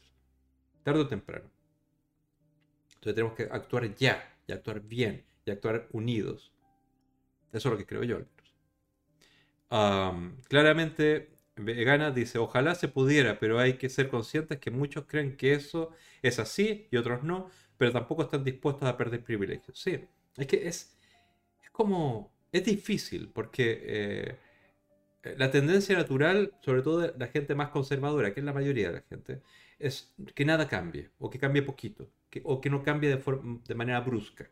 Tarde 0.84 1.02
o 1.02 1.08
temprano. 1.08 1.55
Entonces 3.06 3.16
tenemos 3.16 3.38
que 3.38 3.44
actuar 3.56 3.94
ya, 3.94 4.36
y 4.48 4.52
actuar 4.52 4.82
bien, 4.82 5.24
y 5.46 5.52
actuar 5.52 5.88
unidos. 5.92 6.52
Eso 7.54 7.70
es 7.70 7.72
lo 7.72 7.78
que 7.78 7.86
creo 7.86 8.04
yo, 8.04 8.22
claramente, 10.48 11.30
Vegana 11.56 12.10
dice, 12.10 12.40
ojalá 12.40 12.74
se 12.74 12.88
pudiera, 12.88 13.38
pero 13.40 13.60
hay 13.60 13.74
que 13.74 13.90
ser 13.90 14.10
conscientes 14.10 14.58
que 14.60 14.72
muchos 14.72 15.06
creen 15.06 15.38
que 15.38 15.54
eso 15.54 15.92
es 16.24 16.40
así 16.40 16.88
y 16.90 16.98
otros 16.98 17.22
no, 17.22 17.52
pero 17.78 17.92
tampoco 17.92 18.24
están 18.24 18.44
dispuestos 18.44 18.90
a 18.90 18.98
perder 18.98 19.24
privilegios. 19.24 19.78
Sí, 19.80 20.00
es 20.38 20.48
que 20.48 20.68
es, 20.68 20.98
es 21.62 21.70
como 21.72 22.34
es 22.52 22.66
difícil 22.66 23.30
porque 23.30 23.82
eh, 23.84 25.36
la 25.38 25.52
tendencia 25.52 25.96
natural, 25.96 26.54
sobre 26.62 26.82
todo 26.82 27.00
de 27.02 27.14
la 27.20 27.28
gente 27.28 27.54
más 27.54 27.70
conservadora, 27.70 28.34
que 28.34 28.40
es 28.40 28.46
la 28.46 28.54
mayoría 28.54 28.88
de 28.88 28.94
la 28.96 29.02
gente, 29.02 29.42
es 29.78 30.16
que 30.34 30.46
nada 30.46 30.68
cambie, 30.68 31.12
o 31.20 31.30
que 31.30 31.38
cambie 31.38 31.62
poquito, 31.62 32.10
o 32.44 32.62
que 32.62 32.70
no 32.70 32.84
cambie 32.84 33.10
de, 33.10 33.22
de 33.68 33.76
manera 33.76 34.02
brusca. 34.02 34.50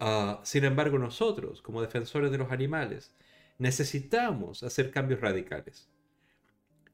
Ah, 0.00 0.40
sin 0.44 0.64
embargo, 0.64 0.98
nosotros, 0.98 1.62
como 1.62 1.80
defensores 1.80 2.30
de 2.30 2.38
los 2.38 2.50
animales, 2.50 3.14
necesitamos 3.58 4.62
hacer 4.62 4.90
cambios 4.90 5.20
radicales. 5.20 5.90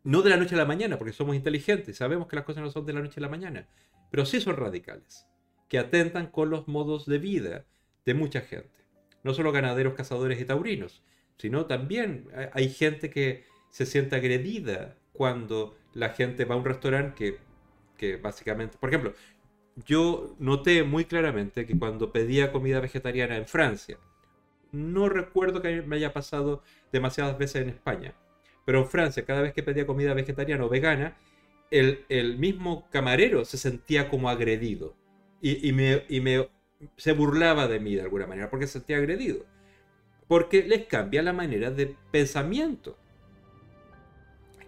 No 0.02 0.22
de 0.22 0.30
la 0.30 0.36
noche 0.36 0.54
a 0.54 0.58
la 0.58 0.64
mañana, 0.64 0.98
porque 0.98 1.12
somos 1.12 1.36
inteligentes 1.36 1.96
sabemos 1.96 2.26
que 2.26 2.36
las 2.36 2.44
cosas 2.44 2.62
no 2.62 2.70
son 2.70 2.86
de 2.86 2.94
la 2.94 3.00
noche 3.00 3.20
a 3.20 3.22
la 3.22 3.28
mañana, 3.28 3.68
pero 4.10 4.24
sí 4.24 4.40
son 4.40 4.56
radicales, 4.56 5.26
que 5.68 5.78
atentan 5.78 6.28
con 6.28 6.50
los 6.50 6.68
modos 6.68 7.06
de 7.06 7.18
vida 7.18 7.66
de 8.06 8.14
mucha 8.14 8.40
gente 8.40 8.80
no 9.22 9.34
solo 9.34 9.52
ganaderos, 9.52 9.94
cazadores 9.94 10.40
y 10.40 10.44
taurinos, 10.44 11.02
sino 11.38 11.66
también 11.66 12.28
hay 12.52 12.68
gente 12.68 13.10
que 13.10 13.44
se 13.70 13.86
siente 13.86 14.16
agredida 14.16 14.96
cuando 15.12 15.76
la 15.92 16.10
gente 16.10 16.44
va 16.44 16.54
a 16.54 16.58
un 16.58 16.64
restaurante 16.64 17.14
que, 17.16 17.38
que 17.96 18.16
básicamente, 18.16 18.78
por 18.78 18.90
ejemplo, 18.90 19.14
yo 19.86 20.34
noté 20.38 20.82
muy 20.82 21.04
claramente 21.04 21.66
que 21.66 21.78
cuando 21.78 22.12
pedía 22.12 22.52
comida 22.52 22.80
vegetariana 22.80 23.36
en 23.36 23.46
Francia, 23.46 23.98
no 24.72 25.08
recuerdo 25.08 25.62
que 25.62 25.82
me 25.82 25.96
haya 25.96 26.12
pasado 26.12 26.62
demasiadas 26.92 27.38
veces 27.38 27.62
en 27.62 27.70
España, 27.70 28.14
pero 28.64 28.80
en 28.80 28.86
Francia, 28.86 29.24
cada 29.24 29.42
vez 29.42 29.52
que 29.52 29.62
pedía 29.62 29.86
comida 29.86 30.14
vegetariana 30.14 30.64
o 30.64 30.68
vegana, 30.68 31.16
el, 31.70 32.36
mismo 32.38 32.88
camarero 32.90 33.44
se 33.44 33.56
sentía 33.56 34.08
como 34.08 34.28
agredido 34.28 34.96
y, 35.40 35.68
y, 35.68 35.72
me, 35.72 36.04
y 36.08 36.20
me 36.20 36.48
se 36.96 37.12
burlaba 37.12 37.68
de 37.68 37.80
mí 37.80 37.94
de 37.94 38.02
alguna 38.02 38.26
manera 38.26 38.50
porque 38.50 38.66
se 38.66 38.74
sentía 38.74 38.96
agredido. 38.96 39.44
Porque 40.28 40.62
les 40.62 40.86
cambia 40.86 41.22
la 41.22 41.32
manera 41.32 41.70
de 41.70 41.96
pensamiento. 42.10 42.96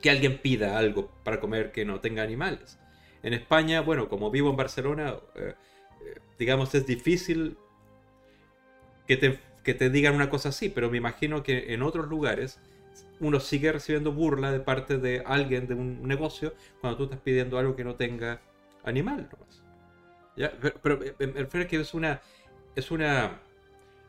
Que 0.01 0.11
alguien 0.11 0.39
pida 0.39 0.77
algo 0.77 1.13
para 1.23 1.39
comer 1.39 1.71
que 1.71 1.85
no 1.85 2.01
tenga 2.01 2.23
animales. 2.23 2.79
En 3.23 3.35
España, 3.35 3.81
bueno, 3.81 4.09
como 4.09 4.31
vivo 4.31 4.51
en 4.51 4.57
Barcelona, 4.57 5.17
eh, 5.35 5.55
eh, 6.05 6.21
digamos, 6.39 6.75
es 6.75 6.87
difícil 6.87 7.57
que 9.07 9.17
te, 9.17 9.39
que 9.63 9.75
te 9.75 9.91
digan 9.91 10.15
una 10.15 10.29
cosa 10.29 10.49
así, 10.49 10.69
pero 10.69 10.91
me 10.91 10.97
imagino 10.97 11.43
que 11.43 11.73
en 11.73 11.83
otros 11.83 12.09
lugares 12.09 12.59
uno 13.21 13.39
sigue 13.39 13.71
recibiendo 13.71 14.13
burla 14.13 14.51
de 14.51 14.61
parte 14.61 14.99
de 14.99 15.23
alguien 15.25 15.69
de 15.69 15.75
un 15.75 16.07
negocio 16.07 16.55
cuando 16.81 16.99
tú 16.99 17.05
estás 17.05 17.21
pidiendo 17.21 17.59
algo 17.59 17.77
que 17.77 17.85
no 17.85 17.95
tenga 17.95 18.41
animal. 18.85 19.29
Pero, 20.83 20.99
me 20.99 21.27
refiero 21.27 21.69
que 21.69 21.77
es 21.77 21.95
una, 21.95 22.21
es 22.75 22.91
una 22.91 23.41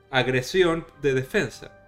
agresión 0.10 0.86
de 1.02 1.14
defensa. 1.14 1.80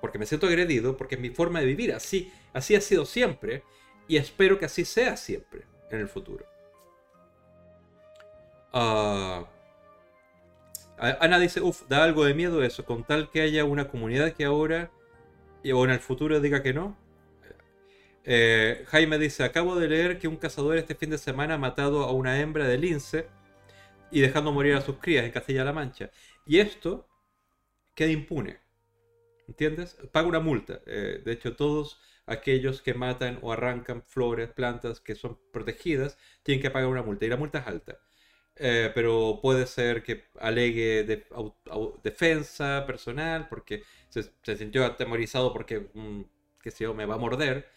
Porque 0.00 0.18
me 0.18 0.26
siento 0.26 0.46
agredido, 0.46 0.96
porque 0.96 1.14
es 1.14 1.20
mi 1.20 1.30
forma 1.30 1.60
de 1.60 1.66
vivir. 1.66 1.92
Así, 1.92 2.32
así 2.52 2.74
ha 2.74 2.80
sido 2.80 3.04
siempre. 3.04 3.62
Y 4.08 4.16
espero 4.16 4.58
que 4.58 4.64
así 4.64 4.84
sea 4.84 5.16
siempre 5.16 5.62
en 5.90 6.00
el 6.00 6.08
futuro. 6.08 6.44
Ana 10.98 11.38
dice, 11.38 11.60
uff, 11.60 11.86
da 11.88 12.04
algo 12.04 12.24
de 12.24 12.34
miedo 12.34 12.62
eso, 12.62 12.84
con 12.84 13.04
tal 13.04 13.30
que 13.30 13.40
haya 13.40 13.64
una 13.64 13.88
comunidad 13.88 14.32
que 14.32 14.44
ahora 14.44 14.90
o 15.72 15.84
en 15.84 15.90
el 15.90 16.00
futuro 16.00 16.40
diga 16.40 16.62
que 16.62 16.72
no. 16.72 16.96
Eh, 18.24 18.84
Jaime 18.88 19.18
dice, 19.18 19.44
acabo 19.44 19.76
de 19.76 19.88
leer 19.88 20.18
que 20.18 20.28
un 20.28 20.36
cazador 20.36 20.76
este 20.76 20.94
fin 20.94 21.10
de 21.10 21.18
semana 21.18 21.54
ha 21.54 21.58
matado 21.58 22.02
a 22.04 22.12
una 22.12 22.40
hembra 22.40 22.66
de 22.66 22.78
lince 22.78 23.28
y 24.10 24.20
dejando 24.20 24.52
morir 24.52 24.74
a 24.74 24.80
sus 24.80 24.98
crías 24.98 25.24
en 25.24 25.32
Castilla-La 25.32 25.72
Mancha. 25.72 26.10
Y 26.44 26.58
esto 26.58 27.08
queda 27.94 28.10
impune. 28.10 28.58
¿Entiendes? 29.48 29.96
Paga 30.12 30.28
una 30.28 30.40
multa. 30.40 30.80
Eh, 30.86 31.22
de 31.24 31.32
hecho, 31.32 31.54
todos 31.54 32.00
aquellos 32.26 32.82
que 32.82 32.94
matan 32.94 33.38
o 33.42 33.52
arrancan 33.52 34.02
flores, 34.02 34.50
plantas 34.50 35.00
que 35.00 35.14
son 35.14 35.38
protegidas, 35.52 36.18
tienen 36.42 36.62
que 36.62 36.70
pagar 36.70 36.88
una 36.88 37.02
multa. 37.02 37.26
Y 37.26 37.28
la 37.28 37.36
multa 37.36 37.60
es 37.60 37.66
alta. 37.66 38.00
Eh, 38.58 38.90
pero 38.94 39.38
puede 39.42 39.66
ser 39.66 40.02
que 40.02 40.24
alegue 40.40 41.04
de, 41.04 41.26
defensa 42.02 42.84
personal 42.86 43.48
porque 43.48 43.82
se, 44.08 44.56
sintió 44.56 44.84
atemorizado 44.86 45.52
porque, 45.52 45.90
mm, 45.92 46.22
que 46.62 46.70
sé 46.70 46.84
yo, 46.84 46.94
me 46.94 47.06
va 47.06 47.14
a 47.16 47.18
morder. 47.18 47.68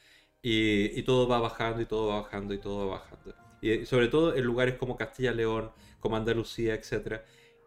Y, 0.41 0.97
y, 0.97 1.03
todo 1.03 1.27
va 1.27 1.39
bajando 1.39 1.81
y 1.81 1.85
todo 1.85 2.07
va 2.07 2.21
bajando 2.21 2.53
y 2.53 2.59
todo 2.59 2.87
va 2.87 2.99
bajando. 2.99 3.35
Y 3.61 3.85
sobre 3.85 4.07
todo 4.07 4.35
en 4.35 4.45
lugares 4.45 4.75
como 4.75 4.95
Castilla-León, 4.97 5.71
como 5.99 6.15
Andalucía, 6.15 6.75
etcétera, 6.75 7.25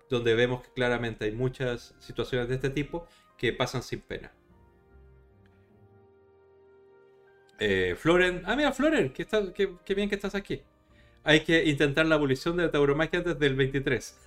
donde 0.09 0.35
vemos 0.35 0.63
que 0.63 0.73
claramente 0.73 1.27
hay 1.27 1.33
muchas 1.33 1.95
situaciones 1.99 2.49
de 2.49 2.57
este 2.57 2.71
tipo 2.71 3.07
que 3.37 3.53
pasan 3.53 3.83
sin 3.83 4.01
pena. 4.01 4.33
Eh, 7.59 7.95
Floren, 7.97 8.43
ah, 8.45 8.57
mira, 8.57 8.73
Floren, 8.73 9.13
qué, 9.13 9.27
qué, 9.85 9.95
bien 9.95 10.09
que 10.09 10.17
estás 10.17 10.35
aquí. 10.35 10.63
Hay 11.25 11.41
que 11.41 11.65
intentar 11.65 12.07
la 12.07 12.17
abolición 12.17 12.57
de 12.57 12.65
la 12.65 12.71
tauromaquia 12.71 13.21
desde 13.23 13.47
el 13.47 13.55
23. 13.55 14.21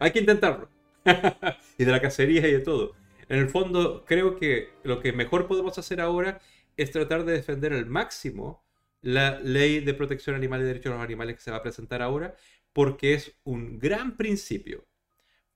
hay 0.00 0.10
que 0.10 0.18
intentarlo. 0.20 0.68
y 1.78 1.84
de 1.84 1.92
la 1.92 2.00
cacería 2.00 2.46
y 2.48 2.52
de 2.52 2.60
todo. 2.60 2.94
En 3.28 3.38
el 3.38 3.48
fondo, 3.48 4.04
creo 4.06 4.36
que 4.36 4.70
lo 4.82 5.00
que 5.00 5.12
mejor 5.12 5.46
podemos 5.46 5.78
hacer 5.78 6.00
ahora 6.00 6.40
es 6.76 6.90
tratar 6.90 7.24
de 7.24 7.32
defender 7.32 7.72
al 7.72 7.86
máximo 7.86 8.62
la 9.00 9.40
ley 9.40 9.80
de 9.80 9.94
protección 9.94 10.36
animal 10.36 10.60
y 10.60 10.64
derechos 10.64 10.92
de 10.92 10.98
los 10.98 11.04
animales 11.04 11.36
que 11.36 11.42
se 11.42 11.50
va 11.50 11.58
a 11.58 11.62
presentar 11.62 12.02
ahora, 12.02 12.36
porque 12.72 13.14
es 13.14 13.34
un 13.44 13.78
gran 13.78 14.16
principio 14.16 14.86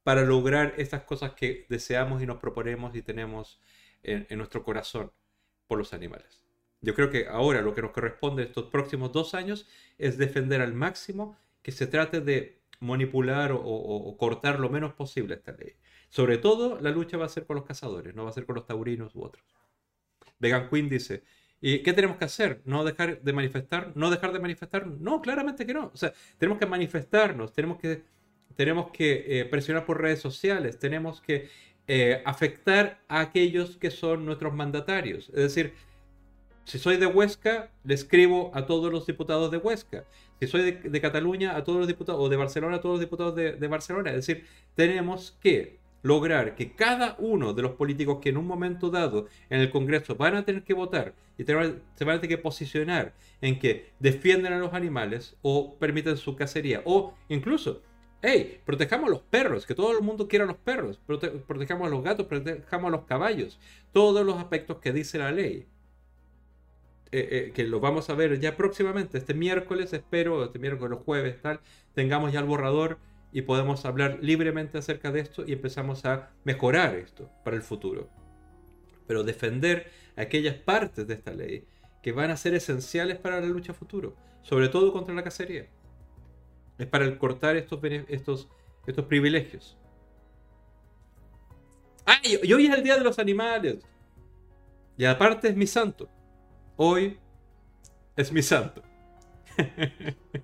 para 0.02 0.22
lograr 0.22 0.74
estas 0.76 1.02
cosas 1.02 1.32
que 1.32 1.66
deseamos 1.68 2.22
y 2.22 2.26
nos 2.26 2.38
proponemos 2.38 2.94
y 2.94 3.02
tenemos 3.02 3.60
en, 4.02 4.26
nuestro 4.38 4.62
corazón 4.62 5.10
por 5.66 5.78
los 5.78 5.92
animales. 5.92 6.45
Yo 6.80 6.94
creo 6.94 7.10
que 7.10 7.26
ahora 7.26 7.62
lo 7.62 7.74
que 7.74 7.82
nos 7.82 7.90
corresponde 7.90 8.44
estos 8.44 8.66
próximos 8.66 9.12
dos 9.12 9.34
años 9.34 9.66
es 9.98 10.18
defender 10.18 10.60
al 10.60 10.74
máximo 10.74 11.36
que 11.62 11.72
se 11.72 11.86
trate 11.86 12.20
de 12.20 12.60
manipular 12.80 13.52
o, 13.52 14.16
cortar 14.18 14.60
lo 14.60 14.68
menos 14.68 14.92
posible 14.92 15.34
esta 15.34 15.52
ley. 15.52 15.74
Sobre 16.10 16.38
todo 16.38 16.80
la 16.80 16.90
lucha 16.90 17.16
va 17.16 17.26
a 17.26 17.30
ser 17.30 17.46
con 17.46 17.56
los 17.56 17.64
cazadores, 17.64 18.14
no 18.14 18.24
va 18.24 18.30
a 18.30 18.34
ser 18.34 18.46
con 18.46 18.54
los 18.54 18.66
taurinos 18.66 19.14
u 19.14 19.24
otros. 19.24 19.44
Vegan 20.38 20.68
Queen 20.68 20.88
dice, 20.88 21.24
¿Y 21.60 21.82
qué 21.82 21.92
tenemos 21.92 22.18
que 22.18 22.26
hacer? 22.26 22.60
¿No 22.64 22.84
dejar 22.84 23.22
de 23.22 23.32
manifestar? 23.32 23.92
¿No 23.94 24.10
dejar 24.10 24.32
de 24.32 24.40
manifestar? 24.40 24.86
No, 24.86 25.22
claramente 25.22 25.66
que 25.66 25.72
no. 25.72 25.90
O 25.92 25.96
sea, 25.96 26.12
tenemos 26.38 26.58
que 26.58 26.66
manifestarnos, 26.66 27.52
tenemos 27.52 27.78
que, 27.78 28.02
tenemos 28.56 28.90
que 28.90 29.40
eh, 29.40 29.44
presionar 29.46 29.86
por 29.86 30.00
redes 30.00 30.20
sociales, 30.20 30.78
tenemos 30.78 31.20
que 31.20 31.48
eh, 31.88 32.22
afectar 32.26 33.00
a 33.08 33.20
aquellos 33.20 33.78
que 33.78 33.90
son 33.90 34.26
nuestros 34.26 34.52
mandatarios. 34.54 35.28
Es 35.30 35.54
decir, 35.54 35.72
Si 36.66 36.80
soy 36.80 36.96
de 36.96 37.06
Huesca, 37.06 37.70
le 37.84 37.94
escribo 37.94 38.50
a 38.52 38.66
todos 38.66 38.90
los 38.90 39.06
diputados 39.06 39.52
de 39.52 39.58
Huesca. 39.58 40.04
Si 40.40 40.48
soy 40.48 40.72
de, 40.72 41.00
Cataluña, 41.00 41.56
a 41.56 41.62
todos 41.62 41.78
los 41.78 41.86
diputados, 41.86 42.20
o 42.20 42.28
de 42.28 42.36
Barcelona, 42.36 42.76
a 42.76 42.80
todos 42.80 42.94
los 42.94 43.00
diputados 43.00 43.36
de, 43.36 43.68
Barcelona. 43.68 44.10
Es 44.10 44.26
decir, 44.26 44.44
tenemos 44.74 45.38
que 45.40 45.78
lograr 46.02 46.56
que 46.56 46.72
cada 46.72 47.14
uno 47.20 47.54
de 47.54 47.62
los 47.62 47.72
políticos 47.72 48.18
que 48.20 48.30
en 48.30 48.36
un 48.36 48.48
momento 48.48 48.90
dado 48.90 49.28
en 49.48 49.60
el 49.60 49.70
Congreso 49.70 50.16
van 50.16 50.34
a 50.34 50.44
tener 50.44 50.64
que 50.64 50.74
votar 50.74 51.14
y 51.38 51.44
se 51.44 51.54
van 51.54 51.76
a 52.00 52.20
tener 52.20 52.28
que 52.28 52.38
posicionar 52.38 53.14
en 53.40 53.60
que 53.60 53.92
defienden 54.00 54.52
a 54.52 54.58
los 54.58 54.74
animales 54.74 55.36
o 55.42 55.76
permiten 55.76 56.16
su 56.16 56.34
cacería 56.34 56.82
o 56.84 57.14
incluso 57.28 57.80
hey, 58.22 58.60
protejamos 58.64 59.06
a 59.08 59.10
los 59.10 59.22
perros, 59.22 59.66
que 59.66 59.74
todo 59.74 59.92
el 59.96 60.02
mundo 60.02 60.26
quiera 60.26 60.44
a 60.44 60.48
los 60.48 60.56
perros, 60.56 60.98
protejamos 61.46 61.86
a 61.86 61.90
los 61.90 62.02
gatos, 62.02 62.26
protejamos 62.26 62.88
a 62.88 62.96
los 62.96 63.04
caballos, 63.04 63.60
todos 63.92 64.26
los 64.26 64.36
aspectos 64.36 64.78
que 64.78 64.92
dice 64.92 65.18
la 65.18 65.30
ley. 65.30 65.66
Eh, 67.12 67.28
eh, 67.30 67.52
que 67.54 67.64
lo 67.64 67.78
vamos 67.78 68.10
a 68.10 68.14
ver 68.14 68.40
ya 68.40 68.56
próximamente, 68.56 69.16
este 69.18 69.32
miércoles, 69.32 69.92
espero, 69.92 70.44
este 70.44 70.58
miércoles, 70.58 70.98
jueves, 71.04 71.40
tal, 71.40 71.60
tengamos 71.94 72.32
ya 72.32 72.40
el 72.40 72.46
borrador 72.46 72.98
y 73.32 73.42
podemos 73.42 73.84
hablar 73.84 74.18
libremente 74.22 74.78
acerca 74.78 75.12
de 75.12 75.20
esto 75.20 75.44
y 75.46 75.52
empezamos 75.52 76.04
a 76.04 76.30
mejorar 76.42 76.96
esto 76.96 77.30
para 77.44 77.56
el 77.56 77.62
futuro. 77.62 78.10
Pero 79.06 79.22
defender 79.22 79.88
aquellas 80.16 80.56
partes 80.56 81.06
de 81.06 81.14
esta 81.14 81.32
ley 81.32 81.64
que 82.02 82.10
van 82.10 82.30
a 82.30 82.36
ser 82.36 82.54
esenciales 82.54 83.18
para 83.18 83.40
la 83.40 83.46
lucha 83.46 83.72
futuro, 83.72 84.16
sobre 84.42 84.68
todo 84.68 84.92
contra 84.92 85.14
la 85.14 85.22
cacería. 85.22 85.66
Es 86.76 86.86
para 86.86 87.16
cortar 87.18 87.56
estos, 87.56 87.78
estos, 88.08 88.48
estos 88.86 89.04
privilegios. 89.04 89.78
¡Ah! 92.04 92.20
Y 92.24 92.52
hoy 92.52 92.66
es 92.66 92.74
el 92.74 92.82
Día 92.82 92.96
de 92.96 93.04
los 93.04 93.18
Animales. 93.18 93.84
Y 94.98 95.04
aparte 95.04 95.48
es 95.48 95.56
mi 95.56 95.66
santo. 95.66 96.08
Hoy 96.76 97.18
es 98.16 98.32
mi 98.32 98.42
santo. 98.42 98.82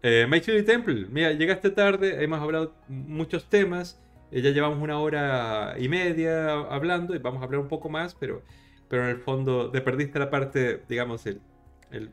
Eh, 0.00 0.28
Temple, 0.64 1.06
mira, 1.10 1.32
llegaste 1.32 1.70
tarde, 1.70 2.22
hemos 2.22 2.40
hablado 2.40 2.72
muchos 2.86 3.46
temas, 3.48 4.00
eh, 4.30 4.40
ya 4.40 4.50
llevamos 4.50 4.78
una 4.80 5.00
hora 5.00 5.74
y 5.76 5.88
media 5.88 6.52
hablando 6.52 7.16
y 7.16 7.18
vamos 7.18 7.42
a 7.42 7.46
hablar 7.46 7.60
un 7.60 7.66
poco 7.68 7.88
más, 7.88 8.14
pero, 8.14 8.42
pero 8.88 9.02
en 9.02 9.10
el 9.10 9.18
fondo 9.18 9.72
te 9.72 9.80
perdiste 9.80 10.20
la 10.20 10.30
parte, 10.30 10.82
digamos, 10.88 11.26
el, 11.26 11.40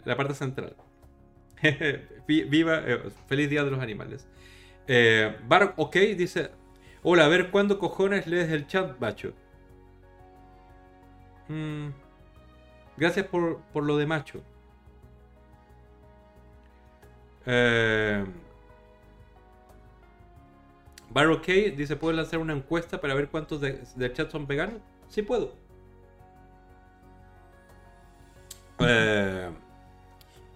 la 0.04 0.18
parte 0.18 0.34
central. 0.34 0.76
Viva, 2.28 2.82
eh, 2.86 3.02
feliz 3.28 3.50
día 3.52 3.64
de 3.64 3.72
los 3.72 3.80
animales. 3.80 4.28
Eh, 4.88 5.36
Bar, 5.48 5.76
ok, 5.78 5.96
dice, 6.18 6.50
hola, 7.04 7.26
a 7.26 7.28
ver 7.28 7.52
cuándo 7.52 7.78
cojones 7.78 8.26
lees 8.26 8.50
el 8.50 8.66
chat, 8.68 9.00
macho. 9.00 9.34
Mm, 11.50 11.90
gracias 12.98 13.26
por, 13.28 13.60
por 13.74 13.84
lo 13.84 13.98
de 13.98 14.06
macho. 14.06 14.42
Eh, 17.46 18.26
Bar 21.10 21.42
dice, 21.46 21.96
¿puedo 21.96 22.14
lanzar 22.14 22.40
una 22.40 22.54
encuesta 22.54 23.00
para 23.00 23.14
ver 23.14 23.30
cuántos 23.30 23.62
de, 23.62 24.12
chat 24.14 24.30
son 24.30 24.48
veganos? 24.48 24.82
Sí 25.08 25.22
puedo. 25.22 25.54
Eh, 28.80 29.50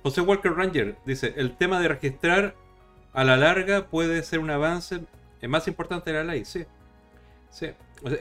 José 0.03 0.21
Walker 0.21 0.51
Ranger 0.51 0.97
dice, 1.05 1.33
el 1.37 1.55
tema 1.55 1.79
de 1.79 1.87
registrar 1.87 2.55
a 3.13 3.23
la 3.23 3.37
larga 3.37 3.87
puede 3.87 4.21
ser 4.23 4.39
un 4.39 4.49
avance 4.49 5.01
más 5.47 5.67
importante 5.67 6.11
de 6.11 6.17
la 6.17 6.33
ley. 6.33 6.43
Sí. 6.43 6.65
Sí. 7.49 7.71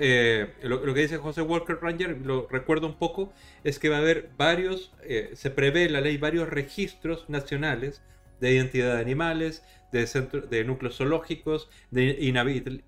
Eh, 0.01 0.49
lo, 0.63 0.83
que 0.95 1.01
dice 1.01 1.19
José 1.19 1.43
Walker 1.43 1.79
Ranger, 1.81 2.19
lo 2.25 2.49
recuerdo 2.49 2.87
un 2.87 2.99
poco, 2.99 3.33
es 3.65 3.79
que 3.79 3.89
va 3.89 3.97
a 3.97 4.01
haber 4.01 4.31
varios, 4.37 4.93
eh, 5.03 5.31
se 5.35 5.51
prevé 5.51 5.85
en 5.85 5.93
la 5.93 6.01
ley 6.01 6.17
varios 6.17 6.49
registros 6.49 7.29
nacionales 7.29 8.03
de 8.41 8.53
identidad 8.53 8.95
de 8.97 9.01
animales, 9.01 9.63
de, 9.93 10.07
de 10.51 10.65
núcleos 10.65 10.97
zoológicos, 10.97 11.71
de 11.91 12.17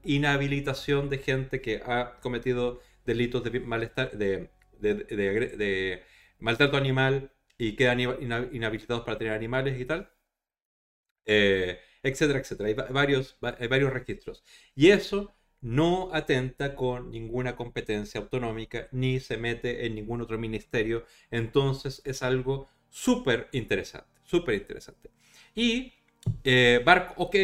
inhabilitación 0.05 1.09
de 1.11 1.19
gente 1.19 1.61
que 1.61 1.83
ha 1.87 2.19
cometido 2.21 2.81
delitos 3.07 3.45
de, 3.45 3.61
malestar, 3.61 4.11
de, 4.13 6.03
maltrato 6.39 6.77
animal 6.77 7.33
y 7.59 7.77
quedan 7.77 8.01
inhabilitados 8.01 9.05
para 9.05 9.19
tener 9.19 9.33
animales 9.33 9.81
y 9.81 9.85
tal, 9.85 10.11
eh, 11.27 11.81
etcétera, 12.03 12.41
etcétera. 12.41 12.69
Hay 12.69 12.75
varios, 12.75 13.39
hay 13.59 13.69
varios 13.69 13.93
registros. 13.93 14.43
Y 14.75 14.91
eso 14.91 15.35
no 15.61 16.11
atenta 16.13 16.75
con 16.75 17.11
ninguna 17.11 17.57
competencia 17.57 18.21
autonómica 18.21 18.89
ni 18.93 19.21
se 19.21 19.37
mete 19.37 19.87
en 19.87 19.95
ningún 19.95 20.21
otro 20.21 20.39
ministerio. 20.39 21.05
Entonces 21.31 22.03
es 22.05 22.23
algo 22.23 22.69
súper 22.89 23.49
interesante, 23.53 24.09
súper 24.25 24.55
interesante. 24.55 25.11
Y 25.55 25.93
eh, 26.45 26.81
Bark 26.85 27.15
OK 27.17 27.37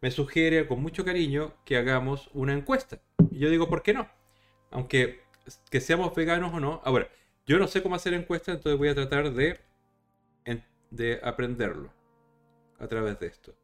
me 0.00 0.10
sugiere 0.10 0.66
con 0.66 0.80
mucho 0.80 1.04
cariño 1.04 1.54
que 1.64 1.76
hagamos 1.76 2.30
una 2.32 2.54
encuesta. 2.54 3.00
Y 3.30 3.38
yo 3.38 3.50
digo, 3.50 3.68
¿por 3.68 3.82
qué 3.82 3.92
no? 3.92 4.08
Aunque 4.70 5.20
que 5.70 5.80
seamos 5.80 6.14
veganos 6.14 6.54
o 6.54 6.60
no. 6.60 6.80
Ahora, 6.84 7.08
yo 7.46 7.58
no 7.58 7.66
sé 7.66 7.82
cómo 7.82 7.96
hacer 7.96 8.14
encuestas, 8.14 8.56
entonces 8.56 8.78
voy 8.78 8.88
a 8.88 8.94
tratar 8.94 9.32
de, 9.32 9.58
de 10.90 11.20
aprenderlo 11.22 11.92
a 12.78 12.86
través 12.86 13.18
de 13.18 13.26
esto. 13.26 13.54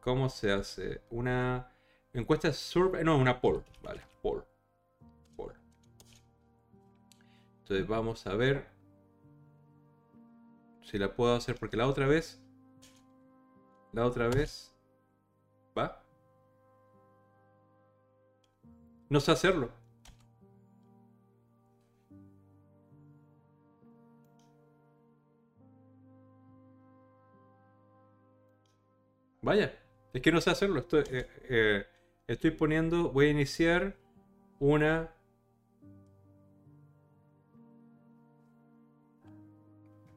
¿Cómo 0.00 0.28
se 0.28 0.52
hace? 0.52 1.00
Una 1.10 1.73
encuesta 2.14 2.52
survey, 2.52 3.04
no, 3.04 3.16
una 3.18 3.40
poll, 3.40 3.64
vale, 3.82 4.00
poll. 4.22 4.44
poll. 5.36 5.52
Entonces 7.60 7.86
vamos 7.86 8.26
a 8.26 8.34
ver 8.34 8.66
si 10.82 10.98
la 10.98 11.14
puedo 11.14 11.34
hacer 11.34 11.56
porque 11.56 11.76
la 11.76 11.88
otra 11.88 12.06
vez 12.06 12.40
la 13.92 14.06
otra 14.06 14.28
vez 14.28 14.74
va 15.76 16.02
no 19.08 19.20
sé 19.20 19.32
hacerlo 19.32 19.70
Vaya, 29.44 29.78
es 30.14 30.22
que 30.22 30.32
no 30.32 30.40
sé 30.40 30.50
hacerlo. 30.50 30.80
Estoy, 30.80 31.04
eh, 31.10 31.28
eh, 31.50 31.86
estoy 32.26 32.50
poniendo, 32.50 33.10
voy 33.10 33.26
a 33.26 33.30
iniciar 33.30 33.96
una... 34.58 35.10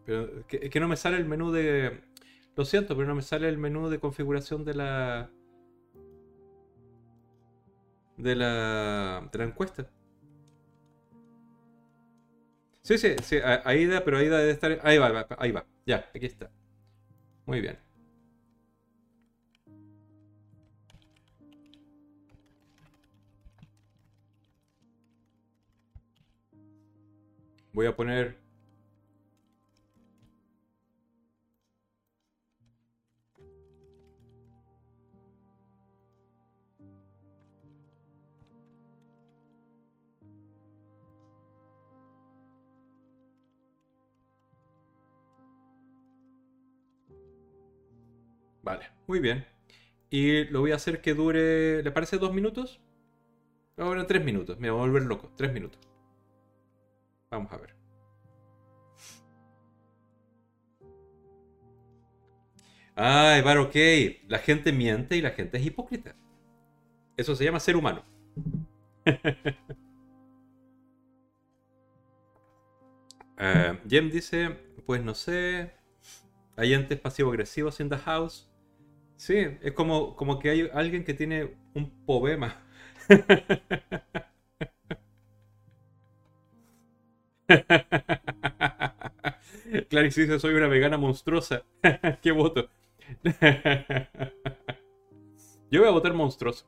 Pero 0.05 0.39
es 0.49 0.69
que, 0.69 0.79
no 0.79 0.87
me 0.87 0.95
sale 0.95 1.17
el 1.17 1.25
menú 1.25 1.51
de... 1.51 2.01
Lo 2.55 2.65
siento, 2.65 2.95
pero 2.95 3.07
no 3.07 3.15
me 3.15 3.21
sale 3.21 3.49
el 3.49 3.57
menú 3.57 3.89
de 3.89 3.99
configuración 3.99 4.63
de 4.63 4.73
la... 4.73 5.29
De 8.15 8.35
la, 8.35 9.29
de 9.31 9.37
la 9.37 9.43
encuesta. 9.43 9.91
Sí, 12.81 12.97
sí, 12.97 13.15
sí, 13.21 13.37
ahí 13.65 13.85
da, 13.85 14.03
pero 14.03 14.17
ahí 14.17 14.29
debe 14.29 14.49
estar. 14.49 14.79
Ahí 14.81 14.97
va, 14.97 15.27
ahí 15.37 15.51
va. 15.51 15.67
Ya, 15.85 16.09
aquí 16.15 16.25
está. 16.25 16.49
Muy 17.45 17.59
bien. 17.59 17.77
Voy 27.77 27.85
a 27.85 27.95
poner... 27.95 28.35
Vale, 48.63 48.85
muy 49.05 49.19
bien. 49.19 49.45
Y 50.09 50.45
lo 50.45 50.61
voy 50.61 50.71
a 50.71 50.77
hacer 50.77 50.99
que 51.01 51.13
dure, 51.13 51.83
¿le 51.83 51.91
parece 51.91 52.17
dos 52.17 52.33
minutos? 52.33 52.81
Ahora 53.77 54.07
tres 54.07 54.25
minutos, 54.25 54.59
me 54.59 54.71
voy 54.71 54.79
a 54.79 54.81
volver 54.81 55.03
loco, 55.03 55.31
tres 55.37 55.53
minutos. 55.53 55.86
Vamos 57.31 57.51
a 57.53 57.57
ver. 57.57 57.75
Ay, 62.95 63.41
Bar, 63.41 63.57
ok. 63.59 63.75
La 64.27 64.39
gente 64.39 64.71
miente 64.73 65.15
y 65.17 65.21
la 65.21 65.31
gente 65.31 65.57
es 65.57 65.65
hipócrita. 65.65 66.15
Eso 67.17 67.35
se 67.35 67.43
llama 67.45 67.59
ser 67.59 67.75
humano. 67.75 68.03
uh, 73.39 73.77
Jem 73.89 74.09
dice, 74.11 74.49
pues 74.85 75.03
no 75.03 75.13
sé. 75.15 75.71
Hay 76.57 76.73
entes 76.73 76.99
pasivo-agresivos 76.99 77.79
en 77.79 77.89
the 77.89 77.97
house. 77.97 78.49
Sí, 79.17 79.35
es 79.61 79.73
como, 79.73 80.15
como 80.15 80.39
que 80.39 80.51
hay 80.51 80.69
alguien 80.73 81.05
que 81.05 81.13
tiene 81.13 81.55
un 81.75 81.91
poema. 82.05 82.63
Clarice 89.89 90.21
dice, 90.21 90.39
soy 90.39 90.55
una 90.55 90.67
vegana 90.67 90.97
monstruosa. 90.97 91.63
¿Qué 92.21 92.31
voto? 92.31 92.69
Yo 95.71 95.81
voy 95.81 95.89
a 95.89 95.91
votar 95.91 96.13
monstruoso. 96.13 96.65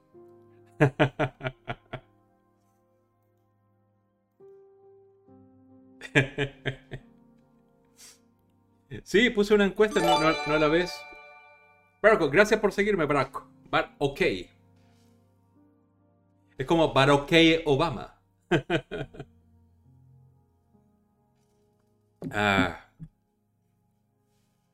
Sí, 9.03 9.29
puse 9.29 9.53
una 9.53 9.65
encuesta, 9.65 9.99
no, 9.99 10.57
la 10.57 10.67
ves. 10.67 10.99
Barack, 12.01 12.31
gracias 12.31 12.59
por 12.59 12.71
seguirme, 12.71 13.05
Barack. 13.05 13.43
Bar 13.69 13.95
ok. 13.99 14.21
Es 16.57 16.65
como 16.65 16.91
Barack 16.93 17.31
Obama. 17.65 18.19
Ah. 22.31 22.79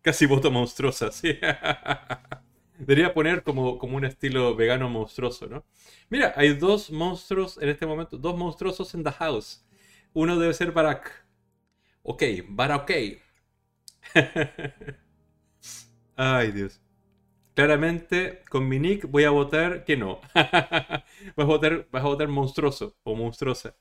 Casi 0.02 0.26
voto 0.28 0.52
monstruosa, 0.52 1.12
sí. 1.12 1.38
Debería 2.78 3.14
poner 3.14 3.44
como, 3.44 3.78
como 3.78 3.98
un 3.98 4.06
estilo 4.06 4.56
vegano 4.56 4.90
monstruoso, 4.90 5.48
¿no? 5.48 5.66
Mira, 6.10 6.34
hay 6.36 6.54
dos 6.54 6.92
monstruos 6.92 7.58
en 7.62 7.70
este 7.70 7.86
momento, 7.86 8.18
dos 8.18 8.38
monstruosos 8.38 8.94
en 8.94 9.04
The 9.04 9.12
House. 9.14 9.66
Uno 10.14 10.38
debe 10.38 10.54
ser 10.54 10.72
Barack. 10.72 11.26
Ok, 12.04 12.24
Barack. 12.50 12.92
Ay, 16.16 16.52
Dios. 16.52 16.82
Claramente, 17.56 18.44
con 18.50 18.68
mi 18.70 18.80
nick 18.80 19.10
voy 19.10 19.26
a 19.26 19.32
votar 19.32 19.86
que 19.86 19.98
no. 19.98 20.22
vas, 20.34 21.48
votar, 21.48 21.88
vas 21.92 22.04
a 22.04 22.08
votar 22.08 22.28
monstruoso 22.30 22.96
o 23.04 23.16
monstruosa. 23.16 23.76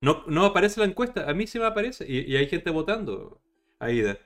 No, 0.00 0.24
no 0.26 0.44
aparece 0.46 0.80
la 0.80 0.86
encuesta. 0.86 1.28
A 1.28 1.34
mí 1.34 1.46
sí 1.46 1.58
me 1.58 1.66
aparece. 1.66 2.06
Y, 2.08 2.36
hay 2.36 2.46
gente 2.48 2.70
votando. 2.70 3.40
Aida. 3.78 4.18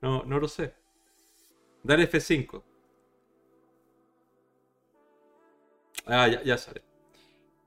No, 0.00 0.22
no 0.24 0.38
lo 0.38 0.48
sé. 0.48 0.74
Dale 1.82 2.10
F5. 2.10 2.62
Ah, 6.06 6.28
ya, 6.28 6.42
ya 6.42 6.58
sale. 6.58 6.82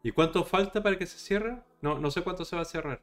¿Y 0.03 0.11
cuánto 0.11 0.43
falta 0.45 0.81
para 0.81 0.97
que 0.97 1.05
se 1.05 1.17
cierre? 1.17 1.57
No, 1.81 1.99
no 1.99 2.11
sé 2.11 2.21
cuánto 2.21 2.45
se 2.45 2.55
va 2.55 2.61
a 2.61 2.65
cerrar. 2.65 3.01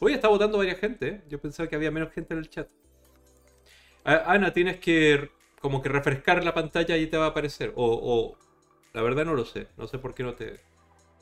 Hoy 0.00 0.14
está 0.14 0.28
votando 0.28 0.58
varias 0.58 0.78
gente. 0.78 1.08
¿eh? 1.08 1.24
Yo 1.28 1.40
pensaba 1.40 1.68
que 1.68 1.76
había 1.76 1.90
menos 1.90 2.12
gente 2.12 2.34
en 2.34 2.40
el 2.40 2.48
chat. 2.48 2.68
Ana, 4.04 4.52
tienes 4.52 4.78
que 4.78 5.30
como 5.60 5.82
que 5.82 5.88
refrescar 5.88 6.44
la 6.44 6.54
pantalla 6.54 6.96
y 6.96 7.06
te 7.06 7.16
va 7.16 7.26
a 7.26 7.28
aparecer. 7.28 7.72
O, 7.76 8.36
la 8.92 9.02
verdad 9.02 9.24
no 9.24 9.34
lo 9.34 9.44
sé. 9.44 9.68
No 9.76 9.86
sé 9.86 9.98
por 9.98 10.14
qué 10.14 10.22
no 10.22 10.34
te, 10.34 10.60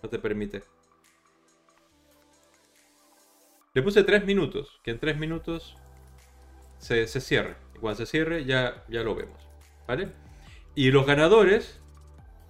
no 0.02 0.08
te 0.08 0.18
permite. 0.18 0.62
Le 3.74 3.82
puse 3.82 4.04
3 4.04 4.24
minutos. 4.24 4.80
Que 4.82 4.92
en 4.92 4.98
3 4.98 5.18
minutos 5.18 5.76
se, 6.78 7.06
cierre. 7.06 7.56
Y 7.74 7.78
cuando 7.78 7.98
se 7.98 8.06
cierre 8.06 8.44
ya, 8.44 8.84
ya 8.88 9.02
lo 9.02 9.14
vemos. 9.14 9.38
¿Vale? 9.86 10.08
Y 10.74 10.90
los 10.90 11.06
ganadores 11.06 11.80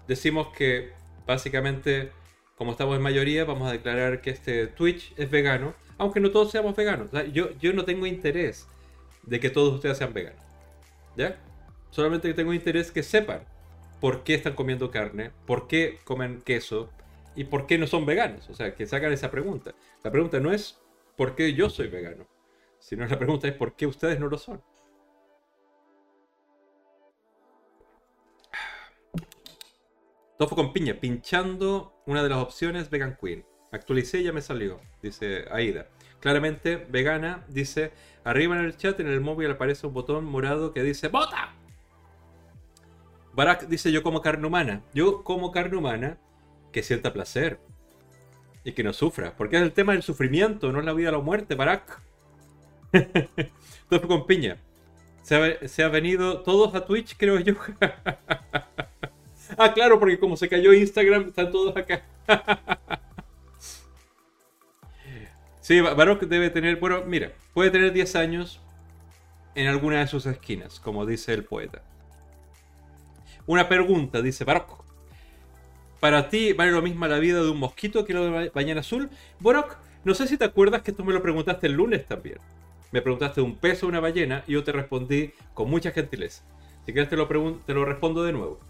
decimos 0.06 0.48
que 0.56 0.92
básicamente, 1.26 2.12
como 2.54 2.72
estamos 2.72 2.96
en 2.96 3.02
mayoría, 3.02 3.44
vamos 3.44 3.68
a 3.68 3.72
declarar 3.72 4.20
que 4.20 4.30
este 4.30 4.66
Twitch 4.68 5.12
es 5.16 5.30
vegano 5.30 5.74
aunque 5.98 6.20
no 6.20 6.30
todos 6.30 6.50
seamos 6.50 6.74
veganos. 6.76 7.10
yo, 7.32 7.50
yo 7.58 7.72
no 7.72 7.84
tengo 7.84 8.06
interés 8.06 8.66
de 9.22 9.40
que 9.40 9.50
todos 9.50 9.74
ustedes 9.74 9.98
sean 9.98 10.12
veganos. 10.12 10.42
¿Ya? 11.16 11.38
Solamente 11.90 12.32
tengo 12.34 12.52
interés 12.52 12.90
que 12.90 13.02
sepan 13.02 13.44
por 14.00 14.24
qué 14.24 14.34
están 14.34 14.54
comiendo 14.54 14.90
carne, 14.90 15.30
por 15.46 15.68
qué 15.68 15.98
comen 16.04 16.42
queso 16.42 16.90
y 17.36 17.44
por 17.44 17.66
qué 17.66 17.78
no 17.78 17.86
son 17.86 18.04
veganos. 18.06 18.48
O 18.50 18.54
sea, 18.54 18.74
que 18.74 18.86
se 18.86 18.96
hagan 18.96 19.12
esa 19.12 19.30
pregunta. 19.30 19.74
La 20.02 20.10
pregunta 20.10 20.40
no 20.40 20.52
es 20.52 20.80
por 21.16 21.34
qué 21.34 21.54
yo 21.54 21.70
soy 21.70 21.88
vegano, 21.88 22.26
sino 22.78 23.06
la 23.06 23.18
pregunta 23.18 23.48
es 23.48 23.54
por 23.54 23.74
qué 23.74 23.86
ustedes 23.86 24.18
no 24.18 24.28
lo 24.28 24.38
son. 24.38 24.62
Tofu 30.38 30.56
con 30.56 30.72
piña, 30.72 30.94
pinchando 31.00 31.94
una 32.06 32.22
de 32.22 32.28
las 32.28 32.38
opciones 32.38 32.90
Vegan 32.90 33.16
Queen. 33.20 33.44
Actualicé 33.70 34.20
y 34.20 34.24
ya 34.24 34.32
me 34.32 34.42
salió, 34.42 34.80
dice 35.00 35.44
Aida. 35.50 35.88
Claramente, 36.20 36.76
vegana, 36.76 37.44
dice, 37.48 37.92
arriba 38.24 38.56
en 38.56 38.64
el 38.64 38.76
chat, 38.76 38.98
en 39.00 39.06
el 39.06 39.20
móvil 39.20 39.50
aparece 39.50 39.86
un 39.86 39.94
botón 39.94 40.24
morado 40.24 40.72
que 40.72 40.82
dice 40.82 41.08
¡Vota! 41.08 41.54
Barak 43.32 43.66
dice, 43.66 43.90
yo 43.90 44.02
como 44.02 44.22
carne 44.22 44.46
humana. 44.46 44.84
Yo 44.92 45.24
como 45.24 45.50
carne 45.52 45.76
humana 45.76 46.18
que 46.72 46.82
sienta 46.82 47.12
placer 47.12 47.60
y 48.64 48.72
que 48.72 48.82
no 48.82 48.92
sufra. 48.92 49.34
Porque 49.36 49.56
es 49.56 49.62
el 49.62 49.72
tema 49.72 49.92
del 49.92 50.02
sufrimiento, 50.02 50.72
no 50.72 50.80
es 50.80 50.84
la 50.84 50.92
vida 50.92 51.10
o 51.10 51.12
la 51.12 51.18
muerte, 51.18 51.54
Barak. 51.54 52.00
Todo 53.88 54.08
con 54.08 54.26
piña. 54.26 54.58
Se 55.22 55.82
ha, 55.82 55.88
venido 55.88 56.42
todos 56.42 56.74
a 56.74 56.84
Twitch, 56.84 57.16
creo 57.16 57.40
yo. 57.40 57.54
ah, 59.56 59.72
claro, 59.72 59.98
porque 59.98 60.18
como 60.18 60.36
se 60.36 60.50
cayó 60.50 60.74
Instagram, 60.74 61.28
están 61.28 61.50
todos 61.50 61.74
acá. 61.76 62.02
Sí, 65.60 65.80
Baroque 65.80 66.26
debe 66.26 66.50
tener, 66.50 66.76
bueno, 66.76 67.04
mira, 67.06 67.32
puede 67.54 67.70
tener 67.70 67.90
10 67.90 68.16
años 68.16 68.60
en 69.54 69.66
alguna 69.66 70.00
de 70.00 70.06
sus 70.06 70.26
esquinas, 70.26 70.78
como 70.78 71.06
dice 71.06 71.32
el 71.32 71.44
poeta. 71.44 71.80
Una 73.46 73.66
pregunta, 73.66 74.20
dice 74.20 74.44
Baroque. 74.44 74.83
¿Para 76.04 76.28
ti 76.28 76.52
vale 76.52 76.70
lo 76.70 76.82
mismo 76.82 77.06
la 77.06 77.18
vida 77.18 77.42
de 77.42 77.48
un 77.48 77.56
mosquito 77.56 78.04
que 78.04 78.12
la 78.12 78.20
de 78.20 78.50
ballena 78.50 78.80
azul? 78.80 79.08
Baroque, 79.40 79.74
no 80.04 80.12
sé 80.12 80.28
si 80.28 80.36
te 80.36 80.44
acuerdas 80.44 80.82
que 80.82 80.92
tú 80.92 81.02
me 81.02 81.14
lo 81.14 81.22
preguntaste 81.22 81.66
el 81.66 81.72
lunes 81.72 82.04
también. 82.04 82.36
Me 82.92 83.00
preguntaste 83.00 83.40
un 83.40 83.56
peso 83.56 83.86
de 83.86 83.92
una 83.92 84.00
ballena 84.00 84.44
y 84.46 84.52
yo 84.52 84.62
te 84.62 84.72
respondí 84.72 85.32
con 85.54 85.70
mucha 85.70 85.92
gentileza. 85.92 86.44
Si 86.84 86.92
quieres 86.92 87.08
te 87.08 87.16
lo, 87.16 87.26
te 87.26 87.72
lo 87.72 87.86
respondo 87.86 88.22
de 88.22 88.32
nuevo. 88.34 88.60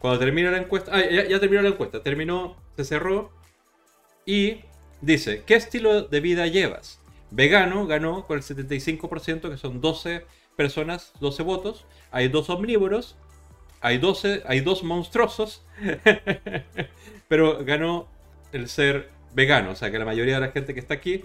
Cuando 0.00 0.18
termina 0.18 0.50
la 0.50 0.58
encuesta. 0.58 0.90
Ah, 0.92 1.08
ya, 1.08 1.38
terminó 1.38 1.62
la 1.62 1.68
encuesta. 1.68 2.02
Terminó, 2.02 2.56
se 2.74 2.84
cerró. 2.84 3.30
Y 4.26 4.62
dice: 5.00 5.44
¿Qué 5.46 5.54
estilo 5.54 6.02
de 6.02 6.18
vida 6.18 6.48
llevas? 6.48 6.98
Vegano 7.30 7.86
ganó 7.86 8.26
con 8.26 8.38
el 8.38 8.42
75%, 8.42 9.50
que 9.50 9.56
son 9.56 9.80
12 9.80 10.26
personas, 10.56 11.12
12 11.20 11.42
votos. 11.42 11.86
Hay 12.10 12.28
dos 12.28 12.50
omnívoros. 12.50 13.16
Hay 13.80 13.98
12, 13.98 14.42
hay 14.46 14.60
dos 14.60 14.84
monstruosos. 14.84 15.64
pero 17.28 17.64
ganó 17.64 18.08
el 18.52 18.68
ser 18.68 19.10
vegano. 19.34 19.70
O 19.70 19.74
sea 19.74 19.90
que 19.90 19.98
la 19.98 20.04
mayoría 20.04 20.34
de 20.34 20.40
la 20.40 20.52
gente 20.52 20.74
que 20.74 20.80
está 20.80 20.94
aquí 20.94 21.24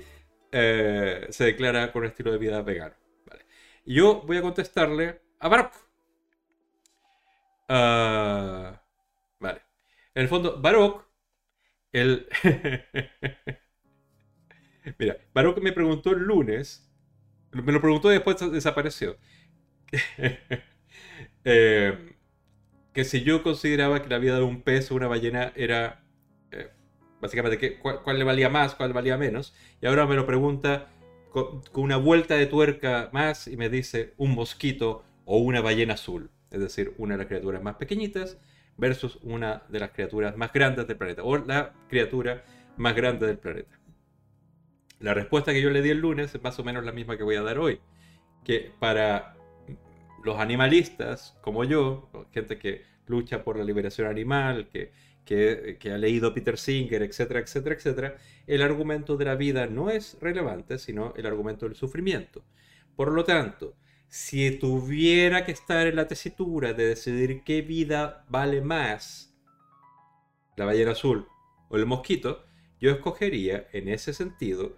eh, 0.51 1.27
se 1.29 1.45
declara 1.45 1.91
con 1.91 2.03
el 2.03 2.09
estilo 2.09 2.31
de 2.31 2.37
vida 2.37 2.61
vegano. 2.61 2.95
Yo 3.85 4.21
voy 4.21 4.37
a 4.37 4.41
contestarle 4.41 5.21
a 5.39 5.47
Baroque. 5.47 5.77
Ah, 7.69 8.81
vale. 9.39 9.61
En 10.13 10.23
el 10.23 10.29
fondo, 10.29 10.61
Baroque, 10.61 11.05
el... 11.91 12.27
Mira, 14.97 15.17
Baroque 15.33 15.61
me 15.61 15.73
preguntó 15.73 16.11
el 16.11 16.19
lunes, 16.19 16.86
me 17.51 17.71
lo 17.71 17.81
preguntó 17.81 18.09
y 18.11 18.15
después 18.15 18.37
desapareció. 18.51 19.17
Eh, 21.49 22.15
que 22.91 23.05
si 23.05 23.23
yo 23.23 23.41
consideraba 23.41 24.01
que 24.01 24.09
la 24.09 24.17
vida 24.17 24.35
de 24.35 24.41
un 24.41 24.61
pez 24.61 24.91
o 24.91 24.95
una 24.95 25.07
ballena 25.07 25.53
era 25.55 26.03
eh, 26.51 26.71
básicamente 27.21 27.79
cuál, 27.79 28.19
le 28.19 28.25
valía 28.25 28.49
más, 28.49 28.75
cuál 28.75 28.91
valía 28.91 29.17
menos, 29.17 29.55
y 29.81 29.85
ahora 29.85 30.05
me 30.05 30.15
lo 30.15 30.25
pregunta 30.25 30.89
con, 31.31 31.61
una 31.75 31.95
vuelta 31.95 32.35
de 32.35 32.47
tuerca 32.47 33.09
más 33.13 33.47
y 33.47 33.55
me 33.55 33.69
dice 33.69 34.13
un 34.17 34.35
mosquito 34.35 35.05
o 35.23 35.37
una 35.37 35.61
ballena 35.61 35.93
azul 35.93 36.29
es 36.51 36.59
decir, 36.59 36.93
una 36.97 37.15
de 37.15 37.19
las 37.19 37.27
criaturas 37.27 37.61
más 37.61 37.75
pequeñitas 37.75 38.37
versus 38.77 39.17
una 39.23 39.63
de 39.69 39.79
las 39.79 39.91
criaturas 39.91 40.37
más 40.37 40.53
grandes 40.53 40.87
del 40.87 40.97
planeta, 40.97 41.23
o 41.23 41.37
la 41.37 41.73
criatura 41.89 42.43
más 42.77 42.95
grande 42.95 43.27
del 43.27 43.37
planeta. 43.37 43.76
La 44.99 45.13
respuesta 45.13 45.53
que 45.53 45.61
yo 45.61 45.69
le 45.69 45.81
di 45.81 45.89
el 45.89 45.99
lunes 45.99 46.33
es 46.33 46.41
más 46.41 46.57
o 46.59 46.63
menos 46.63 46.83
la 46.83 46.91
misma 46.91 47.17
que 47.17 47.23
voy 47.23 47.35
a 47.35 47.43
dar 47.43 47.59
hoy, 47.59 47.79
que 48.43 48.71
para 48.79 49.35
los 50.23 50.39
animalistas 50.39 51.37
como 51.41 51.63
yo, 51.63 52.09
gente 52.33 52.57
que 52.57 52.83
lucha 53.05 53.43
por 53.43 53.57
la 53.57 53.63
liberación 53.63 54.07
animal, 54.07 54.69
que, 54.69 54.91
que, 55.27 55.91
ha 55.91 55.97
leído 55.97 56.33
Peter 56.33 56.57
Singer, 56.57 57.03
etcétera, 57.03 57.41
etcétera, 57.41 57.75
etcétera, 57.75 58.17
el 58.47 58.61
argumento 58.61 59.17
de 59.17 59.25
la 59.25 59.35
vida 59.35 59.67
no 59.67 59.89
es 59.89 60.17
relevante, 60.21 60.79
sino 60.79 61.13
el 61.15 61.25
argumento 61.25 61.65
del 61.65 61.75
sufrimiento. 61.75 62.43
Por 62.95 63.11
lo 63.11 63.23
tanto, 63.23 63.75
si 64.07 64.51
tuviera 64.51 65.45
que 65.45 65.51
estar 65.51 65.85
en 65.85 65.97
la 65.97 66.07
tesitura 66.07 66.73
de 66.73 66.87
decidir 66.87 67.43
qué 67.43 67.61
vida 67.61 68.25
vale 68.29 68.61
más, 68.61 69.35
la 70.55 70.65
ballena 70.65 70.91
azul 70.91 71.27
o 71.69 71.77
el 71.77 71.85
mosquito, 71.85 72.45
yo 72.79 72.91
escogería 72.91 73.67
en 73.73 73.89
ese 73.89 74.13
sentido 74.13 74.77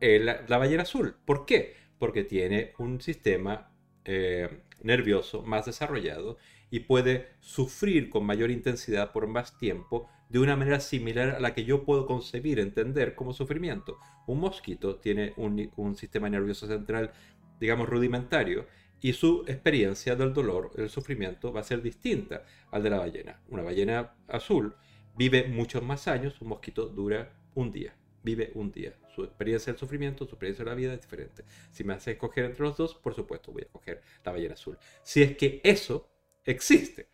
la 0.00 0.58
ballena 0.58 0.82
azul. 0.82 1.16
¿Por 1.24 1.46
qué? 1.46 1.74
Porque 1.98 2.24
tiene 2.24 2.72
un 2.78 3.00
sistema 3.00 3.70
eh, 4.04 4.62
nervioso 4.82 5.42
más 5.42 5.66
desarrollado 5.66 6.38
y 6.70 6.80
puede 6.80 7.28
sufrir 7.40 8.10
con 8.10 8.24
mayor 8.24 8.50
intensidad 8.50 9.12
por 9.12 9.26
más 9.26 9.58
tiempo 9.58 10.08
de 10.28 10.38
una 10.38 10.56
manera 10.56 10.80
similar 10.80 11.30
a 11.30 11.40
la 11.40 11.54
que 11.54 11.64
yo 11.64 11.84
puedo 11.84 12.06
concebir, 12.06 12.58
entender 12.58 13.14
como 13.14 13.32
sufrimiento. 13.32 13.98
Un 14.26 14.40
mosquito 14.40 14.96
tiene 14.96 15.32
un, 15.36 15.70
un 15.76 15.96
sistema 15.96 16.28
nervioso 16.28 16.66
central, 16.66 17.12
digamos, 17.60 17.88
rudimentario 17.88 18.66
y 19.00 19.12
su 19.12 19.44
experiencia 19.46 20.16
del 20.16 20.32
dolor, 20.32 20.72
del 20.74 20.90
sufrimiento, 20.90 21.52
va 21.52 21.60
a 21.60 21.64
ser 21.64 21.82
distinta 21.82 22.44
al 22.70 22.82
de 22.82 22.90
la 22.90 22.98
ballena. 22.98 23.40
Una 23.48 23.62
ballena 23.62 24.14
azul 24.26 24.74
vive 25.16 25.48
muchos 25.48 25.82
más 25.82 26.08
años, 26.08 26.40
un 26.40 26.48
mosquito 26.48 26.86
dura 26.86 27.32
un 27.54 27.70
día, 27.70 27.94
vive 28.28 28.52
un 28.54 28.70
día. 28.70 28.94
Su 29.14 29.24
experiencia 29.24 29.72
del 29.72 29.80
sufrimiento, 29.80 30.24
su 30.24 30.32
experiencia 30.32 30.64
de 30.64 30.70
la 30.70 30.76
vida 30.76 30.94
es 30.94 31.00
diferente. 31.00 31.44
Si 31.70 31.84
me 31.84 31.94
hace 31.94 32.12
escoger 32.12 32.44
entre 32.44 32.64
los 32.64 32.76
dos, 32.76 32.94
por 32.94 33.14
supuesto 33.14 33.52
voy 33.52 33.62
a 33.62 33.66
escoger 33.66 34.02
la 34.24 34.32
ballena 34.32 34.54
azul. 34.54 34.78
Si 35.02 35.22
es 35.22 35.36
que 35.36 35.60
eso 35.64 36.08
existe, 36.44 37.08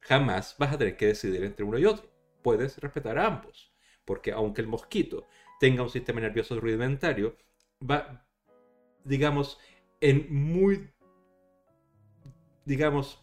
jamás 0.00 0.56
vas 0.58 0.72
a 0.72 0.78
tener 0.78 0.96
que 0.96 1.06
decidir 1.06 1.44
entre 1.44 1.64
uno 1.64 1.78
y 1.78 1.84
otro. 1.84 2.10
Puedes 2.42 2.78
respetar 2.78 3.18
a 3.18 3.26
ambos, 3.26 3.72
porque 4.04 4.32
aunque 4.32 4.60
el 4.60 4.68
mosquito 4.68 5.26
tenga 5.60 5.82
un 5.82 5.90
sistema 5.90 6.20
nervioso 6.20 6.58
rudimentario, 6.58 7.36
va, 7.80 8.26
digamos, 9.04 9.58
en 10.00 10.26
muy 10.30 10.94
digamos, 12.64 13.22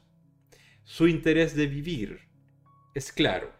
su 0.83 1.07
interés 1.07 1.55
de 1.55 1.67
vivir 1.67 2.29
es 2.93 3.11
claro. 3.11 3.51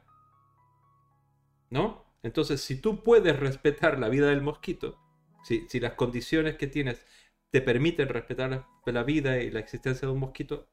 ¿No? 1.70 2.06
Entonces, 2.24 2.62
si 2.62 2.80
tú 2.80 3.04
puedes 3.04 3.40
respetar 3.40 4.00
la 4.00 4.10
vida 4.10 4.30
del 4.30 4.42
mosquito, 4.42 5.00
si, 5.44 5.80
las 5.80 5.94
condiciones 5.94 6.56
que 6.56 6.68
tienes 6.68 7.06
te 7.50 7.62
permiten 7.62 8.10
respetar 8.10 8.50
la, 8.50 8.68
la, 8.86 9.04
vida 9.04 9.40
y 9.40 9.50
la 9.50 9.60
existencia 9.60 10.08
de 10.08 10.14
un 10.14 10.20
mosquito, 10.20 10.70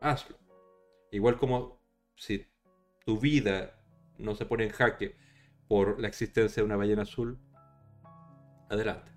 hazlo. 0.00 0.38
Igual 1.10 1.38
como 1.38 1.80
si 2.14 2.46
tu 3.04 3.18
vida 3.18 3.82
no 4.18 4.34
se 4.34 4.46
pone 4.46 4.64
en 4.64 4.70
jaque 4.70 5.16
por 5.68 6.00
la 6.00 6.08
existencia 6.08 6.62
de 6.62 6.66
una 6.66 6.76
ballena 6.76 7.02
azul, 7.02 7.38
adelante. 8.70 9.13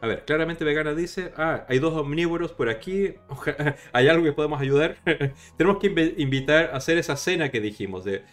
A 0.00 0.06
ver, 0.06 0.24
claramente 0.24 0.64
vegana 0.64 0.94
dice, 0.94 1.32
ah, 1.36 1.64
hay 1.68 1.78
dos 1.78 1.94
omnívoros 1.94 2.52
por 2.52 2.68
aquí, 2.68 3.14
hay 3.92 4.08
algo 4.08 4.24
que 4.24 4.32
podemos 4.32 4.60
ayudar. 4.60 4.96
Tenemos 5.56 5.78
que 5.78 6.14
invitar 6.18 6.70
a 6.72 6.76
hacer 6.76 6.98
esa 6.98 7.16
cena 7.16 7.50
que 7.50 7.60
dijimos, 7.60 8.04
de, 8.04 8.24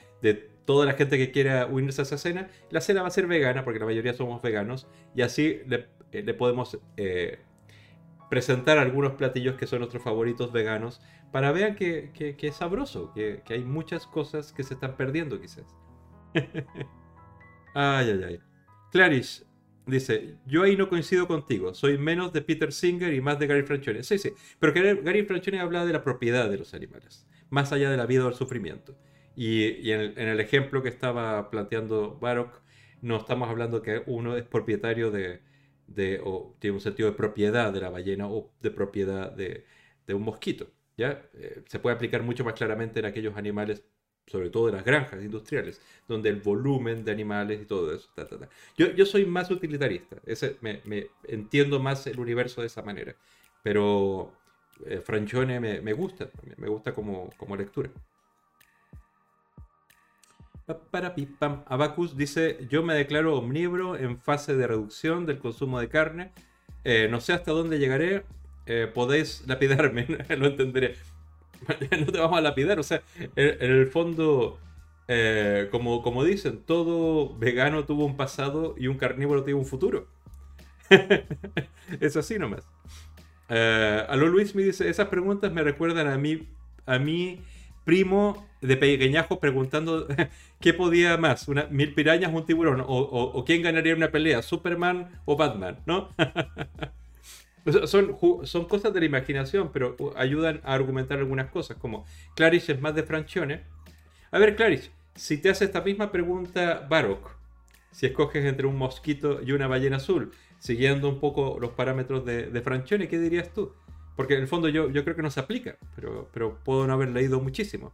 toda 0.65 0.85
la 0.85 0.93
gente 0.93 1.17
que 1.17 1.31
quiera 1.31 1.65
unirse 1.65 2.01
a 2.01 2.03
esa 2.03 2.17
cena. 2.17 2.49
La 2.69 2.81
cena 2.81 3.01
va 3.01 3.07
a 3.07 3.11
ser 3.11 3.27
vegana, 3.27 3.63
porque 3.63 3.79
la 3.79 3.85
mayoría 3.85 4.13
somos 4.13 4.41
veganos, 4.41 4.87
y 5.15 5.21
así 5.21 5.61
le, 5.67 5.87
eh, 6.11 6.33
podemos 6.33 6.79
eh, 6.97 7.39
presentar 8.29 8.77
algunos 8.77 9.13
platillos 9.13 9.55
que 9.55 9.67
son 9.67 9.79
nuestros 9.79 10.03
favoritos 10.03 10.51
veganos, 10.51 11.01
para 11.31 11.51
vean 11.51 11.75
que, 11.75 12.11
es 12.17 12.55
sabroso, 12.55 13.11
que, 13.13 13.41
que 13.45 13.55
hay 13.55 13.63
muchas 13.63 14.05
cosas 14.05 14.53
que 14.53 14.63
se 14.63 14.75
están 14.75 14.95
perdiendo 14.95 15.39
quizás. 15.41 15.65
ay, 17.73 18.09
ay, 18.09 18.23
ay. 18.27 18.39
Clarice, 18.91 19.45
Dice, 19.85 20.37
yo 20.45 20.63
ahí 20.63 20.77
no 20.77 20.87
coincido 20.87 21.27
contigo, 21.27 21.73
soy 21.73 21.97
menos 21.97 22.31
de 22.31 22.41
Peter 22.41 22.71
Singer 22.71 23.13
y 23.13 23.19
más 23.19 23.37
de 23.37 23.47
Gary 23.47 23.63
Franchoni. 23.63 24.01
Sí, 24.03 24.17
sí, 24.17 24.31
pero 24.57 24.73
Gary 24.73 25.23
Franchoni 25.23 25.57
habla 25.57 25.85
de 25.85 25.91
la 25.91 26.03
propiedad 26.03 26.49
de 26.49 26.57
los 26.57 26.73
animales, 26.73 27.27
más 27.49 27.73
allá 27.73 27.89
de 27.91 27.97
la 27.97 28.05
vida 28.05 28.25
o 28.25 28.29
el 28.29 28.33
sufrimiento. 28.33 28.95
Y, 29.35 29.91
en, 29.91 30.17
el, 30.17 30.39
ejemplo 30.39 30.81
que 30.83 30.89
estaba 30.89 31.49
planteando 31.49 32.17
Baroque, 32.19 32.59
no 33.01 33.17
estamos 33.17 33.49
hablando 33.49 33.81
que 33.81 34.03
uno 34.05 34.37
es 34.37 34.43
propietario 34.45 35.11
de, 35.11 35.41
o 36.23 36.55
tiene 36.59 36.75
un 36.75 36.81
sentido 36.81 37.09
de 37.09 37.17
propiedad 37.17 37.73
de 37.73 37.81
la 37.81 37.89
ballena 37.89 38.27
o 38.29 38.53
de 38.61 38.71
propiedad 38.71 39.31
de, 39.31 39.65
un 40.13 40.21
mosquito. 40.23 40.71
¿ya? 40.97 41.23
Eh, 41.33 41.63
se 41.67 41.79
puede 41.79 41.95
aplicar 41.95 42.23
mucho 42.23 42.45
más 42.45 42.53
claramente 42.53 42.99
en 42.99 43.05
aquellos 43.05 43.35
animales 43.35 43.83
sobre 44.27 44.49
todo 44.49 44.67
de 44.67 44.73
las 44.73 44.85
granjas 44.85 45.21
industriales, 45.21 45.81
donde 46.07 46.29
el 46.29 46.41
volumen 46.41 47.03
de 47.03 47.11
animales 47.11 47.61
y 47.61 47.65
todo 47.65 47.93
eso. 47.93 48.09
Yo, 48.77 48.91
yo, 48.91 49.05
soy 49.05 49.25
más 49.25 49.51
utilitarista, 49.51 50.17
Ese, 50.25 50.57
me, 50.61 50.81
me, 50.85 51.07
entiendo 51.27 51.79
más 51.79 52.07
el 52.07 52.19
universo 52.19 52.61
de 52.61 52.67
esa 52.67 52.81
manera, 52.81 53.15
pero 53.61 54.33
eh, 54.85 55.01
Franchone 55.03 55.59
me, 55.59 55.81
me, 55.81 55.93
gusta, 55.93 56.29
me 56.57 56.67
gusta 56.67 56.93
como, 56.93 57.29
como 57.37 57.55
lectura. 57.55 57.89
Para 60.91 61.13
pipam. 61.13 61.63
Abacus 61.67 62.15
dice: 62.15 62.65
Yo 62.69 62.83
me 62.83 62.93
declaro 62.93 63.37
omnívoro 63.37 63.97
en 63.97 64.17
fase 64.17 64.55
de 64.55 64.65
reducción 64.65 65.25
del 65.25 65.39
consumo 65.39 65.79
de 65.79 65.89
carne. 65.89 66.31
Eh, 66.85 67.07
no 67.11 67.19
sé 67.19 67.33
hasta 67.33 67.51
dónde 67.51 67.79
llegaré. 67.79 68.23
Eh, 68.65 68.89
podéis 68.93 69.45
lapidarme, 69.45 70.07
lo 70.37 70.47
entenderé. 70.47 70.95
no 71.99 72.11
te 72.11 72.19
vamos 72.19 72.37
a 72.37 72.41
lapidar. 72.41 72.79
O 72.79 72.83
sea, 72.83 73.01
en, 73.35 73.71
el 73.71 73.87
fondo, 73.87 74.59
eh, 75.07 75.67
como, 75.71 76.01
como 76.01 76.23
dicen, 76.23 76.61
todo 76.65 77.37
vegano 77.37 77.85
tuvo 77.85 78.05
un 78.05 78.17
pasado 78.17 78.75
y 78.77 78.87
un 78.87 78.97
carnívoro 78.97 79.43
tiene 79.43 79.59
un 79.59 79.65
futuro. 79.65 80.07
es 81.99 82.15
así 82.15 82.37
nomás. 82.37 82.67
Eh, 83.49 84.05
Aló 84.09 84.27
Luis 84.27 84.55
me 84.55 84.63
dice, 84.63 84.89
esas 84.89 85.07
preguntas 85.07 85.51
me 85.51 85.63
recuerdan 85.63 86.07
a 86.07 86.17
mí, 86.17 86.47
a 86.85 86.99
mi 86.99 87.41
primo 87.83 88.47
de 88.61 88.77
pequeñajo 88.77 89.39
preguntando 89.39 90.07
qué 90.61 90.73
podía 90.73 91.17
más, 91.17 91.47
una, 91.47 91.65
mil 91.65 91.93
pirañas 91.93 92.31
o 92.33 92.37
un 92.37 92.45
tiburón, 92.45 92.81
o, 92.81 92.85
o 92.87 93.45
quién 93.45 93.61
ganaría 93.61 93.93
una 93.93 94.11
pelea, 94.11 94.41
Superman 94.41 95.09
o 95.25 95.35
Batman, 95.35 95.79
¿no? 95.85 96.09
Son, 97.85 98.17
son 98.43 98.65
cosas 98.65 98.93
de 98.93 98.99
la 98.99 99.05
imaginación, 99.05 99.71
pero 99.71 99.95
uh, 99.99 100.11
ayudan 100.17 100.59
a 100.63 100.73
argumentar 100.73 101.19
algunas 101.19 101.49
cosas, 101.49 101.77
como 101.77 102.05
Clarice 102.35 102.73
es 102.73 102.81
más 102.81 102.93
de 102.93 103.03
Franchone. 103.03 103.61
A 104.31 104.39
ver, 104.39 104.55
Clarice, 104.55 104.91
si 105.15 105.37
te 105.37 105.49
hace 105.49 105.65
esta 105.65 105.81
misma 105.81 106.11
pregunta 106.11 106.85
Baroque, 106.89 107.29
si 107.91 108.05
escoges 108.05 108.43
entre 108.45 108.67
un 108.67 108.75
mosquito 108.75 109.41
y 109.41 109.53
una 109.53 109.67
ballena 109.67 109.97
azul, 109.97 110.31
siguiendo 110.59 111.07
un 111.07 111.19
poco 111.19 111.57
los 111.59 111.71
parámetros 111.71 112.25
de, 112.25 112.47
de 112.47 112.61
Franchone, 112.61 113.07
¿qué 113.07 113.17
dirías 113.19 113.53
tú? 113.53 113.71
Porque 114.15 114.35
en 114.35 114.41
el 114.41 114.47
fondo 114.47 114.69
yo, 114.69 114.89
yo 114.89 115.03
creo 115.03 115.15
que 115.15 115.21
no 115.21 115.31
se 115.31 115.39
aplica, 115.39 115.77
pero, 115.95 116.29
pero 116.33 116.59
puedo 116.63 116.85
no 116.85 116.93
haber 116.93 117.09
leído 117.09 117.39
muchísimo. 117.39 117.93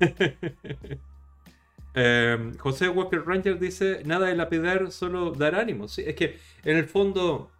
Em, 1.94 2.56
José 2.56 2.88
Walker 2.88 3.22
Ranger 3.22 3.58
dice, 3.58 4.02
nada 4.06 4.26
de 4.28 4.34
lapidar, 4.34 4.90
solo 4.90 5.32
dar 5.32 5.54
ánimo. 5.54 5.88
Sí, 5.88 6.02
es 6.06 6.14
que 6.14 6.38
en 6.64 6.78
el 6.78 6.86
fondo 6.86 7.51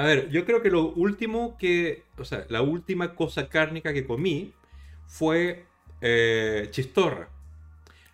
a 0.00 0.04
ver, 0.04 0.30
yo 0.30 0.46
creo 0.46 0.62
que 0.62 0.70
lo 0.70 0.92
último 0.92 1.58
que, 1.58 2.04
o 2.16 2.24
sea, 2.24 2.46
la 2.48 2.62
última 2.62 3.14
cosa 3.14 3.50
cárnica 3.50 3.92
que 3.92 4.06
comí 4.06 4.54
fue 5.06 5.66
eh, 6.00 6.68
chistorra. 6.70 7.28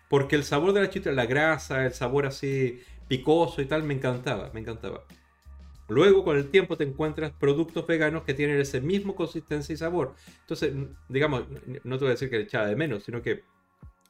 Porque 0.09 0.35
el 0.35 0.43
sabor 0.43 0.73
de 0.73 0.81
la 0.81 0.89
chistorra, 0.89 1.15
la 1.15 1.25
grasa, 1.25 1.85
el 1.85 1.93
sabor 1.93 2.25
así 2.25 2.81
picoso 3.07 3.61
y 3.61 3.65
tal, 3.67 3.83
me 3.83 3.93
encantaba, 3.93 4.51
me 4.53 4.59
encantaba. 4.59 5.05
Luego, 5.87 6.25
con 6.25 6.35
el 6.35 6.49
tiempo, 6.49 6.75
te 6.75 6.83
encuentras 6.83 7.31
productos 7.31 7.87
veganos 7.87 8.23
que 8.23 8.33
tienen 8.33 8.59
ese 8.59 8.81
mismo 8.81 9.15
consistencia 9.15 9.71
y 9.71 9.77
sabor. 9.77 10.13
Entonces, 10.41 10.73
digamos, 11.07 11.45
no 11.85 11.97
te 11.97 12.03
voy 12.03 12.09
a 12.09 12.15
decir 12.15 12.29
que 12.29 12.41
echaba 12.41 12.67
de 12.67 12.75
menos, 12.75 13.05
sino 13.05 13.21
que, 13.21 13.45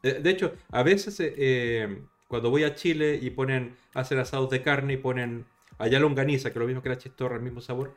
eh, 0.01 0.19
de 0.19 0.29
hecho, 0.31 0.55
a 0.71 0.81
veces 0.81 1.17
eh, 1.19 2.01
cuando 2.27 2.49
voy 2.49 2.63
a 2.63 2.73
Chile 2.73 3.19
y 3.21 3.29
ponen, 3.29 3.77
hacen 3.93 4.17
asados 4.17 4.49
de 4.49 4.63
carne 4.63 4.93
y 4.93 4.97
ponen 4.97 5.45
allá 5.77 5.99
longaniza, 5.99 6.49
que 6.49 6.57
es 6.57 6.61
lo 6.61 6.67
mismo 6.67 6.81
que 6.81 6.89
la 6.89 6.97
chistorra, 6.97 7.35
el 7.35 7.41
mismo 7.41 7.61
sabor, 7.61 7.93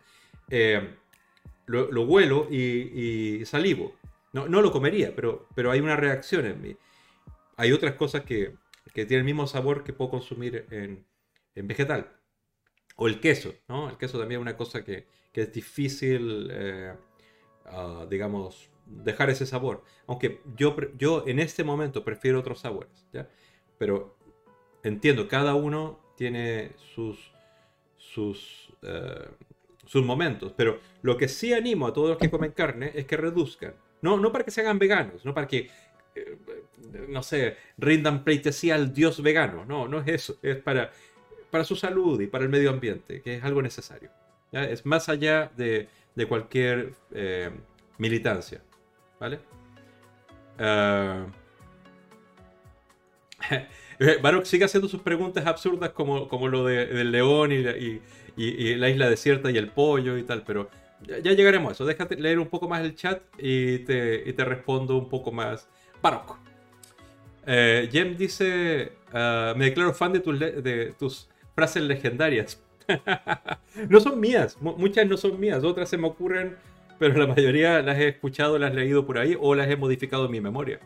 eh, 0.51 0.97
lo, 1.66 1.90
lo, 1.90 2.02
huelo 2.02 2.48
y, 2.51 3.44
salivo. 3.44 3.94
No, 4.32 4.48
no, 4.48 4.62
lo 4.62 4.70
comería, 4.70 5.15
pero, 5.15 5.48
pero 5.55 5.70
hay 5.70 5.81
una 5.81 5.97
reacción 5.97 6.47
en 6.47 6.61
mí. 6.61 6.77
Hay 7.57 7.73
otras 7.73 7.94
cosas 7.94 8.23
que, 8.24 8.55
que 8.93 9.07
tienen 9.07 9.27
el 9.27 9.32
mismo 9.32 9.47
sabor 9.47 9.85
que 9.85 9.93
puedo 9.93 10.11
consumir 10.11 10.66
en, 10.70 11.05
vegetal. 11.55 12.11
O 12.97 13.09
el 13.09 13.20
queso, 13.20 13.55
¿no? 13.69 13.90
El 13.90 13.97
queso 13.97 14.19
también 14.19 14.40
es 14.40 14.43
una 14.43 14.57
cosa 14.57 14.85
que, 14.85 15.07
que 15.32 15.43
es 15.43 15.52
difícil, 15.52 16.48
eh, 16.51 16.94
uh, 17.73 18.07
digamos, 18.07 18.70
dejar 18.86 19.31
ese 19.31 19.47
sabor. 19.47 19.85
Aunque 20.07 20.40
yo, 20.57 20.77
yo 20.97 21.24
en 21.27 21.39
este 21.39 21.65
momento 21.65 22.05
prefiero 22.05 22.40
otros 22.40 22.61
sabores, 22.61 23.07
¿ya? 23.12 23.28
Pero 23.78 24.16
entiendo, 24.82 25.28
cada 25.28 25.55
uno 25.55 26.01
tiene 26.16 26.73
sus, 26.94 27.32
sus, 28.01 28.73
eh, 28.83 29.29
sus 29.87 30.05
momentos. 30.05 30.53
Pero 30.57 30.81
lo 31.03 31.17
que 31.17 31.29
sí 31.29 31.53
animo 31.53 31.87
a 31.87 31.93
todos 31.93 32.11
los 32.11 32.19
que 32.19 32.31
comen 32.31 32.53
carne 32.53 32.91
es 32.95 33.05
que 33.05 33.17
reduzcan. 33.17 33.75
No, 34.03 34.19
no 34.19 34.33
para 34.33 34.45
que 34.45 34.51
se 34.51 34.63
hagan 34.63 34.79
veganos, 34.79 35.25
no 35.25 35.35
para 35.35 35.47
que, 35.47 35.71
eh, 36.15 36.39
no 37.09 37.23
sé, 37.23 37.57
rindan 37.77 38.25
pleitesía 38.25 38.75
al 38.75 38.93
dios 38.93 39.23
vegano. 39.23 39.65
No, 39.67 39.87
no 39.87 40.01
es 40.01 40.09
eso. 40.09 40.39
Es 40.43 40.57
para, 40.57 40.91
para 41.51 41.65
su 41.65 41.77
salud 41.77 42.21
y 42.21 42.27
para 42.27 42.45
el 42.45 42.51
medio 42.51 42.71
ambiente, 42.71 43.21
que 43.21 43.37
es 43.37 43.45
algo 43.45 43.63
necesario. 43.63 44.11
Es 44.53 44.85
más 44.85 45.09
allá 45.09 45.53
de, 45.57 45.89
de 46.17 46.27
cualquier 46.27 46.95
eh, 47.13 47.51
militancia. 47.99 48.63
¿Vale? 49.21 49.39
Baroque 54.23 54.47
sigue 54.47 54.65
haciendo 54.65 54.89
sus 54.89 55.03
preguntas 55.03 55.47
absurdas 55.47 55.91
como, 55.91 56.27
como 56.29 56.49
lo 56.49 56.65
de, 56.65 56.87
del 56.87 57.13
león 57.13 57.53
y, 57.53 57.63
la 58.77 58.89
isla 58.89 59.11
desierta 59.11 59.51
y 59.51 59.59
el 59.59 59.69
pollo 59.69 60.17
y 60.17 60.23
tal, 60.23 60.43
pero 60.47 60.71
ya, 61.03 61.19
llegaremos 61.19 61.71
a 61.71 61.73
eso. 61.73 61.85
Déjate 61.85 62.17
leer 62.17 62.39
un 62.39 62.49
poco 62.49 62.69
más 62.69 62.83
el 62.83 62.95
chat 62.95 63.21
y 63.39 63.81
te, 63.81 64.23
y 64.27 64.33
te 64.33 64.45
respondo 64.45 64.97
un 64.97 65.09
poco 65.09 65.33
más. 65.33 65.69
Baroque. 66.03 66.33
Eh, 67.47 67.89
Jem 67.93 68.17
dice, 68.17 68.93
ah, 69.13 69.53
me 69.57 69.67
declaro 69.67 69.93
fan 69.93 70.13
de 70.13 70.21
tus, 70.21 70.39
de 70.39 70.95
tus 70.99 71.29
frases 71.55 71.83
legendarias. 71.83 72.63
no 73.89 74.01
son 74.01 74.19
mías, 74.19 74.57
muchas 74.61 75.07
no 75.07 75.17
son 75.17 75.39
mías, 75.39 75.63
otras 75.63 75.89
se 75.89 75.97
me 75.97 76.09
ocurren, 76.09 76.57
pero 76.99 77.17
la 77.19 77.27
mayoría 77.27 77.83
las 77.83 77.99
he 77.99 78.09
escuchado, 78.09 78.59
las 78.59 78.73
he 78.73 78.77
leído 78.77 79.07
por 79.07 79.19
ahí 79.19 79.37
o 79.39 79.55
las 79.55 79.69
he 79.69 79.77
modificado 79.77 80.27
en 80.27 80.31
mi 80.33 80.41
memoria. 80.41 80.81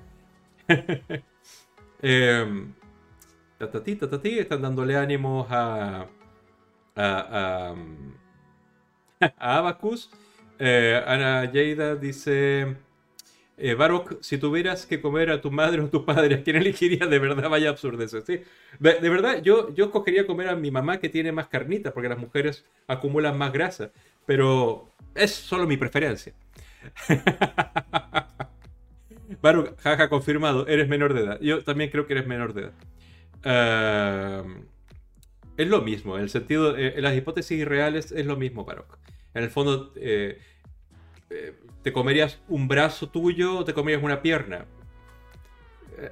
eh, 2.03 2.65
tatati, 3.59 3.97
tatati, 3.97 4.39
están 4.39 4.63
dándole 4.63 4.97
ánimos 4.97 5.47
a, 5.51 6.07
a, 6.97 7.75
a, 9.21 9.31
a 9.39 9.59
Abacus. 9.59 10.11
Eh, 10.59 11.03
Ana 11.07 11.51
Yeida 11.51 11.97
dice: 11.97 12.77
eh, 13.57 13.77
si 14.21 14.39
tuvieras 14.39 14.85
que 14.87 15.01
comer 15.01 15.31
a 15.31 15.41
tu 15.41 15.51
madre 15.51 15.81
o 15.81 15.89
tu 15.89 16.05
padre, 16.05 16.37
¿a 16.37 16.43
quién 16.43 16.57
elegirías? 16.57 17.09
De 17.09 17.19
verdad, 17.19 17.49
vaya 17.49 17.71
absurdez. 17.71 18.11
¿sí? 18.27 18.43
De, 18.79 18.95
de, 19.01 19.09
verdad, 19.09 19.43
yo, 19.43 19.73
yo 19.75 19.87
escogería 19.87 20.27
comer 20.27 20.49
a 20.49 20.57
mi 20.57 20.71
mamá 20.71 20.99
que 20.99 21.09
tiene 21.09 21.33
más 21.33 21.49
carnitas, 21.49 21.93
porque 21.93 22.09
las 22.09 22.19
mujeres 22.19 22.65
acumulan 22.89 23.39
más 23.39 23.53
grasa. 23.53 23.93
Pero 24.27 24.89
es 25.15 25.31
solo 25.33 25.67
mi 25.67 25.77
preferencia. 25.77 26.35
Baruch, 29.43 29.77
jaja, 29.79 30.09
confirmado, 30.09 30.67
eres 30.67 30.89
menor 30.89 31.15
de 31.15 31.21
edad. 31.23 31.41
Yo 31.41 31.63
también 31.63 31.91
creo 31.91 32.07
que 32.07 32.15
eres 32.15 32.27
menor 32.27 32.55
de 32.55 32.63
edad. 32.63 32.73
Uh, 33.45 34.65
es 35.57 35.69
lo 35.69 35.83
mismo, 35.83 36.17
en 36.17 36.23
el 36.23 36.31
sentido, 36.31 36.77
eh, 36.77 36.95
en 36.97 37.03
las 37.03 37.17
hipótesis 37.17 37.59
irreales 37.59 38.11
es 38.11 38.27
lo 38.27 38.37
mismo, 38.37 38.65
Baruch. 38.65 38.99
En 39.35 39.45
el 39.45 39.51
fondo, 39.51 39.93
eh, 39.97 40.39
eh, 41.31 41.55
¿te 41.83 41.93
comerías 41.93 42.41
un 42.49 42.67
brazo 42.67 43.09
tuyo 43.09 43.59
o 43.59 43.65
te 43.65 43.75
comerías 43.75 44.03
una 44.03 44.23
pierna? 44.23 44.67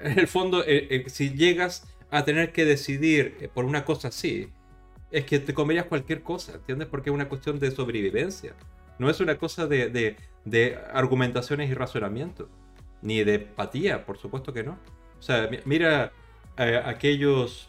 En 0.00 0.18
el 0.18 0.28
fondo, 0.28 0.62
eh, 0.64 0.86
eh, 0.90 1.04
si 1.09 1.30
llegas 1.30 1.88
a 2.10 2.24
tener 2.24 2.52
que 2.52 2.64
decidir 2.64 3.50
por 3.54 3.64
una 3.64 3.84
cosa 3.84 4.09
así, 4.09 4.48
es 5.10 5.24
que 5.24 5.40
te 5.40 5.54
comerías 5.54 5.86
cualquier 5.86 6.22
cosa, 6.22 6.54
¿entiendes? 6.54 6.88
Porque 6.88 7.10
es 7.10 7.14
una 7.14 7.28
cuestión 7.28 7.59
de 7.59 7.70
sobrevivencia. 7.70 8.54
No 8.98 9.10
es 9.10 9.20
una 9.20 9.38
cosa 9.38 9.66
de, 9.66 9.88
de, 9.88 10.16
de 10.44 10.78
argumentaciones 10.92 11.70
y 11.70 11.74
razonamiento. 11.74 12.48
Ni 13.00 13.24
de 13.24 13.34
empatía, 13.34 14.06
por 14.06 14.18
supuesto 14.18 14.52
que 14.52 14.62
no. 14.62 14.78
O 15.18 15.22
sea, 15.22 15.50
mira 15.64 16.12
eh, 16.59 16.81
aquellos 16.85 17.69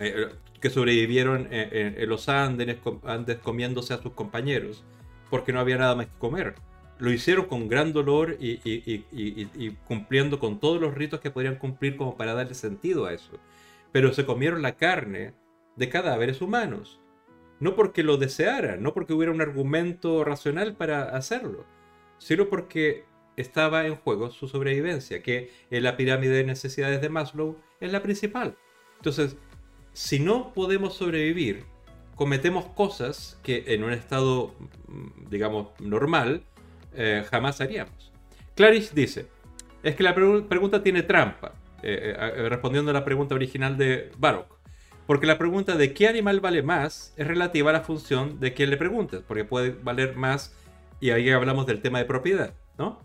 eh, 0.00 0.28
que 0.60 0.70
sobrevivieron 0.70 1.52
en, 1.52 1.98
en, 1.98 2.08
los 2.08 2.28
Andes, 2.28 2.78
Andes 3.04 3.38
comiéndose 3.38 3.94
a 3.94 4.02
sus 4.02 4.12
compañeros 4.12 4.84
porque 5.30 5.52
no 5.52 5.60
había 5.60 5.78
nada 5.78 5.94
más 5.94 6.06
que 6.06 6.18
comer. 6.18 6.54
Lo 6.98 7.12
hicieron 7.12 7.46
con 7.46 7.68
gran 7.68 7.92
dolor 7.92 8.36
y, 8.40 8.60
y, 8.64 9.70
cumpliendo 9.86 10.40
con 10.40 10.58
todos 10.58 10.80
los 10.80 10.94
ritos 10.94 11.20
que 11.20 11.30
podrían 11.30 11.56
cumplir 11.56 11.96
como 11.96 12.16
para 12.16 12.34
darle 12.34 12.54
sentido 12.54 13.06
a 13.06 13.12
eso. 13.12 13.38
Pero 13.92 14.12
se 14.12 14.26
comieron 14.26 14.62
la 14.62 14.76
carne 14.76 15.34
de 15.76 15.88
cadáveres 15.88 16.42
humanos. 16.42 17.00
No 17.60 17.76
porque 17.76 18.02
lo 18.02 18.16
desearan, 18.16 18.82
no 18.82 18.94
porque 18.94 19.12
hubiera 19.12 19.32
un 19.32 19.40
argumento 19.40 20.24
racional 20.24 20.74
para 20.74 21.16
hacerlo, 21.16 21.64
sino 22.18 22.48
porque 22.48 23.04
estaba 23.40 23.86
en 23.86 23.96
juego 23.96 24.30
su 24.30 24.48
sobrevivencia, 24.48 25.22
que 25.22 25.50
en 25.70 25.82
la 25.82 25.96
pirámide 25.96 26.34
de 26.34 26.44
necesidades 26.44 27.00
de 27.00 27.08
Maslow 27.08 27.56
es 27.80 27.92
la 27.92 28.02
principal. 28.02 28.56
Entonces, 28.96 29.36
si 29.92 30.18
no 30.20 30.52
podemos 30.52 30.94
sobrevivir 30.94 31.64
cometemos 32.18 32.66
cosas 32.66 33.38
que 33.44 33.62
en 33.68 33.84
un 33.84 33.92
estado, 33.92 34.52
mm, 34.88 35.30
digamos, 35.30 35.68
normal, 35.78 36.42
eh, 36.92 37.24
jamás 37.30 37.60
haríamos. 37.60 38.12
Clarice 38.56 38.92
dice, 38.92 39.28
es 39.84 39.94
que 39.94 40.02
la 40.02 40.16
pre 40.16 40.42
pregunta 40.42 40.82
tiene 40.82 41.04
trampa, 41.04 41.52
eh, 41.80 42.14
eh, 42.18 42.48
respondiendo 42.48 42.90
a 42.90 42.94
la 42.94 43.04
pregunta 43.04 43.36
original 43.36 43.78
de 43.78 44.10
Baroque. 44.18 44.56
Porque 45.06 45.26
la 45.26 45.38
pregunta 45.38 45.76
de 45.76 45.94
qué 45.94 46.08
animal 46.08 46.40
vale 46.40 46.62
más 46.64 47.14
es 47.16 47.26
relativa 47.26 47.70
a 47.70 47.72
la 47.72 47.82
función 47.82 48.40
de 48.40 48.52
quién 48.52 48.70
le 48.70 48.76
preguntes, 48.76 49.22
porque 49.26 49.44
puede 49.44 49.70
valer 49.70 50.16
más, 50.16 50.56
y 51.00 51.10
ahí 51.10 51.30
hablamos 51.30 51.66
del 51.66 51.80
tema 51.80 52.00
de 52.00 52.04
propiedad, 52.04 52.52
¿no? 52.78 52.98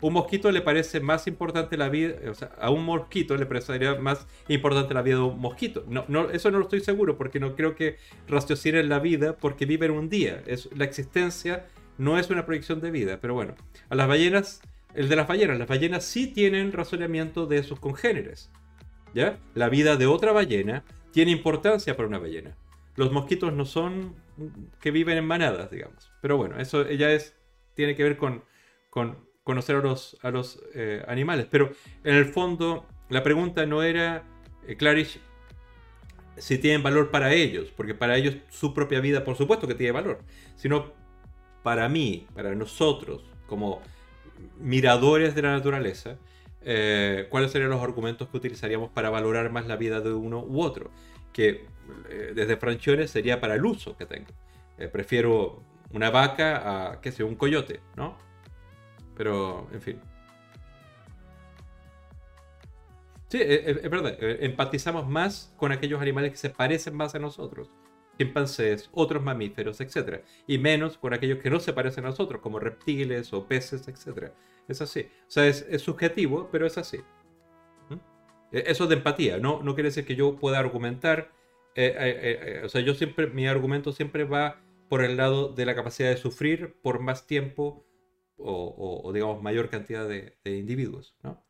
Un 0.00 0.12
mosquito 0.12 0.50
le 0.52 0.60
parece 0.60 1.00
más 1.00 1.26
importante 1.26 1.76
la 1.76 1.88
vida, 1.88 2.14
o 2.30 2.34
sea, 2.34 2.52
a 2.60 2.70
un 2.70 2.84
mosquito 2.84 3.36
le 3.36 3.46
parecería 3.46 3.96
más 3.96 4.26
importante 4.48 4.94
la 4.94 5.02
vida 5.02 5.16
de 5.16 5.22
un 5.22 5.40
mosquito. 5.40 5.84
No, 5.88 6.30
eso 6.30 6.50
no 6.50 6.58
lo 6.58 6.64
estoy 6.64 6.80
seguro 6.80 7.16
porque 7.16 7.40
no 7.40 7.56
creo 7.56 7.74
que 7.74 7.96
raciocinen 8.28 8.88
la 8.88 9.00
vida 9.00 9.36
porque 9.36 9.66
viven 9.66 9.90
un 9.90 10.08
día. 10.08 10.42
Es, 10.46 10.68
la 10.76 10.84
existencia 10.84 11.66
no 11.96 12.18
es 12.18 12.30
una 12.30 12.46
proyección 12.46 12.80
de 12.80 12.90
vida, 12.90 13.18
pero 13.20 13.34
bueno, 13.34 13.54
a 13.88 13.94
las 13.96 14.06
ballenas, 14.06 14.60
el 14.94 15.08
de 15.08 15.16
las 15.16 15.26
ballenas, 15.26 15.58
las 15.58 15.68
ballenas 15.68 16.04
sí 16.04 16.28
tienen 16.28 16.72
razonamiento 16.72 17.46
de 17.46 17.62
sus 17.62 17.80
congéneres. 17.80 18.50
¿Ya? 19.14 19.38
La 19.54 19.68
vida 19.68 19.96
de 19.96 20.06
otra 20.06 20.32
ballena 20.32 20.84
tiene 21.12 21.32
importancia 21.32 21.96
para 21.96 22.08
una 22.08 22.18
ballena. 22.18 22.56
Los 22.94 23.10
mosquitos 23.10 23.52
no 23.52 23.64
son 23.64 24.14
que 24.80 24.90
viven 24.90 25.18
en 25.18 25.24
manadas, 25.24 25.70
digamos. 25.70 26.12
Pero 26.20 26.36
bueno, 26.36 26.60
eso 26.60 26.88
ya 26.90 27.10
es, 27.10 27.34
tiene 27.74 27.96
que 27.96 28.02
ver 28.02 28.16
con, 28.16 28.44
con 28.90 29.27
conocer 29.48 29.76
a 29.76 29.80
los, 29.80 30.18
a 30.20 30.30
los 30.30 30.60
eh, 30.74 31.02
animales. 31.08 31.46
Pero 31.50 31.72
en 32.04 32.16
el 32.16 32.26
fondo, 32.26 32.84
la 33.08 33.22
pregunta 33.22 33.64
no 33.64 33.82
era, 33.82 34.22
eh, 34.66 34.76
Clarish, 34.76 35.20
si 36.36 36.58
tienen 36.58 36.82
valor 36.82 37.10
para 37.10 37.32
ellos, 37.32 37.72
porque 37.74 37.94
para 37.94 38.18
ellos 38.18 38.36
su 38.50 38.74
propia 38.74 39.00
vida, 39.00 39.24
por 39.24 39.36
supuesto 39.38 39.66
que 39.66 39.74
tiene 39.74 39.92
valor, 39.92 40.18
sino 40.54 40.92
para 41.62 41.88
mí, 41.88 42.26
para 42.34 42.54
nosotros, 42.54 43.24
como 43.46 43.80
miradores 44.58 45.34
de 45.34 45.40
la 45.40 45.52
naturaleza, 45.52 46.18
eh, 46.60 47.26
cuáles 47.30 47.50
serían 47.50 47.70
los 47.70 47.82
argumentos 47.82 48.28
que 48.28 48.36
utilizaríamos 48.36 48.90
para 48.90 49.08
valorar 49.08 49.50
más 49.50 49.66
la 49.66 49.76
vida 49.76 50.02
de 50.02 50.12
uno 50.12 50.44
u 50.44 50.60
otro. 50.60 50.90
Que 51.32 51.64
eh, 52.10 52.32
desde 52.34 52.58
Franchones 52.58 53.10
sería 53.10 53.40
para 53.40 53.54
el 53.54 53.64
uso 53.64 53.96
que 53.96 54.04
tengo. 54.04 54.28
Prefiero 54.92 55.62
una 55.90 56.10
vaca 56.10 56.90
a, 56.90 57.00
qué 57.00 57.12
sé, 57.12 57.24
un 57.24 57.34
coyote, 57.34 57.80
¿no? 57.96 58.27
Pero, 59.18 59.68
en 59.72 59.80
fin. 59.82 60.00
Sí, 63.28 63.38
es, 63.42 63.76
es, 63.84 63.90
verdad. 63.90 64.16
Eh, 64.20 64.38
empatizamos 64.42 65.06
más 65.06 65.52
con 65.58 65.72
aquellos 65.72 66.00
animales 66.00 66.30
que 66.30 66.38
se 66.38 66.50
parecen 66.50 66.94
más 66.94 67.14
a 67.14 67.18
nosotros. 67.18 67.70
Chimpancés, 68.16 68.88
otros 68.92 69.22
mamíferos, 69.22 69.80
etc. 69.80 70.22
Y 70.46 70.58
menos 70.58 70.96
con 70.96 71.12
aquellos 71.12 71.38
que 71.40 71.50
no 71.50 71.60
se 71.60 71.72
parecen 71.72 72.04
a 72.04 72.08
nosotros, 72.08 72.40
como 72.40 72.58
reptiles 72.60 73.32
o 73.32 73.46
peces, 73.46 73.86
etc. 73.88 74.32
Es 74.68 74.80
así. 74.80 75.08
O 75.26 75.30
sea, 75.30 75.46
es, 75.46 75.66
es 75.68 75.82
subjetivo, 75.82 76.48
pero 76.50 76.64
es 76.64 76.78
así. 76.78 76.98
¿Mm? 77.88 77.94
E, 78.52 78.64
eso 78.68 78.84
es 78.84 78.90
de 78.90 78.96
empatía. 78.96 79.38
No, 79.38 79.62
no 79.62 79.74
quiere 79.74 79.88
decir 79.88 80.06
que 80.06 80.16
yo 80.16 80.36
pueda 80.36 80.60
argumentar. 80.60 81.32
Eh, 81.74 81.94
eh, 81.98 82.38
eh, 82.60 82.62
o 82.64 82.68
sea, 82.68 82.80
yo 82.82 82.94
siempre, 82.94 83.26
mi 83.26 83.48
argumento 83.48 83.92
siempre 83.92 84.24
va 84.24 84.60
por 84.88 85.02
el 85.02 85.16
lado 85.16 85.48
de 85.48 85.66
la 85.66 85.74
capacidad 85.74 86.08
de 86.08 86.16
sufrir 86.16 86.76
por 86.82 87.00
más 87.00 87.26
tiempo 87.26 87.84
o, 88.38 89.02
o, 89.04 89.12
digamos, 89.12 89.42
mayor 89.42 89.68
cantidad 89.68 90.08
de, 90.08 90.36
individuos, 90.44 91.14
¿no? 91.22 91.44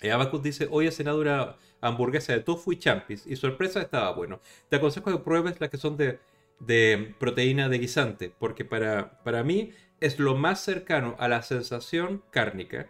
Eh, 0.00 0.10
Abacus 0.10 0.42
dice, 0.42 0.66
hoy 0.70 0.88
he 0.88 0.90
cenado 0.90 1.20
una 1.20 1.56
hamburguesa 1.80 2.32
de 2.32 2.40
tofu 2.40 2.72
y 2.72 2.78
champis 2.78 3.24
y 3.26 3.36
sorpresa 3.36 3.80
estaba 3.80 4.12
bueno. 4.12 4.40
Te 4.68 4.76
aconsejo 4.76 5.12
que 5.12 5.18
pruebes 5.18 5.60
las 5.60 5.70
que 5.70 5.76
son 5.78 5.96
de, 5.96 6.18
de 6.58 7.14
proteína 7.20 7.68
de 7.68 7.78
guisante, 7.78 8.34
porque 8.36 8.64
para, 8.64 9.22
para 9.22 9.44
mí 9.44 9.70
es 10.00 10.18
lo 10.18 10.34
más 10.34 10.60
cercano 10.60 11.14
a 11.20 11.28
la 11.28 11.42
sensación 11.42 12.24
cárnica 12.30 12.88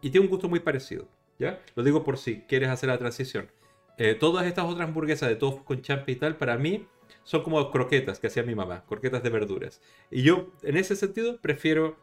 y 0.00 0.10
tiene 0.10 0.26
un 0.26 0.30
gusto 0.30 0.48
muy 0.48 0.60
parecido, 0.60 1.08
¿ya? 1.38 1.60
Lo 1.74 1.82
digo 1.82 2.04
por 2.04 2.16
si 2.16 2.42
quieres 2.42 2.68
hacer 2.68 2.88
la 2.88 2.98
transición. 2.98 3.50
Eh, 3.98 4.14
todas 4.14 4.46
estas 4.46 4.64
otras 4.64 4.88
hamburguesas 4.88 5.28
de 5.28 5.36
tofu 5.36 5.64
con 5.64 5.82
champis 5.82 6.16
y 6.16 6.18
tal, 6.20 6.36
para 6.36 6.56
mí 6.56 6.86
son 7.24 7.42
como 7.42 7.70
croquetas 7.70 8.18
que 8.18 8.28
hacía 8.28 8.42
mi 8.42 8.54
mamá, 8.54 8.84
croquetas 8.88 9.22
de 9.22 9.30
verduras. 9.30 9.80
Y 10.10 10.22
yo, 10.22 10.52
en 10.62 10.76
ese 10.76 10.96
sentido, 10.96 11.38
prefiero 11.40 11.96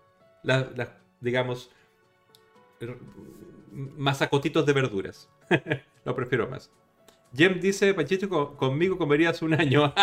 las, 0.44 0.78
la, 0.78 0.98
digamos, 1.20 1.72
masacotitos 3.72 4.66
de 4.66 4.74
verduras. 4.74 5.30
Lo 6.06 6.16
prefiero 6.16 6.48
más. 6.48 6.72
Jem 7.36 7.60
dice, 7.60 7.94
Pachito, 7.94 8.56
conmigo 8.57 8.98
comerías 8.98 9.41
un 9.41 9.53
año. 9.53 9.94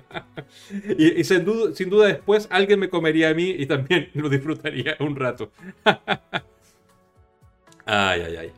y, 0.98 1.20
y 1.20 1.24
sin, 1.24 1.44
duda, 1.44 1.74
sin, 1.74 1.88
duda, 1.88 2.08
después 2.08 2.48
alguien 2.50 2.80
me 2.80 2.88
comería 2.88 3.30
a 3.30 3.34
mí 3.34 3.50
y 3.50 3.66
también 3.66 4.10
lo 4.14 4.28
disfrutaría 4.28 4.96
un 4.98 5.14
rato. 5.14 5.52
ay, 7.86 8.20
ay, 8.20 8.36
ay. 8.36 8.52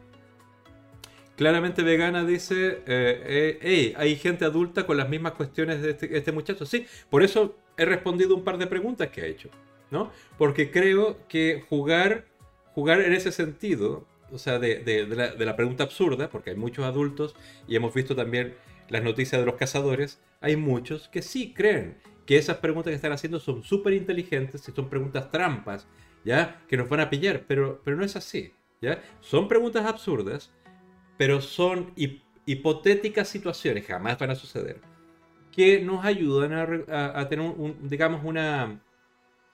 Claramente 1.37 1.83
vegana 1.83 2.25
dice, 2.25 2.83
eh, 2.87 3.23
eh, 3.27 3.59
hey, 3.61 3.95
hay 3.97 4.17
gente 4.17 4.45
adulta 4.45 4.87
con 4.87 4.97
las 4.97 5.09
mismas 5.09 5.33
cuestiones 5.33 5.83
de 5.83 5.91
este, 5.91 6.17
este 6.17 6.33
muchacho. 6.33 6.65
Sí, 6.65 6.87
por 7.11 7.23
eso 7.23 7.57
he 7.77 7.85
respondido 7.85 8.35
un 8.35 8.45
par 8.45 8.59
de 8.59 8.67
preguntas 8.67 9.09
que 9.09 9.23
ha 9.23 9.27
hecho. 9.27 9.51
¿No? 9.93 10.11
Porque 10.39 10.73
creo 10.73 11.19
que 11.29 11.65
jugar, 11.69 12.25
jugar 12.75 13.01
en 13.01 13.13
ese 13.13 13.31
sentido 13.31 14.09
o 14.33 14.39
sea, 14.39 14.59
de, 14.59 14.77
de, 14.77 15.07
de, 15.07 15.15
la, 15.15 15.29
de 15.29 15.45
la 15.45 15.57
pregunta 15.57 15.85
absurda, 15.85 16.31
porque 16.31 16.51
hay 16.51 16.57
muchos 16.57 16.85
adultos 16.85 17.37
y 17.69 17.77
hemos 17.77 17.93
visto 17.93 18.17
también 18.17 18.55
las 18.89 19.03
noticias 19.03 19.41
de 19.41 19.47
los 19.47 19.57
cazadores, 19.57 20.21
hay 20.41 20.57
muchos 20.57 21.09
que 21.09 21.23
sí 21.23 21.53
creen 21.55 21.99
que 22.27 22.39
esas 22.39 22.57
preguntas 22.59 22.91
que 22.91 22.97
están 22.97 23.13
haciendo 23.13 23.41
son 23.41 23.63
súper 23.63 23.93
inteligentes 23.93 24.67
y 24.69 24.73
son 24.73 24.89
preguntas 24.89 25.31
trampas, 25.31 25.87
¿ya? 26.25 26.63
Que 26.67 26.77
nos 26.77 26.89
van 26.89 27.01
a 27.01 27.11
pillar, 27.11 27.45
pero, 27.47 27.81
pero 27.85 27.97
no 27.97 28.05
es 28.05 28.17
así, 28.17 28.53
¿ya? 28.81 29.03
Son 29.21 29.49
preguntas 29.49 29.85
absurdas, 29.85 30.51
pero 31.19 31.41
son 31.41 31.93
hipotéticas 32.47 33.29
situaciones, 33.29 33.87
jamás 33.87 34.19
van 34.19 34.31
a 34.31 34.35
suceder, 34.35 34.81
que 35.51 35.81
nos 35.81 36.05
ayudan 36.05 36.53
a, 36.89 37.21
a, 37.21 37.29
tener, 37.29 37.45
un, 37.45 37.77
digamos, 37.89 38.23
una, 38.25 38.81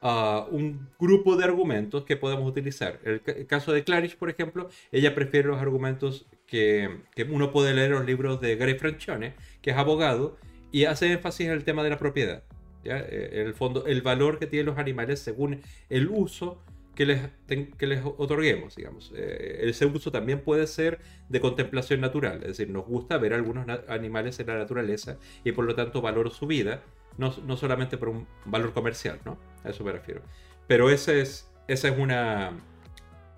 uh, 0.03 0.45
un 0.51 0.89
grupo 0.99 1.37
de 1.37 1.45
argumentos 1.45 2.05
que 2.05 2.16
podemos 2.16 2.49
utilizar. 2.49 3.01
El, 3.05 3.23
el, 3.25 3.47
caso 3.47 3.73
de 3.73 3.85
Clarice, 3.85 4.16
por 4.16 4.31
ejemplo, 4.31 4.69
ella 4.93 5.15
prefiere 5.15 5.49
los 5.49 5.61
argumentos 5.61 6.27
que, 6.47 7.01
que 7.15 7.25
uno 7.25 7.53
puede 7.53 7.75
leer 7.75 7.93
en 7.93 7.99
los 7.99 8.07
libros 8.07 8.41
de 8.41 8.57
Gary 8.57 8.75
Franchone, 8.75 9.35
que 9.62 9.70
es 9.70 9.77
abogado, 9.77 10.37
y 10.73 10.85
hace 10.85 11.12
énfasis 11.12 11.47
en 11.47 11.53
el 11.53 11.65
tema 11.65 11.83
de 11.83 11.91
la 11.91 11.99
propiedad. 11.99 12.43
¿ya? 12.85 12.99
Eh, 12.99 13.43
el 13.47 13.55
fondo, 13.55 13.87
el 13.87 14.03
valor 14.03 14.39
que 14.39 14.47
tienen 14.47 14.66
los 14.66 14.79
animales 14.79 15.20
según 15.20 15.61
el 15.89 16.09
uso 16.09 16.62
que 16.95 17.07
les, 17.07 17.20
que 17.47 17.87
les 17.87 18.03
otorguemos, 18.05 18.75
digamos. 18.75 19.12
Eh, 19.15 19.61
ese 19.62 19.87
uso 19.87 20.11
también 20.11 20.41
puede 20.41 20.66
ser 20.66 20.99
de 21.29 21.41
contemplación 21.41 22.01
natural, 22.01 22.39
es 22.41 22.49
decir, 22.49 22.70
nos 22.70 22.87
gusta 22.87 23.19
ver 23.19 23.35
algunos 23.35 23.66
animales 23.87 24.41
en 24.41 24.49
la 24.49 24.59
naturaleza 24.59 25.16
y 25.45 25.53
por 25.53 25.65
lo 25.65 25.77
tanto 25.77 26.03
valoro 26.03 26.31
su 26.31 26.49
vida, 26.49 26.83
no, 27.19 27.35
no, 27.47 27.57
solamente 27.57 27.99
por 27.99 28.09
un 28.09 28.27
valor 28.47 28.73
comercial, 28.73 29.20
¿no? 29.24 29.39
A 29.65 29.70
eso 29.70 29.85
me 29.85 29.93
refiero. 29.93 30.23
Pero 30.66 30.89
esa 30.90 31.12
es, 31.12 31.51
esa 31.66 31.89
es, 31.89 31.99
una, 31.99 32.53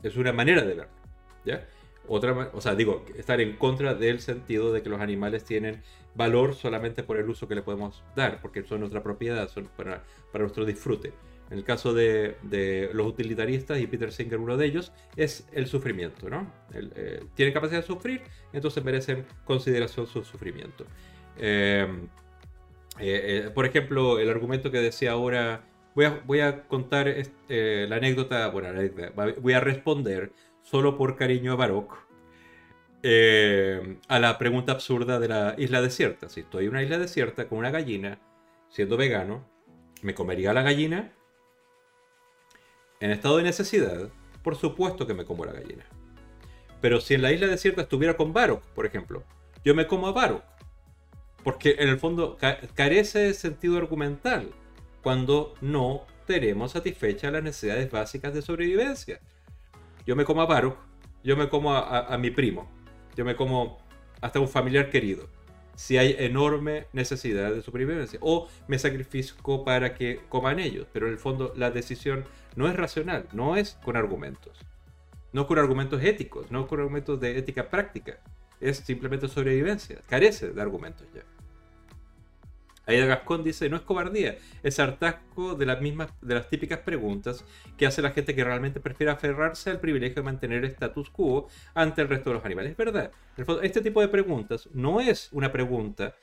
es 0.02 0.16
una 0.16 0.32
manera 0.32 0.62
de 0.62 0.74
verlo, 0.74 0.92
¿ya? 1.44 1.66
Otra, 2.06 2.50
o 2.52 2.60
sea, 2.60 2.74
digo, 2.74 3.04
estar 3.16 3.40
en 3.40 3.56
contra 3.56 3.94
del 3.94 4.20
sentido 4.20 4.72
de 4.72 4.82
que 4.82 4.88
los 4.88 5.00
animales 5.00 5.44
tienen 5.44 5.82
valor 6.14 6.54
solamente 6.54 7.02
por 7.02 7.16
el 7.16 7.28
uso 7.28 7.46
que 7.46 7.54
le 7.54 7.62
podemos 7.62 8.02
dar, 8.16 8.40
porque 8.40 8.62
son 8.64 8.80
nuestra 8.80 9.02
propiedad, 9.02 9.48
son 9.48 9.68
para, 9.76 10.04
para 10.32 10.42
nuestro 10.42 10.64
disfrute. 10.64 11.12
En 11.50 11.58
el 11.58 11.64
caso 11.64 11.92
de, 11.94 12.36
de, 12.42 12.90
los 12.92 13.06
utilitaristas, 13.06 13.80
y 13.80 13.86
Peter 13.86 14.12
Singer 14.12 14.38
uno 14.38 14.56
de 14.56 14.66
ellos, 14.66 14.92
es 15.16 15.48
el 15.52 15.66
sufrimiento, 15.66 16.30
¿no? 16.30 16.52
El, 16.72 16.92
eh, 16.94 17.24
tienen 17.34 17.52
capacidad 17.52 17.80
de 17.80 17.86
sufrir, 17.86 18.22
entonces 18.52 18.84
merecen 18.84 19.26
consideración 19.44 20.06
su 20.06 20.22
sufrimiento. 20.24 20.84
Eh, 21.36 21.86
eh, 22.98 23.50
por 23.54 23.66
ejemplo, 23.66 24.18
el 24.18 24.28
argumento 24.28 24.70
que 24.70 24.78
decía 24.78 25.12
ahora, 25.12 25.64
voy 25.94 26.40
a, 26.40 26.62
contar 26.66 27.08
este, 27.08 27.86
la 27.86 27.96
anécdota, 27.96 28.48
bueno, 28.48 28.68
voy 29.40 29.52
a 29.52 29.60
responder 29.60 30.32
solo 30.62 30.96
por 30.96 31.16
cariño 31.16 31.52
a 31.52 31.56
Baroque 31.56 31.96
eh, 33.02 33.98
a 34.08 34.18
la 34.18 34.36
pregunta 34.36 34.72
absurda 34.72 35.18
de 35.18 35.28
la 35.28 35.54
isla 35.56 35.80
desierta. 35.80 36.28
Si 36.28 36.40
estoy 36.40 36.64
en 36.64 36.70
una 36.70 36.82
isla 36.82 36.98
desierta 36.98 37.48
con 37.48 37.58
una 37.58 37.70
gallina, 37.70 38.18
siendo 38.68 38.96
vegano, 38.96 39.48
¿me 40.02 40.14
comería 40.14 40.52
la 40.52 40.62
gallina? 40.62 41.12
En 43.00 43.10
estado 43.10 43.38
de 43.38 43.44
necesidad, 43.44 44.10
por 44.42 44.56
supuesto 44.56 45.06
que 45.06 45.14
me 45.14 45.24
como 45.24 45.46
la 45.46 45.52
gallina. 45.52 45.86
Pero 46.82 47.00
si 47.00 47.14
en 47.14 47.22
la 47.22 47.32
isla 47.32 47.46
desierta 47.46 47.82
estuviera 47.82 48.16
con 48.16 48.32
Baroque, 48.32 48.66
por 48.74 48.84
ejemplo, 48.84 49.24
yo 49.64 49.74
me 49.74 49.86
como 49.86 50.06
a 50.06 50.12
Baroque. 50.12 50.46
Porque 51.42 51.76
en 51.78 51.88
el 51.88 51.98
fondo 51.98 52.36
carece 52.74 53.20
de 53.20 53.34
sentido 53.34 53.78
argumental 53.78 54.50
cuando 55.02 55.54
no 55.60 56.06
tenemos 56.26 56.72
satisfechas 56.72 57.32
las 57.32 57.42
necesidades 57.42 57.90
básicas 57.90 58.34
de 58.34 58.42
sobrevivencia. 58.42 59.20
Yo 60.06 60.16
me 60.16 60.24
como 60.24 60.42
a 60.42 60.46
Baruch, 60.46 60.76
yo 61.24 61.36
me 61.36 61.48
como 61.48 61.72
a, 61.72 61.80
a, 61.80 62.14
a, 62.14 62.18
mi 62.18 62.30
primo, 62.30 62.70
yo 63.16 63.24
me 63.24 63.36
como 63.36 63.78
hasta 64.20 64.40
un 64.40 64.48
familiar 64.48 64.90
querido. 64.90 65.28
Si 65.74 65.96
hay 65.96 66.14
enorme 66.18 66.86
necesidad 66.92 67.52
de 67.52 67.62
supervivencia. 67.62 68.18
O 68.22 68.48
me 68.68 68.78
sacrifico 68.78 69.64
para 69.64 69.94
que 69.94 70.20
coman 70.28 70.60
ellos. 70.60 70.86
Pero 70.92 71.06
en 71.06 71.12
el 71.12 71.18
fondo 71.18 71.54
la 71.56 71.70
decisión 71.70 72.24
no 72.54 72.68
es 72.68 72.76
racional, 72.76 73.26
no 73.32 73.56
es 73.56 73.78
con 73.82 73.96
argumentos. 73.96 74.60
No 75.32 75.46
con 75.46 75.58
argumentos 75.58 76.02
éticos, 76.02 76.50
no 76.50 76.66
con 76.66 76.80
argumentos 76.80 77.18
de 77.20 77.38
ética 77.38 77.70
práctica. 77.70 78.18
Es 78.60 78.78
simplemente 78.78 79.28
sobrevivencia. 79.28 80.00
Carece 80.08 80.50
de 80.50 80.60
argumentos 80.60 81.06
ya. 81.14 81.22
Aida 82.86 83.06
Gascón 83.06 83.44
dice, 83.44 83.68
no 83.68 83.76
es 83.76 83.82
cobardía, 83.82 84.36
es 84.62 84.80
hartazgo 84.80 85.54
de 85.54 85.66
las 85.66 85.80
mismas, 85.80 86.12
de 86.22 86.34
las 86.34 86.48
típicas 86.48 86.80
preguntas 86.80 87.44
que 87.76 87.86
hace 87.86 88.02
la 88.02 88.10
gente 88.10 88.34
que 88.34 88.42
realmente 88.42 88.80
prefiere 88.80 89.12
aferrarse 89.12 89.70
al 89.70 89.80
privilegio 89.80 90.16
de 90.16 90.22
mantener 90.22 90.64
el 90.64 90.70
status 90.72 91.10
quo 91.10 91.48
ante 91.74 92.02
el 92.02 92.08
resto 92.08 92.30
de 92.30 92.36
los 92.36 92.44
animales. 92.44 92.72
Es 92.72 92.76
verdad, 92.76 93.12
este 93.62 93.80
tipo 93.80 94.00
de 94.00 94.08
preguntas 94.08 94.68
no 94.72 95.00
es 95.00 95.28
una 95.32 95.52
pregunta 95.52 96.16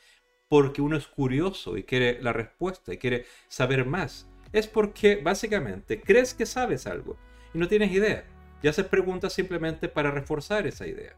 porque 0.49 0.81
uno 0.81 0.97
es 0.97 1.07
curioso 1.07 1.77
y 1.77 1.83
quiere 1.83 2.21
la 2.21 2.33
respuesta 2.33 2.93
y 2.93 2.97
quiere 2.97 3.25
saber 3.47 3.85
más. 3.85 4.29
Es 4.51 4.67
porque 4.67 5.17
básicamente 5.17 6.01
crees 6.01 6.33
que 6.33 6.45
sabes 6.45 6.87
algo 6.87 7.17
y 7.53 7.59
no 7.59 7.67
tienes 7.67 7.91
idea. 7.91 8.25
Y 8.61 8.67
haces 8.67 8.85
preguntas 8.85 9.33
simplemente 9.33 9.87
para 9.87 10.09
reforzar 10.09 10.65
esa 10.65 10.87
idea. 10.87 11.15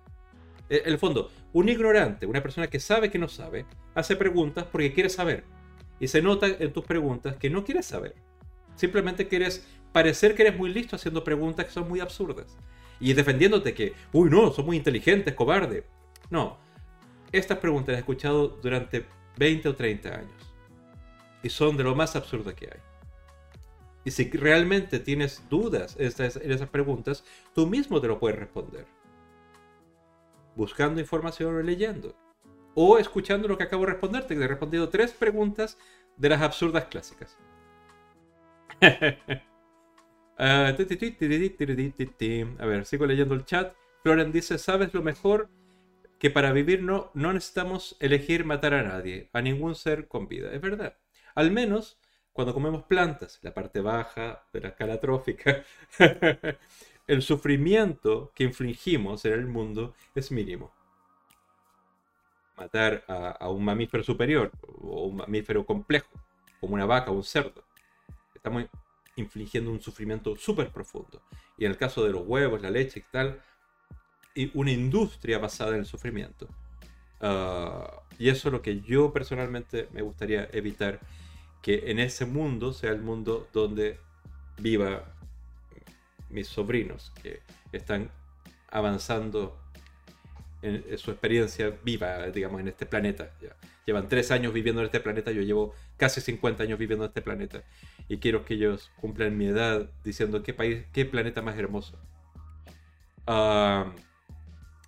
En 0.70 0.94
el 0.94 1.00
fondo, 1.00 1.32
un 1.52 1.68
ignorante, 1.68 2.28
una 2.28 2.44
persona 2.44 2.68
que 2.68 2.80
sabe 2.80 3.10
que 3.10 3.18
no 3.18 3.28
sabe, 3.28 3.66
hace 3.96 4.16
preguntas 4.16 4.66
porque 4.72 4.94
quiere 4.94 5.10
saber. 5.10 5.44
Y 6.00 6.08
se 6.08 6.22
nota 6.22 6.48
en 6.48 6.72
tus 6.72 6.86
preguntas 6.86 7.36
que 7.38 7.50
no 7.50 7.66
quieres 7.66 7.88
saber. 7.88 8.16
Simplemente 8.76 9.28
quieres 9.28 9.68
parecer 9.92 10.36
que 10.36 10.44
eres 10.44 10.58
muy 10.58 10.72
listo 10.72 10.96
haciendo 10.96 11.24
preguntas 11.24 11.66
que 11.66 11.72
son 11.72 11.90
muy 11.90 12.00
absurdas. 12.00 12.56
Y 13.00 13.14
defendiéndote 13.14 13.74
que, 13.74 13.94
uy, 14.14 14.30
no, 14.30 14.52
son 14.52 14.66
muy 14.68 14.78
inteligentes, 14.78 15.34
cobarde. 15.34 15.86
No. 16.30 16.58
Estas 17.32 17.58
preguntas 17.58 17.94
las 17.94 17.98
he 17.98 18.02
escuchado 18.02 18.50
durante 18.62 19.06
20 19.38 19.70
o 19.70 19.76
30 19.76 20.10
años. 20.10 20.54
Y 21.42 21.50
son 21.50 21.78
de 21.78 21.84
lo 21.84 21.96
más 21.96 22.16
absurdo 22.16 22.54
que 22.56 22.66
hay. 22.66 22.80
Y 24.06 24.12
si 24.12 24.30
realmente 24.30 25.00
tienes 25.00 25.44
dudas 25.50 25.96
en 26.00 26.08
esas 26.08 26.70
preguntas, 26.70 27.24
tú 27.56 27.68
mismo 27.68 28.00
te 28.00 28.08
lo 28.08 28.20
puedes 28.20 28.40
responder 28.40 28.99
buscando 30.60 31.00
información 31.00 31.56
o 31.56 31.62
leyendo. 31.62 32.16
O 32.76 32.98
escuchando 32.98 33.48
lo 33.48 33.58
que 33.58 33.64
acabo 33.64 33.86
de 33.86 33.94
responderte, 33.94 34.34
que 34.34 34.40
te 34.40 34.46
he 34.46 34.48
respondido 34.50 34.90
tres 34.90 35.14
preguntas 35.14 35.78
de 36.18 36.30
las 36.30 36.42
absurdas 36.42 36.86
clásicas. 36.86 37.38
A 42.60 42.66
ver, 42.66 42.86
sigo 42.86 43.06
leyendo 43.06 43.36
el 43.36 43.46
chat. 43.46 43.74
Floren 44.04 44.34
dice, 44.34 44.58
¿sabes 44.58 44.94
lo 44.94 45.02
mejor? 45.02 45.50
Que 46.20 46.30
para 46.30 46.52
vivir 46.52 46.84
no, 46.84 47.10
no 47.14 47.32
necesitamos 47.32 47.96
elegir 48.02 48.44
matar 48.44 48.74
a 48.74 48.84
nadie, 48.84 49.30
a 49.32 49.42
ningún 49.42 49.76
ser 49.76 50.10
con 50.10 50.28
vida. 50.28 50.52
Es 50.52 50.60
verdad. 50.60 50.98
Al 51.36 51.52
menos 51.52 51.98
cuando 52.34 52.54
comemos 52.54 52.84
plantas, 52.84 53.40
la 53.42 53.54
parte 53.54 53.80
baja 53.80 54.46
de 54.54 54.62
la 54.62 54.70
escala 54.70 55.00
trófica, 55.00 55.64
el 57.10 57.24
sufrimiento 57.24 58.32
que 58.36 58.44
infligimos 58.44 59.26
en 59.26 59.34
el 59.34 59.48
mundo 59.48 59.96
es 60.14 60.32
mínimo. 60.32 60.72
Matar 62.56 63.04
a, 63.08 63.50
un 63.50 63.66
mamífero 63.66 64.04
superior 64.04 64.52
o 64.80 65.08
un 65.08 65.16
mamífero 65.16 65.66
complejo, 65.66 66.12
como 66.62 66.76
una 66.76 66.86
vaca 66.86 67.10
o 67.10 67.16
un 67.16 67.24
cerdo, 67.24 67.64
estamos 68.36 68.66
infligiendo 69.16 69.72
un 69.72 69.82
sufrimiento 69.82 70.36
súper 70.36 70.70
profundo. 70.70 71.20
Y 71.58 71.66
en 71.66 71.72
el 71.72 71.78
caso 71.78 72.04
de 72.04 72.12
los 72.12 72.28
huevos, 72.28 72.62
la 72.62 72.70
leche 72.70 73.00
y 73.00 73.12
tal, 73.12 73.42
y 74.36 74.52
una 74.54 74.70
industria 74.70 75.40
basada 75.40 75.72
en 75.72 75.80
el 75.80 75.86
sufrimiento. 75.88 76.48
Uh, 77.22 77.90
y 78.20 78.30
eso 78.30 78.50
es 78.50 78.52
lo 78.52 78.62
que 78.62 78.82
yo 78.82 79.12
personalmente 79.12 79.90
me 79.94 80.04
gustaría 80.04 80.48
evitar, 80.52 81.00
que 81.64 81.90
en 81.90 81.98
ese 81.98 82.26
mundo 82.26 82.72
sea 82.72 82.92
el 82.92 83.02
mundo 83.02 83.48
donde 83.52 84.00
viva 84.60 85.16
mis 86.30 86.48
sobrinos 86.48 87.12
que 87.22 87.42
están 87.72 88.10
avanzando 88.70 89.58
en, 90.62 90.98
su 90.98 91.12
experiencia 91.12 91.74
viva, 91.84 92.28
digamos, 92.28 92.62
en 92.62 92.68
este 92.68 92.86
planeta. 92.86 93.32
Ya. 93.42 93.56
Llevan 93.86 94.08
tres 94.08 94.32
años 94.32 94.54
viviendo 94.54 94.82
en 94.82 94.86
este 94.86 95.00
planeta, 95.00 95.32
yo 95.32 95.42
llevo 95.42 95.74
casi 95.98 96.22
50 96.22 96.64
años 96.64 96.78
viviendo 96.78 97.06
en 97.06 97.10
este 97.10 97.22
planeta 97.22 97.64
y 98.08 98.18
quiero 98.18 98.46
que 98.46 98.54
ellos 98.56 98.92
cumplan 98.98 99.38
mi 99.38 99.48
edad 99.48 99.90
diciendo 100.04 100.44
qué 100.44 100.54
país, 100.54 100.86
qué 100.94 101.06
planeta 101.06 101.42
más 101.42 101.58
hermoso. 101.58 101.98
Uh, 103.28 103.92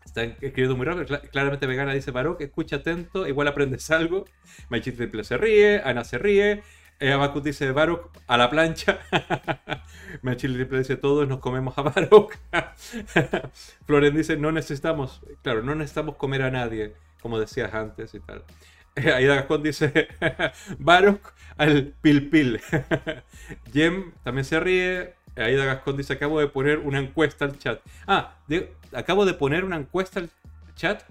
están 0.05 0.35
escribiendo 0.41 0.76
muy 0.76 0.85
rápido. 0.85 1.19
Claramente 1.31 1.68
vegana 1.68 1.93
dice 1.93 2.11
Baroque, 2.11 2.45
escucha 2.45 2.77
atento, 2.77 3.27
igual 3.27 3.47
aprendes 3.47 3.89
algo. 3.91 4.26
Maichi 4.69 4.91
Triple 4.91 5.23
se 5.23 5.38
ríe, 5.38 5.81
Ana 5.84 6.03
se 6.03 6.18
ríe, 6.18 6.63
Abacus 7.10 7.44
dice 7.44 7.72
Baroque 7.72 8.19
a 8.28 8.38
la 8.38 8.49
plancha. 8.49 8.99
Machil 10.22 10.53
Triple 10.53 10.80
dice 10.80 10.98
todos 10.98 11.28
nos 11.28 11.40
comemos 11.40 11.78
a 11.78 11.82
Baroque. 11.82 12.38
Floren 13.86 14.15
dice 14.15 14.38
no 14.38 14.52
necesitamos, 14.52 15.22
claro, 15.41 15.64
no 15.64 15.73
necesitamos 15.73 16.15
comer 16.15 16.44
a 16.44 16.52
nadie, 16.52 16.94
como 17.22 17.40
decías 17.40 17.73
antes 17.73 18.14
y 18.14 18.19
tal. 18.19 18.44
Aida 18.95 19.36
Gascón 19.36 19.64
dice 19.64 20.10
Baroque 20.80 21.30
al 21.57 21.94
pil 22.02 22.30
pil. 22.30 22.61
Jem 23.73 24.11
también 24.23 24.45
se 24.45 24.60
ríe. 24.60 25.15
Aida 25.36 25.65
Gascón 25.65 25.98
dice, 25.98 26.14
acabo 26.14 26.40
de 26.40 26.48
poner 26.48 26.80
una 26.80 26.99
encuesta 26.99 27.45
al 27.45 27.57
chat. 27.57 27.82
Ah, 28.06 28.36
acabo 28.94 29.26
de 29.26 29.34
poner 29.34 29.64
una 29.64 29.78
encuesta 29.78 30.19
al 30.19 30.30
chat. 30.76 31.03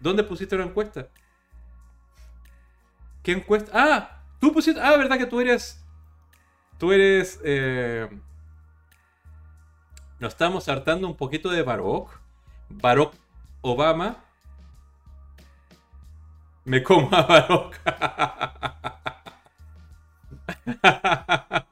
¿Dónde 0.00 0.24
pusiste 0.24 0.54
una 0.54 0.64
encuesta? 0.64 1.08
¿Qué 3.22 3.32
encuesta? 3.32 3.70
Ah, 3.74 4.15
tú 4.40 4.52
pusiste... 4.52 4.80
Ah, 4.80 4.96
¿verdad 4.96 5.18
que 5.18 5.26
tú 5.26 5.40
eres... 5.40 5.84
Tú 6.78 6.92
eres... 6.92 7.40
Eh... 7.44 8.08
Nos 10.18 10.32
estamos 10.32 10.68
hartando 10.68 11.06
un 11.06 11.16
poquito 11.16 11.50
de 11.50 11.62
Barack. 11.62 12.20
Barack 12.70 13.12
Obama. 13.60 14.24
Me 16.64 16.82
como 16.82 17.08
a. 17.12 17.70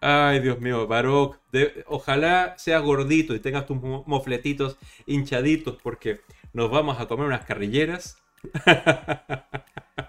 Ay, 0.00 0.40
Dios 0.40 0.60
mío, 0.60 0.86
Baroque, 0.86 1.82
ojalá 1.86 2.54
seas 2.58 2.82
gordito 2.82 3.34
y 3.34 3.40
tengas 3.40 3.66
tus 3.66 3.78
mofletitos 3.80 4.76
hinchaditos 5.06 5.78
porque 5.82 6.20
nos 6.52 6.70
vamos 6.70 7.00
a 7.00 7.06
comer 7.06 7.26
unas 7.26 7.44
carrilleras. 7.44 8.18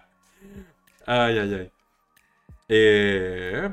ay, 1.05 1.37
ay, 1.37 1.53
ay. 1.53 1.71
Eh, 2.67 3.69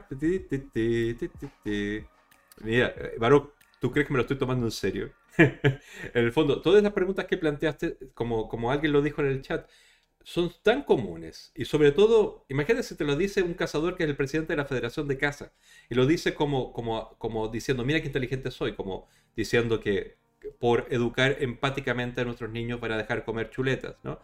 mira, 2.63 2.95
Baroque, 3.19 3.53
¿tú 3.81 3.91
crees 3.91 4.07
que 4.07 4.13
me 4.13 4.19
lo 4.19 4.23
estoy 4.23 4.39
tomando 4.39 4.67
en 4.67 4.71
serio? 4.71 5.13
en 5.39 5.81
el 6.15 6.33
fondo, 6.33 6.61
todas 6.61 6.83
las 6.83 6.93
preguntas 6.93 7.27
que 7.27 7.39
planteaste, 7.39 7.97
como, 8.15 8.49
como 8.49 8.71
alguien 8.71 8.93
lo 8.93 9.03
dijo 9.03 9.23
en 9.23 9.29
el 9.29 9.43
chat, 9.43 9.69
son 10.25 10.53
tan 10.63 10.83
comunes. 10.85 11.53
Y 11.55 11.65
sobre 11.65 11.93
todo, 11.93 12.45
imagínate 12.49 12.85
si 12.85 12.97
te 12.97 13.05
lo 13.05 13.17
dice 13.17 13.43
un 13.43 13.55
cazador 13.55 13.97
que 13.97 14.05
es 14.05 14.11
el 14.11 14.17
presidente 14.17 14.53
de 14.53 14.57
la 14.59 14.67
Federación 14.67 15.09
de 15.09 15.19
Caza. 15.19 15.53
Y 15.91 15.95
lo 15.95 16.07
dice 16.07 16.35
como, 16.35 16.73
como, 16.73 17.17
como 17.19 17.49
diciendo, 17.49 17.85
mira 17.85 18.01
qué 18.01 18.07
inteligente 18.07 18.51
soy. 18.51 18.75
Como 18.75 19.09
diciendo 19.37 19.81
que 19.81 20.17
por 20.59 20.87
educar 20.91 21.37
empáticamente 21.41 22.21
a 22.21 22.25
nuestros 22.25 22.51
niños 22.51 22.81
para 22.81 22.97
dejar 22.97 23.25
comer 23.25 23.51
chuletas, 23.51 23.97
¿no? 24.03 24.21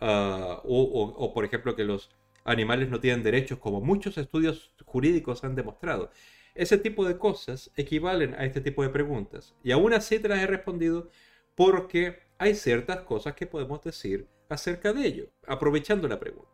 Ah, 0.00 0.60
o, 0.64 1.32
por 1.34 1.44
ejemplo, 1.44 1.76
que 1.76 1.84
los 1.84 2.10
animales 2.44 2.88
no 2.88 3.00
tienen 3.00 3.22
derechos, 3.22 3.58
como 3.58 3.80
muchos 3.80 4.18
estudios 4.18 4.72
jurídicos 4.84 5.44
han 5.44 5.54
demostrado. 5.54 6.10
Ese 6.54 6.78
tipo 6.78 7.06
de 7.06 7.18
cosas 7.18 7.70
equivalen 7.76 8.34
a 8.34 8.44
este 8.44 8.60
tipo 8.60 8.82
de 8.82 8.90
preguntas. 8.90 9.54
Y 9.62 9.72
aún 9.72 9.94
así 9.94 10.18
te 10.18 10.28
las 10.28 10.40
he 10.40 10.46
respondido 10.46 11.10
porque 11.54 12.18
hay 12.38 12.54
ciertas 12.54 13.00
cosas 13.02 13.34
que 13.34 13.46
podemos 13.46 13.82
decir 13.82 14.28
acerca 14.48 14.92
de 14.92 15.06
ello, 15.06 15.28
aprovechando 15.46 16.08
la 16.08 16.20
pregunta. 16.20 16.50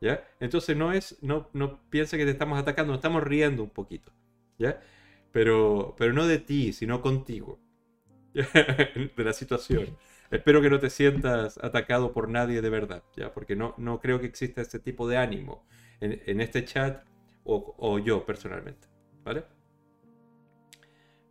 ¿Ya? 0.00 0.26
Entonces 0.40 0.76
no 0.76 0.92
es, 0.92 1.18
no, 1.22 1.50
no 1.52 1.78
piensa 1.90 2.16
que 2.16 2.24
te 2.24 2.30
estamos 2.30 2.58
atacando, 2.58 2.94
estamos 2.94 3.22
riendo 3.22 3.62
un 3.62 3.68
poquito, 3.68 4.12
¿ya? 4.58 4.80
Pero, 5.30 5.94
pero 5.98 6.14
no 6.14 6.26
de 6.26 6.38
ti, 6.38 6.72
sino 6.72 7.02
contigo, 7.02 7.60
de 8.32 9.24
la 9.24 9.32
situación. 9.34 9.98
Espero 10.30 10.62
que 10.62 10.70
no 10.70 10.78
te 10.78 10.90
sientas 10.90 11.58
atacado 11.58 12.12
por 12.12 12.28
nadie 12.28 12.62
de 12.62 12.70
verdad, 12.70 13.02
¿ya? 13.16 13.34
Porque 13.34 13.56
no, 13.56 13.74
no 13.78 14.00
creo 14.00 14.20
que 14.20 14.26
exista 14.26 14.60
ese 14.60 14.78
tipo 14.78 15.08
de 15.08 15.16
ánimo 15.16 15.66
en, 16.00 16.22
en 16.26 16.40
este 16.40 16.64
chat 16.64 17.04
o, 17.42 17.74
o, 17.78 17.98
yo 17.98 18.24
personalmente, 18.24 18.86
¿vale? 19.24 19.44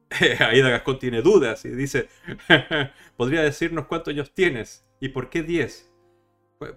Aida 0.40 0.70
Gascón 0.70 1.00
tiene 1.00 1.22
dudas 1.22 1.64
y 1.66 1.70
dice, 1.70 2.10
¿podría 3.18 3.42
decirnos 3.42 3.88
cuántos 3.88 4.14
años 4.14 4.34
tienes? 4.34 4.86
¿Y 5.00 5.10
por 5.10 5.30
qué 5.30 5.44
10? 5.44 5.94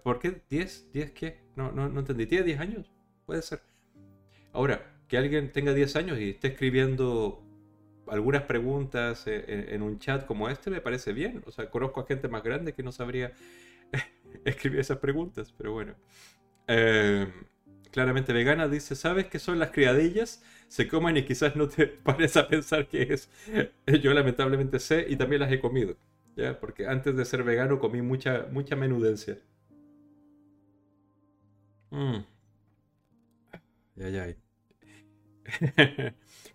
¿Por 0.04 0.20
qué 0.20 0.42
10? 0.48 0.92
¿10 0.92 1.12
qué? 1.12 1.40
No, 1.56 1.72
no, 1.72 1.88
no 1.88 2.00
entendí. 2.00 2.26
¿Tiene 2.26 2.44
10 2.44 2.60
años? 2.60 2.92
Puede 3.26 3.42
ser. 3.42 3.62
Ahora, 4.52 4.94
que 5.08 5.18
alguien 5.18 5.50
tenga 5.50 5.74
10 5.74 5.96
años 5.96 6.18
y 6.20 6.30
esté 6.30 6.48
escribiendo 6.48 7.44
algunas 8.08 8.42
preguntas 8.42 9.24
en, 9.26 9.82
un 9.82 9.98
chat 9.98 10.26
como 10.26 10.48
este 10.48 10.70
me 10.70 10.80
parece 10.80 11.12
bien. 11.12 11.42
O 11.46 11.50
sea, 11.50 11.70
conozco 11.70 12.00
a 12.00 12.06
gente 12.06 12.28
más 12.28 12.42
grande 12.42 12.74
que 12.74 12.82
no 12.82 12.92
sabría 12.92 13.32
escribir 14.44 14.80
esas 14.80 14.98
preguntas, 14.98 15.52
pero 15.56 15.72
bueno. 15.72 15.94
Eh, 16.68 17.26
claramente 17.90 18.32
vegana 18.32 18.68
dice, 18.68 18.94
¿sabes 18.96 19.26
qué 19.26 19.38
son 19.38 19.58
las 19.58 19.70
criadillas? 19.70 20.42
Se 20.68 20.88
comen 20.88 21.16
y 21.16 21.24
quizás 21.24 21.56
no 21.56 21.68
te 21.68 21.86
pares 22.04 22.36
a 22.36 22.48
pensar 22.48 22.88
qué 22.88 23.02
es. 23.02 23.28
Yo 24.02 24.12
lamentablemente 24.14 24.78
sé 24.78 25.06
y 25.08 25.16
también 25.16 25.40
las 25.40 25.52
he 25.52 25.60
comido. 25.60 25.96
¿ya? 26.36 26.58
Porque 26.58 26.86
antes 26.86 27.16
de 27.16 27.24
ser 27.24 27.42
vegano 27.44 27.78
comí 27.78 28.02
mucha, 28.02 28.46
mucha 28.50 28.76
menudencia. 28.76 29.38
Mm. 31.90 32.24
Ya, 33.96 34.08
ya. 34.08 34.34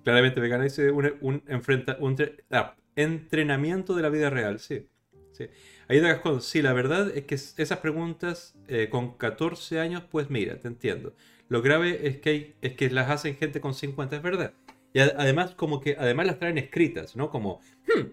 Claramente 0.07 0.39
vegana 0.39 0.63
dice 0.63 0.89
un, 0.89 1.15
un, 1.19 1.43
enfrenta, 1.47 1.97
un 1.99 2.15
ah, 2.51 2.77
entrenamiento 2.95 3.93
de 3.93 4.01
la 4.01 4.07
vida 4.07 4.29
real, 4.29 4.57
sí. 4.57 4.88
sí. 5.34 5.47
De 5.89 5.99
Gascón, 5.99 6.41
sí, 6.41 6.61
la 6.61 6.71
verdad 6.71 7.11
es 7.13 7.25
que 7.25 7.35
esas 7.35 7.79
preguntas 7.79 8.55
eh, 8.69 8.88
con 8.89 9.17
14 9.17 9.81
años, 9.81 10.03
pues 10.09 10.29
mira, 10.29 10.61
te 10.61 10.69
entiendo. 10.69 11.13
Lo 11.49 11.61
grave 11.61 12.07
es 12.07 12.19
que, 12.19 12.55
es 12.61 12.71
que 12.75 12.89
las 12.89 13.09
hacen 13.09 13.35
gente 13.35 13.59
con 13.59 13.73
50, 13.73 14.15
es 14.15 14.21
verdad. 14.21 14.53
Y 14.93 15.01
además, 15.01 15.55
como 15.55 15.81
que 15.81 15.97
además 15.99 16.25
las 16.25 16.39
traen 16.39 16.57
escritas, 16.57 17.17
¿no? 17.17 17.29
Como, 17.29 17.59
hmm, 17.88 18.03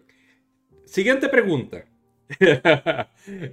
siguiente 0.84 1.28
pregunta. 1.28 1.84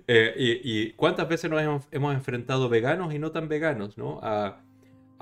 Eh, 0.07 0.61
y, 0.63 0.91
cuántas 0.93 1.29
veces 1.29 1.49
nos 1.49 1.61
hemos, 1.91 2.13
enfrentado 2.15 2.69
veganos 2.69 3.13
y 3.13 3.19
no 3.19 3.31
tan 3.31 3.47
veganos, 3.47 3.99
¿no? 3.99 4.19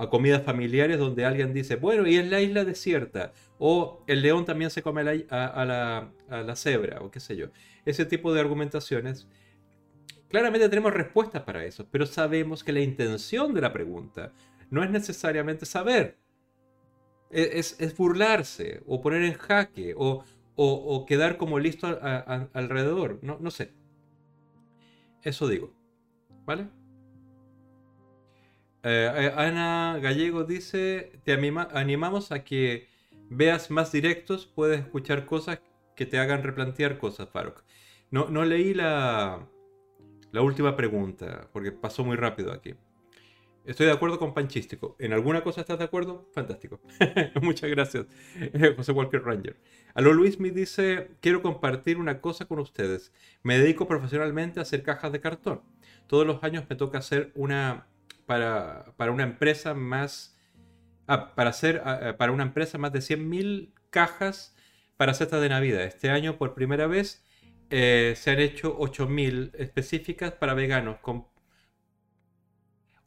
Comidas 0.08 0.42
familiares 0.42 0.98
donde 0.98 1.24
alguien 1.24 1.52
dice, 1.52 1.76
bueno, 1.76 2.06
y 2.06 2.16
es 2.16 2.26
la 2.30 2.40
isla 2.40 2.64
desierta, 2.64 3.32
o 3.58 4.02
el 4.06 4.22
león 4.22 4.44
también 4.46 4.70
se 4.70 4.82
come 4.82 5.02
a, 5.02 5.04
la, 5.64 6.12
a 6.28 6.42
la 6.42 6.56
cebra, 6.56 7.00
o 7.02 7.10
qué 7.10 7.20
sé 7.20 7.36
yo. 7.36 7.48
Ese 7.84 8.06
tipo 8.06 8.32
de 8.32 8.40
argumentaciones. 8.40 9.28
Claramente 10.28 10.68
tenemos 10.68 10.94
respuestas 10.94 11.42
para 11.42 11.64
eso, 11.64 11.86
pero 11.90 12.06
sabemos 12.06 12.62
que 12.64 12.72
la 12.72 12.80
intención 12.80 13.52
de 13.52 13.60
la 13.60 13.72
pregunta 13.72 14.32
no 14.70 14.82
es 14.82 14.90
necesariamente 14.90 15.66
saber. 15.66 16.16
E, 17.30 17.58
es, 17.58 17.76
es 17.80 17.96
burlarse, 17.96 18.82
o 18.86 19.00
poner 19.00 19.22
en 19.22 19.34
jaque, 19.34 19.94
o, 19.96 20.24
o, 20.56 21.06
quedar 21.06 21.36
como 21.36 21.58
listo 21.58 21.86
alrededor. 22.52 23.18
No, 23.22 23.38
no 23.40 23.50
sé. 23.50 23.72
Eso 25.22 25.48
digo. 25.48 25.72
¿Vale? 26.44 26.68
Eh, 28.82 29.12
eh, 29.14 29.32
Ana 29.36 29.98
Gallego 30.00 30.44
dice, 30.44 31.20
te 31.24 31.32
animamos 31.32 32.32
a 32.32 32.44
que 32.44 32.88
veas 33.28 33.70
más 33.70 33.92
directos, 33.92 34.46
puedes 34.46 34.80
escuchar 34.80 35.26
cosas 35.26 35.60
que 35.94 36.06
te 36.06 36.18
hagan 36.18 36.42
replantear 36.42 36.98
cosas, 36.98 37.28
Farok. 37.28 37.64
No, 38.10 38.28
no 38.30 38.44
leí 38.44 38.74
la, 38.74 39.46
la 40.32 40.42
última 40.42 40.76
pregunta, 40.76 41.48
porque 41.52 41.72
pasó 41.72 42.04
muy 42.04 42.16
rápido 42.16 42.52
aquí. 42.52 42.74
Estoy 43.66 43.86
de 43.86 43.92
acuerdo 43.92 44.18
con 44.18 44.32
Panchístico. 44.32 44.96
¿En 44.98 45.12
alguna 45.12 45.44
cosa 45.44 45.60
estás 45.60 45.78
de 45.78 45.84
acuerdo? 45.84 46.28
Fantástico. 46.32 46.80
Muchas 47.42 47.68
gracias, 47.70 48.06
José 48.76 48.92
Walker 48.92 49.22
Ranger. 49.22 49.56
Aló 49.94 50.12
Luis 50.14 50.40
me 50.40 50.50
dice, 50.50 51.10
quiero 51.20 51.42
compartir 51.42 51.98
una 51.98 52.20
cosa 52.20 52.46
con 52.46 52.58
ustedes. 52.58 53.12
Me 53.42 53.58
dedico 53.58 53.86
profesionalmente 53.86 54.58
a 54.58 54.62
hacer 54.62 54.82
cajas 54.82 55.12
de 55.12 55.20
cartón. 55.20 55.60
Todos 56.06 56.26
los 56.26 56.42
años 56.42 56.64
me 56.68 56.76
toca 56.76 56.98
hacer 56.98 57.30
una 57.34 57.86
para, 58.26 58.94
para 58.96 59.12
una 59.12 59.24
empresa 59.24 59.74
más... 59.74 60.36
Ah, 61.06 61.34
para 61.34 61.50
hacer 61.50 61.82
ah, 61.84 62.00
ah, 62.02 62.16
para 62.16 62.32
una 62.32 62.44
empresa 62.44 62.78
más 62.78 62.92
de 62.92 63.00
100.000 63.00 63.72
cajas 63.90 64.54
para 64.96 65.14
cestas 65.14 65.40
de 65.40 65.48
Navidad. 65.48 65.82
Este 65.82 66.10
año 66.10 66.38
por 66.38 66.54
primera 66.54 66.86
vez 66.86 67.24
eh, 67.70 68.14
se 68.16 68.30
han 68.30 68.38
hecho 68.38 68.78
8.000 68.78 69.52
específicas 69.54 70.32
para 70.32 70.54
veganos 70.54 70.98
con 70.98 71.26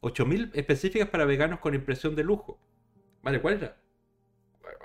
8.000 0.02 0.50
específicas 0.54 1.08
para 1.08 1.24
veganos 1.24 1.60
con 1.60 1.74
impresión 1.74 2.14
de 2.14 2.24
lujo. 2.24 2.58
¿Vale? 3.22 3.40
¿Cuál 3.40 3.54
era? 3.54 3.76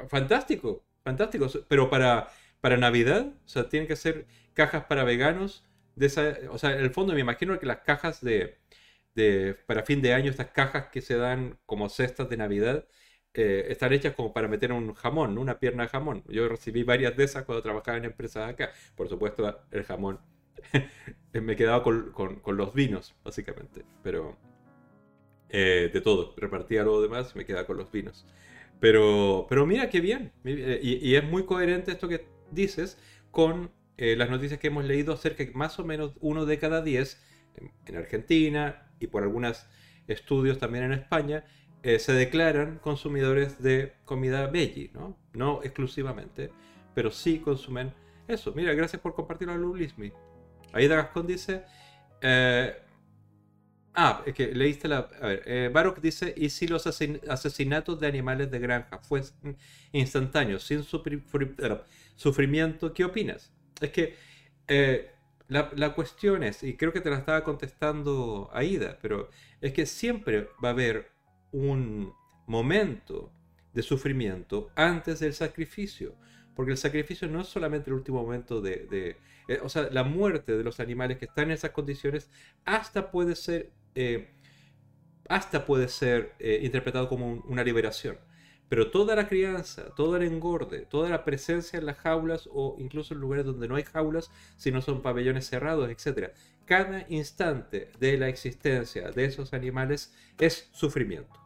Fantástico, 0.08 0.86
fantástico. 1.04 1.48
Pero 1.68 1.90
para, 1.90 2.30
para 2.62 2.78
Navidad, 2.78 3.28
o 3.46 3.48
sea, 3.48 3.68
tienen 3.68 3.88
que 3.88 3.96
ser 3.96 4.28
cajas 4.54 4.86
para 4.86 5.04
veganos. 5.04 5.66
De 5.96 6.06
esa, 6.06 6.38
o 6.50 6.58
sea, 6.58 6.72
en 6.74 6.80
el 6.80 6.92
fondo 6.92 7.14
me 7.14 7.20
imagino 7.20 7.60
que 7.60 7.66
las 7.66 7.80
cajas 7.80 8.22
de, 8.22 8.60
de 9.20 9.56
para 9.68 9.84
fin 9.84 10.02
de 10.02 10.14
año, 10.14 10.32
estas 10.32 10.48
cajas 10.48 10.88
que 10.92 11.02
se 11.02 11.16
dan 11.18 11.60
como 11.66 11.90
cestas 11.90 12.30
de 12.30 12.38
Navidad, 12.38 12.86
eh, 13.34 13.66
están 13.70 13.94
hechas 13.94 14.16
como 14.16 14.34
para 14.34 14.48
meter 14.48 14.72
un 14.72 14.94
jamón, 14.94 15.38
una 15.38 15.60
pierna 15.60 15.84
de 15.84 15.90
jamón. 15.90 16.24
Yo 16.30 16.48
recibí 16.48 16.84
varias 16.84 17.16
de 17.18 17.26
esas 17.26 17.44
cuando 17.46 17.62
trabajaba 17.62 17.98
en 17.98 18.06
empresas 18.06 18.50
acá. 18.50 18.72
Por 18.96 19.10
supuesto, 19.10 19.62
el 19.72 19.84
jamón 19.84 20.20
me 21.34 21.56
quedaba 21.56 21.84
con, 21.84 22.12
con, 22.12 22.58
los 22.58 22.74
vinos, 22.74 23.16
básicamente. 23.24 23.86
Pero 24.04 24.38
eh, 25.50 25.90
de 25.94 26.02
todo. 26.02 26.34
Repartía 26.38 26.84
lo 26.84 27.02
demás 27.02 27.34
y 27.36 27.40
me 27.40 27.46
quedaba 27.46 27.68
con 27.68 27.78
los 27.78 27.92
vinos. 27.92 28.26
Pero, 28.80 29.46
pero 29.50 29.66
mira 29.66 29.90
qué 29.90 30.00
bien. 30.02 30.32
Eh, 30.46 30.80
y, 30.82 31.16
es 31.16 31.24
muy 31.24 31.46
coherente 31.46 31.92
esto 31.92 32.08
que 32.08 32.26
dices 32.52 32.98
con 33.32 33.72
las 33.98 34.30
noticias 34.30 34.62
que 34.62 34.68
hemos 34.68 34.86
leído 34.86 35.14
acerca 35.14 35.46
que 35.46 35.52
más 35.52 35.78
o 35.78 35.84
menos 35.84 36.14
uno 36.22 36.46
de 36.46 36.58
cada 36.58 36.82
diez 36.82 37.22
en, 37.86 37.96
Argentina 37.96 38.89
y 39.00 39.08
por 39.08 39.24
algunos 39.24 39.66
estudios 40.08 40.58
también 40.58 40.86
en 40.86 40.94
España 40.94 41.46
eh, 41.82 42.00
se 42.00 42.14
declaran 42.14 42.80
consumidores 42.80 43.62
de 43.62 43.94
comida 44.06 44.48
veggie, 44.48 44.92
¿no? 44.94 45.18
No 45.34 45.62
exclusivamente, 45.64 46.52
pero 46.94 47.12
sí 47.12 47.40
consumen 47.40 47.94
eso. 48.28 48.54
Mira, 48.54 48.74
gracias 48.74 49.02
por 49.02 49.16
compartirlo 49.16 49.54
a 49.54 49.58
Lulismi. 49.58 50.12
Aida 50.74 50.96
Gascón 50.96 51.28
dice... 51.28 51.64
Eh, 52.22 52.76
ah, 53.94 54.24
es 54.26 54.34
que 54.34 54.54
leíste 54.54 54.88
la... 54.88 55.10
A 55.22 55.28
ver, 55.28 55.44
eh, 55.46 55.70
Baruch 55.74 56.00
dice, 56.00 56.34
¿y 56.36 56.50
si 56.50 56.68
los 56.68 56.86
asesinatos 56.86 58.00
de 58.00 58.08
animales 58.08 58.52
de 58.52 58.60
granja 58.60 59.00
fuesen 59.00 59.58
instantáneos, 59.94 60.64
sin 60.64 60.84
sufrimiento, 60.84 62.94
qué 62.94 63.06
opinas? 63.06 63.54
Es 63.80 63.92
que 63.92 64.16
eh, 64.68 65.12
la, 65.50 65.70
la, 65.76 65.94
cuestión 65.94 66.44
es, 66.44 66.64
y 66.64 66.78
creo 66.78 66.94
que 66.94 67.02
te 67.02 67.10
la 67.10 67.18
estaba 67.18 67.44
contestando 67.44 68.50
Aida, 68.54 68.98
pero 69.02 69.30
es 69.62 69.74
que 69.74 69.86
siempre 69.86 70.48
va 70.64 70.70
a 70.70 70.72
haber 70.72 71.12
un 71.52 72.14
momento 72.46 73.32
de 73.74 73.82
sufrimiento 73.82 74.72
antes 74.76 75.20
del 75.20 75.34
sacrificio. 75.34 76.16
Porque 76.56 76.72
el 76.72 76.78
sacrificio 76.78 77.28
no 77.28 77.42
es 77.42 77.48
solamente 77.48 77.90
el 77.90 77.96
último 77.96 78.22
momento 78.22 78.62
de... 78.62 79.18
Eh, 79.48 79.60
o 79.64 79.70
sea, 79.70 79.90
la 79.92 80.04
muerte 80.04 80.58
de 80.58 80.64
los 80.64 80.80
animales 80.80 81.18
que 81.18 81.26
están 81.26 81.46
en 81.46 81.52
esas 81.52 81.72
condiciones 81.72 82.30
hasta 82.66 83.12
puede 83.12 83.36
ser... 83.36 83.72
Eh, 83.96 84.30
hasta 85.30 85.66
puede 85.66 85.88
ser 85.88 86.34
eh, 86.40 86.60
interpretado 86.64 87.08
como 87.08 87.44
una 87.48 87.64
liberación. 87.64 88.18
Pero 88.70 88.92
toda 88.92 89.16
la 89.16 89.28
crianza, 89.28 89.96
todo 89.96 90.16
el 90.16 90.24
engorde, 90.24 90.86
toda 90.86 91.10
la 91.10 91.26
presencia 91.26 91.80
en 91.80 91.88
las 91.88 91.98
jaulas 91.98 92.48
o 92.52 92.76
incluso 92.78 93.16
en 93.16 93.20
lugares 93.20 93.46
donde 93.46 93.68
no 93.68 93.76
hay 93.76 93.84
jaulas, 93.84 94.30
sino 94.58 94.84
son 94.84 95.02
pabellones 95.02 95.48
cerrados, 95.48 95.90
etc. 95.90 96.34
Cada 96.66 97.06
instante 97.10 97.92
de 98.00 98.18
la 98.18 98.30
existencia 98.30 99.10
de 99.10 99.26
esos 99.26 99.54
animales 99.54 100.14
es 100.38 100.70
sufrimiento. 100.72 101.40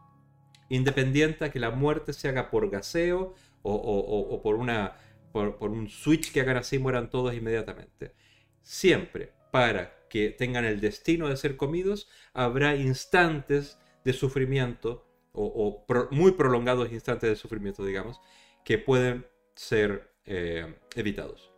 Independiente 0.68 1.46
a 1.46 1.50
que 1.50 1.58
la 1.58 1.70
muerte 1.70 2.12
se 2.12 2.28
haga 2.28 2.50
por 2.50 2.68
gaseo 2.68 3.34
o, 3.62 4.40
por, 4.42 4.56
una, 4.56 4.96
por, 5.32 5.56
un 5.62 5.88
switch 5.88 6.30
que 6.30 6.42
hagan 6.42 6.58
así, 6.58 6.78
mueran 6.78 7.08
todos 7.08 7.34
inmediatamente. 7.34 8.12
Siempre, 8.60 9.32
para 9.50 9.94
que 10.10 10.28
tengan 10.28 10.66
el 10.66 10.80
destino 10.80 11.28
de 11.28 11.38
ser 11.38 11.56
comidos, 11.56 12.06
habrá 12.34 12.76
instantes 12.76 13.78
de 14.04 14.12
sufrimiento 14.12 15.06
o, 15.34 15.84
muy 16.10 16.32
prolongados 16.32 16.90
instantes 16.92 17.28
de 17.30 17.36
sufrimiento, 17.36 17.84
digamos, 17.84 18.20
que 18.64 18.78
pueden 18.78 19.26
ser 19.54 20.12
eh, 20.24 20.74
evitados. 20.94 21.52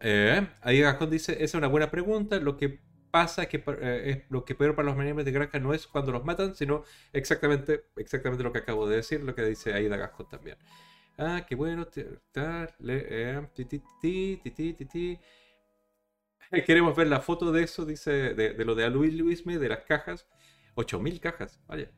Eh, 0.00 0.46
ahí 0.62 0.80
Gajón 0.80 1.10
dice, 1.10 1.32
esa 1.32 1.44
es 1.44 1.54
una 1.54 1.68
buena 1.68 1.90
pregunta. 1.90 2.38
Lo 2.40 2.56
que 2.56 2.80
pasa 3.10 3.46
que 3.46 3.62
eh, 3.66 4.24
lo 4.30 4.44
que 4.44 4.54
peor 4.54 4.74
para 4.74 4.86
los 4.86 4.98
animales 4.98 5.26
de 5.26 5.32
granja 5.32 5.58
no 5.58 5.74
es 5.74 5.86
cuando 5.86 6.12
los 6.12 6.24
matan, 6.24 6.54
sino 6.54 6.84
exactamente, 7.12 7.86
exactamente 7.96 8.42
lo 8.44 8.52
que 8.52 8.60
acabo 8.60 8.88
de 8.88 8.96
decir, 8.96 9.22
lo 9.22 9.34
que 9.34 9.42
dice 9.44 9.74
Aida 9.74 9.96
Gascon 9.96 10.28
también. 10.28 10.56
Ah, 11.18 11.44
qué 11.46 11.54
bueno. 11.54 11.86
Queremos 16.66 16.96
ver 16.96 17.06
la 17.06 17.20
foto 17.20 17.52
de 17.52 17.62
eso, 17.62 17.84
dice, 17.84 18.34
de, 18.34 18.64
lo 18.64 18.74
de 18.74 18.88
Luis 18.88 19.12
Luisme, 19.14 19.58
de 19.58 19.68
las 19.68 19.84
cajas. 19.84 20.26
8000 20.74 21.20
cajas, 21.20 21.60
vaya. 21.66 21.90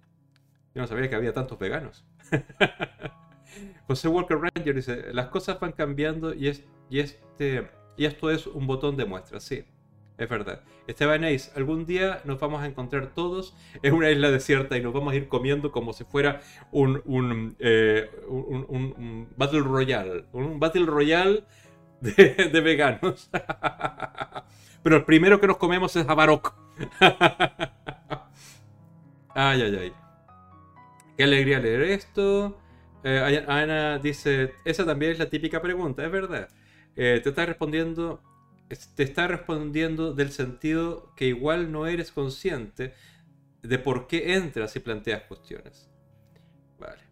Yo 0.75 0.81
no 0.81 0.87
sabía 0.87 1.09
que 1.09 1.17
había 1.17 1.33
tantos 1.33 1.59
veganos. 1.59 2.05
José 3.87 4.09
Walker 4.09 4.39
Ranger 4.39 4.75
dice, 4.75 5.13
las 5.13 5.29
cosas 5.29 5.61
van 5.61 5.73
cambiando 5.73 6.33
y, 6.33 6.49
es, 6.49 6.65
y, 6.89 7.01
este, 7.01 7.69
y 7.97 8.07
esto 8.07 8.31
es 8.31 8.47
un 8.47 8.67
botón 8.67 8.97
de 8.97 9.05
muestra, 9.05 9.41
sí. 9.41 9.65
Es 10.19 10.29
verdad. 10.29 10.63
Esteban 10.87 11.25
Ace, 11.25 11.51
algún 11.57 11.87
día 11.87 12.21
nos 12.25 12.39
vamos 12.39 12.63
a 12.63 12.67
encontrar 12.67 13.09
todos 13.09 13.57
en 13.83 13.95
una 13.95 14.11
isla 14.11 14.31
desierta 14.31 14.77
y 14.77 14.83
nos 14.83 14.93
vamos 14.93 15.15
a 15.15 15.17
ir 15.17 15.27
comiendo 15.27 15.73
como 15.73 15.93
si 15.93 16.05
fuera 16.05 16.41
un, 16.71 17.57
eh, 17.59 18.09
Battle 19.37 19.61
Royale. 19.61 20.27
Un 20.33 20.61
Battle 20.61 20.87
Royale 20.87 21.45
de, 22.01 22.61
veganos. 22.61 23.31
Pero 24.83 24.97
el 24.97 25.05
primero 25.05 25.41
que 25.41 25.47
nos 25.47 25.57
comemos 25.57 25.97
es 25.97 26.09
a 26.09 26.15
Barok. 26.15 26.55
ay, 29.35 29.63
ay, 29.63 29.77
ay. 29.77 29.93
Qué 31.17 31.25
alegría 31.25 31.61
leer 31.61 31.83
esto. 31.83 32.59
Eh, 33.05 33.45
Ana 33.49 33.99
dice, 33.99 34.53
esa 34.65 34.85
también 34.85 35.13
es 35.13 35.19
la 35.19 35.29
típica 35.29 35.61
pregunta, 35.61 36.05
es 36.05 36.11
verdad. 36.11 36.49
Eh, 36.97 37.21
te 37.23 37.31
está 37.31 37.47
respondiendo 37.47 38.23
te 38.95 39.03
está 39.03 39.27
respondiendo 39.27 40.15
del 40.15 40.31
sentido 40.31 41.13
que 41.17 41.27
igual 41.27 41.73
no 41.73 41.87
eres 41.87 42.13
consciente 42.13 42.95
de 43.63 43.79
por 43.79 44.07
qué 44.07 44.35
entras 44.35 44.75
y 44.77 44.81
planteas 44.81 45.25
cuestiones. 45.25 45.91
Vale. 46.79 47.03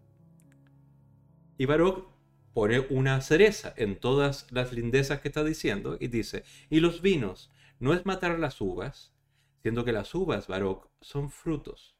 Y 1.59 1.67
Baruch 1.67 2.09
pone 2.55 2.81
una 2.91 3.21
cereza 3.21 3.75
en 3.77 3.99
todas 3.99 4.51
las 4.51 4.73
lindezas 4.73 5.21
que 5.21 5.29
está 5.29 5.45
diciendo 5.45 5.97
y 6.01 6.09
dice, 6.09 6.45
y 6.69 6.81
los 6.81 7.03
vinos, 7.03 7.51
no 7.79 7.95
es 7.95 8.07
matar 8.07 8.39
las 8.39 8.61
uvas, 8.61 9.15
siendo 9.63 9.85
que 9.85 9.93
las 9.93 10.15
uvas, 10.15 10.49
Baruch, 10.49 10.87
son 11.01 11.31
frutos. 11.31 11.97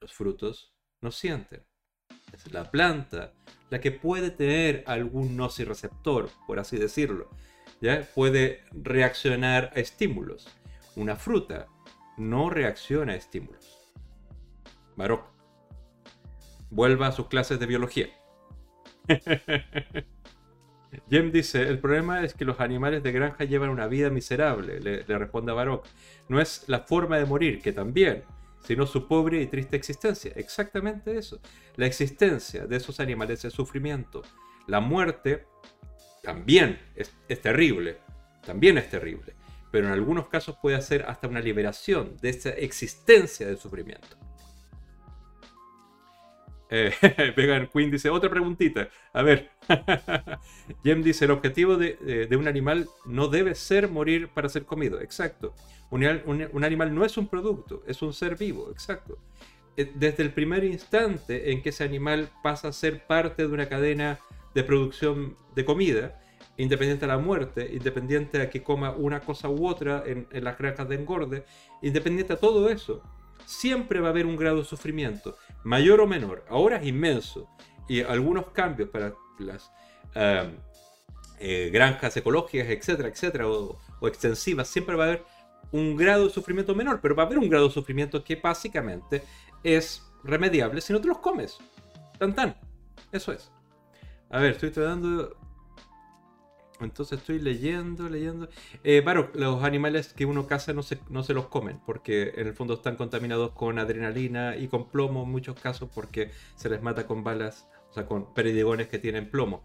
Los 0.00 0.12
frutos 0.12 0.74
no 1.00 1.10
sienten. 1.10 1.64
Es 2.32 2.52
la 2.52 2.70
planta 2.70 3.32
la 3.70 3.80
que 3.80 3.92
puede 3.92 4.30
tener 4.30 4.84
algún 4.86 5.36
nociceptor, 5.36 6.30
por 6.46 6.58
así 6.58 6.76
decirlo 6.76 7.30
puede 8.14 8.62
reaccionar 8.72 9.72
a 9.74 9.80
estímulos. 9.80 10.48
Una 10.96 11.16
fruta 11.16 11.66
no 12.16 12.50
reacciona 12.50 13.12
a 13.12 13.16
estímulos. 13.16 13.78
Baroc. 14.96 15.24
Vuelva 16.70 17.08
a 17.08 17.12
sus 17.12 17.28
clases 17.28 17.58
de 17.58 17.66
biología. 17.66 18.08
Jem 21.08 21.32
dice, 21.32 21.62
el 21.62 21.78
problema 21.78 22.22
es 22.22 22.34
que 22.34 22.44
los 22.44 22.60
animales 22.60 23.02
de 23.02 23.12
granja 23.12 23.44
llevan 23.44 23.70
una 23.70 23.86
vida 23.86 24.10
miserable, 24.10 24.80
le, 24.80 25.18
responde 25.18 25.52
a 25.52 25.54
Baroc. 25.54 25.86
No 26.28 26.40
es 26.40 26.64
la 26.68 26.80
forma 26.80 27.16
de 27.18 27.26
morir, 27.26 27.62
que 27.62 27.72
también, 27.72 28.24
sino 28.60 28.86
su 28.86 29.08
pobre 29.08 29.42
y 29.42 29.46
triste 29.46 29.76
existencia. 29.76 30.32
Exactamente 30.36 31.16
eso. 31.16 31.40
La 31.76 31.86
existencia 31.86 32.66
de 32.66 32.76
esos 32.76 33.00
animales 33.00 33.44
es 33.44 33.52
sufrimiento. 33.52 34.22
La 34.66 34.80
muerte 34.80 35.46
también 36.22 36.78
es, 36.94 37.12
terrible, 37.40 37.98
también 38.44 38.78
es 38.78 38.90
terrible, 38.90 39.34
pero 39.70 39.86
en 39.86 39.92
algunos 39.92 40.28
casos 40.28 40.56
puede 40.60 40.80
ser 40.82 41.04
hasta 41.04 41.28
una 41.28 41.40
liberación 41.40 42.16
de 42.20 42.30
esa 42.30 42.50
existencia 42.50 43.46
del 43.46 43.58
sufrimiento. 43.58 44.16
Eh, 46.70 46.92
Vegan 47.36 47.68
Queen 47.72 47.90
dice, 47.90 48.08
otra 48.10 48.30
preguntita. 48.30 48.88
A 49.12 49.22
ver. 49.22 49.50
Jem 50.84 51.02
dice, 51.02 51.24
el 51.24 51.32
objetivo 51.32 51.76
de, 51.76 52.28
un 52.38 52.48
animal 52.48 52.88
no 53.04 53.28
debe 53.28 53.54
ser 53.54 53.88
morir 53.88 54.28
para 54.28 54.48
ser 54.48 54.64
comido. 54.64 55.00
Exacto. 55.00 55.54
Un, 55.90 56.04
un, 56.52 56.64
animal 56.64 56.94
no 56.94 57.04
es 57.04 57.16
un 57.16 57.26
producto, 57.26 57.82
es 57.86 58.00
un 58.02 58.12
ser 58.12 58.36
vivo. 58.36 58.70
Exacto. 58.70 59.18
Eh, 59.76 59.90
desde 59.94 60.22
el 60.22 60.32
primer 60.32 60.64
instante 60.64 61.52
en 61.52 61.62
que 61.62 61.70
ese 61.70 61.84
animal 61.84 62.30
pasa 62.42 62.68
a 62.68 62.72
ser 62.72 63.06
parte 63.06 63.46
de 63.46 63.52
una 63.52 63.68
cadena 63.68 64.18
de 64.54 64.64
producción 64.64 65.36
de 65.54 65.64
comida, 65.64 66.20
independiente 66.56 67.06
de 67.06 67.12
la 67.12 67.18
muerte, 67.18 67.70
independiente 67.72 68.42
a 68.42 68.50
que 68.50 68.62
coma 68.62 68.90
una 68.92 69.20
cosa 69.20 69.48
u 69.48 69.66
otra 69.66 70.04
en, 70.06 70.26
las 70.32 70.58
granjas 70.58 70.88
de 70.88 70.96
engorde, 70.96 71.44
independiente 71.82 72.34
a 72.34 72.36
todo 72.36 72.68
eso, 72.68 73.02
siempre 73.44 74.00
va 74.00 74.08
a 74.08 74.10
haber 74.10 74.26
un 74.26 74.36
grado 74.36 74.58
de 74.58 74.64
sufrimiento, 74.64 75.36
mayor 75.64 76.00
o 76.00 76.06
menor. 76.06 76.44
Ahora 76.48 76.76
es 76.76 76.86
inmenso. 76.86 77.48
Y 77.88 78.02
algunos 78.02 78.48
cambios 78.48 78.88
para 78.88 79.14
las 79.38 79.70
eh, 80.14 80.50
eh, 81.38 81.70
granjas 81.72 82.16
ecológicas, 82.16 82.68
etcétera, 82.68 83.08
etcétera, 83.08 83.48
o, 83.48 83.78
o, 84.00 84.08
extensivas, 84.08 84.68
siempre 84.68 84.94
va 84.94 85.04
a 85.04 85.06
haber 85.08 85.24
un 85.72 85.96
grado 85.96 86.26
de 86.26 86.30
sufrimiento 86.30 86.74
menor, 86.74 87.00
pero 87.00 87.14
va 87.14 87.24
a 87.24 87.26
haber 87.26 87.38
un 87.38 87.48
grado 87.48 87.68
de 87.68 87.74
sufrimiento 87.74 88.22
que 88.22 88.36
básicamente 88.36 89.22
es 89.62 90.02
remediable 90.22 90.80
si 90.80 90.92
no 90.92 91.00
te 91.00 91.08
los 91.08 91.18
comes. 91.18 91.58
Tan 92.18 92.34
tan. 92.34 92.56
Eso 93.12 93.32
es. 93.32 93.50
A 94.28 94.38
ver, 94.38 94.52
estoy 94.52 94.70
tratando. 94.70 95.36
Entonces 96.80 97.18
estoy 97.18 97.38
leyendo, 97.38 98.08
leyendo. 98.08 98.48
Eh, 98.84 99.04
los 99.34 99.64
animales 99.64 100.12
que 100.12 100.24
uno 100.24 100.46
caza 100.46 100.72
no 100.72 100.82
se, 100.82 100.98
no 101.08 101.22
se 101.22 101.34
los 101.34 101.46
comen, 101.46 101.80
porque 101.84 102.32
en 102.36 102.46
el 102.46 102.54
fondo 102.54 102.74
están 102.74 102.96
contaminados 102.96 103.52
con 103.52 103.78
adrenalina 103.78 104.56
y 104.56 104.68
con 104.68 104.88
plomo 104.88 105.24
en 105.24 105.30
muchos 105.30 105.58
casos, 105.58 105.88
porque 105.94 106.30
se 106.56 106.68
les 106.68 106.82
mata 106.82 107.06
con 107.06 107.24
balas, 107.24 107.68
o 107.90 107.92
sea, 107.92 108.06
con 108.06 108.32
perdigones 108.34 108.88
que 108.88 108.98
tienen 108.98 109.30
plomo. 109.30 109.64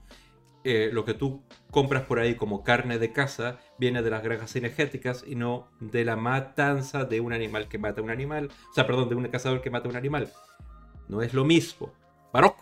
Eh, 0.68 0.90
lo 0.92 1.06
que 1.06 1.14
tú 1.14 1.44
compras 1.70 2.06
por 2.06 2.18
ahí 2.18 2.34
como 2.34 2.64
carne 2.64 2.98
de 2.98 3.12
caza 3.12 3.60
viene 3.78 4.02
de 4.02 4.10
las 4.10 4.24
granjas 4.24 4.52
cinegéticas 4.52 5.24
y 5.28 5.36
no 5.36 5.68
de 5.80 6.04
la 6.04 6.16
matanza 6.16 7.06
de 7.06 7.20
un 7.20 7.34
animal 7.34 7.68
que 7.68 7.78
mata 7.78 8.02
a 8.02 8.04
un 8.04 8.10
animal. 8.10 8.50
O 8.72 8.74
sea, 8.74 8.88
perdón, 8.88 9.10
de 9.10 9.16
un 9.16 9.28
cazador 9.28 9.62
que 9.62 9.70
mata 9.70 9.88
a 9.88 9.92
un 9.92 9.96
animal. 9.96 10.32
No 11.08 11.22
es 11.22 11.36
lo 11.36 11.46
mismo. 11.46 11.94
Baroc. 12.34 12.58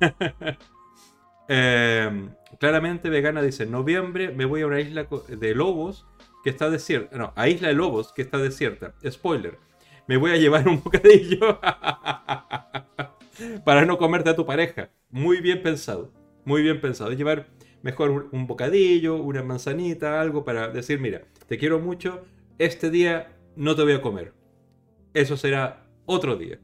Eh, 1.48 2.28
claramente 2.58 3.10
Vegana 3.10 3.42
dice, 3.42 3.64
en 3.64 3.70
noviembre 3.70 4.30
me 4.30 4.44
voy 4.44 4.62
a 4.62 4.66
una 4.66 4.80
isla 4.80 5.06
de 5.28 5.54
lobos 5.54 6.06
que 6.46 6.50
está 6.50 6.70
desierta. 6.70 7.18
No, 7.18 7.32
a 7.34 7.48
Isla 7.48 7.66
de 7.66 7.74
Lobos 7.74 8.12
que 8.12 8.22
está 8.22 8.38
desierta. 8.38 8.94
Spoiler. 9.04 9.58
me 10.06 10.16
voy 10.16 10.30
a 10.30 10.36
llevar 10.36 10.68
un 10.68 10.80
bocadillo 10.84 11.58
para 13.64 13.84
no 13.84 13.98
comerte 13.98 14.30
a 14.30 14.36
tu 14.36 14.46
pareja. 14.46 14.90
Muy 15.10 15.40
bien 15.40 15.60
pensado, 15.60 16.12
muy 16.44 16.62
bien 16.62 16.80
pensado. 16.80 17.12
Llevar 17.12 17.48
mejor 17.82 18.28
un 18.30 18.46
bocadillo, 18.46 19.16
una 19.16 19.42
manzanita, 19.42 20.20
algo 20.20 20.44
para 20.44 20.68
decir, 20.68 21.00
mira, 21.00 21.22
te 21.48 21.58
quiero 21.58 21.80
mucho, 21.80 22.24
este 22.58 22.90
día 22.90 23.36
no 23.56 23.74
te 23.74 23.82
voy 23.82 23.94
a 23.94 24.00
comer. 24.00 24.32
Eso 25.14 25.36
será 25.36 25.84
otro 26.04 26.36
día. 26.36 26.60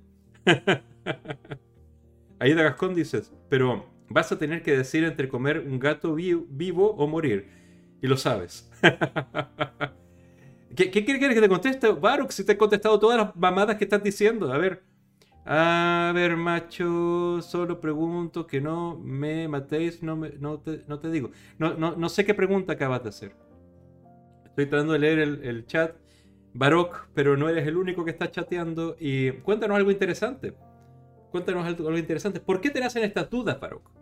Aida 2.39 2.63
Gascón 2.63 2.95
dices, 2.95 3.33
pero 3.49 3.87
vas 4.13 4.33
a 4.33 4.39
tener 4.39 4.63
que 4.63 4.77
decir 4.77 5.05
entre 5.05 5.29
comer 5.29 5.61
un 5.61 5.79
gato 5.79 6.15
vivo 6.15 6.95
o 6.95 7.07
morir. 7.07 7.49
Y 8.01 8.07
lo 8.07 8.17
sabes. 8.17 8.71
¿Qué, 10.77 10.91
quieres 10.91 11.35
que 11.35 11.41
te 11.41 11.49
conteste, 11.49 11.89
Baruch? 11.93 12.31
Si 12.31 12.45
te 12.45 12.53
he 12.53 12.57
contestado 12.57 12.99
todas 12.99 13.19
las 13.19 13.37
mamadas 13.37 13.77
que 13.77 13.85
estás 13.85 14.03
diciendo. 14.03 14.53
A 14.53 14.59
ver. 14.59 14.83
A 15.45 16.13
ver, 16.15 16.37
macho, 16.37 17.41
solo 17.43 17.81
pregunto 17.81 18.47
que 18.47 18.61
no 18.61 18.97
me 18.97 19.49
matéis, 19.49 20.01
no, 20.03 20.21
te, 20.61 21.11
digo. 21.11 21.31
No, 21.59 22.09
sé 22.09 22.25
qué 22.25 22.33
pregunta 22.33 22.75
acabas 22.75 23.03
de 23.03 23.09
hacer. 23.09 23.37
Estoy 24.47 24.67
tratando 24.67 24.93
de 24.93 24.99
leer 25.01 25.19
el, 25.19 25.67
chat. 25.67 25.97
Baroc, 26.55 27.09
pero 27.15 27.37
no 27.37 27.49
eres 27.49 27.67
el 27.67 27.77
único 27.77 28.05
que 28.05 28.11
está 28.11 28.31
chateando. 28.31 28.97
Y 29.01 29.33
cuéntanos 29.33 29.77
algo 29.77 29.91
interesante. 29.91 30.55
Cuéntanos 31.31 31.67
algo, 31.67 31.99
interesante. 31.99 32.41
¿Por 32.41 32.61
qué 32.61 32.71
te 32.71 32.81
nacen 32.81 33.03
estas 33.05 33.29
dudas, 33.29 33.59
Baroc? 33.59 34.02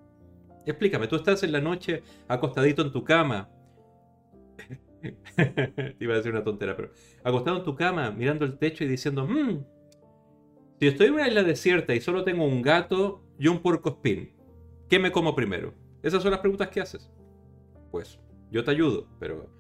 Explícame, 0.67 1.07
tú 1.09 1.17
estás 1.17 1.43
en 1.43 1.53
la 1.53 1.61
noche 1.61 2.03
acostadito 2.29 2.83
en 2.83 2.93
tu 2.93 3.03
cama. 3.05 3.49
Iba 6.01 6.15
a 6.15 6.17
decir 6.17 6.33
una 6.33 6.45
tontera, 6.45 6.77
pero 6.77 6.91
acostado 7.25 7.59
en 7.59 7.65
tu 7.65 7.75
cama, 7.75 8.11
mirando 8.11 8.45
el 8.45 8.59
techo 8.59 8.85
y 8.85 8.89
diciendo, 8.89 9.27
mmm, 9.27 9.65
si 10.79 10.87
estoy 10.87 11.09
en 11.09 11.15
una 11.15 11.29
isla 11.29 11.43
desierta 11.43 11.95
y 11.95 12.01
solo 12.01 12.25
tengo 12.25 12.45
un 12.45 12.63
gato 12.63 13.23
y 13.39 13.49
un 13.49 13.61
spin, 13.87 14.35
¿qué 14.89 14.99
me 14.99 15.13
como 15.13 15.35
primero? 15.35 15.75
Esas 16.03 16.23
son 16.23 16.31
las 16.31 16.41
preguntas 16.41 16.69
que 16.69 16.81
haces. 16.81 17.11
Pues 17.91 18.19
yo 18.51 18.65
te 18.65 18.71
ayudo, 18.71 19.07
pero 19.19 19.51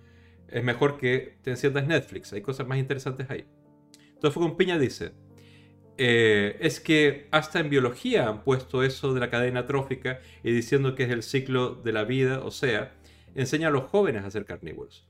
es 0.48 0.64
mejor 0.64 0.98
que 0.98 1.38
te 1.42 1.50
enciendas 1.50 1.86
Netflix, 1.86 2.32
hay 2.32 2.42
cosas 2.42 2.66
más 2.66 2.78
interesantes 2.78 3.28
ahí. 3.30 3.46
Entonces 4.14 4.52
Piña 4.56 4.78
dice, 4.78 5.12
eh, 6.02 6.56
es 6.60 6.80
que 6.80 7.26
hasta 7.30 7.60
en 7.60 7.68
biología 7.68 8.26
han 8.26 8.42
puesto 8.42 8.82
eso 8.82 9.12
de 9.12 9.20
la 9.20 9.28
cadena 9.28 9.66
trófica 9.66 10.20
y 10.42 10.50
diciendo 10.50 10.94
que 10.94 11.02
es 11.02 11.10
el 11.10 11.22
ciclo 11.22 11.74
de 11.74 11.92
la 11.92 12.04
vida, 12.04 12.40
o 12.42 12.50
sea, 12.50 12.94
enseña 13.34 13.68
a 13.68 13.70
los 13.70 13.84
jóvenes 13.84 14.24
a 14.24 14.30
ser 14.30 14.46
carnívoros. 14.46 15.06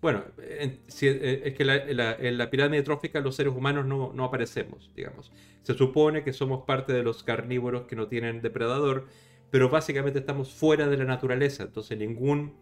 Bueno, 0.00 0.22
eh, 0.40 0.78
es 0.86 0.94
que 1.00 2.16
en 2.20 2.38
la 2.38 2.50
pirámide 2.50 2.84
trófica 2.84 3.18
los 3.18 3.34
seres 3.34 3.52
humanos 3.52 3.84
no, 3.86 4.12
no, 4.12 4.22
aparecemos, 4.22 4.92
digamos. 4.94 5.32
Se 5.64 5.74
supone 5.74 6.22
que 6.22 6.32
somos 6.32 6.62
parte 6.64 6.92
de 6.92 7.02
los 7.02 7.24
carnívoros 7.24 7.88
que 7.88 7.96
no 7.96 8.06
tienen 8.06 8.40
depredador, 8.40 9.08
pero 9.50 9.68
básicamente 9.68 10.20
estamos 10.20 10.52
fuera 10.52 10.86
de 10.86 10.98
la 10.98 11.04
naturaleza, 11.04 11.64
entonces 11.64 11.98
ningún 11.98 12.54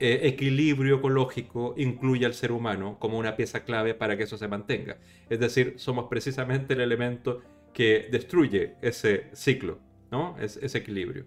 eh, 0.00 0.20
equilibrio 0.22 0.96
ecológico 0.96 1.74
incluye 1.76 2.26
al 2.26 2.34
ser 2.34 2.52
humano 2.52 2.98
como 2.98 3.18
una 3.18 3.36
pieza 3.36 3.64
clave 3.64 3.94
para 3.94 4.16
que 4.16 4.24
eso 4.24 4.38
se 4.38 4.48
mantenga. 4.48 4.98
Es 5.28 5.40
decir, 5.40 5.74
somos 5.76 6.06
precisamente 6.08 6.74
el 6.74 6.80
elemento 6.80 7.42
que 7.72 8.08
destruye 8.10 8.74
ese 8.82 9.26
ciclo, 9.32 9.78
¿no? 10.10 10.36
ese 10.38 10.78
equilibrio. 10.78 11.26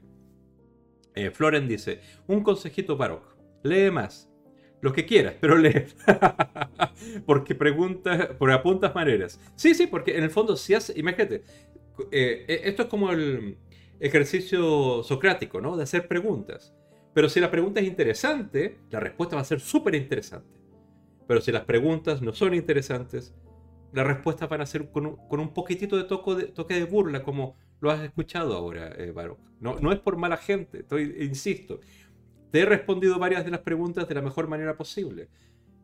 Eh, 1.16 1.32
Floren 1.32 1.68
dice, 1.68 2.00
un 2.28 2.42
consejito 2.42 2.96
baroc, 2.96 3.36
lee 3.64 3.92
más, 3.92 4.30
lo 4.82 4.94
que 4.94 5.06
quieras, 5.06 5.36
pero 5.40 5.58
lee. 5.58 5.86
porque 7.26 7.54
pregunta, 7.54 8.38
por 8.38 8.52
apuntas 8.52 8.96
maneras. 8.96 9.40
Sí, 9.56 9.76
sí, 9.76 9.88
porque 9.88 10.18
en 10.18 10.24
el 10.24 10.30
fondo 10.30 10.56
si 10.56 10.74
hace, 10.74 10.98
imagínate, 10.98 11.44
eh, 12.12 12.46
eh, 12.48 12.62
esto 12.64 12.84
es 12.84 12.88
como 12.88 13.12
el 13.12 13.58
ejercicio 14.00 15.04
socrático, 15.04 15.62
¿no? 15.62 15.78
De 15.78 15.84
hacer 15.84 16.08
preguntas. 16.08 16.74
Pero 17.14 17.30
si 17.30 17.40
la 17.40 17.52
pregunta 17.52 17.80
es 17.80 17.88
interesante, 17.88 18.80
la 18.90 19.00
respuesta 19.00 19.36
va 19.36 19.42
a 19.42 19.46
ser 19.46 19.60
súper 19.60 19.96
interesante. 19.96 20.60
Pero 21.28 21.42
si 21.42 21.52
las 21.52 21.66
preguntas 21.66 22.22
no 22.22 22.34
son 22.34 22.54
interesantes, 22.54 23.34
las 23.94 24.08
respuestas 24.08 24.50
van 24.50 24.62
a 24.62 24.66
ser 24.66 24.90
con 24.92 25.18
un, 25.30 25.54
poquitito 25.54 25.98
de, 25.98 26.04
de, 26.04 26.48
toque 26.48 26.74
de 26.76 26.86
burla, 26.86 27.24
como 27.24 27.58
lo 27.82 27.92
has 27.92 28.02
escuchado 28.02 28.56
ahora, 28.56 28.94
eh. 28.98 29.14
No, 29.60 29.80
no 29.80 29.92
es 29.92 30.00
por 30.00 30.18
mala 30.18 30.38
gente, 30.38 30.80
estoy, 30.80 31.16
insisto. 31.20 31.80
Te 32.52 32.62
he 32.62 32.66
respondido 32.66 33.18
varias 33.20 33.44
de 33.46 33.52
las 33.52 33.62
preguntas 33.62 34.08
de 34.08 34.16
la 34.16 34.22
mejor 34.22 34.48
manera 34.48 34.78
posible. 34.78 35.30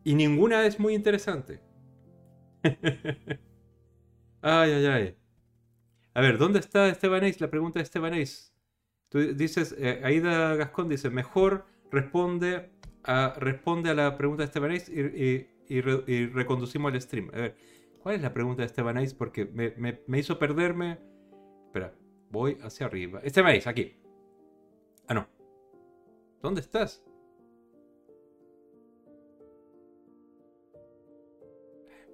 Y 0.04 0.16
ninguna 0.16 0.66
es 0.66 0.80
muy 0.80 0.94
interesante. 0.94 1.62
ay, 4.42 4.72
ay, 4.72 4.86
ay. 4.86 5.18
A 6.14 6.22
ver, 6.22 6.38
¿dónde 6.38 6.60
está 6.60 6.88
Esteban 6.90 7.24
Ace? 7.24 7.38
La 7.40 7.50
pregunta 7.50 7.80
de 7.80 7.84
Esteban 7.84 8.14
Ace. 8.14 8.52
Tú 9.10 9.20
dices, 9.20 9.76
eh, 9.78 10.02
Aida 10.04 10.56
Gascón 10.56 10.90
dice, 10.90 11.10
mejor 11.10 11.66
responde 11.92 12.70
a, 13.04 13.34
responde 13.38 13.90
a 13.90 13.94
la 13.94 14.18
pregunta 14.18 14.44
de 14.44 14.48
Esteban 14.48 14.72
Ace 14.72 15.48
y, 15.70 15.82
reconducimos 16.28 16.94
el 16.94 17.02
stream. 17.02 17.30
A 17.34 17.38
ver, 17.38 17.56
¿cuál 18.00 18.16
es 18.16 18.22
la 18.22 18.34
pregunta 18.34 18.62
de 18.62 18.68
Esteban 18.68 18.98
Ace? 18.98 19.16
Porque 19.16 19.46
me, 19.46 20.20
hizo 20.20 20.38
perderme. 20.38 21.00
Espera, 21.68 21.94
voy 22.30 22.58
hacia 22.62 22.86
arriba. 22.86 23.22
Esteban 23.24 23.56
Ace, 23.56 23.70
aquí. 23.70 23.96
Ah, 25.08 25.14
no. 25.14 25.28
¿Dónde 26.42 26.62
estás? 26.62 27.04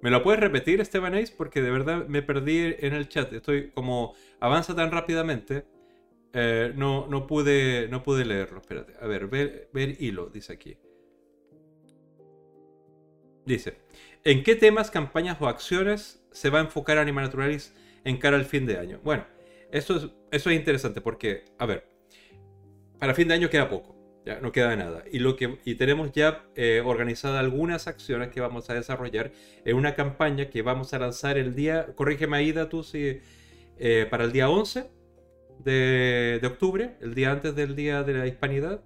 ¿Me 0.00 0.10
lo 0.10 0.22
puedes 0.22 0.40
repetir, 0.40 0.80
Esteban 0.80 1.14
Ace? 1.14 1.34
Porque 1.36 1.62
de 1.62 1.70
verdad 1.70 2.06
me 2.06 2.22
perdí 2.22 2.74
en 2.78 2.92
el 2.92 3.08
chat. 3.08 3.32
Estoy 3.32 3.70
como 3.70 4.14
avanza 4.38 4.76
tan 4.76 4.92
rápidamente. 4.92 5.64
Eh, 6.36 6.72
no, 6.74 7.06
no, 7.06 7.28
pude, 7.28 7.88
no 7.88 8.02
pude 8.02 8.24
leerlo. 8.24 8.60
Espérate. 8.60 8.94
A 9.00 9.06
ver, 9.06 9.28
ver, 9.28 9.70
ver 9.72 10.02
hilo, 10.02 10.26
dice 10.26 10.52
aquí. 10.52 10.76
Dice, 13.46 13.78
¿en 14.24 14.42
qué 14.42 14.56
temas, 14.56 14.90
campañas 14.90 15.36
o 15.40 15.46
acciones 15.46 16.26
se 16.32 16.50
va 16.50 16.58
a 16.58 16.62
enfocar 16.62 16.98
Anima 16.98 17.22
Naturalis 17.22 17.74
en 18.02 18.16
cara 18.16 18.36
al 18.36 18.46
fin 18.46 18.66
de 18.66 18.78
año? 18.78 19.00
Bueno, 19.04 19.26
eso 19.70 19.96
es, 19.96 20.08
eso 20.32 20.50
es 20.50 20.56
interesante 20.56 21.00
porque, 21.00 21.44
a 21.58 21.66
ver, 21.66 21.86
para 22.98 23.14
fin 23.14 23.28
de 23.28 23.34
año 23.34 23.50
queda 23.50 23.68
poco. 23.68 23.94
Ya 24.24 24.40
no 24.40 24.50
queda 24.50 24.74
nada. 24.74 25.04
Y, 25.12 25.18
lo 25.18 25.36
que, 25.36 25.58
y 25.66 25.74
tenemos 25.74 26.10
ya 26.12 26.46
eh, 26.56 26.82
organizadas 26.84 27.38
algunas 27.40 27.86
acciones 27.86 28.30
que 28.30 28.40
vamos 28.40 28.70
a 28.70 28.74
desarrollar 28.74 29.32
en 29.66 29.76
una 29.76 29.94
campaña 29.94 30.48
que 30.48 30.62
vamos 30.62 30.94
a 30.94 30.98
lanzar 30.98 31.36
el 31.36 31.54
día, 31.54 31.88
corrígeme 31.94 32.38
Aida 32.38 32.70
tú 32.70 32.82
si, 32.82 33.20
eh, 33.78 34.06
para 34.08 34.24
el 34.24 34.32
día 34.32 34.48
11 34.48 35.03
de, 35.58 36.40
octubre, 36.44 36.96
el 37.00 37.14
día 37.14 37.32
antes 37.32 37.54
del 37.54 37.76
Día 37.76 38.02
de 38.02 38.14
la 38.14 38.26
Hispanidad, 38.26 38.82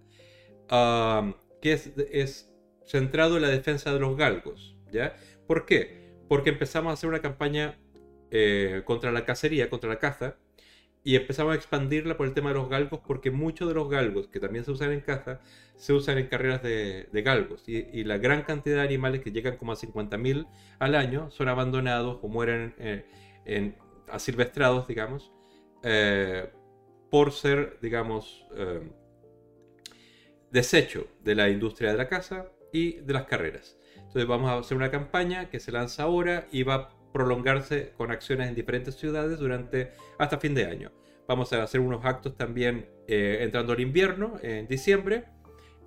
que 1.60 1.72
es, 1.72 2.50
centrado 2.86 3.36
en 3.36 3.42
la 3.42 3.48
defensa 3.48 3.92
de 3.92 4.00
los 4.00 4.16
galgos. 4.16 4.76
¿ya? 4.90 5.14
¿Por 5.46 5.66
qué? 5.66 6.16
Porque 6.28 6.50
empezamos 6.50 6.90
a 6.90 6.94
hacer 6.94 7.08
una 7.08 7.20
campaña 7.20 7.78
eh, 8.30 8.82
contra 8.84 9.12
la 9.12 9.24
cacería, 9.24 9.68
contra 9.68 9.88
la 9.88 9.98
caza, 9.98 10.36
y 11.04 11.16
empezamos 11.16 11.52
a 11.52 11.56
expandirla 11.56 12.16
por 12.16 12.26
el 12.26 12.34
tema 12.34 12.50
de 12.50 12.56
los 12.56 12.68
galgos, 12.68 13.00
porque 13.06 13.30
muchos 13.30 13.68
de 13.68 13.74
los 13.74 13.88
galgos 13.88 14.28
que 14.28 14.40
también 14.40 14.64
se 14.64 14.72
usan 14.72 14.92
en 14.92 15.00
caza 15.00 15.40
se 15.76 15.92
usan 15.92 16.18
en 16.18 16.26
carreras 16.26 16.62
de, 16.62 17.08
galgos. 17.24 17.68
Y, 17.68 18.04
la 18.04 18.18
gran 18.18 18.42
cantidad 18.42 18.76
de 18.76 18.82
animales 18.82 19.22
que 19.22 19.30
llegan 19.30 19.56
como 19.56 19.72
a 19.72 19.76
50.000 19.76 20.46
al 20.78 20.94
año 20.94 21.30
son 21.30 21.48
abandonados 21.48 22.18
o 22.20 22.28
mueren 22.28 22.74
eh, 22.78 23.06
en, 23.44 23.76
asilvestrados, 24.08 24.88
digamos, 24.88 25.32
eh, 25.82 26.50
por 27.10 27.32
ser, 27.32 27.78
digamos, 27.80 28.46
eh, 28.54 28.80
desecho 30.50 31.06
de 31.22 31.34
la 31.34 31.48
industria 31.48 31.92
de 31.92 31.98
la 31.98 32.08
caza 32.08 32.46
y 32.72 32.92
de 32.92 33.12
las 33.12 33.24
carreras. 33.24 33.78
Entonces 33.96 34.26
vamos 34.26 34.50
a 34.50 34.58
hacer 34.58 34.76
una 34.76 34.90
campaña 34.90 35.50
que 35.50 35.60
se 35.60 35.72
lanza 35.72 36.04
ahora 36.04 36.46
y 36.50 36.62
va 36.62 36.74
a 36.74 36.90
prolongarse 37.12 37.92
con 37.96 38.10
acciones 38.10 38.48
en 38.48 38.54
diferentes 38.54 38.94
ciudades 38.94 39.38
durante 39.38 39.92
hasta 40.18 40.38
fin 40.38 40.54
de 40.54 40.66
año. 40.66 40.92
Vamos 41.26 41.52
a 41.52 41.62
hacer 41.62 41.80
unos 41.80 42.04
actos 42.04 42.36
también 42.36 42.88
eh, 43.06 43.38
entrando 43.40 43.72
al 43.72 43.80
invierno, 43.80 44.38
en 44.42 44.66
diciembre. 44.66 45.24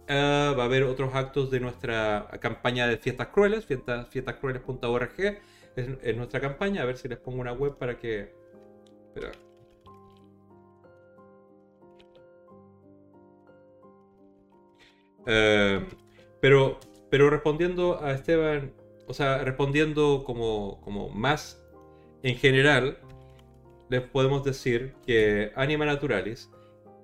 Ah, 0.07 0.53
va 0.57 0.63
a 0.63 0.65
haber 0.65 0.83
otros 0.83 1.15
actos 1.15 1.49
de 1.49 1.59
nuestra 1.59 2.27
campaña 2.39 2.87
de 2.87 2.97
fiestas 2.97 3.27
crueles, 3.27 3.65
fiestas, 3.65 4.07
fiestascrueles.org 4.09 5.19
es, 5.75 5.87
es, 6.01 6.17
nuestra 6.17 6.39
campaña. 6.39 6.83
A 6.83 6.85
ver 6.85 6.97
si 6.97 7.07
les 7.07 7.17
pongo 7.17 7.41
una 7.41 7.53
web 7.53 7.77
para 7.77 7.97
que... 7.97 8.33
Espera. 9.07 9.31
Eh, 15.25 15.85
pero, 16.39 16.79
pero 17.09 17.29
respondiendo 17.29 18.03
a 18.03 18.11
Esteban, 18.11 18.73
o 19.07 19.13
sea, 19.13 19.39
respondiendo 19.39 20.23
como, 20.25 20.81
como 20.81 21.09
más 21.09 21.61
en 22.23 22.35
general, 22.35 22.97
les 23.89 24.01
podemos 24.01 24.43
decir 24.43 24.93
que 25.05 25.51
Anima 25.55 25.85
Naturalis, 25.85 26.49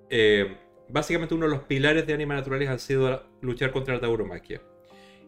eh, 0.09 0.55
básicamente 0.89 1.35
uno 1.35 1.45
de 1.45 1.51
los 1.51 1.63
pilares 1.63 2.07
de 2.07 2.13
Anima 2.13 2.35
Naturalis 2.35 2.69
ha 2.69 2.77
sido 2.77 3.23
luchar 3.41 3.71
contra 3.71 3.95
la 3.95 3.99
tauromaquia. 3.99 4.61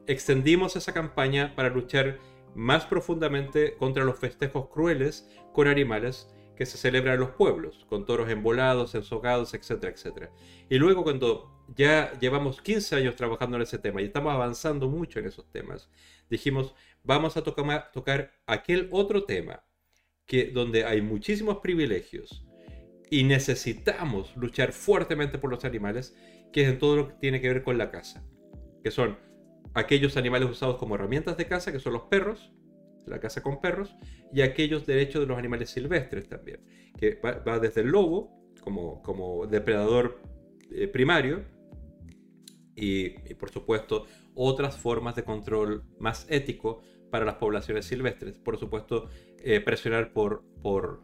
Extendimos 0.08 0.76
esa 0.76 0.94
campaña 0.94 1.54
para 1.56 1.70
luchar 1.70 2.18
más 2.56 2.86
profundamente 2.86 3.76
contra 3.76 4.04
los 4.04 4.18
festejos 4.18 4.70
crueles 4.70 5.30
con 5.54 5.68
animales 5.68 6.34
que 6.56 6.66
se 6.66 6.78
celebran 6.78 7.16
en 7.16 7.20
los 7.22 7.32
pueblos, 7.32 7.86
con 7.90 8.06
toros 8.06 8.30
embolados, 8.30 8.96
ensogados, 8.96 9.54
etcétera, 9.54 9.94
etcétera. 9.94 10.32
Y 10.70 10.78
luego 10.78 11.04
cuando 11.04 11.59
ya 11.76 12.18
llevamos 12.20 12.62
15 12.62 12.96
años 12.96 13.16
trabajando 13.16 13.58
en 13.58 13.64
ese 13.64 13.78
tema 13.78 14.02
y 14.02 14.06
estamos 14.06 14.34
avanzando 14.34 14.88
mucho 14.88 15.20
en 15.20 15.26
esos 15.26 15.50
temas, 15.52 15.90
dijimos, 16.30 16.76
vamos 17.04 17.38
a 17.38 17.44
tocar, 17.44 17.92
tocar 17.92 18.32
aquel 18.46 18.88
otro 18.92 19.24
tema 19.24 19.64
que 20.26 20.46
donde 20.52 20.86
hay 20.86 21.02
muchísimos 21.02 21.58
privilegios 21.58 22.46
y 23.10 23.24
necesitamos 23.24 24.36
luchar 24.36 24.72
fuertemente 24.72 25.40
por 25.40 25.50
los 25.50 25.66
animales, 25.66 26.16
que 26.54 26.62
es 26.62 26.70
en 26.70 26.80
todo 26.80 26.96
lo 26.96 27.08
que 27.08 27.16
tiene 27.16 27.42
que 27.42 27.48
ver 27.48 27.64
con 27.64 27.78
la 27.78 27.90
caza, 27.90 28.24
que 28.84 28.92
son 28.92 29.18
aquellos 29.74 30.18
animales 30.18 30.50
usados 30.50 30.78
como 30.78 30.96
herramientas 30.96 31.38
de 31.38 31.48
caza, 31.48 31.72
que 31.72 31.80
son 31.80 31.94
los 31.94 32.04
perros, 32.04 32.52
la 33.08 33.20
caza 33.20 33.42
con 33.42 33.60
perros, 33.60 33.96
y 34.32 34.42
aquellos 34.42 34.86
derechos 34.86 35.22
de 35.22 35.28
los 35.28 35.38
animales 35.38 35.72
silvestres 35.72 36.30
también, 36.30 36.62
que 36.98 37.16
va, 37.16 37.60
desde 37.60 37.82
el 37.82 37.88
lobo 37.88 38.54
como, 38.62 39.02
como 39.02 39.48
depredador 39.48 40.22
eh, 40.72 40.88
primario, 40.88 41.44
y, 42.80 43.34
por 43.36 43.50
supuesto 43.50 44.06
otras 44.36 44.78
formas 44.78 45.16
de 45.16 45.24
control 45.24 45.84
más 46.00 46.26
ético 46.30 46.82
para 47.10 47.26
las 47.26 47.36
poblaciones 47.36 47.86
silvestres. 47.86 48.38
Por 48.38 48.58
supuesto, 48.58 49.10
eh, 49.44 49.60
presionar 49.60 50.14
por, 50.14 50.44
por 50.62 51.02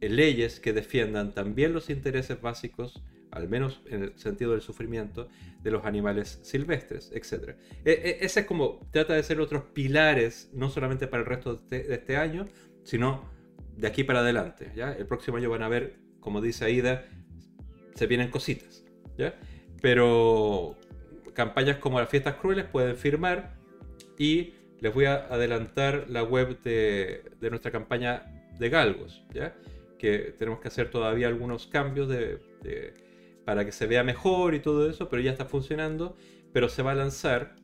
eh, 0.00 0.08
leyes 0.08 0.60
que 0.60 0.72
defiendan 0.72 1.32
también 1.32 1.72
los 1.72 1.88
intereses 1.88 2.40
básicos 2.40 3.02
al 3.34 3.48
menos 3.48 3.82
en 3.86 4.04
el 4.04 4.18
sentido 4.18 4.52
del 4.52 4.60
sufrimiento, 4.60 5.28
de 5.60 5.70
los 5.72 5.84
animales 5.84 6.38
silvestres, 6.42 7.10
etc. 7.12 7.56
E, 7.84 7.90
e, 7.90 8.24
ese 8.24 8.40
es 8.40 8.46
como, 8.46 8.80
trata 8.92 9.14
de 9.14 9.22
ser 9.24 9.40
otros 9.40 9.64
pilares, 9.72 10.50
no 10.52 10.70
solamente 10.70 11.08
para 11.08 11.24
el 11.24 11.28
resto 11.28 11.56
de 11.56 11.78
este, 11.78 11.94
este, 11.94 12.16
año, 12.16 12.46
sino 12.84 13.28
de 13.76 13.88
aquí 13.88 14.04
para 14.04 14.20
adelante. 14.20 14.70
¿ya? 14.76 14.92
El 14.92 15.06
próximo 15.06 15.36
año 15.36 15.50
van 15.50 15.62
a 15.62 15.68
ver, 15.68 15.96
como 16.20 16.40
dice 16.40 16.64
Aida, 16.64 17.06
se 17.96 18.06
vienen 18.06 18.30
cositas. 18.30 18.84
¿ya? 19.18 19.34
Pero 19.82 20.76
campañas 21.34 21.78
como 21.78 22.00
las 22.00 22.08
fiestas 22.08 22.36
crueles 22.36 22.64
pueden 22.64 22.96
firmar 22.96 23.54
y 24.18 24.54
les 24.80 24.92
voy 24.94 25.06
a 25.06 25.14
adelantar 25.14 26.06
la 26.08 26.22
web 26.22 26.62
de, 26.62 27.24
de 27.40 27.50
nuestra 27.50 27.70
campaña 27.70 28.22
de 28.58 28.68
galgos, 28.68 29.24
¿ya? 29.32 29.54
que 29.98 30.34
tenemos 30.38 30.60
que 30.60 30.68
hacer 30.68 30.90
todavía 30.90 31.28
algunos 31.28 31.66
cambios 31.66 32.08
de, 32.08 32.92
para 33.44 33.64
que 33.64 33.72
se 33.72 33.86
vea 33.86 34.02
mejor 34.02 34.54
y 34.54 34.60
todo 34.60 34.88
eso, 34.88 35.08
pero 35.08 35.22
ya 35.22 35.30
está 35.30 35.46
funcionando, 35.46 36.16
pero 36.52 36.68
se 36.68 36.82
va 36.82 36.92
a 36.92 36.94
lanzar 36.94 37.56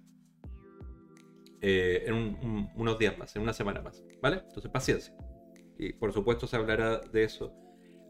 eh, 1.61 2.05
en 2.07 2.71
unos 2.75 2.99
días 2.99 3.19
más, 3.19 3.37
en 3.37 3.43
una 3.43 3.53
semana 3.53 3.83
más, 3.83 4.03
¿vale? 4.23 4.43
Entonces 4.47 4.71
paciencia. 4.71 5.15
Y 5.79 5.93
por 5.93 6.13
supuesto 6.13 6.47
se 6.47 6.57
hablará 6.57 6.99
de 6.99 7.25
eso 7.25 7.55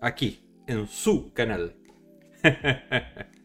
aquí, 0.01 0.49
en 0.67 0.87
su 0.87 1.33
canal. 1.33 1.75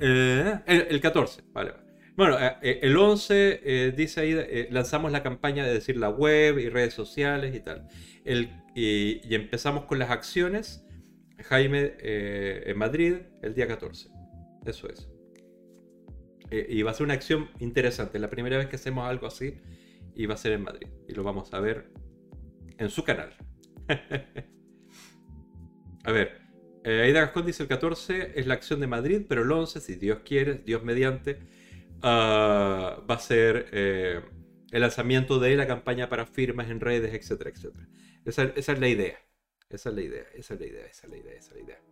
Eh, 0.00 0.60
el, 0.66 1.00
14, 1.00 1.42
vale. 1.52 1.74
Bueno, 2.16 2.36
eh, 2.40 2.80
el 2.82 2.96
11 2.96 3.92
dice 3.96 4.20
ahí, 4.20 4.68
lanzamos 4.70 5.12
la 5.12 5.22
campaña 5.22 5.64
de 5.64 5.74
decir 5.74 5.96
la 5.96 6.10
web 6.10 6.58
y 6.58 6.68
redes 6.68 6.94
sociales 6.94 7.54
y 7.54 7.60
tal. 7.60 7.86
El, 8.24 8.50
y 8.74 9.34
empezamos 9.34 9.84
con 9.84 9.98
las 9.98 10.10
acciones 10.10 10.84
Jaime 11.42 11.94
eh, 11.98 12.62
en 12.66 12.78
Madrid 12.78 13.16
el 13.42 13.54
día 13.54 13.66
14. 13.66 14.08
Eso 14.64 14.88
es. 14.88 15.08
Eh, 16.50 16.66
y 16.68 16.82
va 16.82 16.92
a 16.92 16.94
ser 16.94 17.04
una 17.04 17.14
acción 17.14 17.50
interesante. 17.58 18.18
La 18.18 18.30
primera 18.30 18.56
vez 18.56 18.68
que 18.68 18.76
hacemos 18.76 19.08
algo 19.08 19.26
así 19.26 19.60
y 20.14 20.26
va 20.26 20.34
a 20.34 20.38
ser 20.38 20.52
en 20.52 20.62
Madrid. 20.62 20.88
Y 21.08 21.12
lo 21.12 21.22
vamos 21.22 21.52
a 21.52 21.60
ver 21.60 21.90
en 22.78 22.88
su 22.88 23.04
canal. 23.04 23.34
a 26.04 26.12
ver, 26.12 26.40
eh, 26.84 27.02
Aida 27.02 27.20
Gascón 27.20 27.46
dice 27.46 27.62
el 27.62 27.68
14 27.68 28.32
es 28.38 28.46
la 28.46 28.54
acción 28.54 28.80
de 28.80 28.86
Madrid, 28.86 29.22
pero 29.28 29.42
el 29.42 29.50
11, 29.50 29.80
si 29.80 29.96
Dios 29.96 30.20
quiere, 30.24 30.54
Dios 30.54 30.84
mediante, 30.84 31.38
ah, 32.02 33.02
va 33.10 33.14
a 33.16 33.18
ser 33.18 33.68
el 33.72 34.80
lanzamiento 34.80 35.38
de 35.38 35.56
la 35.56 35.66
campaña 35.66 36.08
para 36.08 36.26
firmas 36.26 36.70
en 36.70 36.80
redes, 36.80 37.14
etcétera, 37.14 37.50
etcétera. 37.50 37.88
esa 38.24 38.72
es 38.72 38.78
la 38.78 38.88
idea. 38.88 39.18
Esa 39.74 39.88
es 39.88 39.94
la 39.96 40.02
idea, 40.02 40.24
esa 40.34 40.54
es 40.54 40.60
la 40.60 40.66
idea, 40.66 40.86
esa 40.86 41.06
es 41.06 41.10
la 41.10 41.16
idea, 41.16 41.34
esa 41.34 41.50
es 41.50 41.54
la 41.56 41.60
idea. 41.60 41.82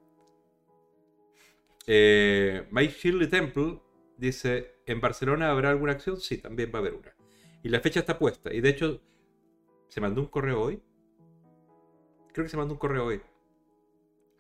Eh, 1.87 2.69
Mike 2.71 2.95
Shirley 2.97 3.29
Temple 3.29 3.81
dice, 4.17 4.77
¿en 4.87 5.01
Barcelona 5.01 5.51
habrá 5.51 5.71
alguna 5.71 5.93
acción? 5.93 6.21
Sí, 6.21 6.39
también 6.39 6.71
va 6.73 6.79
a 6.79 6.83
haber 6.83 6.95
una. 6.95 7.13
Y 7.65 7.71
la 7.71 7.81
fecha 7.81 8.01
está 8.01 8.19
puesta. 8.19 8.53
Y 8.53 8.61
de 8.61 8.69
hecho, 8.69 9.03
¿se 9.89 10.01
mandó 10.01 10.21
un 10.21 10.29
correo 10.29 10.61
hoy? 10.61 10.81
Creo 12.33 12.45
que 12.45 12.51
se 12.51 12.57
mandó 12.57 12.75
un 12.75 12.79
correo 12.79 13.07
hoy. 13.07 13.21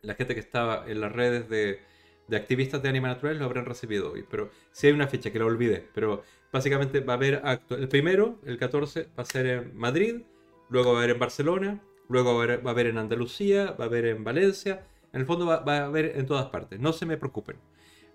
La 0.03 0.15
gente 0.15 0.35
que 0.35 0.41
estaba 0.41 0.85
en 0.89 1.01
las 1.01 1.13
redes 1.13 1.49
de, 1.49 1.81
de 2.27 2.37
activistas 2.37 2.83
de 2.83 2.89
Anima 2.89 3.09
Naturales 3.09 3.39
lo 3.39 3.45
habrán 3.45 3.67
recibido 3.67 4.13
hoy. 4.13 4.25
Pero 4.29 4.51
sí 4.73 4.89
hay 4.89 4.93
una 4.93 5.07
fecha 5.07 5.31
que 5.31 5.39
la 5.39 5.47
olvidé. 5.47 5.89
Pero 5.95 6.23
básicamente 6.53 7.01
va 7.01 7.15
a 7.15 7.17
haber 7.17 7.41
acto. 7.45 7.77
El 7.77 7.89
primero, 7.89 8.41
el 8.45 8.59
14, 8.59 9.09
va 9.17 9.23
a 9.23 9.27
ser 9.27 9.47
en 9.47 9.77
Madrid. 9.77 10.23
Luego 10.69 10.93
va 10.93 10.99
a 10.99 11.03
haber 11.03 11.15
en 11.15 11.21
Barcelona. 11.21 11.81
Luego 12.09 12.35
va 12.35 12.41
a, 12.41 12.71
haber, 12.71 12.87
en 12.87 12.99
Andalucía, 12.99 13.73
va 13.73 13.85
a 13.85 13.89
haber 13.89 14.07
en 14.07 14.25
Valencia. 14.25 14.87
En 15.13 15.21
el 15.21 15.27
fondo 15.27 15.47
va, 15.47 15.57
a 15.57 15.85
haber 15.85 16.19
en 16.19 16.27
todas 16.27 16.47
partes. 16.47 16.81
No 16.81 16.93
se 16.93 17.07
me 17.07 17.17
preocupen. 17.17 17.57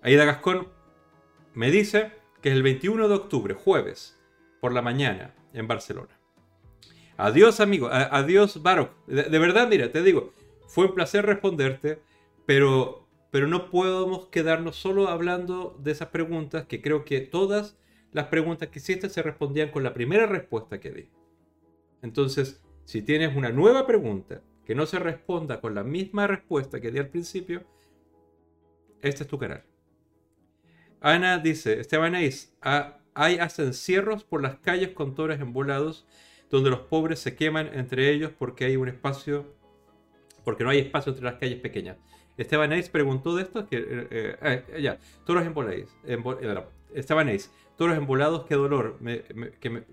Aida 0.01 0.25
Gascón 0.25 0.67
me 1.53 1.71
dice 1.71 2.11
que 2.41 2.49
es 2.49 2.55
el 2.55 2.63
21 2.63 3.07
de 3.07 3.15
octubre, 3.15 3.53
jueves, 3.53 4.19
por 4.59 4.73
la 4.73 4.81
mañana, 4.81 5.33
en 5.53 5.67
Barcelona. 5.67 6.19
Adiós, 7.17 7.59
amigo. 7.59 7.89
adiós, 7.91 8.61
Barok. 8.61 8.91
De, 9.07 9.39
verdad, 9.39 9.67
mira, 9.67 9.91
te 9.91 10.03
digo, 10.03 10.33
fue 10.67 10.85
un 10.85 10.95
placer 10.95 11.25
responderte, 11.25 11.99
pero, 12.45 13.07
pero 13.31 13.47
no 13.47 13.69
podemos 13.69 14.27
quedarnos 14.27 14.75
solo 14.75 15.07
hablando 15.07 15.77
de 15.81 15.91
esas 15.91 16.09
preguntas, 16.09 16.65
que 16.65 16.81
creo 16.81 17.05
que 17.05 17.21
todas 17.21 17.77
las 18.11 18.27
preguntas 18.27 18.69
que 18.69 18.79
hiciste 18.79 19.09
se 19.09 19.21
respondían 19.21 19.69
con 19.69 19.83
la 19.83 19.93
primera 19.93 20.25
respuesta 20.25 20.79
que 20.79 20.91
di. 20.91 21.09
Entonces, 22.01 22.61
si 22.85 23.01
tienes 23.01 23.35
una 23.35 23.49
nueva 23.49 23.85
pregunta 23.85 24.41
que 24.65 24.75
no 24.75 24.85
se 24.85 24.99
responda 24.99 25.61
con 25.61 25.75
la 25.75 25.83
misma 25.83 26.27
respuesta 26.27 26.79
que 26.79 26.91
di 26.91 26.99
al 26.99 27.09
principio, 27.09 27.63
este 29.01 29.23
es 29.23 29.29
tu 29.29 29.37
canal. 29.37 29.63
Ana 30.99 31.37
dice, 31.37 31.79
Esteban 31.79 32.15
Ace, 32.15 32.49
hay 33.13 33.37
hasta 33.37 33.63
encierros 33.63 34.23
por 34.23 34.41
las 34.41 34.57
calles 34.57 34.89
con 34.89 35.15
toros 35.15 35.39
embolados 35.39 36.05
donde 36.49 36.69
los 36.69 36.81
pobres 36.81 37.19
se 37.19 37.35
queman 37.35 37.69
entre 37.73 38.09
ellos 38.11 38.31
porque 38.37 38.65
hay 38.65 38.77
un 38.77 38.87
espacio, 38.87 39.53
porque 40.47 40.63
no 40.63 40.69
hay 40.69 40.79
espacio 40.79 41.09
entre 41.09 41.25
las 41.25 41.35
calles 41.35 41.59
pequeñas. 41.59 41.97
Esteban 42.37 42.71
Ace 42.71 42.89
preguntó 42.89 43.35
de 43.35 43.43
esto, 43.43 43.67
que, 43.67 43.79
eh, 43.79 44.07
eh, 44.09 44.63
eh, 44.69 44.81
ya, 44.81 44.97
toros 45.25 45.45
embolados. 45.45 45.89
Esteban 46.95 47.27
Ace, 47.27 47.49
toros 47.75 47.97
embolados, 47.97 48.45
qué 48.45 48.55
dolor, 48.55 48.97
que 49.59 49.69
me, 49.69 49.83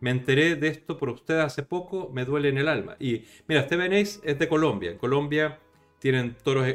me 0.00 0.10
enteré 0.10 0.56
de 0.56 0.68
esto 0.68 0.96
por 0.96 1.10
usted 1.10 1.40
hace 1.40 1.62
poco, 1.62 2.08
me 2.10 2.24
duele 2.24 2.48
en 2.48 2.56
el 2.56 2.68
alma. 2.68 2.96
Y 2.98 3.26
mira, 3.48 3.60
este 3.60 3.74
Ace 3.74 4.20
es 4.22 4.38
de 4.38 4.48
Colombia. 4.48 4.92
En 4.92 4.96
Colombia 4.96 5.58
tienen 5.98 6.34
toros 6.42 6.66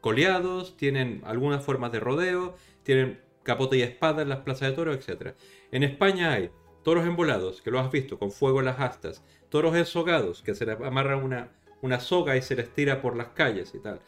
coleados, 0.00 0.76
tienen 0.76 1.22
algunas 1.26 1.62
formas 1.62 1.92
de 1.92 2.00
rodeo, 2.00 2.56
tienen 2.82 3.20
capote 3.44 3.76
y 3.76 3.82
espada 3.82 4.22
en 4.22 4.30
las 4.30 4.40
plazas 4.40 4.70
de 4.70 4.74
toros, 4.74 4.96
etc. 4.96 5.36
En 5.70 5.84
España 5.84 6.32
hay 6.32 6.50
toros 6.82 7.06
embolados, 7.06 7.62
que 7.62 7.70
lo 7.70 7.78
has 7.78 7.92
visto, 7.92 8.18
con 8.18 8.32
fuego 8.32 8.58
en 8.58 8.64
las 8.64 8.80
astas, 8.80 9.22
toros 9.48 9.76
ensogados, 9.76 10.42
que 10.42 10.56
se 10.56 10.66
les 10.66 10.80
amarra 10.80 11.16
una, 11.18 11.52
una 11.82 12.00
soga 12.00 12.36
y 12.36 12.42
se 12.42 12.56
les 12.56 12.72
tira 12.72 13.00
por 13.00 13.16
las 13.16 13.28
calles 13.28 13.74
y 13.74 13.78
tal. 13.78 14.00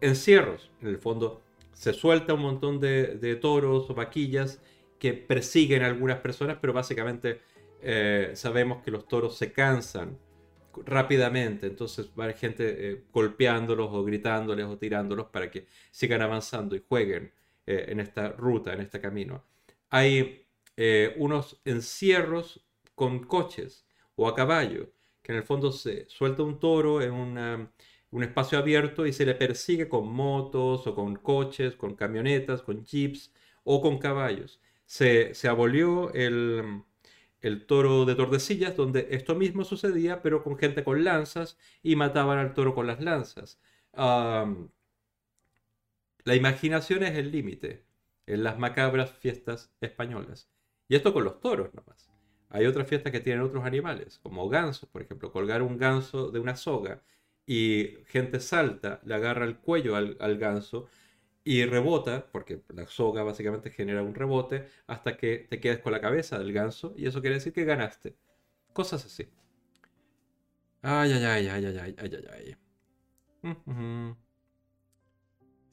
Encierros, 0.00 0.70
en 0.82 0.88
el 0.88 0.98
fondo 0.98 1.42
se 1.72 1.92
suelta 1.92 2.34
un 2.34 2.40
montón 2.40 2.80
de, 2.80 3.38
toros 3.40 3.90
o 3.90 3.94
vaquillas 3.94 4.60
que 4.98 5.12
persiguen 5.12 5.82
a 5.82 5.86
algunas 5.86 6.20
personas, 6.20 6.56
pero 6.60 6.72
básicamente 6.72 7.40
eh, 7.82 8.30
sabemos 8.34 8.82
que 8.82 8.90
los 8.90 9.06
toros 9.06 9.36
se 9.36 9.52
cansan 9.52 10.18
rápidamente, 10.84 11.66
entonces 11.66 12.10
va 12.18 12.32
gente 12.32 12.90
eh, 12.90 13.04
golpeándolos 13.12 13.88
o 13.92 14.04
gritándoles 14.04 14.66
o 14.66 14.78
tirándolos 14.78 15.26
para 15.26 15.50
que 15.50 15.66
sigan 15.90 16.22
avanzando 16.22 16.76
y 16.76 16.82
jueguen 16.86 17.32
eh, 17.66 17.86
en 17.88 18.00
esta 18.00 18.30
ruta, 18.30 18.72
en 18.72 18.80
este 18.80 19.00
camino. 19.00 19.44
Hay 19.90 20.42
unos 21.16 21.58
encierros 21.64 22.66
con 22.94 23.20
coches 23.20 23.86
o 24.14 24.28
a 24.28 24.34
caballo, 24.34 24.90
que 25.26 25.32
en 25.32 25.38
el 25.38 25.44
fondo 25.44 25.72
se 25.72 26.06
suelta 26.08 26.42
un 26.44 26.60
toro 26.60 27.02
en 27.02 27.12
un 28.10 28.22
espacio 28.22 28.58
abierto 28.58 29.06
y 29.06 29.12
se 29.12 29.26
le 29.26 29.34
persigue 29.34 29.88
con 29.88 30.08
motos 30.12 30.86
o 30.86 30.94
con 30.94 31.16
coches, 31.16 31.74
con 31.74 31.96
camionetas, 31.96 32.62
con 32.62 32.84
jeeps 32.84 33.32
o 33.64 33.80
con 33.82 33.98
caballos 33.98 34.60
se, 34.86 35.48
abolió 35.48 36.12
el, 36.14 36.84
toro 37.66 38.04
de 38.04 38.14
Tordesillas, 38.14 38.76
donde 38.76 39.08
esto 39.10 39.34
mismo 39.34 39.64
sucedía, 39.64 40.22
pero 40.22 40.42
con 40.42 40.56
gente 40.58 40.84
con 40.84 41.04
lanzas 41.04 41.58
y 41.82 41.96
mataban 41.96 42.38
al 42.38 42.54
toro 42.54 42.74
con 42.74 42.86
las 42.86 43.00
lanzas. 43.02 43.60
la 46.24 46.34
imaginación 46.34 47.02
es 47.04 47.16
el 47.16 47.30
límite 47.32 47.84
en 48.26 48.42
las 48.44 48.58
macabras 48.58 49.12
fiestas 49.12 49.72
españolas. 49.80 50.50
Y 50.88 50.96
esto 50.96 51.12
con 51.12 51.24
los 51.24 51.40
toros 51.40 51.72
nomás. 51.74 52.05
Hay 52.50 52.66
otras 52.66 52.88
fiestas 52.88 53.12
que 53.12 53.20
tienen 53.20 53.42
otros 53.42 53.64
animales, 53.64 54.18
como 54.22 54.48
gansos, 54.48 54.88
por 54.88 55.02
ejemplo, 55.02 55.32
colgar 55.32 55.62
un 55.62 55.78
ganso 55.78 56.30
de 56.30 56.38
una 56.40 56.56
soga 56.56 57.02
y 57.46 57.98
gente 58.06 58.40
salta, 58.40 59.00
le 59.04 59.14
agarra 59.14 59.44
el 59.44 59.56
cuello 59.58 59.96
al, 59.96 60.38
ganso 60.38 60.86
y 61.44 61.64
rebota, 61.64 62.26
porque 62.32 62.62
la 62.68 62.86
soga 62.86 63.22
básicamente 63.22 63.70
genera 63.70 64.02
un 64.02 64.14
rebote, 64.14 64.66
hasta 64.86 65.16
que 65.16 65.46
te 65.50 65.60
quedes 65.60 65.80
con 65.80 65.92
la 65.92 66.00
cabeza 66.00 66.38
del 66.38 66.52
ganso 66.52 66.94
y 66.96 67.06
eso 67.06 67.20
quiere 67.20 67.36
decir 67.36 67.52
que 67.52 67.64
ganaste. 67.64 68.16
Cosas 68.72 69.04
así. 69.06 69.28
Ay, 70.82 71.12
ay, 71.12 71.24
ay, 71.24 71.48
ay, 71.48 71.66
ay, 71.66 71.94
ay, 71.98 72.10
ay, 72.14 72.26
ay. 72.32 72.56
Ujú. 73.42 74.16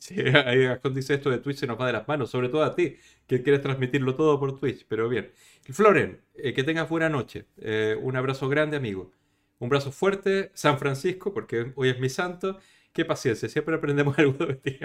Sí, 0.03 0.15
ahí 0.45 0.65
Ascon 0.65 0.93
dice 0.93 1.13
esto 1.13 1.29
de 1.29 1.37
Twitch 1.37 1.59
se 1.59 1.67
nos 1.67 1.79
va 1.79 1.87
de 1.87 1.93
las 1.93 2.05
manos, 2.09 2.29
sobre 2.29 2.49
todo 2.49 2.65
a 2.65 2.75
ti, 2.75 2.97
que 3.25 3.41
quieres 3.41 3.61
transmitirlo 3.61 4.15
todo 4.15 4.37
por 4.37 4.59
Twitch, 4.59 4.85
pero 4.89 5.07
bien. 5.07 5.31
Floren, 5.69 6.19
eh, 6.33 6.53
que 6.53 6.63
tengas 6.65 6.89
buena 6.89 7.07
noche. 7.07 7.45
Eh, 7.57 7.97
un 8.01 8.17
abrazo 8.17 8.49
grande, 8.49 8.75
amigo. 8.75 9.13
Un 9.59 9.67
abrazo 9.67 9.93
fuerte, 9.93 10.51
San 10.55 10.77
Francisco, 10.77 11.33
porque 11.33 11.71
hoy 11.75 11.87
es 11.87 12.01
mi 12.01 12.09
santo. 12.09 12.59
Qué 12.91 13.05
paciencia, 13.05 13.47
siempre 13.47 13.75
aprendemos 13.75 14.19
algo 14.19 14.45
de 14.45 14.55
ti. 14.55 14.77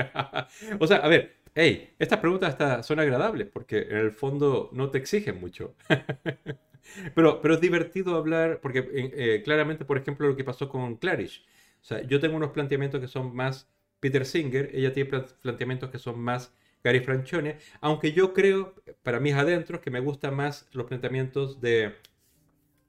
o 0.79 0.87
sea, 0.87 0.99
a 0.99 1.09
ver, 1.09 1.35
hey, 1.53 1.95
estas 1.99 2.21
preguntas 2.21 2.51
hasta 2.51 2.85
son 2.85 3.01
agradables, 3.01 3.49
porque 3.53 3.89
en 3.91 3.97
el 3.97 4.13
fondo 4.13 4.71
no 4.73 4.91
te 4.91 4.99
exigen 4.99 5.41
mucho. 5.41 5.75
pero, 7.17 7.43
pero 7.43 7.55
es 7.55 7.61
divertido 7.61 8.15
hablar, 8.15 8.61
porque 8.61 8.89
eh, 8.93 9.43
claramente, 9.45 9.85
por 9.85 9.99
ejemplo, 9.99 10.29
lo 10.29 10.37
que 10.37 10.45
pasó 10.45 10.69
con 10.69 10.95
Clarish. 10.95 11.45
O 11.83 11.85
sea, 11.85 12.03
yo 12.03 12.21
tengo 12.21 12.37
unos 12.37 12.51
planteamientos 12.53 13.01
que 13.01 13.09
son 13.09 13.35
más 13.35 13.69
Peter 14.01 14.25
Singer, 14.27 14.71
ella 14.75 14.93
tiene 14.93 15.11
plan- 15.11 15.27
planteamientos 15.43 15.91
que 15.91 15.99
son 15.99 16.21
más 16.21 16.55
Gary 16.85 17.01
Franchone, 17.01 17.59
aunque 17.81 18.13
yo 18.13 18.33
creo, 18.35 18.75
para 19.03 19.21
mis 19.21 19.35
adentros, 19.35 19.81
que 19.81 19.91
me 19.91 20.01
gustan 20.01 20.35
más 20.37 20.69
los 20.73 20.87
planteamientos 20.87 21.61
de, 21.61 21.95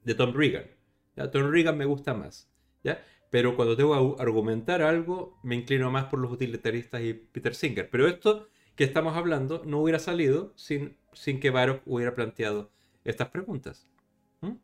de 0.04 0.14
Tom 0.14 0.34
Regan. 0.34 0.64
¿ya? 1.16 1.30
Tom 1.30 1.50
Regan 1.50 1.76
me 1.78 1.84
gusta 1.84 2.14
más, 2.14 2.48
¿ya? 2.82 3.04
Pero 3.30 3.56
cuando 3.56 3.76
tengo 3.76 4.16
que 4.16 4.22
argumentar 4.22 4.82
algo, 4.82 5.38
me 5.42 5.54
inclino 5.54 5.90
más 5.90 6.06
por 6.06 6.18
los 6.18 6.32
utilitaristas 6.32 7.02
y 7.02 7.14
Peter 7.14 7.54
Singer. 7.54 7.88
Pero 7.90 8.08
esto 8.08 8.48
que 8.74 8.84
estamos 8.84 9.16
hablando 9.16 9.62
no 9.64 9.80
hubiera 9.80 9.98
salido 10.00 10.52
sin, 10.56 10.96
sin 11.12 11.38
que 11.40 11.50
Baroque 11.50 11.82
hubiera 11.86 12.14
planteado 12.14 12.72
estas 13.04 13.28
preguntas. 13.28 13.86
¿Mm? 14.40 14.54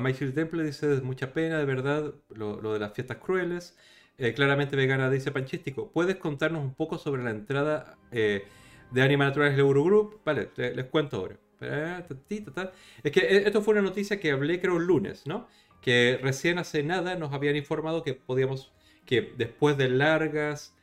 Michael 0.00 0.34
Temple 0.34 0.64
dice, 0.64 1.00
mucha 1.02 1.32
pena, 1.32 1.58
de 1.58 1.64
verdad, 1.64 2.14
lo 2.30 2.72
de 2.72 2.78
las 2.78 2.92
fiestas 2.92 3.18
crueles. 3.18 3.76
Eh, 4.18 4.34
claramente 4.34 4.76
vegana 4.76 5.10
dice 5.10 5.32
Panchístico, 5.32 5.90
¿puedes 5.90 6.16
contarnos 6.16 6.62
un 6.62 6.74
poco 6.74 6.98
sobre 6.98 7.22
la 7.24 7.30
entrada 7.30 7.96
eh, 8.12 8.44
de 8.90 9.02
Anima 9.02 9.24
Naturales 9.24 9.56
del 9.56 9.66
Eurogroup? 9.66 10.20
Vale, 10.24 10.50
le- 10.56 10.74
les, 10.74 10.84
cuento 10.86 11.16
ahora. 11.16 11.36
Eh. 11.60 12.02
Es 13.02 13.12
que 13.12 13.36
esto 13.46 13.62
fue 13.62 13.72
una 13.72 13.82
noticia 13.82 14.18
que 14.20 14.30
hablé 14.32 14.60
creo 14.60 14.76
el 14.78 14.84
lunes, 14.84 15.26
¿no? 15.26 15.48
Que 15.80 16.18
recién 16.22 16.58
hace 16.58 16.82
nada 16.82 17.14
nos 17.16 17.32
habían 17.32 17.56
informado 17.56 18.02
que 18.02 18.14
podíamos, 18.14 18.72
que 19.06 19.32
después 19.36 19.76
de 19.76 19.88
largas 19.88 20.74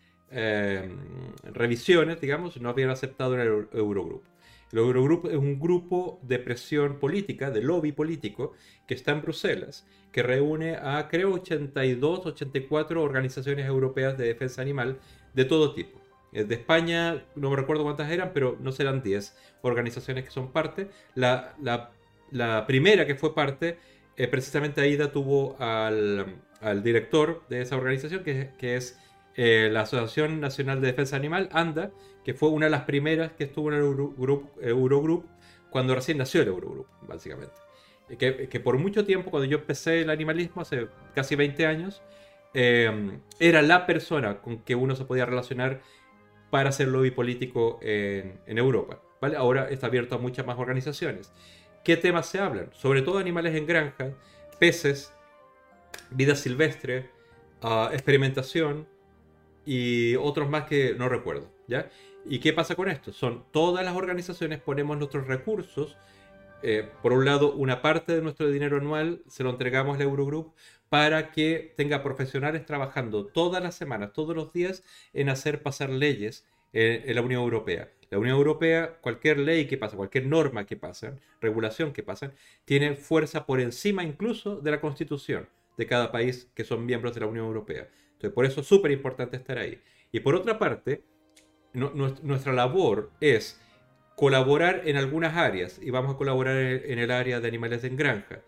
revisiones, 1.43 2.19
digamos, 2.21 2.59
no 2.61 2.69
habían 2.69 2.89
aceptado 2.89 3.35
el 3.35 3.41
Euro- 3.47 3.69
Eurogroup. 3.73 4.23
El 4.71 4.79
Eurogroup 4.79 5.25
es 5.27 5.35
un 5.35 5.59
grupo 5.59 6.19
de 6.23 6.39
presión 6.39 6.99
política, 6.99 7.49
de 7.51 7.61
lobby 7.61 7.91
político, 7.91 8.53
que 8.87 8.93
está 8.93 9.11
en 9.11 9.21
Bruselas, 9.21 9.85
que 10.11 10.21
reúne 10.23 10.75
a, 10.75 11.07
creo, 11.09 11.33
82, 11.33 12.25
84 12.25 13.01
organizaciones 13.01 13.65
europeas 13.65 14.17
de 14.17 14.27
defensa 14.27 14.61
animal 14.61 14.99
de 15.33 15.45
todo 15.45 15.73
tipo. 15.73 15.99
Eh, 16.33 16.43
De 16.43 16.55
España, 16.55 17.23
no 17.35 17.49
me 17.49 17.55
recuerdo 17.55 17.83
cuántas 17.83 18.11
eran, 18.11 18.31
pero 18.33 18.57
no 18.61 18.71
serán 18.71 19.01
10 19.01 19.35
organizaciones 19.61 20.23
que 20.25 20.31
son 20.31 20.51
parte. 20.51 20.89
La, 21.15 21.55
la- 21.61 21.91
la 22.31 22.67
primera 22.67 23.07
que 23.07 23.15
fue 23.15 23.33
parte, 23.33 23.77
eh, 24.15 24.27
precisamente 24.27 24.81
Aida 24.81 25.11
tuvo 25.11 25.55
al, 25.59 26.35
al 26.61 26.83
director 26.83 27.43
de 27.49 27.61
esa 27.61 27.75
organización, 27.75 28.23
que, 28.23 28.51
que 28.59 28.75
es 28.75 28.99
eh, 29.41 29.69
la 29.71 29.83
Asociación 29.83 30.41
Nacional 30.41 30.81
de 30.81 30.87
Defensa 30.87 31.15
Animal, 31.15 31.47
ANDA, 31.53 31.91
que 32.25 32.33
fue 32.33 32.49
una 32.49 32.65
de 32.65 32.71
las 32.71 32.83
primeras 32.83 33.31
que 33.31 33.45
estuvo 33.45 33.69
en 33.69 33.75
el 33.75 33.83
Eurogroup, 33.85 34.49
Eurogroup 34.61 35.25
cuando 35.69 35.95
recién 35.95 36.17
nació 36.17 36.41
el 36.41 36.49
Eurogroup, 36.49 36.87
básicamente. 37.07 37.53
Eh, 38.09 38.17
Que, 38.17 38.49
que 38.49 38.59
por 38.59 38.77
mucho 38.77 39.05
tiempo, 39.05 39.31
cuando 39.31 39.47
yo 39.47 39.59
empecé 39.59 40.01
el 40.01 40.09
animalismo, 40.09 40.61
hace 40.61 40.89
casi 41.15 41.37
20 41.37 41.65
años, 41.65 42.01
eh, 42.53 42.91
era 43.39 43.61
la 43.61 43.85
persona 43.85 44.41
con 44.41 44.61
que 44.63 44.75
uno 44.75 44.93
se 44.97 45.05
podía 45.05 45.25
relacionar 45.25 45.79
para 46.49 46.67
hacer 46.67 46.89
lobby 46.89 47.11
político 47.11 47.79
en, 47.81 48.41
en 48.45 48.57
Europa. 48.57 49.01
¿vale? 49.21 49.37
Ahora 49.37 49.69
está 49.69 49.87
abierto 49.87 50.15
a 50.15 50.17
muchas 50.17 50.45
más 50.45 50.59
organizaciones. 50.59 51.31
¿Qué 51.85 51.95
temas 51.95 52.25
se 52.25 52.39
hablan? 52.39 52.71
Sobre 52.73 53.03
todo 53.03 53.19
animales 53.19 53.55
en 53.55 53.65
granja, 53.65 54.11
peces, 54.59 55.13
vida 56.11 56.35
silvestre, 56.35 57.09
ah, 57.61 57.89
experimentación 57.93 58.98
y 59.69 60.15
otros 60.15 60.49
más 60.49 60.63
que 60.63 60.95
no 60.97 61.09
recuerdo. 61.09 61.51
¿ya? 61.67 61.91
¿Y 62.25 62.39
qué 62.39 62.53
pasa 62.53 62.73
con 62.73 62.89
esto? 62.89 63.13
Son 63.13 63.45
todas 63.51 63.85
las 63.85 63.95
organizaciones 63.95 64.59
ponemos 64.59 64.97
nuestros 64.97 65.27
recursos. 65.27 65.95
eh, 66.63 66.89
por 67.03 67.13
un 67.13 67.23
lado, 67.23 67.53
una 67.53 67.81
parte 67.83 68.15
de 68.15 68.21
nuestro 68.23 68.49
dinero 68.49 68.77
anual 68.77 69.21
se 69.27 69.43
lo 69.43 69.51
entregamos 69.51 69.95
al 69.97 70.01
Eurogroup 70.01 70.53
para 70.89 71.31
que 71.31 71.71
tenga 71.77 72.01
profesionales 72.01 72.65
trabajando 72.65 73.27
todas 73.27 73.61
las 73.61 73.75
semanas, 73.75 74.11
todos 74.11 74.35
los 74.35 74.51
días, 74.51 74.83
en 75.13 75.29
hacer 75.29 75.61
pasar 75.61 75.91
leyes 75.91 76.47
en, 76.73 77.13
la 77.13 77.21
Unión 77.21 77.43
Europea. 77.43 77.91
La 78.09 78.17
Unión 78.17 78.37
Europea, 78.37 78.97
cualquier 79.01 79.37
ley 79.37 79.67
que 79.67 79.77
pasa, 79.77 79.95
cualquier 79.95 80.25
norma 80.25 80.65
que 80.65 80.77
pasa, 80.77 81.19
regulación 81.41 81.93
que 81.93 82.01
pasa, 82.01 82.33
tiene 82.65 82.95
fuerza 82.95 83.45
por 83.45 83.59
encima 83.61 84.03
incluso 84.03 84.55
de 84.61 84.71
la 84.71 84.81
constitución 84.81 85.47
de 85.77 85.85
cada 85.85 86.11
país 86.11 86.49
que 86.55 86.63
son 86.63 86.87
miembros 86.87 87.13
de 87.13 87.19
la 87.19 87.27
Unión 87.27 87.45
Europea. 87.45 87.87
Entonces, 88.19 88.35
por 88.35 88.45
eso 88.45 88.59
es 88.59 88.67
súper 88.67 88.91
importante 88.91 89.37
estar 89.37 89.57
ahí. 89.57 89.81
Y 90.11 90.19
por 90.19 90.35
otra 90.35 90.59
parte, 90.59 91.05
nu- 91.71 91.91
nues- 91.91 92.21
nuestra 92.21 92.51
labor 92.51 93.11
es 93.21 93.61
colaborar 94.17 94.81
en 94.83 94.97
algunas 94.97 95.37
áreas 95.37 95.79
y 95.81 95.89
vamos 95.89 96.13
a 96.13 96.17
colaborar 96.17 96.57
en 96.57 96.99
el 96.99 97.11
área 97.11 97.39
de 97.39 97.47
animales 97.47 97.85
en 97.85 97.95
granja. 97.95 98.41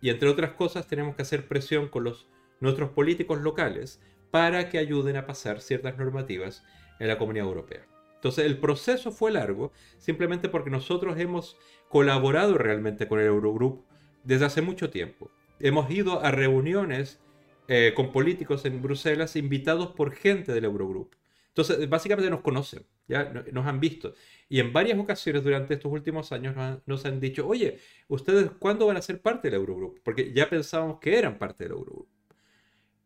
Y 0.00 0.08
entre 0.08 0.30
otras 0.30 0.52
cosas 0.52 0.86
tenemos 0.86 1.14
que 1.16 1.20
hacer 1.20 1.46
presión 1.48 1.88
con 1.88 2.04
los, 2.04 2.28
nuestros 2.60 2.88
políticos 2.92 3.42
locales 3.42 4.00
para 4.30 4.70
que 4.70 4.78
ayuden 4.78 5.16
a 5.18 5.26
pasar 5.26 5.60
ciertas 5.60 5.98
normativas 5.98 6.64
en 6.98 7.08
la 7.08 7.18
comunidad 7.18 7.46
europea. 7.46 7.86
Entonces 8.14 8.46
el 8.46 8.56
proceso 8.58 9.12
fue 9.12 9.32
largo 9.32 9.72
simplemente 9.98 10.48
porque 10.48 10.70
nosotros 10.70 11.18
hemos 11.18 11.58
colaborado 11.90 12.56
realmente 12.56 13.06
con 13.06 13.20
el 13.20 13.26
Eurogroup 13.26 13.84
desde 14.24 14.46
hace 14.46 14.62
mucho 14.62 14.88
tiempo. 14.88 15.30
Hemos 15.58 15.90
ido 15.90 16.24
a 16.24 16.30
reuniones 16.30 17.20
eh, 17.70 17.92
con 17.96 18.12
políticos 18.12 18.64
en 18.66 18.82
Bruselas 18.82 19.36
invitados 19.36 19.88
por 19.98 20.12
gente 20.14 20.52
del 20.52 20.64
Eurogroup. 20.66 21.14
Entonces, 21.48 21.88
básicamente 21.88 22.30
nos 22.30 22.42
conocen, 22.42 22.84
ya 23.08 23.24
No- 23.34 23.44
nos 23.52 23.66
han 23.66 23.80
visto. 23.80 24.14
Y 24.48 24.60
en 24.60 24.72
varias 24.72 24.98
ocasiones 24.98 25.42
durante 25.44 25.74
estos 25.74 25.92
últimos 25.92 26.32
años 26.32 26.54
nos 26.56 26.64
han, 26.64 26.82
nos 26.86 27.04
han 27.06 27.20
dicho, 27.20 27.46
oye, 27.48 27.78
¿ustedes 28.08 28.50
cuándo 28.58 28.86
van 28.86 28.96
a 28.98 29.02
ser 29.02 29.20
parte 29.22 29.48
del 29.48 29.60
Eurogroup? 29.60 30.00
Porque 30.04 30.32
ya 30.34 30.48
pensábamos 30.50 30.98
que 31.00 31.18
eran 31.18 31.38
parte 31.38 31.64
del 31.64 31.72
Eurogroup. 31.74 32.08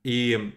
Y 0.02 0.34
em, 0.34 0.54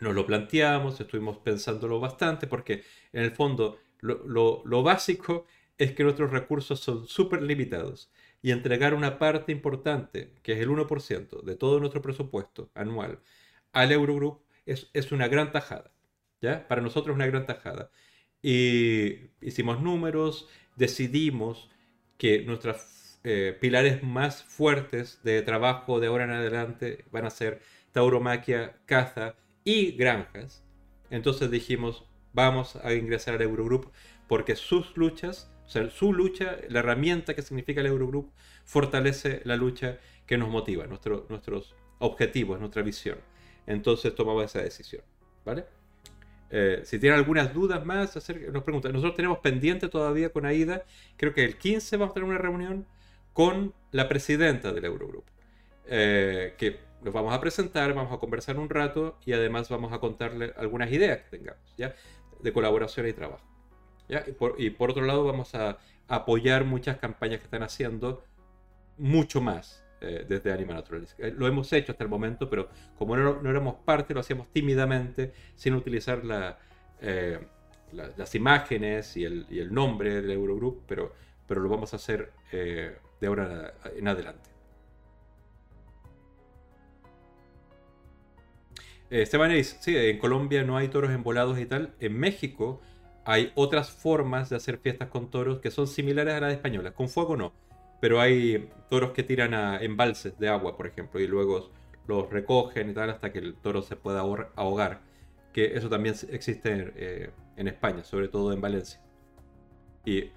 nos 0.00 0.14
lo 0.14 0.26
planteamos, 0.26 1.00
estuvimos 1.00 1.38
pensándolo 1.38 2.00
bastante, 2.00 2.46
porque 2.46 2.84
en 3.12 3.22
el 3.24 3.32
fondo 3.32 3.78
lo, 4.00 4.26
lo- 4.26 4.62
lo 4.66 4.82
básico 4.82 5.46
es 5.78 5.92
que 5.94 6.04
nuestros 6.04 6.30
recursos 6.32 6.80
son 6.80 7.06
súper 7.06 7.42
limitados. 7.42 8.10
Y 8.46 8.52
entregar 8.52 8.94
una 8.94 9.18
parte 9.18 9.50
importante, 9.50 10.30
que 10.44 10.52
es 10.52 10.60
el 10.60 10.68
1% 10.68 11.42
de 11.42 11.56
todo 11.56 11.80
nuestro 11.80 12.00
presupuesto 12.00 12.70
anual, 12.76 13.18
al 13.72 13.90
Eurogroup 13.90 14.38
es, 14.66 14.88
es 14.92 15.10
una 15.10 15.26
gran 15.26 15.50
tajada. 15.50 15.90
¿ya? 16.40 16.68
Para 16.68 16.80
nosotros 16.80 17.14
es 17.14 17.16
una 17.16 17.26
gran 17.26 17.44
tajada. 17.44 17.90
Y 18.40 19.32
hicimos 19.40 19.82
números, 19.82 20.48
decidimos 20.76 21.68
que 22.18 22.44
nuestros 22.44 23.18
pilares 23.60 24.04
más 24.04 24.44
fuertes 24.44 25.20
de 25.24 25.42
trabajo 25.42 25.98
de 25.98 26.06
ahora 26.06 26.22
en 26.22 26.30
adelante 26.30 27.04
van 27.10 27.26
a 27.26 27.30
ser 27.30 27.60
tauromaquia, 27.90 28.76
caza 28.86 29.34
y 29.64 29.90
granjas. 29.96 30.64
Entonces 31.10 31.50
dijimos, 31.50 32.04
vamos 32.32 32.76
a 32.76 32.92
ingresar 32.92 33.34
al 33.34 33.42
Eurogroup 33.42 33.90
porque 34.28 34.54
sus 34.54 34.96
luchas, 34.96 35.50
o 35.66 35.68
sea, 35.68 35.90
su 35.90 36.12
lucha, 36.12 36.56
la 36.68 36.78
herramienta 36.80 37.34
que 37.34 37.42
significa 37.42 37.80
el 37.80 37.88
Eurogroup, 37.88 38.30
fortalece 38.64 39.40
la 39.44 39.56
lucha 39.56 39.98
que 40.26 40.38
nos 40.38 40.48
motiva, 40.48 40.86
nuestro- 40.86 41.26
nuestros 41.28 41.74
objetivos, 41.98 42.58
nuestra 42.60 42.82
visión. 42.82 43.18
Entonces 43.66 44.14
tomamos 44.14 44.44
esa 44.44 44.62
decisión, 44.62 45.02
¿vale? 45.44 45.64
Eh, 46.50 46.82
si 46.84 46.98
tienen 47.00 47.18
algunas 47.18 47.52
dudas 47.52 47.84
más, 47.84 48.16
acerca- 48.16 48.50
nos 48.52 48.62
preguntan. 48.62 48.92
Nosotros 48.92 49.16
tenemos 49.16 49.38
pendiente 49.40 49.88
todavía 49.88 50.30
con 50.30 50.46
AIDA, 50.46 50.84
creo 51.16 51.34
que 51.34 51.44
el 51.44 51.58
15 51.58 51.96
vamos 51.96 52.12
a 52.12 52.14
tener 52.14 52.28
una 52.28 52.38
reunión 52.38 52.86
con 53.32 53.74
la 53.90 54.08
presidenta 54.08 54.72
del 54.72 54.84
Eurogroup, 54.84 55.24
eh, 55.86 56.54
que 56.58 56.78
nos 57.02 57.12
vamos 57.12 57.34
a 57.34 57.40
presentar, 57.40 57.92
vamos 57.94 58.12
a 58.12 58.18
conversar 58.18 58.58
un 58.58 58.68
rato 58.68 59.18
y 59.24 59.32
además 59.32 59.68
vamos 59.68 59.92
a 59.92 59.98
contarle 59.98 60.52
algunas 60.56 60.90
ideas 60.92 61.22
que 61.22 61.36
tengamos, 61.38 61.74
¿ya? 61.76 61.94
De 62.40 62.52
colaboración 62.52 63.06
y 63.08 63.12
trabajo. 63.12 63.44
Y, 64.08 64.70
por, 64.70 64.90
otro 64.90 65.04
lado 65.04 65.24
vamos 65.24 65.54
a 65.54 65.78
apoyar 66.08 66.64
muchas 66.64 66.98
campañas 66.98 67.40
que 67.40 67.44
están 67.44 67.62
haciendo 67.62 68.24
mucho 68.98 69.40
más 69.40 69.84
eh, 70.00 70.24
desde 70.28 70.52
Anima 70.52 70.74
Naturalis. 70.74 71.14
Eh, 71.18 71.34
lo 71.36 71.46
hemos 71.46 71.72
hecho 71.72 71.92
hasta 71.92 72.04
el 72.04 72.10
momento, 72.10 72.48
pero 72.48 72.68
como 72.98 73.16
no, 73.16 73.42
no 73.42 73.50
éramos 73.50 73.76
parte, 73.84 74.14
lo 74.14 74.20
hacíamos 74.20 74.48
tímidamente, 74.52 75.32
sin 75.56 75.74
utilizar 75.74 76.24
la, 76.24 76.58
eh, 77.00 77.40
la- 77.92 78.10
las 78.16 78.34
imágenes 78.34 79.16
y 79.16 79.24
el, 79.24 79.46
y 79.50 79.58
el 79.58 79.72
nombre 79.72 80.14
del 80.22 80.30
Eurogroup, 80.30 80.82
pero, 80.86 81.12
pero 81.46 81.60
lo 81.60 81.68
vamos 81.68 81.92
a 81.92 81.96
hacer 81.96 82.32
eh, 82.52 82.96
de 83.20 83.26
ahora 83.26 83.74
en 83.96 84.08
adelante. 84.08 84.50
Esteban 89.08 89.52
sí, 89.62 89.96
en 89.96 90.18
Colombia 90.18 90.64
no 90.64 90.76
hay 90.76 90.88
toros 90.88 91.12
embolados 91.12 91.58
y 91.60 91.66
tal. 91.66 91.94
En 92.00 92.18
México 92.18 92.80
hay 93.26 93.52
otras 93.56 93.90
formas 93.90 94.48
de 94.50 94.56
hacer 94.56 94.78
fiestas 94.78 95.08
con 95.08 95.30
toros 95.30 95.58
que 95.58 95.72
son 95.72 95.88
similares 95.88 96.34
a 96.34 96.40
las 96.40 96.52
españolas. 96.52 96.92
Con 96.92 97.08
fuego 97.08 97.36
no, 97.36 97.52
pero 98.00 98.20
hay 98.20 98.70
toros 98.88 99.10
que 99.10 99.24
tiran 99.24 99.52
a 99.52 99.78
embalses 99.82 100.38
de 100.38 100.48
agua, 100.48 100.76
por 100.76 100.86
ejemplo, 100.86 101.18
y 101.18 101.26
luego 101.26 101.70
los 102.06 102.30
recogen 102.30 102.90
y 102.90 102.94
tal 102.94 103.10
hasta 103.10 103.32
que 103.32 103.40
el 103.40 103.56
toro 103.56 103.82
se 103.82 103.96
pueda 103.96 104.20
ahogar. 104.20 105.00
Que 105.52 105.76
eso 105.76 105.88
también 105.88 106.14
existe 106.30 106.92
eh, 106.94 107.30
en 107.56 107.66
España, 107.66 108.04
sobre 108.04 108.28
todo 108.28 108.52
en 108.52 108.60
Valencia. 108.60 109.00
Y 110.04 110.30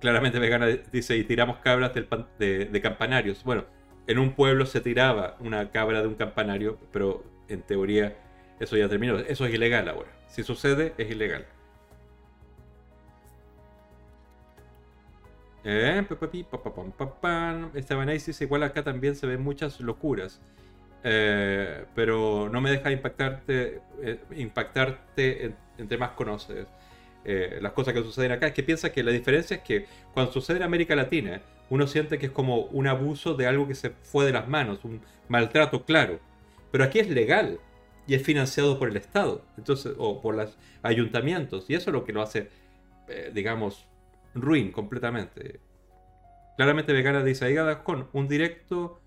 claramente 0.00 0.38
Vegana 0.38 0.66
dice, 0.66 1.16
y 1.16 1.24
tiramos 1.24 1.58
cabras 1.58 1.94
del 1.94 2.08
de, 2.38 2.66
de 2.66 2.80
campanarios. 2.80 3.42
Bueno, 3.42 3.64
en 4.06 4.20
un 4.20 4.34
pueblo 4.34 4.66
se 4.66 4.80
tiraba 4.80 5.36
una 5.40 5.72
cabra 5.72 6.00
de 6.00 6.06
un 6.06 6.14
campanario, 6.14 6.78
pero 6.92 7.24
en 7.48 7.62
teoría 7.62 8.16
eso 8.60 8.76
ya 8.76 8.88
terminó. 8.88 9.18
Eso 9.18 9.46
es 9.46 9.52
ilegal 9.52 9.88
ahora. 9.88 10.10
Si 10.28 10.44
sucede, 10.44 10.94
es 10.96 11.10
ilegal. 11.10 11.44
Eh. 15.66 15.98
Esteban 17.74 18.08
Ace 18.08 18.26
dice, 18.26 18.44
igual 18.44 18.62
acá 18.62 18.82
también 18.84 19.16
se 19.16 19.26
ven 19.26 19.42
muchas 19.42 19.80
locuras. 19.80 20.40
Eh, 21.02 21.84
pero 21.94 22.48
no 22.50 22.60
me 22.60 22.70
deja 22.70 22.90
impactarte, 22.90 23.80
eh, 24.02 24.18
impactarte 24.36 25.46
en- 25.46 25.56
entre 25.78 25.98
más 25.98 26.10
conoces 26.10 26.66
eh, 27.28 27.58
las 27.60 27.72
cosas 27.72 27.92
que 27.94 28.02
suceden 28.02 28.32
acá. 28.32 28.46
Es 28.46 28.52
que 28.52 28.62
piensa 28.62 28.92
que 28.92 29.02
la 29.02 29.10
diferencia 29.10 29.56
es 29.56 29.62
que 29.62 29.86
cuando 30.14 30.32
sucede 30.32 30.58
en 30.58 30.62
América 30.62 30.94
Latina, 30.94 31.40
uno 31.70 31.86
siente 31.88 32.18
que 32.18 32.26
es 32.26 32.32
como 32.32 32.60
un 32.66 32.86
abuso 32.86 33.34
de 33.34 33.46
algo 33.48 33.66
que 33.66 33.74
se 33.74 33.90
fue 33.90 34.24
de 34.24 34.32
las 34.32 34.46
manos, 34.48 34.84
un 34.84 35.00
maltrato 35.28 35.84
claro. 35.84 36.20
Pero 36.70 36.84
aquí 36.84 37.00
es 37.00 37.08
legal 37.08 37.58
y 38.06 38.14
es 38.14 38.22
financiado 38.22 38.78
por 38.78 38.88
el 38.88 38.96
Estado, 38.96 39.44
entonces, 39.58 39.94
o 39.98 40.22
por 40.22 40.36
los 40.36 40.56
ayuntamientos, 40.82 41.68
y 41.68 41.74
eso 41.74 41.90
es 41.90 41.94
lo 41.94 42.04
que 42.04 42.12
lo 42.12 42.22
hace, 42.22 42.48
digamos, 43.32 43.84
ruin 44.36 44.72
completamente. 44.72 45.60
Claramente 46.56 46.92
dice, 47.24 47.44
ahí 47.44 47.56
con 47.84 48.08
un 48.12 48.28
directo 48.28 49.00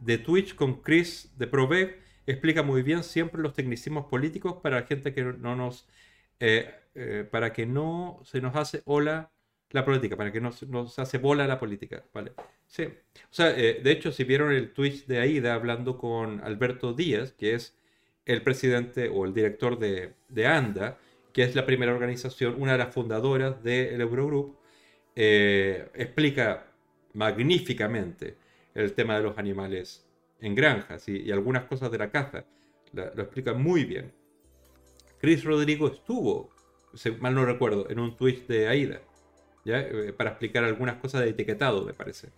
de 0.00 0.18
Twitch 0.18 0.54
con 0.54 0.80
Chris 0.80 1.32
de 1.36 1.46
Provec 1.46 1.98
explica 2.26 2.62
muy 2.62 2.82
bien 2.82 3.02
siempre 3.02 3.42
los 3.42 3.52
tecnicismos 3.52 4.06
políticos 4.06 4.56
para 4.62 4.82
gente 4.82 5.12
que 5.12 5.22
no 5.22 5.54
nos 5.56 5.86
eh, 6.40 6.74
eh, 6.94 7.26
para 7.30 7.52
que 7.52 7.66
no 7.66 8.20
se 8.24 8.40
nos 8.40 8.54
hace 8.54 8.82
ola 8.84 9.32
la 9.70 9.84
política, 9.84 10.16
para 10.16 10.30
que 10.30 10.40
no 10.40 10.52
se 10.52 10.66
nos 10.66 10.98
hace 10.98 11.18
bola 11.18 11.46
la 11.46 11.58
política, 11.58 12.04
¿vale? 12.12 12.32
Sí. 12.66 12.84
O 12.84 13.32
sea, 13.32 13.50
eh, 13.50 13.80
de 13.82 13.90
hecho, 13.90 14.12
si 14.12 14.24
vieron 14.24 14.52
el 14.52 14.72
Twitch 14.72 15.06
de 15.06 15.18
Aida 15.18 15.54
hablando 15.54 15.98
con 15.98 16.40
Alberto 16.40 16.92
Díaz, 16.92 17.32
que 17.32 17.54
es 17.54 17.76
el 18.24 18.42
presidente 18.42 19.08
o 19.08 19.24
el 19.24 19.34
director 19.34 19.78
de, 19.78 20.14
de 20.28 20.46
ANDA, 20.46 20.98
que 21.32 21.42
es 21.42 21.56
la 21.56 21.66
primera 21.66 21.92
organización, 21.92 22.54
una 22.58 22.72
de 22.72 22.78
las 22.78 22.94
fundadoras 22.94 23.62
del 23.64 24.00
Eurogroup, 24.00 24.56
eh, 25.16 25.90
explica 25.94 26.66
magníficamente 27.12 28.36
el 28.74 28.92
tema 28.94 29.16
de 29.16 29.22
los 29.22 29.38
animales 29.38 30.06
en 30.40 30.54
granjas 30.54 31.08
y, 31.08 31.30
algunas 31.30 31.64
cosas 31.64 31.90
de 31.90 31.98
la 31.98 32.10
caza. 32.10 32.44
Lo 32.92 33.22
explica 33.22 33.54
muy 33.54 33.84
bien. 33.84 34.12
Chris 35.20 35.44
Rodrigo 35.44 35.88
estuvo, 35.88 36.50
si 36.94 37.10
mal 37.12 37.34
no 37.34 37.44
recuerdo, 37.44 37.88
en 37.88 37.98
un 37.98 38.16
Twitch 38.16 38.46
de 38.46 38.68
Aida. 38.68 39.00
Eh, 39.64 40.12
para 40.16 40.30
explicar 40.30 40.64
algunas 40.64 40.96
cosas 40.96 41.22
de 41.22 41.30
etiquetado, 41.30 41.84
me 41.84 41.94
parece. 41.94 42.28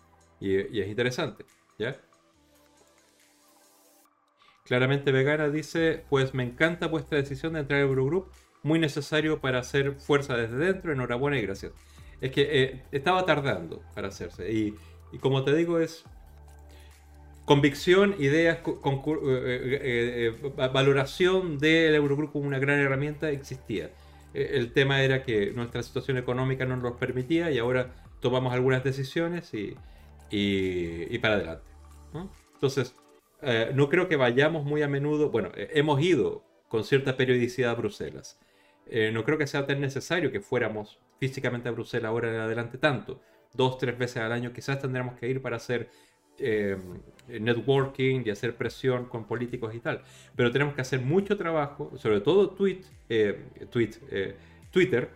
Y, 0.40 0.80
es 0.80 0.88
interesante. 0.88 1.44
Claramente 4.64 5.12
Vegana 5.12 5.48
dice, 5.48 6.04
pues 6.08 6.34
me 6.34 6.42
encanta 6.42 6.86
vuestra 6.86 7.18
decisión 7.18 7.54
de 7.54 7.60
entrar 7.60 7.80
al 7.80 7.88
Eurogroup, 7.88 8.30
muy 8.62 8.78
necesario 8.78 9.40
para 9.40 9.60
hacer 9.60 9.94
fuerza 9.94 10.36
desde 10.36 10.56
dentro, 10.56 10.92
enhorabuena 10.92 11.38
y 11.38 11.42
gracias. 11.42 11.72
Es 12.20 12.30
que 12.32 12.62
eh, 12.62 12.82
estaba 12.92 13.24
tardando 13.26 13.82
para 13.94 14.08
hacerse 14.08 14.50
y, 14.50 14.74
y 15.12 15.18
como 15.18 15.44
te 15.44 15.54
digo 15.54 15.78
es 15.78 16.04
convicción, 17.44 18.14
ideas, 18.18 18.58
eh, 18.58 18.60
eh, 18.66 19.80
eh, 20.42 20.48
va- 20.58 20.68
valoración 20.68 21.58
del 21.58 21.94
Eurogroup 21.94 22.32
como 22.32 22.46
una 22.46 22.58
gran 22.58 22.78
herramienta 22.80 23.30
existía. 23.30 23.90
Eh, 24.34 24.50
El 24.54 24.72
tema 24.72 25.02
era 25.02 25.22
que 25.22 25.52
nuestra 25.52 25.82
situación 25.82 26.16
económica 26.18 26.64
no 26.66 26.76
nos 26.76 26.94
permitía 26.94 27.50
y 27.50 27.58
ahora 27.58 27.94
tomamos 28.20 28.52
algunas 28.52 28.82
decisiones 28.82 29.52
y, 29.54 29.76
y- 30.30 31.06
y 31.14 31.18
para 31.18 31.34
adelante. 31.34 31.64
¿no? 32.12 32.30
Entonces, 32.54 32.94
eh, 33.42 33.70
no 33.74 33.88
creo 33.88 34.08
que 34.08 34.16
vayamos 34.16 34.64
muy 34.64 34.82
a 34.82 34.88
menudo, 34.88 35.30
bueno, 35.30 35.50
eh, 35.54 35.68
hemos 35.74 36.00
ido 36.02 36.42
con 36.68 36.82
cierta 36.84 37.16
periodicidad 37.16 37.70
a 37.70 37.74
Bruselas. 37.74 38.40
Eh, 38.86 39.10
no 39.12 39.24
creo 39.24 39.38
que 39.38 39.46
sea 39.46 39.66
tan 39.66 39.80
necesario 39.80 40.32
que 40.32 40.40
fuéramos 40.40 40.98
físicamente 41.18 41.68
a 41.68 41.72
Bruselas 41.72 42.08
ahora 42.08 42.32
en 42.32 42.40
adelante 42.40 42.78
tanto. 42.78 43.20
Dos, 43.54 43.78
tres 43.78 43.96
veces 43.96 44.18
al 44.18 44.32
año 44.32 44.52
quizás 44.52 44.80
tendremos 44.80 45.18
que 45.18 45.28
ir 45.28 45.40
para 45.40 45.56
hacer 45.56 45.88
eh, 46.38 46.76
networking 47.28 48.22
y 48.24 48.30
hacer 48.30 48.56
presión 48.56 49.06
con 49.06 49.24
políticos 49.24 49.74
y 49.74 49.80
tal. 49.80 50.02
Pero 50.34 50.50
tenemos 50.50 50.74
que 50.74 50.82
hacer 50.82 51.00
mucho 51.00 51.36
trabajo, 51.36 51.92
sobre 51.96 52.20
todo 52.20 52.54
eh, 52.68 52.86
eh, 53.08 54.36
Twitter, 54.70 55.08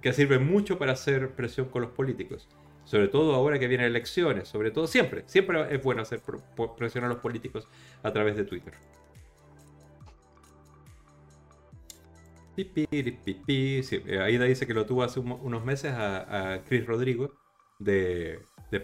que 0.00 0.12
sirve 0.12 0.38
mucho 0.38 0.78
para 0.78 0.92
hacer 0.92 1.30
presión 1.30 1.68
con 1.68 1.82
los 1.82 1.90
políticos. 1.92 2.48
Sobre 2.84 3.08
todo 3.08 3.34
ahora 3.34 3.58
que 3.58 3.68
vienen 3.68 3.86
elecciones, 3.86 4.48
sobre 4.48 4.70
todo 4.70 4.86
siempre, 4.86 5.22
siempre 5.26 5.74
es 5.74 5.82
bueno 5.82 6.02
hacer 6.02 6.20
presión 6.76 7.04
a 7.04 7.08
los 7.08 7.18
políticos 7.18 7.68
a 8.02 8.12
través 8.12 8.36
de 8.36 8.44
Twitter. 8.44 8.74
Eh, 14.06 14.20
Aida 14.20 14.44
dice 14.44 14.66
que 14.66 14.74
lo 14.74 14.86
tuvo 14.86 15.02
hace 15.02 15.20
un- 15.20 15.32
unos 15.32 15.64
meses 15.64 15.92
a, 15.94 16.62
Chris 16.66 16.86
Rodrigo 16.86 17.32
de, 17.78 18.40
de. 18.70 18.80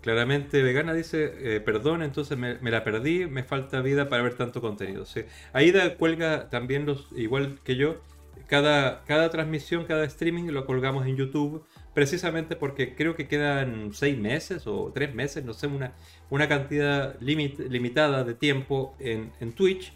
Claramente 0.00 0.62
vegana 0.62 0.92
dice, 0.92 1.56
eh, 1.56 1.60
perdón, 1.60 2.02
entonces 2.02 2.36
me, 2.36 2.58
me 2.58 2.70
la 2.70 2.84
perdí, 2.84 3.26
me 3.26 3.42
falta 3.42 3.80
vida 3.80 4.10
para 4.10 4.22
ver 4.22 4.34
tanto 4.34 4.60
contenido. 4.60 5.06
Sí. 5.06 5.22
Aida 5.54 5.96
cuelga 5.96 6.50
también 6.50 6.84
los, 6.84 7.08
igual 7.16 7.58
que 7.64 7.76
yo, 7.76 8.02
cada, 8.46 9.02
cada 9.04 9.30
transmisión, 9.30 9.84
cada 9.86 10.04
streaming 10.04 10.44
lo 10.50 10.66
colgamos 10.66 11.06
en 11.06 11.16
YouTube, 11.16 11.64
precisamente 11.94 12.56
porque 12.56 12.94
creo 12.94 13.14
que 13.14 13.28
quedan 13.28 13.90
seis 13.94 14.18
meses 14.18 14.66
o 14.66 14.90
tres 14.92 15.14
meses, 15.14 15.44
no 15.44 15.54
sé, 15.54 15.66
una, 15.68 15.94
una 16.30 16.48
cantidad 16.48 17.18
limit- 17.20 17.68
limitada 17.68 18.24
de 18.24 18.34
tiempo 18.34 18.96
en, 18.98 19.32
en 19.40 19.52
Twitch. 19.52 19.92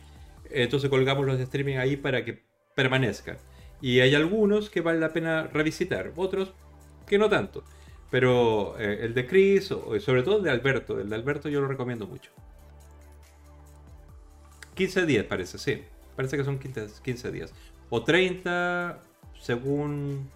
Entonces 0.51 0.89
colgamos 0.89 1.27
los 1.27 1.39
streaming 1.41 1.77
ahí 1.77 1.97
para 1.97 2.25
que 2.25 2.43
permanezcan. 2.75 3.37
Y 3.81 4.01
hay 4.01 4.15
algunos 4.15 4.71
que 4.71 4.81
vale 4.81 4.99
la 4.99 5.13
pena 5.13 5.47
revisitar, 5.49 6.13
otros 6.17 6.53
que 7.07 7.19
no 7.19 7.29
tanto. 7.29 7.65
Pero 8.11 8.79
eh, 8.79 9.01
el 9.03 9.13
de 9.15 9.27
Chris, 9.27 9.71
o, 9.73 9.99
sobre 10.01 10.23
todo 10.23 10.39
el 10.39 10.45
de 10.45 10.51
Alberto, 10.51 10.99
el 10.99 11.09
de 11.11 11.15
Alberto 11.17 11.49
yo 11.49 11.61
lo 11.61 11.69
recomiendo 11.69 12.07
mucho. 12.07 12.31
15 14.75 15.07
días 15.07 15.25
parece, 15.25 15.59
sí. 15.59 15.83
Parece 16.17 16.37
que 16.37 16.45
son 16.45 16.59
15, 16.59 16.87
15 17.03 17.31
días. 17.31 17.53
O 17.91 18.03
30, 18.05 19.01
según 19.41 20.31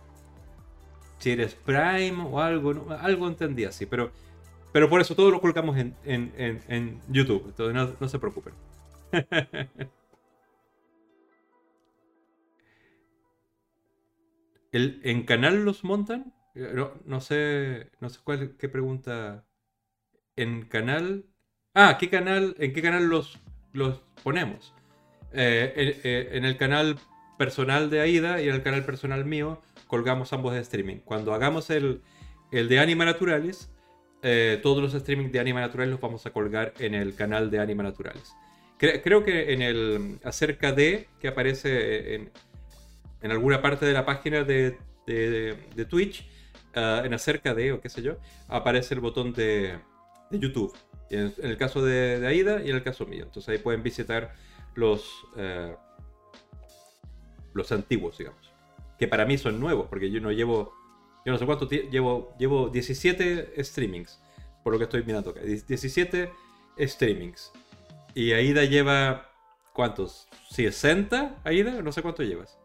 si 1.23 1.31
eres 1.31 1.55
Prime 1.55 2.17
o 2.25 2.41
algo, 2.41 2.91
algo 2.91 3.29
entendí 3.29 3.65
así. 3.65 3.87
Pero, 3.87 4.11
pero 4.73 4.91
por 4.91 5.01
eso 5.01 5.15
todo 5.15 5.31
lo 5.31 5.41
colocamos 5.41 5.79
en, 5.79 5.95
en, 6.05 6.33
en, 6.69 7.01
YouTube. 7.09 7.45
Entonces 7.47 8.01
no, 8.01 8.09
se 8.09 8.19
preocupen. 8.19 8.55
¿El, 14.73 15.01
¿En 15.05 15.23
canal 15.25 15.65
los 15.65 15.85
montan? 15.85 16.35
Eh, 16.57 16.75
No, 17.05 17.21
sé, 17.21 17.93
no 18.01 18.09
sé 18.09 18.19
cuál, 18.25 18.57
qué 18.59 18.69
pregunta. 18.69 19.45
¿En 20.35 20.63
canal? 20.63 21.27
Ah, 21.75 21.99
¿qué 22.01 22.11
canal, 22.11 22.57
¿en 22.59 22.73
qué 22.73 22.83
canal 22.83 23.05
los, 23.09 23.39
los 23.73 24.01
ponemos? 24.25 24.75
Eh, 25.33 26.01
eh, 26.03 26.31
en 26.33 26.45
el 26.45 26.57
canal 26.57 26.99
personal 27.39 27.91
de 27.91 28.01
Aida 28.01 28.43
y 28.43 28.49
en 28.49 28.57
el 28.57 28.63
canal 28.63 28.85
personal 28.85 29.25
mío 29.25 29.63
colgamos 29.93 30.33
ambos 30.33 30.55
de 30.55 30.61
streaming. 30.61 31.01
Cuando 31.05 31.35
hagamos 31.35 31.69
el, 31.69 32.01
el 32.51 32.67
de 32.71 32.79
Anima 32.79 33.05
Naturalis, 33.05 33.71
eh, 34.23 34.59
todos 34.63 34.83
los 34.83 34.95
streaming 34.95 35.31
de 35.31 35.39
Anima 35.39 35.61
Naturalis 35.61 35.91
los 35.93 36.01
vamos 36.01 36.25
a 36.25 36.31
colgar 36.31 36.73
en 36.79 36.95
el 36.95 37.15
canal 37.15 37.51
de 37.51 37.61
Anima 37.61 37.83
Naturalis. 37.83 38.33
Cre- 38.81 39.03
creo 39.05 39.23
que 39.23 39.53
en 39.53 39.61
el 39.61 40.19
acerca 40.25 40.73
de 40.73 41.09
que 41.21 41.29
aparece 41.29 42.15
en, 42.15 42.31
en 43.21 43.31
alguna 43.31 43.61
parte 43.61 43.85
de 43.85 43.93
la 43.93 44.07
página 44.07 44.45
de 44.45 44.79
de, 45.07 45.85
Twitch, 45.91 46.27
ah, 46.75 47.03
en 47.05 47.13
acerca 47.13 47.53
de, 47.53 47.73
o 47.73 47.81
qué 47.83 47.91
sé 47.91 48.01
yo, 48.01 48.17
aparece 48.49 48.95
el 48.95 49.01
botón 49.01 49.35
de, 49.35 49.79
de 50.31 50.39
YouTube. 50.39 50.73
En, 51.11 51.35
en, 51.37 51.51
el 51.51 51.59
caso 51.59 51.85
de, 51.85 52.19
de, 52.19 52.27
Aida 52.27 52.63
y 52.63 52.71
en 52.71 52.77
el 52.77 52.83
caso 52.83 53.05
mío. 53.05 53.25
Entonces 53.25 53.51
ahí 53.51 53.59
pueden 53.59 53.83
visitar 53.83 54.33
los, 54.75 55.05
eh, 55.37 55.75
los 57.53 57.71
antiguos, 57.73 58.17
digamos. 58.17 58.42
Que 59.03 59.09
para 59.09 59.27
mí 59.27 59.37
son 59.37 59.59
nuevos, 59.59 59.89
porque 59.89 60.13
yo 60.13 60.21
no 60.21 60.31
llevo, 60.31 60.77
yo 61.27 61.33
no 61.33 61.37
sé 61.37 61.45
cuánto 61.45 61.69
llevo, 61.69 62.37
llevo 62.39 62.69
17 62.69 63.65
streamings, 63.65 64.23
por 64.63 64.73
lo 64.73 64.79
que 64.79 64.85
estoy 64.85 65.03
mirando 65.03 65.31
acá. 65.31 65.41
17 65.41 66.31
streamings. 66.79 67.51
Y 68.15 68.31
Aida 68.31 68.63
lleva, 68.63 69.29
¿cuántos? 69.73 70.29
¿60? 70.53 71.35
Aida, 71.43 71.83
no 71.83 71.91
sé 71.91 72.01
cuánto 72.01 72.23
llevas. 72.23 72.61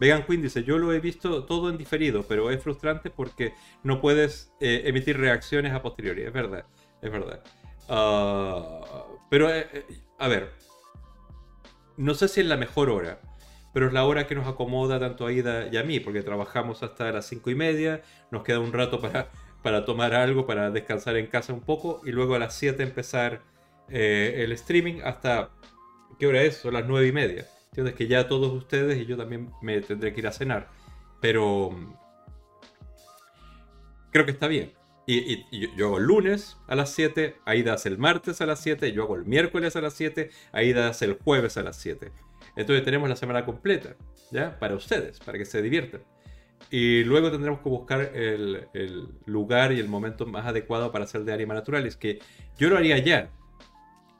Vegan 0.00 0.24
Queen 0.24 0.40
dice, 0.40 0.64
yo 0.64 0.78
lo 0.78 0.90
he 0.94 0.98
visto 0.98 1.44
todo 1.44 1.68
en 1.68 1.76
diferido, 1.76 2.22
pero 2.22 2.50
es 2.50 2.62
frustrante 2.62 3.10
porque 3.10 3.52
no 3.82 4.00
puedes 4.00 4.50
eh, 4.60 4.84
emitir 4.86 5.18
reacciones 5.18 5.74
a 5.74 5.82
posteriori. 5.82 6.22
Es 6.22 6.32
verdad, 6.32 6.64
es 7.02 7.12
verdad. 7.12 7.44
Uh, 7.90 8.82
pero, 9.28 9.50
eh, 9.50 9.68
eh, 9.74 9.86
a 10.18 10.26
ver, 10.28 10.54
no 11.98 12.14
sé 12.14 12.28
si 12.28 12.40
es 12.40 12.46
la 12.46 12.56
mejor 12.56 12.88
hora, 12.88 13.20
pero 13.76 13.88
es 13.88 13.92
la 13.92 14.06
hora 14.06 14.26
que 14.26 14.34
nos 14.34 14.48
acomoda 14.48 14.98
tanto 14.98 15.26
a 15.26 15.32
Ida 15.32 15.68
y 15.70 15.76
a 15.76 15.82
mí, 15.82 16.00
porque 16.00 16.22
trabajamos 16.22 16.82
hasta 16.82 17.12
las 17.12 17.26
cinco 17.26 17.50
y 17.50 17.54
media, 17.54 18.00
nos 18.30 18.42
queda 18.42 18.58
un 18.58 18.72
rato 18.72 19.02
para, 19.02 19.28
para 19.62 19.84
tomar 19.84 20.14
algo, 20.14 20.46
para 20.46 20.70
descansar 20.70 21.18
en 21.18 21.26
casa 21.26 21.52
un 21.52 21.60
poco, 21.60 22.00
y 22.06 22.10
luego 22.10 22.36
a 22.36 22.38
las 22.38 22.54
7 22.54 22.82
empezar 22.82 23.42
eh, 23.90 24.36
el 24.38 24.52
streaming 24.52 25.02
hasta... 25.04 25.50
¿Qué 26.18 26.26
hora 26.26 26.40
es? 26.40 26.56
Son 26.56 26.72
las 26.72 26.86
nueve 26.86 27.08
y 27.08 27.12
media. 27.12 27.44
Entiendes 27.66 27.92
que 27.92 28.06
ya 28.06 28.26
todos 28.28 28.50
ustedes 28.54 28.96
y 28.96 29.04
yo 29.04 29.18
también 29.18 29.50
me 29.60 29.78
tendré 29.82 30.14
que 30.14 30.20
ir 30.20 30.26
a 30.26 30.32
cenar. 30.32 30.70
Pero 31.20 31.68
creo 34.10 34.24
que 34.24 34.30
está 34.30 34.48
bien. 34.48 34.72
Y, 35.06 35.44
y, 35.52 35.76
yo 35.76 35.88
hago 35.88 35.98
el 35.98 36.04
lunes 36.04 36.56
a 36.66 36.76
las 36.76 36.92
7, 36.92 37.36
Aida 37.44 37.74
hace 37.74 37.90
el 37.90 37.98
martes 37.98 38.40
a 38.40 38.46
las 38.46 38.60
7, 38.60 38.90
yo 38.92 39.02
hago 39.02 39.16
el 39.16 39.26
miércoles 39.26 39.76
a 39.76 39.82
las 39.82 39.92
7, 39.92 40.30
Aida 40.52 40.88
hace 40.88 41.04
el 41.04 41.18
jueves 41.22 41.58
a 41.58 41.62
las 41.62 41.76
7. 41.76 42.10
Entonces 42.56 42.84
tenemos 42.84 43.08
la 43.08 43.16
semana 43.16 43.44
completa, 43.44 43.96
¿ya? 44.30 44.58
Para 44.58 44.74
ustedes, 44.74 45.20
para 45.20 45.38
que 45.38 45.44
se 45.44 45.62
diviertan. 45.62 46.02
Y 46.70 47.04
luego 47.04 47.30
tendremos 47.30 47.60
que 47.60 47.68
buscar 47.68 48.00
el, 48.14 48.66
el 48.72 49.08
lugar 49.26 49.72
y 49.72 49.78
el 49.78 49.88
momento 49.88 50.26
más 50.26 50.46
adecuado 50.46 50.90
para 50.90 51.04
hacer 51.04 51.24
de 51.24 51.32
Anima 51.32 51.54
Naturalis, 51.54 51.96
que 51.96 52.18
yo 52.58 52.68
lo 52.68 52.78
haría 52.78 52.98
ya, 52.98 53.30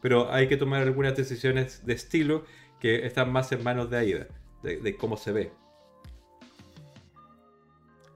pero 0.02 0.30
hay 0.32 0.48
que 0.48 0.56
tomar 0.56 0.82
algunas 0.82 1.16
decisiones 1.16 1.84
de 1.84 1.94
estilo 1.94 2.44
que 2.78 3.06
están 3.06 3.32
más 3.32 3.50
en 3.52 3.64
manos 3.64 3.90
de 3.90 3.96
Aida, 3.96 4.26
de, 4.62 4.76
de 4.76 4.96
cómo 4.96 5.16
se 5.16 5.32
ve. 5.32 5.52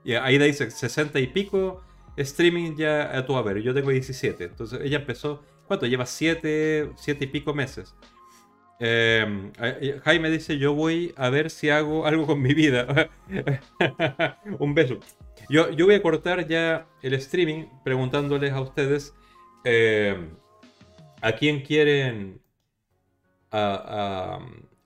Y 0.05 0.15
Aida 0.15 0.45
dice 0.45 0.71
60 0.71 1.19
y 1.21 1.27
pico 1.27 1.83
streaming 2.17 2.77
ya 2.77 3.17
a 3.17 3.25
tu 3.27 3.37
haber. 3.37 3.61
Yo 3.63 3.75
tengo 3.75 3.91
17. 3.91 4.45
Entonces 4.45 4.81
ella 4.83 4.99
empezó. 4.99 5.43
¿Cuánto? 5.67 5.87
Lleva 5.87 6.07
7, 6.07 6.93
7 6.97 7.25
y 7.25 7.29
pico 7.29 7.55
meses. 7.55 7.95
Eh, 8.81 10.01
Jaime 10.05 10.31
dice: 10.31 10.59
Yo 10.59 10.75
voy 10.75 11.13
a 11.17 11.29
ver 11.29 11.51
si 11.51 11.69
hago 11.69 12.07
algo 12.07 12.27
con 12.27 12.41
mi 12.41 12.55
vida. 12.55 13.11
Un 14.59 14.75
beso. 14.75 14.99
Yo, 15.51 15.71
yo, 15.71 15.85
voy 15.85 15.97
a 15.97 16.03
cortar 16.03 16.47
ya 16.49 16.87
el 17.03 17.13
streaming 17.15 17.67
preguntándoles 17.85 18.53
a 18.53 18.61
ustedes 18.63 19.15
eh, 19.65 20.17
a 21.21 21.33
quién 21.33 21.61
quieren. 21.61 22.41
A, 23.53 24.39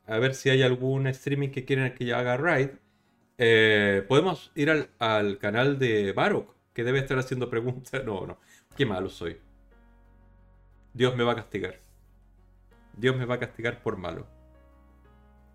ver 0.06 0.34
si 0.34 0.50
hay 0.50 0.62
algún 0.62 1.06
streaming 1.06 1.50
que 1.50 1.64
quieren 1.64 1.94
que 1.94 2.04
yo 2.04 2.16
haga 2.16 2.36
raid. 2.36 2.70
Eh, 3.38 4.04
podemos 4.08 4.50
ir 4.54 4.70
al, 4.70 4.90
al 4.98 5.38
canal 5.38 5.78
de 5.78 6.12
Barok 6.12 6.54
que 6.72 6.84
debe 6.84 6.98
estar 6.98 7.18
haciendo 7.18 7.48
preguntas. 7.48 8.02
No, 8.04 8.26
no. 8.26 8.38
Qué 8.76 8.86
malo 8.86 9.08
soy. 9.08 9.38
Dios 10.92 11.16
me 11.16 11.22
va 11.24 11.32
a 11.32 11.36
castigar. 11.36 11.83
Dios 12.96 13.16
me 13.16 13.24
va 13.24 13.36
a 13.36 13.40
castigar 13.40 13.82
por 13.82 13.96
malo. 13.96 14.26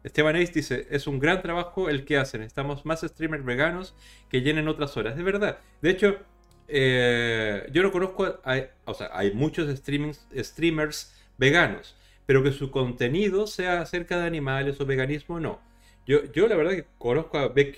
Esteban 0.04 0.36
Ace 0.36 0.54
dice, 0.54 0.88
es 0.90 1.08
un 1.08 1.20
gran 1.20 1.42
trabajo 1.42 1.90
el 1.90 2.06
que 2.06 2.18
hacen. 2.18 2.42
Estamos 2.42 2.86
más 2.86 3.02
streamers 3.02 3.44
veganos 3.44 3.96
que 4.30 4.42
llenen 4.42 4.68
otras 4.68 4.96
horas. 4.96 5.18
De 5.18 5.24
verdad. 5.24 5.60
De 5.82 5.90
hecho, 5.90 6.18
eh, 6.68 7.68
yo 7.72 7.84
no 7.84 7.92
conozco, 7.92 8.40
hay, 8.44 8.68
o 8.86 8.94
sea, 8.94 9.10
hay 9.12 9.34
muchos 9.34 9.76
streamers 9.76 11.14
veganos, 11.38 11.98
pero 12.26 12.44
que 12.44 12.52
su 12.52 12.72
contenido 12.72 13.48
sea 13.48 13.82
acerca 13.82 14.20
de 14.20 14.28
animales 14.28 14.80
o 14.80 14.86
veganismo, 14.86 15.40
no. 15.40 15.60
Yo, 16.06 16.24
yo 16.32 16.48
la 16.48 16.56
verdad 16.56 16.72
que 16.72 16.86
conozco 16.98 17.38
a 17.38 17.50
Beck 17.50 17.76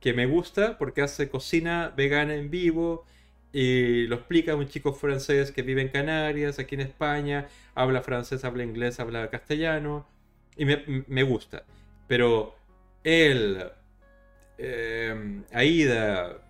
que 0.00 0.12
me 0.12 0.26
gusta 0.26 0.78
porque 0.78 1.02
hace 1.02 1.28
cocina 1.28 1.92
vegana 1.96 2.34
en 2.34 2.50
vivo 2.50 3.04
y 3.52 4.06
lo 4.06 4.16
explica 4.16 4.54
un 4.54 4.68
chico 4.68 4.92
francés 4.92 5.52
que 5.52 5.62
vive 5.62 5.82
en 5.82 5.88
Canarias, 5.88 6.58
aquí 6.58 6.74
en 6.74 6.82
España, 6.82 7.48
habla 7.74 8.02
francés, 8.02 8.44
habla 8.44 8.64
inglés, 8.64 9.00
habla 9.00 9.30
castellano 9.30 10.06
y 10.56 10.64
me, 10.64 11.04
me 11.06 11.22
gusta. 11.22 11.64
Pero 12.06 12.54
él, 13.04 13.64
eh, 14.58 15.42
Aida, 15.52 16.42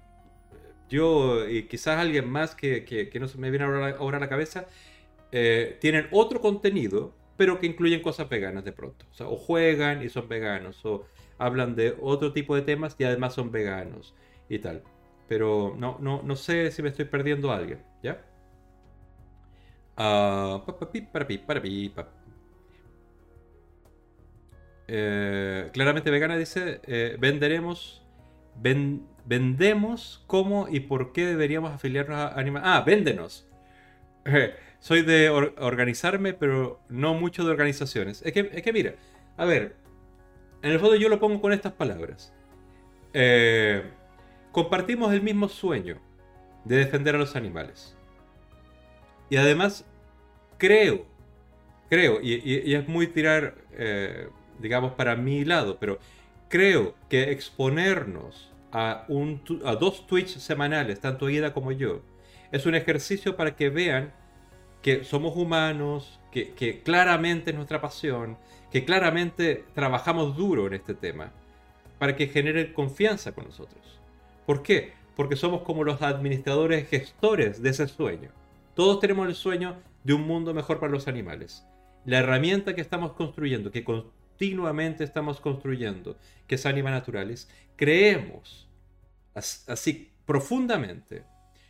yo 0.88 1.48
y 1.48 1.64
quizás 1.64 1.98
alguien 1.98 2.28
más 2.28 2.54
que, 2.54 2.84
que, 2.84 3.08
que 3.10 3.20
no 3.20 3.28
se 3.28 3.38
me 3.38 3.50
viene 3.50 3.64
ahora, 3.64 4.16
a 4.16 4.20
la 4.20 4.28
cabeza, 4.28 4.66
eh, 5.30 5.76
tienen 5.80 6.08
otro 6.10 6.40
contenido, 6.40 7.14
pero 7.36 7.60
que 7.60 7.66
incluyen 7.66 8.02
cosas 8.02 8.28
veganas 8.28 8.64
de 8.64 8.72
pronto. 8.72 9.06
O, 9.20 9.24
o 9.24 9.36
juegan 9.36 10.02
y 10.02 10.08
son 10.08 10.28
veganos, 10.28 10.84
o 10.84 11.06
hablan 11.38 11.76
de 11.76 11.96
otro 12.00 12.32
tipo 12.32 12.56
de 12.56 12.62
temas 12.62 12.96
y 12.98 13.04
además 13.04 13.34
son 13.34 13.52
veganos 13.52 14.14
y 14.48 14.58
tal. 14.58 14.82
Pero 15.28 15.74
no, 15.78 15.98
no, 16.00 16.22
no 16.22 16.36
sé 16.36 16.70
si 16.70 16.82
me 16.82 16.88
estoy 16.88 17.04
perdiendo 17.04 17.52
a 17.52 17.56
alguien, 17.56 17.82
¿ya? 18.02 18.24
Uh, 19.98 20.62
eh, 24.90 25.68
claramente 25.72 26.10
vegana 26.10 26.36
dice, 26.36 26.80
eh, 26.86 27.16
venderemos, 27.20 28.02
ven, 28.56 29.06
vendemos 29.26 30.24
cómo 30.26 30.66
y 30.68 30.80
por 30.80 31.12
qué 31.12 31.26
deberíamos 31.26 31.72
afiliarnos 31.72 32.16
a 32.16 32.38
Anima. 32.38 32.62
Ah, 32.64 32.82
véndenos. 32.82 33.46
soy 34.80 35.02
de 35.02 35.28
or 35.28 35.54
organizarme, 35.58 36.32
pero 36.32 36.80
no 36.88 37.14
mucho 37.14 37.44
de 37.44 37.50
organizaciones. 37.50 38.22
Es 38.22 38.32
que, 38.32 38.50
es 38.52 38.62
que 38.62 38.72
mira, 38.72 38.94
a 39.36 39.44
ver, 39.44 39.76
en 40.62 40.72
el 40.72 40.80
fondo 40.80 40.96
yo 40.96 41.08
lo 41.08 41.20
pongo 41.20 41.40
con 41.40 41.52
estas 41.52 41.72
palabras. 41.72 42.32
Eh, 43.12 43.82
compartimos 44.52 45.12
el 45.12 45.22
mismo 45.22 45.48
sueño 45.48 45.98
de 46.64 46.76
defender 46.76 47.14
a 47.14 47.18
los 47.18 47.36
animales. 47.36 47.96
Y 49.30 49.36
además, 49.36 49.84
creo, 50.58 51.06
creo, 51.88 52.20
y, 52.20 52.34
y, 52.34 52.62
y 52.64 52.74
es 52.74 52.88
muy 52.88 53.06
tirar, 53.06 53.56
eh, 53.72 54.28
digamos, 54.58 54.92
para 54.92 55.16
mi 55.16 55.44
lado, 55.44 55.78
pero 55.78 55.98
creo 56.48 56.94
que 57.08 57.30
exponernos 57.30 58.52
a, 58.72 59.04
un, 59.08 59.42
a 59.64 59.74
dos 59.76 60.06
tweets 60.06 60.32
semanales, 60.42 61.00
tanto 61.00 61.30
Ida 61.30 61.52
como 61.52 61.72
yo, 61.72 62.02
es 62.52 62.66
un 62.66 62.74
ejercicio 62.74 63.36
para 63.36 63.54
que 63.56 63.68
vean 63.68 64.12
que 64.82 65.04
somos 65.04 65.36
humanos, 65.36 66.20
que, 66.32 66.54
que 66.54 66.82
claramente 66.82 67.50
es 67.50 67.56
nuestra 67.56 67.80
pasión, 67.80 68.38
que 68.70 68.84
claramente 68.84 69.64
trabajamos 69.74 70.36
duro 70.36 70.66
en 70.66 70.74
este 70.74 70.94
tema 70.94 71.32
para 71.98 72.14
que 72.16 72.28
generen 72.28 72.72
confianza 72.72 73.32
con 73.32 73.44
nosotros. 73.46 73.97
¿Por 74.48 74.62
qué? 74.62 74.94
Porque 75.14 75.36
somos 75.36 75.60
como 75.60 75.84
los 75.84 76.00
administradores 76.00 76.88
gestores 76.88 77.60
de 77.60 77.68
ese 77.68 77.86
sueño. 77.86 78.30
Todos 78.74 78.98
tenemos 78.98 79.28
el 79.28 79.34
sueño 79.34 79.76
de 80.04 80.14
un 80.14 80.22
mundo 80.22 80.54
mejor 80.54 80.80
para 80.80 80.90
los 80.90 81.06
animales. 81.06 81.66
La 82.06 82.20
herramienta 82.20 82.74
que 82.74 82.80
estamos 82.80 83.12
construyendo, 83.12 83.70
que 83.70 83.84
continuamente 83.84 85.04
estamos 85.04 85.38
construyendo, 85.42 86.16
que 86.46 86.54
es 86.54 86.64
Anima 86.64 86.90
Naturales, 86.90 87.50
creemos 87.76 88.70
así 89.34 90.12
profundamente 90.24 91.26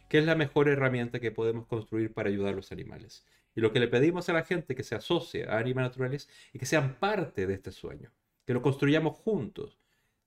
que 0.08 0.18
es 0.18 0.24
la 0.24 0.36
mejor 0.36 0.68
herramienta 0.68 1.18
que 1.18 1.32
podemos 1.32 1.66
construir 1.66 2.14
para 2.14 2.28
ayudar 2.28 2.52
a 2.52 2.56
los 2.58 2.70
animales. 2.70 3.26
Y 3.56 3.60
lo 3.60 3.72
que 3.72 3.80
le 3.80 3.88
pedimos 3.88 4.28
a 4.28 4.34
la 4.34 4.44
gente 4.44 4.76
que 4.76 4.84
se 4.84 4.94
asocie 4.94 5.48
a 5.48 5.58
Anima 5.58 5.82
Naturales 5.82 6.28
y 6.52 6.60
que 6.60 6.66
sean 6.66 6.94
parte 7.00 7.48
de 7.48 7.54
este 7.54 7.72
sueño, 7.72 8.12
que 8.46 8.54
lo 8.54 8.62
construyamos 8.62 9.16
juntos. 9.16 9.80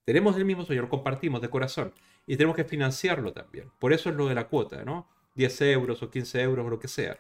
Tenemos 0.05 0.35
el 0.37 0.45
mismo 0.45 0.65
sueño, 0.65 0.81
lo 0.81 0.89
compartimos 0.89 1.41
de 1.41 1.49
corazón 1.49 1.93
y 2.25 2.37
tenemos 2.37 2.55
que 2.55 2.63
financiarlo 2.63 3.33
también. 3.33 3.71
Por 3.79 3.93
eso 3.93 4.09
es 4.09 4.15
lo 4.15 4.27
de 4.27 4.35
la 4.35 4.47
cuota, 4.47 4.83
¿no? 4.83 5.07
10 5.35 5.61
euros 5.61 6.03
o 6.03 6.09
15 6.09 6.41
euros 6.41 6.65
o 6.65 6.69
lo 6.69 6.79
que 6.79 6.87
sea, 6.87 7.17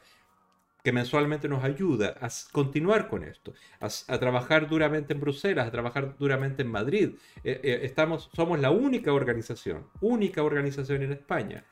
que 0.83 0.91
mensualmente 0.91 1.47
nos 1.47 1.63
ayuda 1.63 2.15
a 2.19 2.29
continuar 2.51 3.07
con 3.07 3.23
esto, 3.23 3.53
a, 3.79 4.19
trabajar 4.19 4.67
duramente 4.67 5.13
en 5.13 5.19
Bruselas, 5.19 5.67
a 5.67 5.71
trabajar 5.71 6.17
duramente 6.17 6.63
en 6.63 6.69
Madrid. 6.69 7.11
Eh, 7.43 7.61
eh, 7.63 7.79
estamos, 7.83 8.29
somos 8.33 8.59
la 8.59 8.71
única 8.71 9.13
organización, 9.13 9.87
única 10.01 10.43
organización 10.43 11.03
en 11.03 11.11
España 11.13 11.63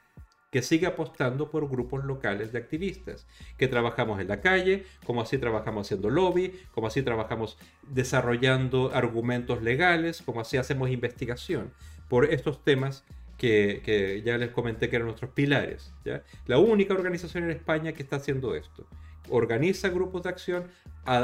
que 0.52 0.62
sigue 0.62 0.88
apostando 0.88 1.52
por 1.52 1.70
grupos 1.70 2.04
locales 2.04 2.52
de 2.52 2.60
activistas, 2.60 3.28
que 3.58 3.68
trabajamos 3.68 4.20
en 4.20 4.28
la 4.28 4.42
calle, 4.42 4.86
como 5.06 5.22
así 5.22 5.38
trabajamos 5.38 5.88
haciendo 5.88 6.10
lobby, 6.10 6.60
como 6.74 6.88
así 6.88 7.04
trabajamos 7.04 7.58
desarrollando 7.88 8.92
argumentos 8.94 9.62
legales, 9.62 10.22
como 10.22 10.42
así 10.42 10.58
hacemos 10.58 10.90
investigación 10.90 11.72
por 12.08 12.26
estos 12.26 12.64
temas 12.64 13.06
que, 13.38 14.22
ya 14.26 14.38
les 14.38 14.50
comenté 14.50 14.90
que 14.90 14.98
eran 14.98 15.08
nuestros 15.08 15.32
pilares. 15.32 15.94
¿ya? 16.04 16.24
La 16.48 16.58
única 16.58 16.94
organización 16.94 17.46
en 17.46 17.52
España 17.52 17.94
que 17.94 18.04
está 18.04 18.18
haciendo 18.18 18.56
esto. 18.56 18.88
Organiza 19.30 19.90
grupos 19.90 20.24
de 20.24 20.30
acción 20.30 20.68
a 21.06 21.20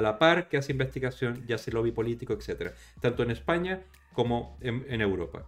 la, 0.00 0.18
par 0.18 0.48
que 0.48 0.56
hace 0.56 0.72
investigación 0.72 1.44
y 1.46 1.52
hace 1.52 1.70
lobby 1.70 1.92
político, 1.92 2.32
etc. 2.32 2.72
Tanto 3.00 3.22
en 3.22 3.30
España 3.30 3.82
como 4.14 4.58
en 4.62 5.00
Europa. 5.00 5.46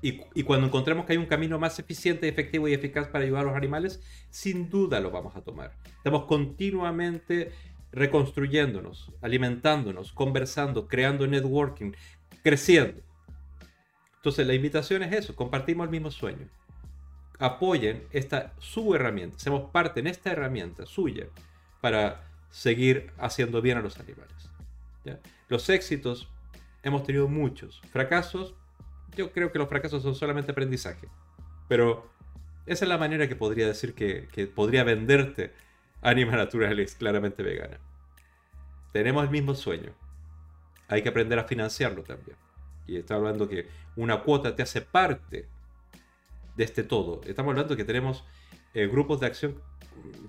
Y, 0.00 0.42
cuando 0.44 0.68
encontremos 0.68 1.06
que 1.06 1.12
hay 1.12 1.18
un 1.18 1.26
camino 1.26 1.58
más 1.58 1.78
eficiente, 1.78 2.28
efectivo 2.28 2.68
y 2.68 2.74
eficaz 2.74 3.08
para 3.08 3.24
ayudar 3.24 3.42
a 3.42 3.48
los 3.48 3.56
animales, 3.56 4.00
sin 4.30 4.70
duda 4.70 5.00
lo 5.00 5.10
vamos 5.10 5.34
a 5.34 5.40
tomar. 5.40 5.72
Estamos 5.96 6.26
continuamente 6.26 7.50
reconstruyéndonos, 7.90 9.10
alimentándonos, 9.20 10.12
conversando, 10.12 10.86
creando 10.86 11.26
networking, 11.26 11.92
creciendo. 12.44 13.02
Entonces 14.16 14.46
la 14.46 14.54
invitación 14.54 15.02
es 15.02 15.12
eso, 15.12 15.34
compartimos 15.34 15.84
el 15.84 15.90
mismo 15.90 16.10
sueño. 16.10 16.48
Apoyen 17.40 18.04
esta 18.12 18.52
su 18.58 18.94
herramienta, 18.94 19.38
seamos 19.38 19.70
parte 19.70 20.00
en 20.00 20.06
esta 20.06 20.30
herramienta 20.30 20.86
suya 20.86 21.26
para 21.80 22.24
seguir 22.50 23.12
haciendo 23.18 23.60
bien 23.62 23.78
a 23.78 23.82
los 23.82 23.98
animales. 23.98 24.50
Los 25.48 25.68
éxitos 25.70 26.28
hemos 26.82 27.04
tenido 27.04 27.28
muchos, 27.28 27.80
fracasos 27.90 28.54
yo 29.16 29.32
creo 29.32 29.52
que 29.52 29.58
los 29.58 29.68
fracasos 29.68 30.02
son 30.02 30.14
solamente 30.14 30.52
aprendizaje. 30.52 31.08
Pero 31.68 32.10
esa 32.66 32.84
es 32.84 32.88
la 32.88 32.98
manera 32.98 33.28
que 33.28 33.36
podría 33.36 33.66
decir 33.66 33.94
que, 33.94 34.46
podría 34.54 34.84
venderte 34.84 35.52
Anima 36.02 36.36
Naturalis 36.36 36.94
claramente 36.94 37.42
vegana. 37.42 37.78
Tenemos 38.92 39.24
el 39.24 39.30
mismo 39.30 39.54
sueño. 39.54 39.92
Hay 40.88 41.02
que 41.02 41.08
aprender 41.08 41.38
a 41.38 41.44
financiarlo 41.44 42.02
también. 42.02 42.36
Y 42.86 42.96
está 42.96 43.16
hablando 43.16 43.48
que 43.48 43.68
una 43.96 44.22
cuota 44.22 44.54
te 44.54 44.62
hace 44.62 44.80
parte 44.80 45.46
de 46.56 46.64
este 46.64 46.82
todo. 46.82 47.20
Estamos 47.26 47.50
hablando 47.52 47.76
que 47.76 47.84
tenemos 47.84 48.24
eh, 48.74 48.86
grupos 48.86 49.20
de 49.20 49.26
acción, 49.26 49.62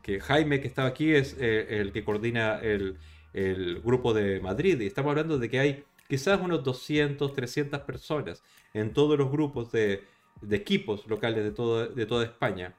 que 0.01 0.19
Jaime 0.19 0.59
que 0.61 0.67
estaba 0.67 0.88
aquí 0.88 1.14
es 1.14 1.35
eh, 1.40 1.80
el 1.80 1.91
que 1.91 2.03
coordina 2.03 2.59
el, 2.59 2.98
el 3.33 3.82
grupo 3.82 4.14
de 4.14 4.40
Madrid. 4.40 4.80
Y 4.80 4.88
estamos 4.88 5.09
hablando 5.11 5.38
de 5.38 5.49
que 5.49 5.59
hay 5.59 5.83
quizás 6.08 6.40
unos 6.41 6.64
200, 6.64 7.33
300 7.33 7.82
personas 7.82 8.43
en 8.73 8.93
todos 8.93 9.17
los 9.17 9.31
grupos 9.31 9.72
de, 9.72 10.03
equipos 10.51 11.07
locales 11.07 11.43
de, 11.43 11.51
de 11.95 12.06
toda 12.06 12.23
España 12.23 12.75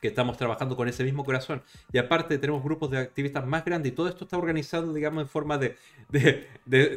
que 0.00 0.08
estamos 0.08 0.36
trabajando 0.36 0.76
con 0.76 0.88
ese 0.88 1.04
mismo 1.04 1.24
corazón. 1.24 1.62
Y 1.92 1.98
aparte 1.98 2.38
tenemos 2.38 2.62
grupos 2.62 2.90
de 2.90 2.98
activistas 2.98 3.46
más 3.46 3.64
grandes 3.64 3.92
y 3.92 3.94
todo 3.94 4.08
esto 4.08 4.24
está 4.24 4.38
organizado, 4.38 4.92
digamos, 4.92 5.22
en 5.22 5.28
forma 5.28 5.58
de, 5.58 5.76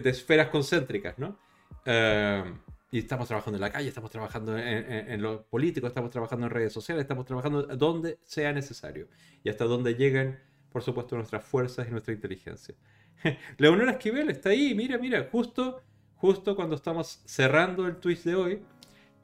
esferas 0.05 0.47
concéntricas, 0.47 1.17
¿no? 1.19 1.37
Eh, 1.85 2.43
y 2.91 2.99
estamos 2.99 3.27
trabajando 3.27 3.57
en 3.57 3.61
la 3.61 3.71
calle, 3.71 3.89
estamos 3.89 4.11
trabajando 4.11 4.57
en, 4.57 4.89
en, 4.89 5.21
los 5.21 5.41
políticos, 5.45 5.89
estamos 5.89 6.11
trabajando 6.11 6.45
en 6.45 6.51
redes 6.51 6.71
sociales, 6.71 7.01
estamos 7.01 7.25
trabajando 7.25 7.63
donde 7.63 8.19
sea 8.23 8.53
necesario 8.53 9.07
y 9.43 9.49
hasta 9.49 9.65
donde 9.65 9.95
lleguen, 9.95 10.39
por 10.71 10.83
supuesto, 10.83 11.15
nuestras 11.15 11.43
fuerzas 11.43 11.87
y 11.87 11.91
nuestra 11.91 12.13
inteligencia. 12.13 12.75
Leonora 13.57 13.93
Esquivel 13.93 14.29
está 14.29 14.49
ahí, 14.49 14.75
mira, 14.75 14.99
mira, 14.99 15.27
justo, 15.31 15.81
justo 16.23 16.55
cuando 16.55 16.75
estamos 16.77 17.21
cerrando 17.25 17.85
el 17.85 17.97
twist 17.97 18.23
de 18.23 18.35
hoy. 18.35 18.61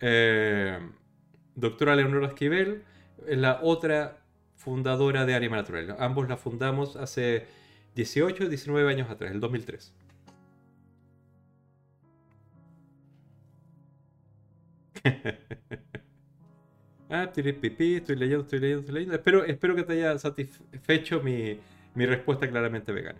Eh, 0.01 0.77
doctora 1.55 1.95
Leonora 1.95 2.27
Esquivel 2.27 2.83
es 3.25 3.37
la 3.37 3.61
otra 3.63 4.17
fundadora 4.57 5.25
de 5.25 5.33
Anima 5.33 5.55
Natural. 5.55 5.95
Ambos 5.97 6.27
la 6.27 6.35
fundamos 6.35 6.97
hace 6.97 7.47
18, 7.95 8.49
19 8.49 8.91
años 8.91 9.09
atrás, 9.09 9.31
el 9.31 9.39
2003. 9.39 9.93
ah, 17.09 17.31
pipí, 17.33 17.95
estoy 17.95 18.17
leyendo, 18.17 18.43
estoy 18.43 18.59
leyendo, 18.59 18.81
estoy 18.81 18.95
leyendo. 18.95 19.15
Espero, 19.15 19.45
espero 19.45 19.73
que 19.73 19.83
te 19.83 19.93
haya 19.93 20.19
satisfecho 20.19 21.21
mi, 21.21 21.61
mi 21.95 22.05
respuesta 22.05 22.49
claramente 22.49 22.91
vegana. 22.91 23.19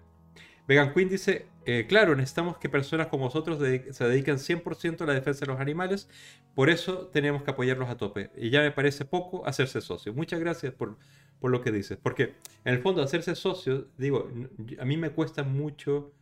Vegan 0.70 0.94
Queen 0.94 1.10
dice, 1.10 1.48
eh, 1.66 1.88
claro, 1.90 2.16
necesitamos 2.16 2.60
que 2.60 2.70
personas 2.70 3.08
como 3.08 3.24
vosotros 3.24 3.58
se 3.58 4.04
dediquen 4.08 4.38
100% 4.38 5.02
a 5.02 5.08
la 5.08 5.16
defensa 5.16 5.40
de 5.40 5.48
los 5.48 5.60
animales, 5.60 6.08
por 6.54 6.70
eso 6.70 7.08
tenemos 7.08 7.42
que 7.42 7.50
apoyarlos 7.50 7.90
a 7.90 7.98
tope. 7.98 8.30
Y 8.38 8.52
ya 8.52 8.62
me 8.62 8.70
parece 8.70 9.04
poco 9.04 9.48
hacerse 9.48 9.82
socio. 9.82 10.14
Muchas 10.14 10.40
gracias 10.40 10.72
por, 10.72 11.00
lo 11.42 11.62
que 11.62 11.72
dices, 11.72 11.98
porque 11.98 12.36
en 12.66 12.76
el 12.76 12.84
fondo 12.84 13.02
hacerse 13.02 13.34
socio, 13.34 13.88
digo, 13.98 14.30
a 14.78 14.86
mí 14.86 14.96
me 14.96 15.10
cuesta 15.10 15.42
mucho 15.42 16.14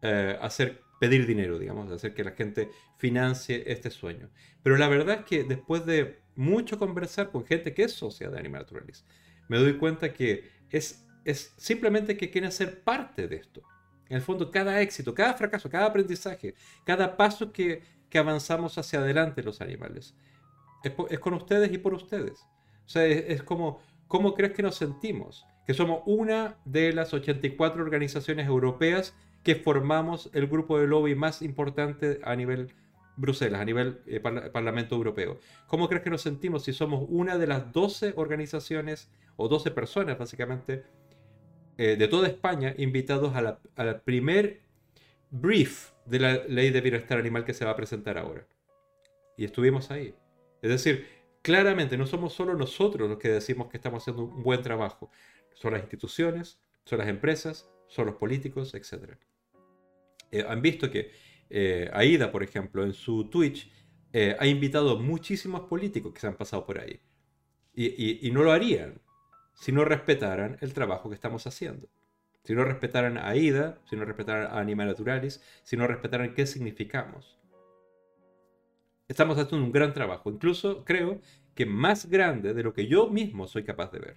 eh, 0.00 0.38
hacer 0.40 0.80
pedir 0.98 1.26
dinero, 1.26 1.58
digamos, 1.58 1.92
hacer 1.92 2.14
que 2.14 2.24
la 2.24 2.30
gente 2.30 2.70
financie 2.96 3.62
este 3.66 3.90
sueño. 3.90 4.30
Pero 4.62 4.78
la 4.78 4.88
verdad 4.88 5.18
es 5.18 5.24
que 5.26 5.44
después 5.44 5.84
de 5.84 6.22
mucho 6.34 6.78
conversar 6.78 7.30
con 7.30 7.44
gente 7.44 7.74
que 7.74 7.82
es 7.82 7.92
socia 7.92 8.30
de 8.30 8.38
Animal 8.38 8.62
Naturalis, 8.62 9.04
me 9.48 9.58
doy 9.58 9.76
cuenta 9.76 10.14
que 10.14 10.48
es, 10.70 11.06
es 11.26 11.52
simplemente 11.58 12.16
que 12.16 12.30
quieren 12.30 12.52
ser 12.52 12.82
parte 12.82 13.28
de 13.28 13.36
esto. 13.36 13.62
En 14.12 14.16
el 14.16 14.22
fondo, 14.22 14.50
cada 14.50 14.78
éxito, 14.82 15.14
cada 15.14 15.32
fracaso, 15.32 15.70
cada 15.70 15.86
aprendizaje, 15.86 16.54
cada 16.84 17.16
paso 17.16 17.50
que, 17.50 17.82
avanzamos 18.14 18.76
hacia 18.76 18.98
adelante 18.98 19.42
los 19.42 19.62
animales, 19.62 20.14
es, 20.84 21.18
con 21.18 21.32
ustedes 21.32 21.72
y 21.72 21.78
por 21.78 21.94
ustedes. 21.94 22.40
O 22.84 22.88
sea, 22.90 23.06
es, 23.06 23.42
como, 23.42 23.80
¿cómo 24.08 24.34
crees 24.34 24.52
que 24.52 24.62
nos 24.62 24.74
sentimos? 24.74 25.46
Que 25.66 25.72
somos 25.72 26.02
una 26.04 26.58
de 26.66 26.92
las 26.92 27.14
84 27.14 27.82
organizaciones 27.82 28.46
europeas 28.46 29.14
que 29.42 29.54
formamos 29.54 30.28
el 30.34 30.46
grupo 30.46 30.78
de 30.78 30.88
lobby 30.88 31.14
más 31.14 31.40
importante 31.40 32.20
a 32.22 32.36
nivel 32.36 32.74
Bruselas, 33.16 33.62
a 33.62 33.64
nivel 33.64 34.02
eh, 34.06 34.20
Parlamento 34.20 34.94
Europeo. 34.94 35.38
¿Cómo 35.68 35.88
crees 35.88 36.04
que 36.04 36.10
nos 36.10 36.20
sentimos 36.20 36.64
si 36.64 36.74
somos 36.74 37.06
una 37.08 37.38
de 37.38 37.46
las 37.46 37.72
12 37.72 38.12
organizaciones 38.16 39.10
o 39.36 39.48
12 39.48 39.70
personas 39.70 40.18
básicamente 40.18 40.84
eh, 41.84 41.96
de 41.96 42.06
toda 42.06 42.28
España 42.28 42.76
invitados 42.78 43.34
al 43.34 44.02
primer 44.02 44.60
brief 45.32 45.90
de 46.06 46.20
la 46.20 46.34
ley 46.44 46.70
de 46.70 46.80
bienestar 46.80 47.18
animal 47.18 47.44
que 47.44 47.54
se 47.54 47.64
va 47.64 47.72
a 47.72 47.76
presentar 47.76 48.18
ahora. 48.18 48.46
Y 49.36 49.44
estuvimos 49.44 49.90
ahí. 49.90 50.14
Es 50.62 50.70
decir, 50.70 51.08
claramente 51.42 51.96
no 51.96 52.06
somos 52.06 52.34
solo 52.34 52.54
nosotros 52.54 53.08
los 53.08 53.18
que 53.18 53.30
decimos 53.30 53.66
que 53.66 53.78
estamos 53.78 54.00
haciendo 54.00 54.22
un 54.22 54.44
buen 54.44 54.62
trabajo. 54.62 55.10
Son 55.54 55.72
las 55.72 55.82
instituciones, 55.82 56.60
son 56.84 57.00
las 57.00 57.08
empresas, 57.08 57.68
son 57.88 58.06
los 58.06 58.14
políticos, 58.14 58.74
etc. 58.74 59.16
Eh, 60.30 60.44
han 60.48 60.62
visto 60.62 60.88
que 60.88 61.10
eh, 61.50 61.90
Aida, 61.92 62.30
por 62.30 62.44
ejemplo, 62.44 62.84
en 62.84 62.92
su 62.92 63.28
Twitch, 63.28 63.72
ha 64.38 64.46
invitado 64.46 65.00
muchísimos 65.00 65.62
políticos 65.62 66.12
que 66.12 66.20
se 66.20 66.28
han 66.28 66.36
pasado 66.36 66.64
por 66.64 66.78
ahí. 66.78 67.00
y 67.74 68.30
no 68.30 68.44
lo 68.44 68.52
harían 68.52 69.01
si 69.54 69.72
no 69.72 69.84
respetaran 69.84 70.58
el 70.60 70.74
trabajo 70.74 71.08
que 71.08 71.14
estamos 71.14 71.46
haciendo. 71.46 71.88
Si 72.44 72.54
no 72.54 72.64
respetaran 72.64 73.18
a 73.18 73.28
AIDA, 73.28 73.78
si 73.88 73.96
no 73.96 74.04
respetaran 74.04 74.46
a 74.46 74.58
Animal 74.58 74.88
Naturalis, 74.88 75.42
si 75.62 75.76
no 75.76 75.86
respetaran 75.86 76.34
qué 76.34 76.46
significamos. 76.46 77.38
Estamos 79.06 79.38
haciendo 79.38 79.66
un 79.66 79.72
gran 79.72 79.92
trabajo, 79.92 80.30
incluso 80.30 80.84
creo 80.84 81.20
que 81.54 81.66
más 81.66 82.08
grande 82.08 82.54
de 82.54 82.62
lo 82.62 82.72
que 82.72 82.86
yo 82.86 83.08
mismo 83.08 83.46
soy 83.46 83.62
capaz 83.62 83.92
de 83.92 84.00
ver. 84.00 84.16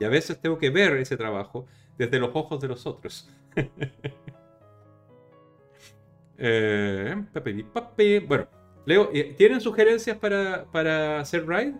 Y 0.00 0.04
a 0.04 0.08
veces 0.08 0.40
tengo 0.40 0.58
que 0.58 0.70
ver 0.70 0.96
ese 0.96 1.16
trabajo 1.16 1.66
desde 1.98 2.18
los 2.18 2.30
ojos 2.34 2.60
de 2.60 2.68
los 2.68 2.86
otros. 2.86 3.28
eh, 6.38 7.16
bueno, 8.26 8.48
Leo, 8.86 9.10
eh, 9.12 9.34
¿tienen 9.36 9.60
sugerencias 9.60 10.16
para, 10.16 10.64
para 10.70 11.20
hacer 11.20 11.46
ride? 11.46 11.74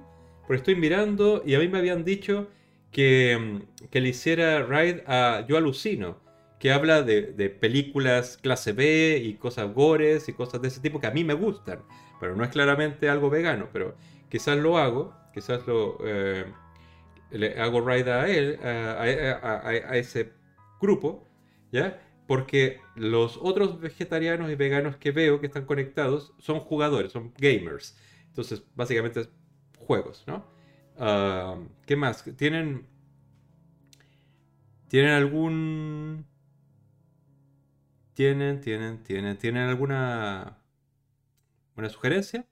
Porque 0.48 0.60
estoy 0.60 0.76
mirando 0.76 1.42
y 1.44 1.54
a 1.56 1.58
mí 1.58 1.68
me 1.68 1.76
habían 1.76 2.04
dicho 2.04 2.48
que, 2.90 3.36
mm, 3.38 3.88
que 3.90 4.00
le 4.00 4.08
hiciera 4.08 4.64
ride 4.64 5.04
a 5.06 5.44
Yo 5.46 5.58
Alucino, 5.58 6.16
que 6.58 6.72
habla 6.72 7.02
de, 7.02 7.50
películas 7.50 8.38
clase 8.38 8.72
B 8.72 9.20
y 9.22 9.34
cosas 9.34 9.74
gores 9.74 10.26
y 10.30 10.32
cosas 10.32 10.62
de 10.62 10.68
ese 10.68 10.80
tipo 10.80 11.00
que 11.00 11.06
a 11.06 11.10
mí 11.10 11.22
me 11.22 11.34
gustan, 11.34 11.80
pero 12.18 12.34
no 12.34 12.44
es 12.44 12.50
claramente 12.50 13.10
algo 13.10 13.28
vegano, 13.28 13.68
pero 13.74 13.94
quizás 14.30 14.56
lo 14.56 14.78
hago, 14.78 15.14
quizás 15.34 15.66
lo 15.66 15.98
eh, 16.02 16.46
le 17.30 17.60
hago 17.60 17.86
ride 17.86 18.10
a 18.10 18.26
él, 18.26 18.58
a, 18.62 19.96
ese 19.98 20.32
grupo, 20.80 21.28
¿ya? 21.72 22.00
Porque 22.26 22.80
los 22.96 23.38
otros 23.42 23.80
vegetarianos 23.80 24.50
y 24.50 24.54
veganos 24.54 24.96
que 24.96 25.10
veo 25.10 25.40
que 25.40 25.46
están 25.46 25.66
conectados 25.66 26.32
son 26.38 26.60
jugadores, 26.60 27.12
son 27.12 27.34
gamers. 27.36 27.98
Entonces, 28.28 28.62
básicamente 28.74 29.28
juegos, 29.78 30.24
¿no? 30.26 30.44
¿Qué 31.86 31.96
más? 31.96 32.24
¿Tienen, 32.36 32.86
¿Tienen 34.88 35.12
algún... 35.12 36.26
¿Tienen, 38.12 38.60
tienen, 38.60 39.02
tienen, 39.02 39.38
tienen 39.38 39.68
alguna... 39.68 40.58
¿Una 41.76 41.88
sugerencia? 41.88 42.46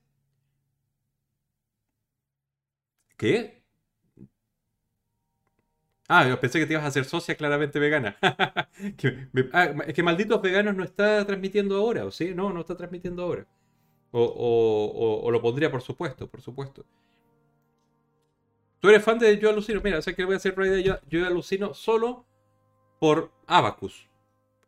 ¿Qué? 3.17 3.63
Ah, 6.09 6.29
yo 6.29 6.39
pensé 6.41 6.59
que 6.61 6.67
te 6.67 6.73
ibas 6.75 6.85
a 6.85 6.89
hacer 6.89 7.05
socia 7.05 7.37
claramente 7.37 7.79
vegana. 7.81 8.17
que, 8.97 9.29
ah, 9.53 9.75
es 9.87 9.95
que 9.95 10.03
Malditos 10.03 10.41
Veganos 10.41 10.77
no 10.77 10.85
está 10.85 11.25
transmitiendo 11.27 11.77
ahora, 11.77 12.05
¿o 12.05 12.11
sí? 12.13 12.33
No, 12.35 12.53
no 12.53 12.61
está 12.61 12.77
transmitiendo 12.77 13.23
ahora. 13.23 13.47
O, 14.13 15.29
lo 15.33 15.43
pondría, 15.43 15.71
por 15.71 15.83
supuesto, 15.83 16.29
por 16.29 16.41
supuesto. 16.43 16.87
Tú 18.81 18.89
eres 18.89 19.03
fan 19.03 19.19
de 19.19 19.39
Yo 19.39 19.51
Alucino. 19.51 19.81
Mira, 19.83 20.03
sé 20.03 20.15
que 20.15 20.25
voy 20.25 20.35
a 20.35 20.37
hacer 20.37 20.57
raid 20.57 20.71
de 20.71 20.83
Yo, 20.83 20.97
Yo 21.09 21.27
Alucino 21.27 21.75
solo 21.75 22.27
por 22.99 23.33
Abacus, 23.47 24.09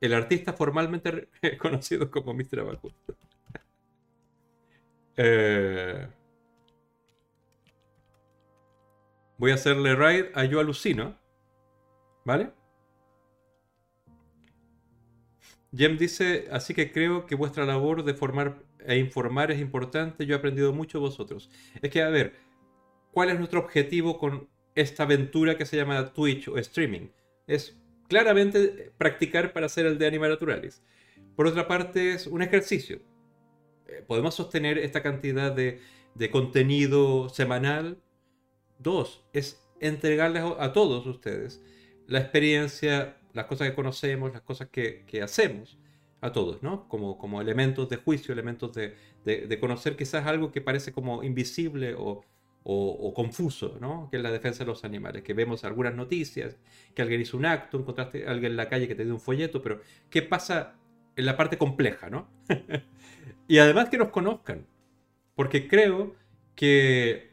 el 0.00 0.14
artista 0.14 0.52
formalmente 0.52 1.28
conocido 1.58 2.10
como 2.10 2.34
Mr. 2.34 2.60
Abacus. 2.60 2.94
eh, 5.16 6.08
voy 9.38 9.50
a 9.50 9.54
hacerle 9.54 9.94
raid 9.94 10.26
a 10.34 10.44
Yo 10.44 10.60
Alucino. 10.60 11.16
¿Vale? 12.24 12.52
Jem 15.74 15.98
dice, 15.98 16.48
así 16.50 16.74
que 16.74 16.92
creo 16.92 17.26
que 17.26 17.34
vuestra 17.34 17.64
labor 17.64 18.04
de 18.04 18.14
formar 18.14 18.62
e 18.86 18.98
informar 18.98 19.50
es 19.50 19.60
importante. 19.60 20.26
Yo 20.26 20.34
he 20.34 20.38
aprendido 20.38 20.72
mucho 20.72 20.98
de 20.98 21.02
vosotros. 21.02 21.50
Es 21.82 21.90
que, 21.90 22.02
a 22.02 22.08
ver, 22.08 22.34
¿cuál 23.18 23.30
es 23.30 23.38
nuestro 23.38 23.58
objetivo 23.58 24.16
con 24.16 24.48
esta 24.76 25.02
aventura 25.02 25.58
que 25.58 25.66
se 25.66 25.76
llama 25.76 26.12
Twitch 26.12 26.46
o 26.46 26.56
streaming? 26.56 27.08
Es 27.48 27.76
claramente 28.06 28.92
practicar 28.96 29.52
para 29.52 29.66
hacer 29.66 29.86
el 29.86 29.98
de 29.98 30.06
Anima 30.06 30.28
Naturalis. 30.28 30.84
Por 31.34 31.48
otra 31.48 31.66
parte, 31.66 32.12
es 32.12 32.28
un 32.28 32.42
ejercicio. 32.42 33.00
Eh, 33.88 34.04
podemos 34.06 34.36
sostener 34.36 34.78
esta 34.78 35.02
cantidad 35.02 35.50
de, 35.50 35.80
de 36.14 36.30
contenido 36.30 37.28
semanal. 37.28 38.00
Dos, 38.78 39.24
es 39.32 39.68
entregarles 39.80 40.44
a 40.56 40.72
todos 40.72 41.04
ustedes 41.04 41.60
la 42.06 42.20
experiencia, 42.20 43.16
las 43.32 43.46
cosas 43.46 43.68
que 43.68 43.74
conocemos, 43.74 44.32
las 44.32 44.42
cosas 44.42 44.68
que, 44.68 45.04
que 45.08 45.22
hacemos 45.22 45.76
a 46.20 46.30
todos, 46.30 46.62
¿no? 46.62 46.86
Como, 46.86 47.18
como 47.18 47.40
elementos 47.40 47.88
de 47.88 47.96
juicio, 47.96 48.32
elementos 48.32 48.72
de, 48.74 48.94
de, 49.24 49.58
conocer 49.58 49.96
quizás 49.96 50.24
algo 50.24 50.52
que 50.52 50.60
parece 50.60 50.92
como 50.92 51.24
invisible 51.24 51.96
o, 51.98 52.22
o, 52.70 53.14
confuso, 53.14 53.78
¿no? 53.80 54.08
Que 54.10 54.18
es 54.18 54.22
la 54.22 54.30
defensa 54.30 54.62
de 54.62 54.66
los 54.66 54.84
animales, 54.84 55.22
que 55.22 55.32
vemos 55.32 55.64
algunas 55.64 55.94
noticias, 55.94 56.58
que 56.94 57.00
alguien 57.00 57.22
hizo 57.22 57.38
un 57.38 57.46
acto, 57.46 57.78
encontraste 57.78 58.26
a 58.26 58.30
alguien 58.30 58.52
en 58.52 58.56
la 58.58 58.68
calle 58.68 58.86
que 58.86 58.94
te 58.94 59.04
dio 59.04 59.14
un 59.14 59.20
folleto, 59.20 59.62
pero 59.62 59.80
¿qué 60.10 60.20
pasa 60.20 60.74
en 61.16 61.24
la 61.24 61.34
parte 61.34 61.56
compleja, 61.56 62.10
¿no? 62.10 62.28
y 63.48 63.56
además 63.56 63.88
que 63.88 63.96
nos 63.96 64.10
conozcan, 64.10 64.66
porque 65.34 65.66
creo 65.66 66.14
que, 66.54 67.30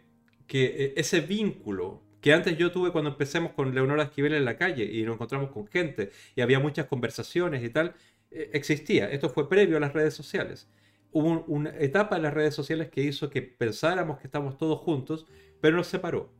que 0.47 0.93
ese 0.95 1.19
vínculo 1.19 2.01
que 2.21 2.31
antes 2.31 2.57
yo 2.57 2.71
tuve 2.71 2.91
cuando 2.91 3.09
empecemos 3.09 3.51
con 3.51 3.75
Leonora 3.75 4.03
Esquivel 4.03 4.35
en 4.35 4.45
la 4.45 4.57
calle 4.57 4.85
y 4.85 5.03
nos 5.03 5.15
encontramos 5.15 5.51
con 5.51 5.67
gente 5.67 6.11
y 6.35 6.41
había 6.41 6.59
muchas 6.59 6.85
conversaciones 6.85 7.61
y 7.61 7.69
tal, 7.69 7.93
eh, 8.31 8.51
existía. 8.53 9.11
Esto 9.11 9.29
fue 9.29 9.49
previo 9.49 9.75
a 9.75 9.79
las 9.81 9.91
redes 9.91 10.13
sociales. 10.13 10.69
Hubo 11.15 11.45
una 11.47 11.69
etapa 11.77 12.17
en 12.17 12.23
las 12.23 12.33
redes 12.33 12.53
sociales 12.53 12.89
que 12.89 13.01
hizo 13.01 13.29
que 13.29 13.41
pensáramos 13.41 14.19
que 14.19 14.27
estamos 14.27 14.57
todos 14.57 14.79
juntos, 14.79 15.25
pero 15.61 15.77
nos 15.77 15.87
separó. 15.87 16.33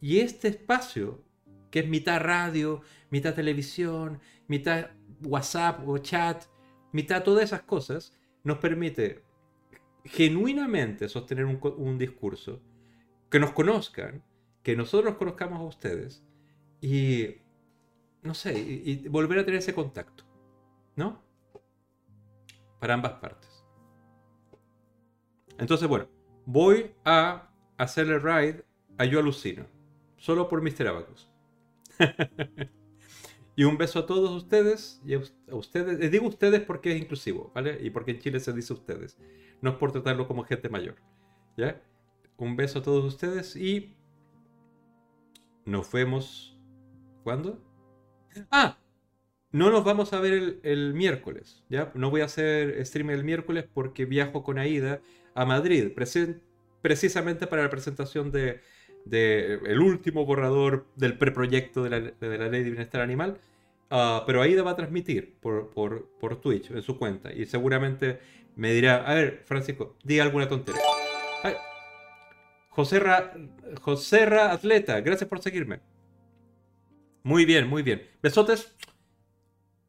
Y 0.00 0.20
este 0.20 0.48
espacio, 0.48 1.22
que 1.70 1.80
es 1.80 1.88
mitad 1.88 2.20
radio, 2.20 2.80
mitad 3.10 3.34
televisión, 3.34 4.18
mitad 4.48 4.90
WhatsApp 5.22 5.86
o 5.86 5.98
chat, 5.98 6.44
mitad 6.92 7.22
todas 7.22 7.44
esas 7.44 7.62
cosas, 7.62 8.18
nos 8.42 8.58
permite 8.58 9.24
genuinamente 10.04 11.08
sostener 11.08 11.44
un, 11.44 11.60
un 11.76 11.98
discurso, 11.98 12.62
que 13.30 13.38
nos 13.38 13.52
conozcan, 13.52 14.24
que 14.62 14.76
nosotros 14.76 15.16
conozcamos 15.16 15.60
a 15.60 15.64
ustedes 15.64 16.24
y, 16.80 17.36
no 18.22 18.34
sé, 18.34 18.58
y 18.58 19.08
volver 19.08 19.40
a 19.40 19.44
tener 19.44 19.60
ese 19.60 19.74
contacto. 19.74 20.24
¿no? 20.96 21.22
Para 22.78 22.94
ambas 22.94 23.12
partes. 23.14 23.51
Entonces, 25.58 25.88
bueno, 25.88 26.08
voy 26.46 26.92
a 27.04 27.50
hacerle 27.76 28.18
ride 28.18 28.64
a 28.98 29.04
Yo 29.04 29.20
Alucino, 29.20 29.66
solo 30.16 30.48
por 30.48 30.62
Mr. 30.62 30.88
Abacus. 30.88 31.30
y 33.56 33.64
un 33.64 33.76
beso 33.78 34.00
a 34.00 34.06
todos 34.06 34.30
ustedes 34.30 35.00
y 35.04 35.14
a 35.14 35.20
ustedes. 35.54 35.98
Les 35.98 36.10
digo 36.10 36.26
ustedes 36.26 36.60
porque 36.60 36.92
es 36.92 37.00
inclusivo, 37.00 37.52
¿vale? 37.54 37.78
Y 37.82 37.90
porque 37.90 38.12
en 38.12 38.18
Chile 38.18 38.40
se 38.40 38.52
dice 38.52 38.72
ustedes. 38.72 39.18
No 39.60 39.70
es 39.70 39.76
por 39.76 39.92
tratarlo 39.92 40.26
como 40.26 40.44
gente 40.44 40.68
mayor. 40.68 40.96
¿Ya? 41.56 41.80
Un 42.36 42.56
beso 42.56 42.80
a 42.80 42.82
todos 42.82 43.04
ustedes 43.04 43.56
y 43.56 43.94
nos 45.64 45.90
vemos. 45.92 46.58
¿Cuándo? 47.22 47.62
Ah, 48.50 48.78
no 49.52 49.70
nos 49.70 49.84
vamos 49.84 50.14
a 50.14 50.20
ver 50.20 50.60
el, 50.62 50.94
miércoles, 50.94 51.62
¿ya? 51.68 51.92
No 51.94 52.10
voy 52.10 52.22
a 52.22 52.24
hacer 52.24 52.84
stream 52.86 53.10
el 53.10 53.22
miércoles 53.22 53.66
porque 53.72 54.06
viajo 54.06 54.42
con 54.42 54.58
Aida 54.58 55.02
a 55.34 55.44
Madrid, 55.44 55.92
precisamente 56.82 57.46
para 57.46 57.62
la 57.62 57.70
presentación 57.70 58.30
de, 58.30 58.60
el 59.10 59.80
último 59.80 60.24
borrador 60.24 60.86
del 60.96 61.18
preproyecto 61.18 61.82
de 61.84 61.90
la, 61.90 62.00
de 62.00 62.50
Ley 62.50 62.62
de 62.62 62.70
Bienestar 62.70 63.00
Animal. 63.00 63.38
Ah, 63.90 64.22
pero 64.26 64.40
Aida 64.40 64.62
va 64.62 64.70
a 64.70 64.76
transmitir 64.76 65.34
por, 65.40 65.70
por, 65.70 66.40
Twitch 66.40 66.70
en 66.70 66.80
su 66.80 66.96
cuenta 66.96 67.30
y 67.30 67.44
seguramente 67.44 68.20
me 68.56 68.72
dirá, 68.72 69.04
a 69.06 69.12
ver, 69.14 69.42
Francisco, 69.44 69.96
diga 70.02 70.24
alguna 70.24 70.48
tontería. 70.48 70.80
José 72.70 73.00
Ra, 74.24 74.52
Atleta, 74.52 75.00
gracias 75.02 75.28
por 75.28 75.40
seguirme. 75.40 75.80
Muy 77.22 77.44
bien, 77.44 77.68
muy 77.68 77.82
bien. 77.82 78.08
Besotes 78.22 78.74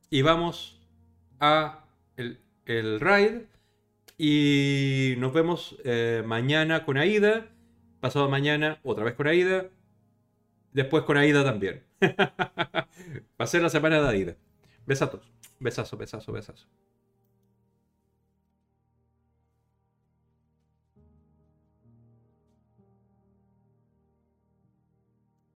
y 0.10 0.22
vamos 0.22 0.82
a 1.40 1.86
el, 2.18 2.42
el 2.66 3.00
ride 3.00 3.48
y 4.17 5.16
nos 5.17 5.33
vemos 5.33 5.77
eh, 5.83 6.24
mañana 6.25 6.85
con 6.85 6.98
Aida, 6.98 7.48
pasado 8.00 8.30
mañana 8.30 8.80
otra 8.83 9.03
vez 9.03 9.16
con 9.16 9.27
Aida, 9.27 9.67
después 10.72 11.03
con 11.03 11.17
Aida 11.17 11.43
también. 11.43 11.83
Va 12.01 12.88
a 13.38 13.48
ser 13.48 13.61
la 13.61 13.69
semana 13.69 14.01
de 14.01 14.09
Aida. 14.09 14.35
Besatos, 14.85 15.32
besazo, 15.59 15.98
besazo, 15.98 16.32
besazo. 16.32 16.67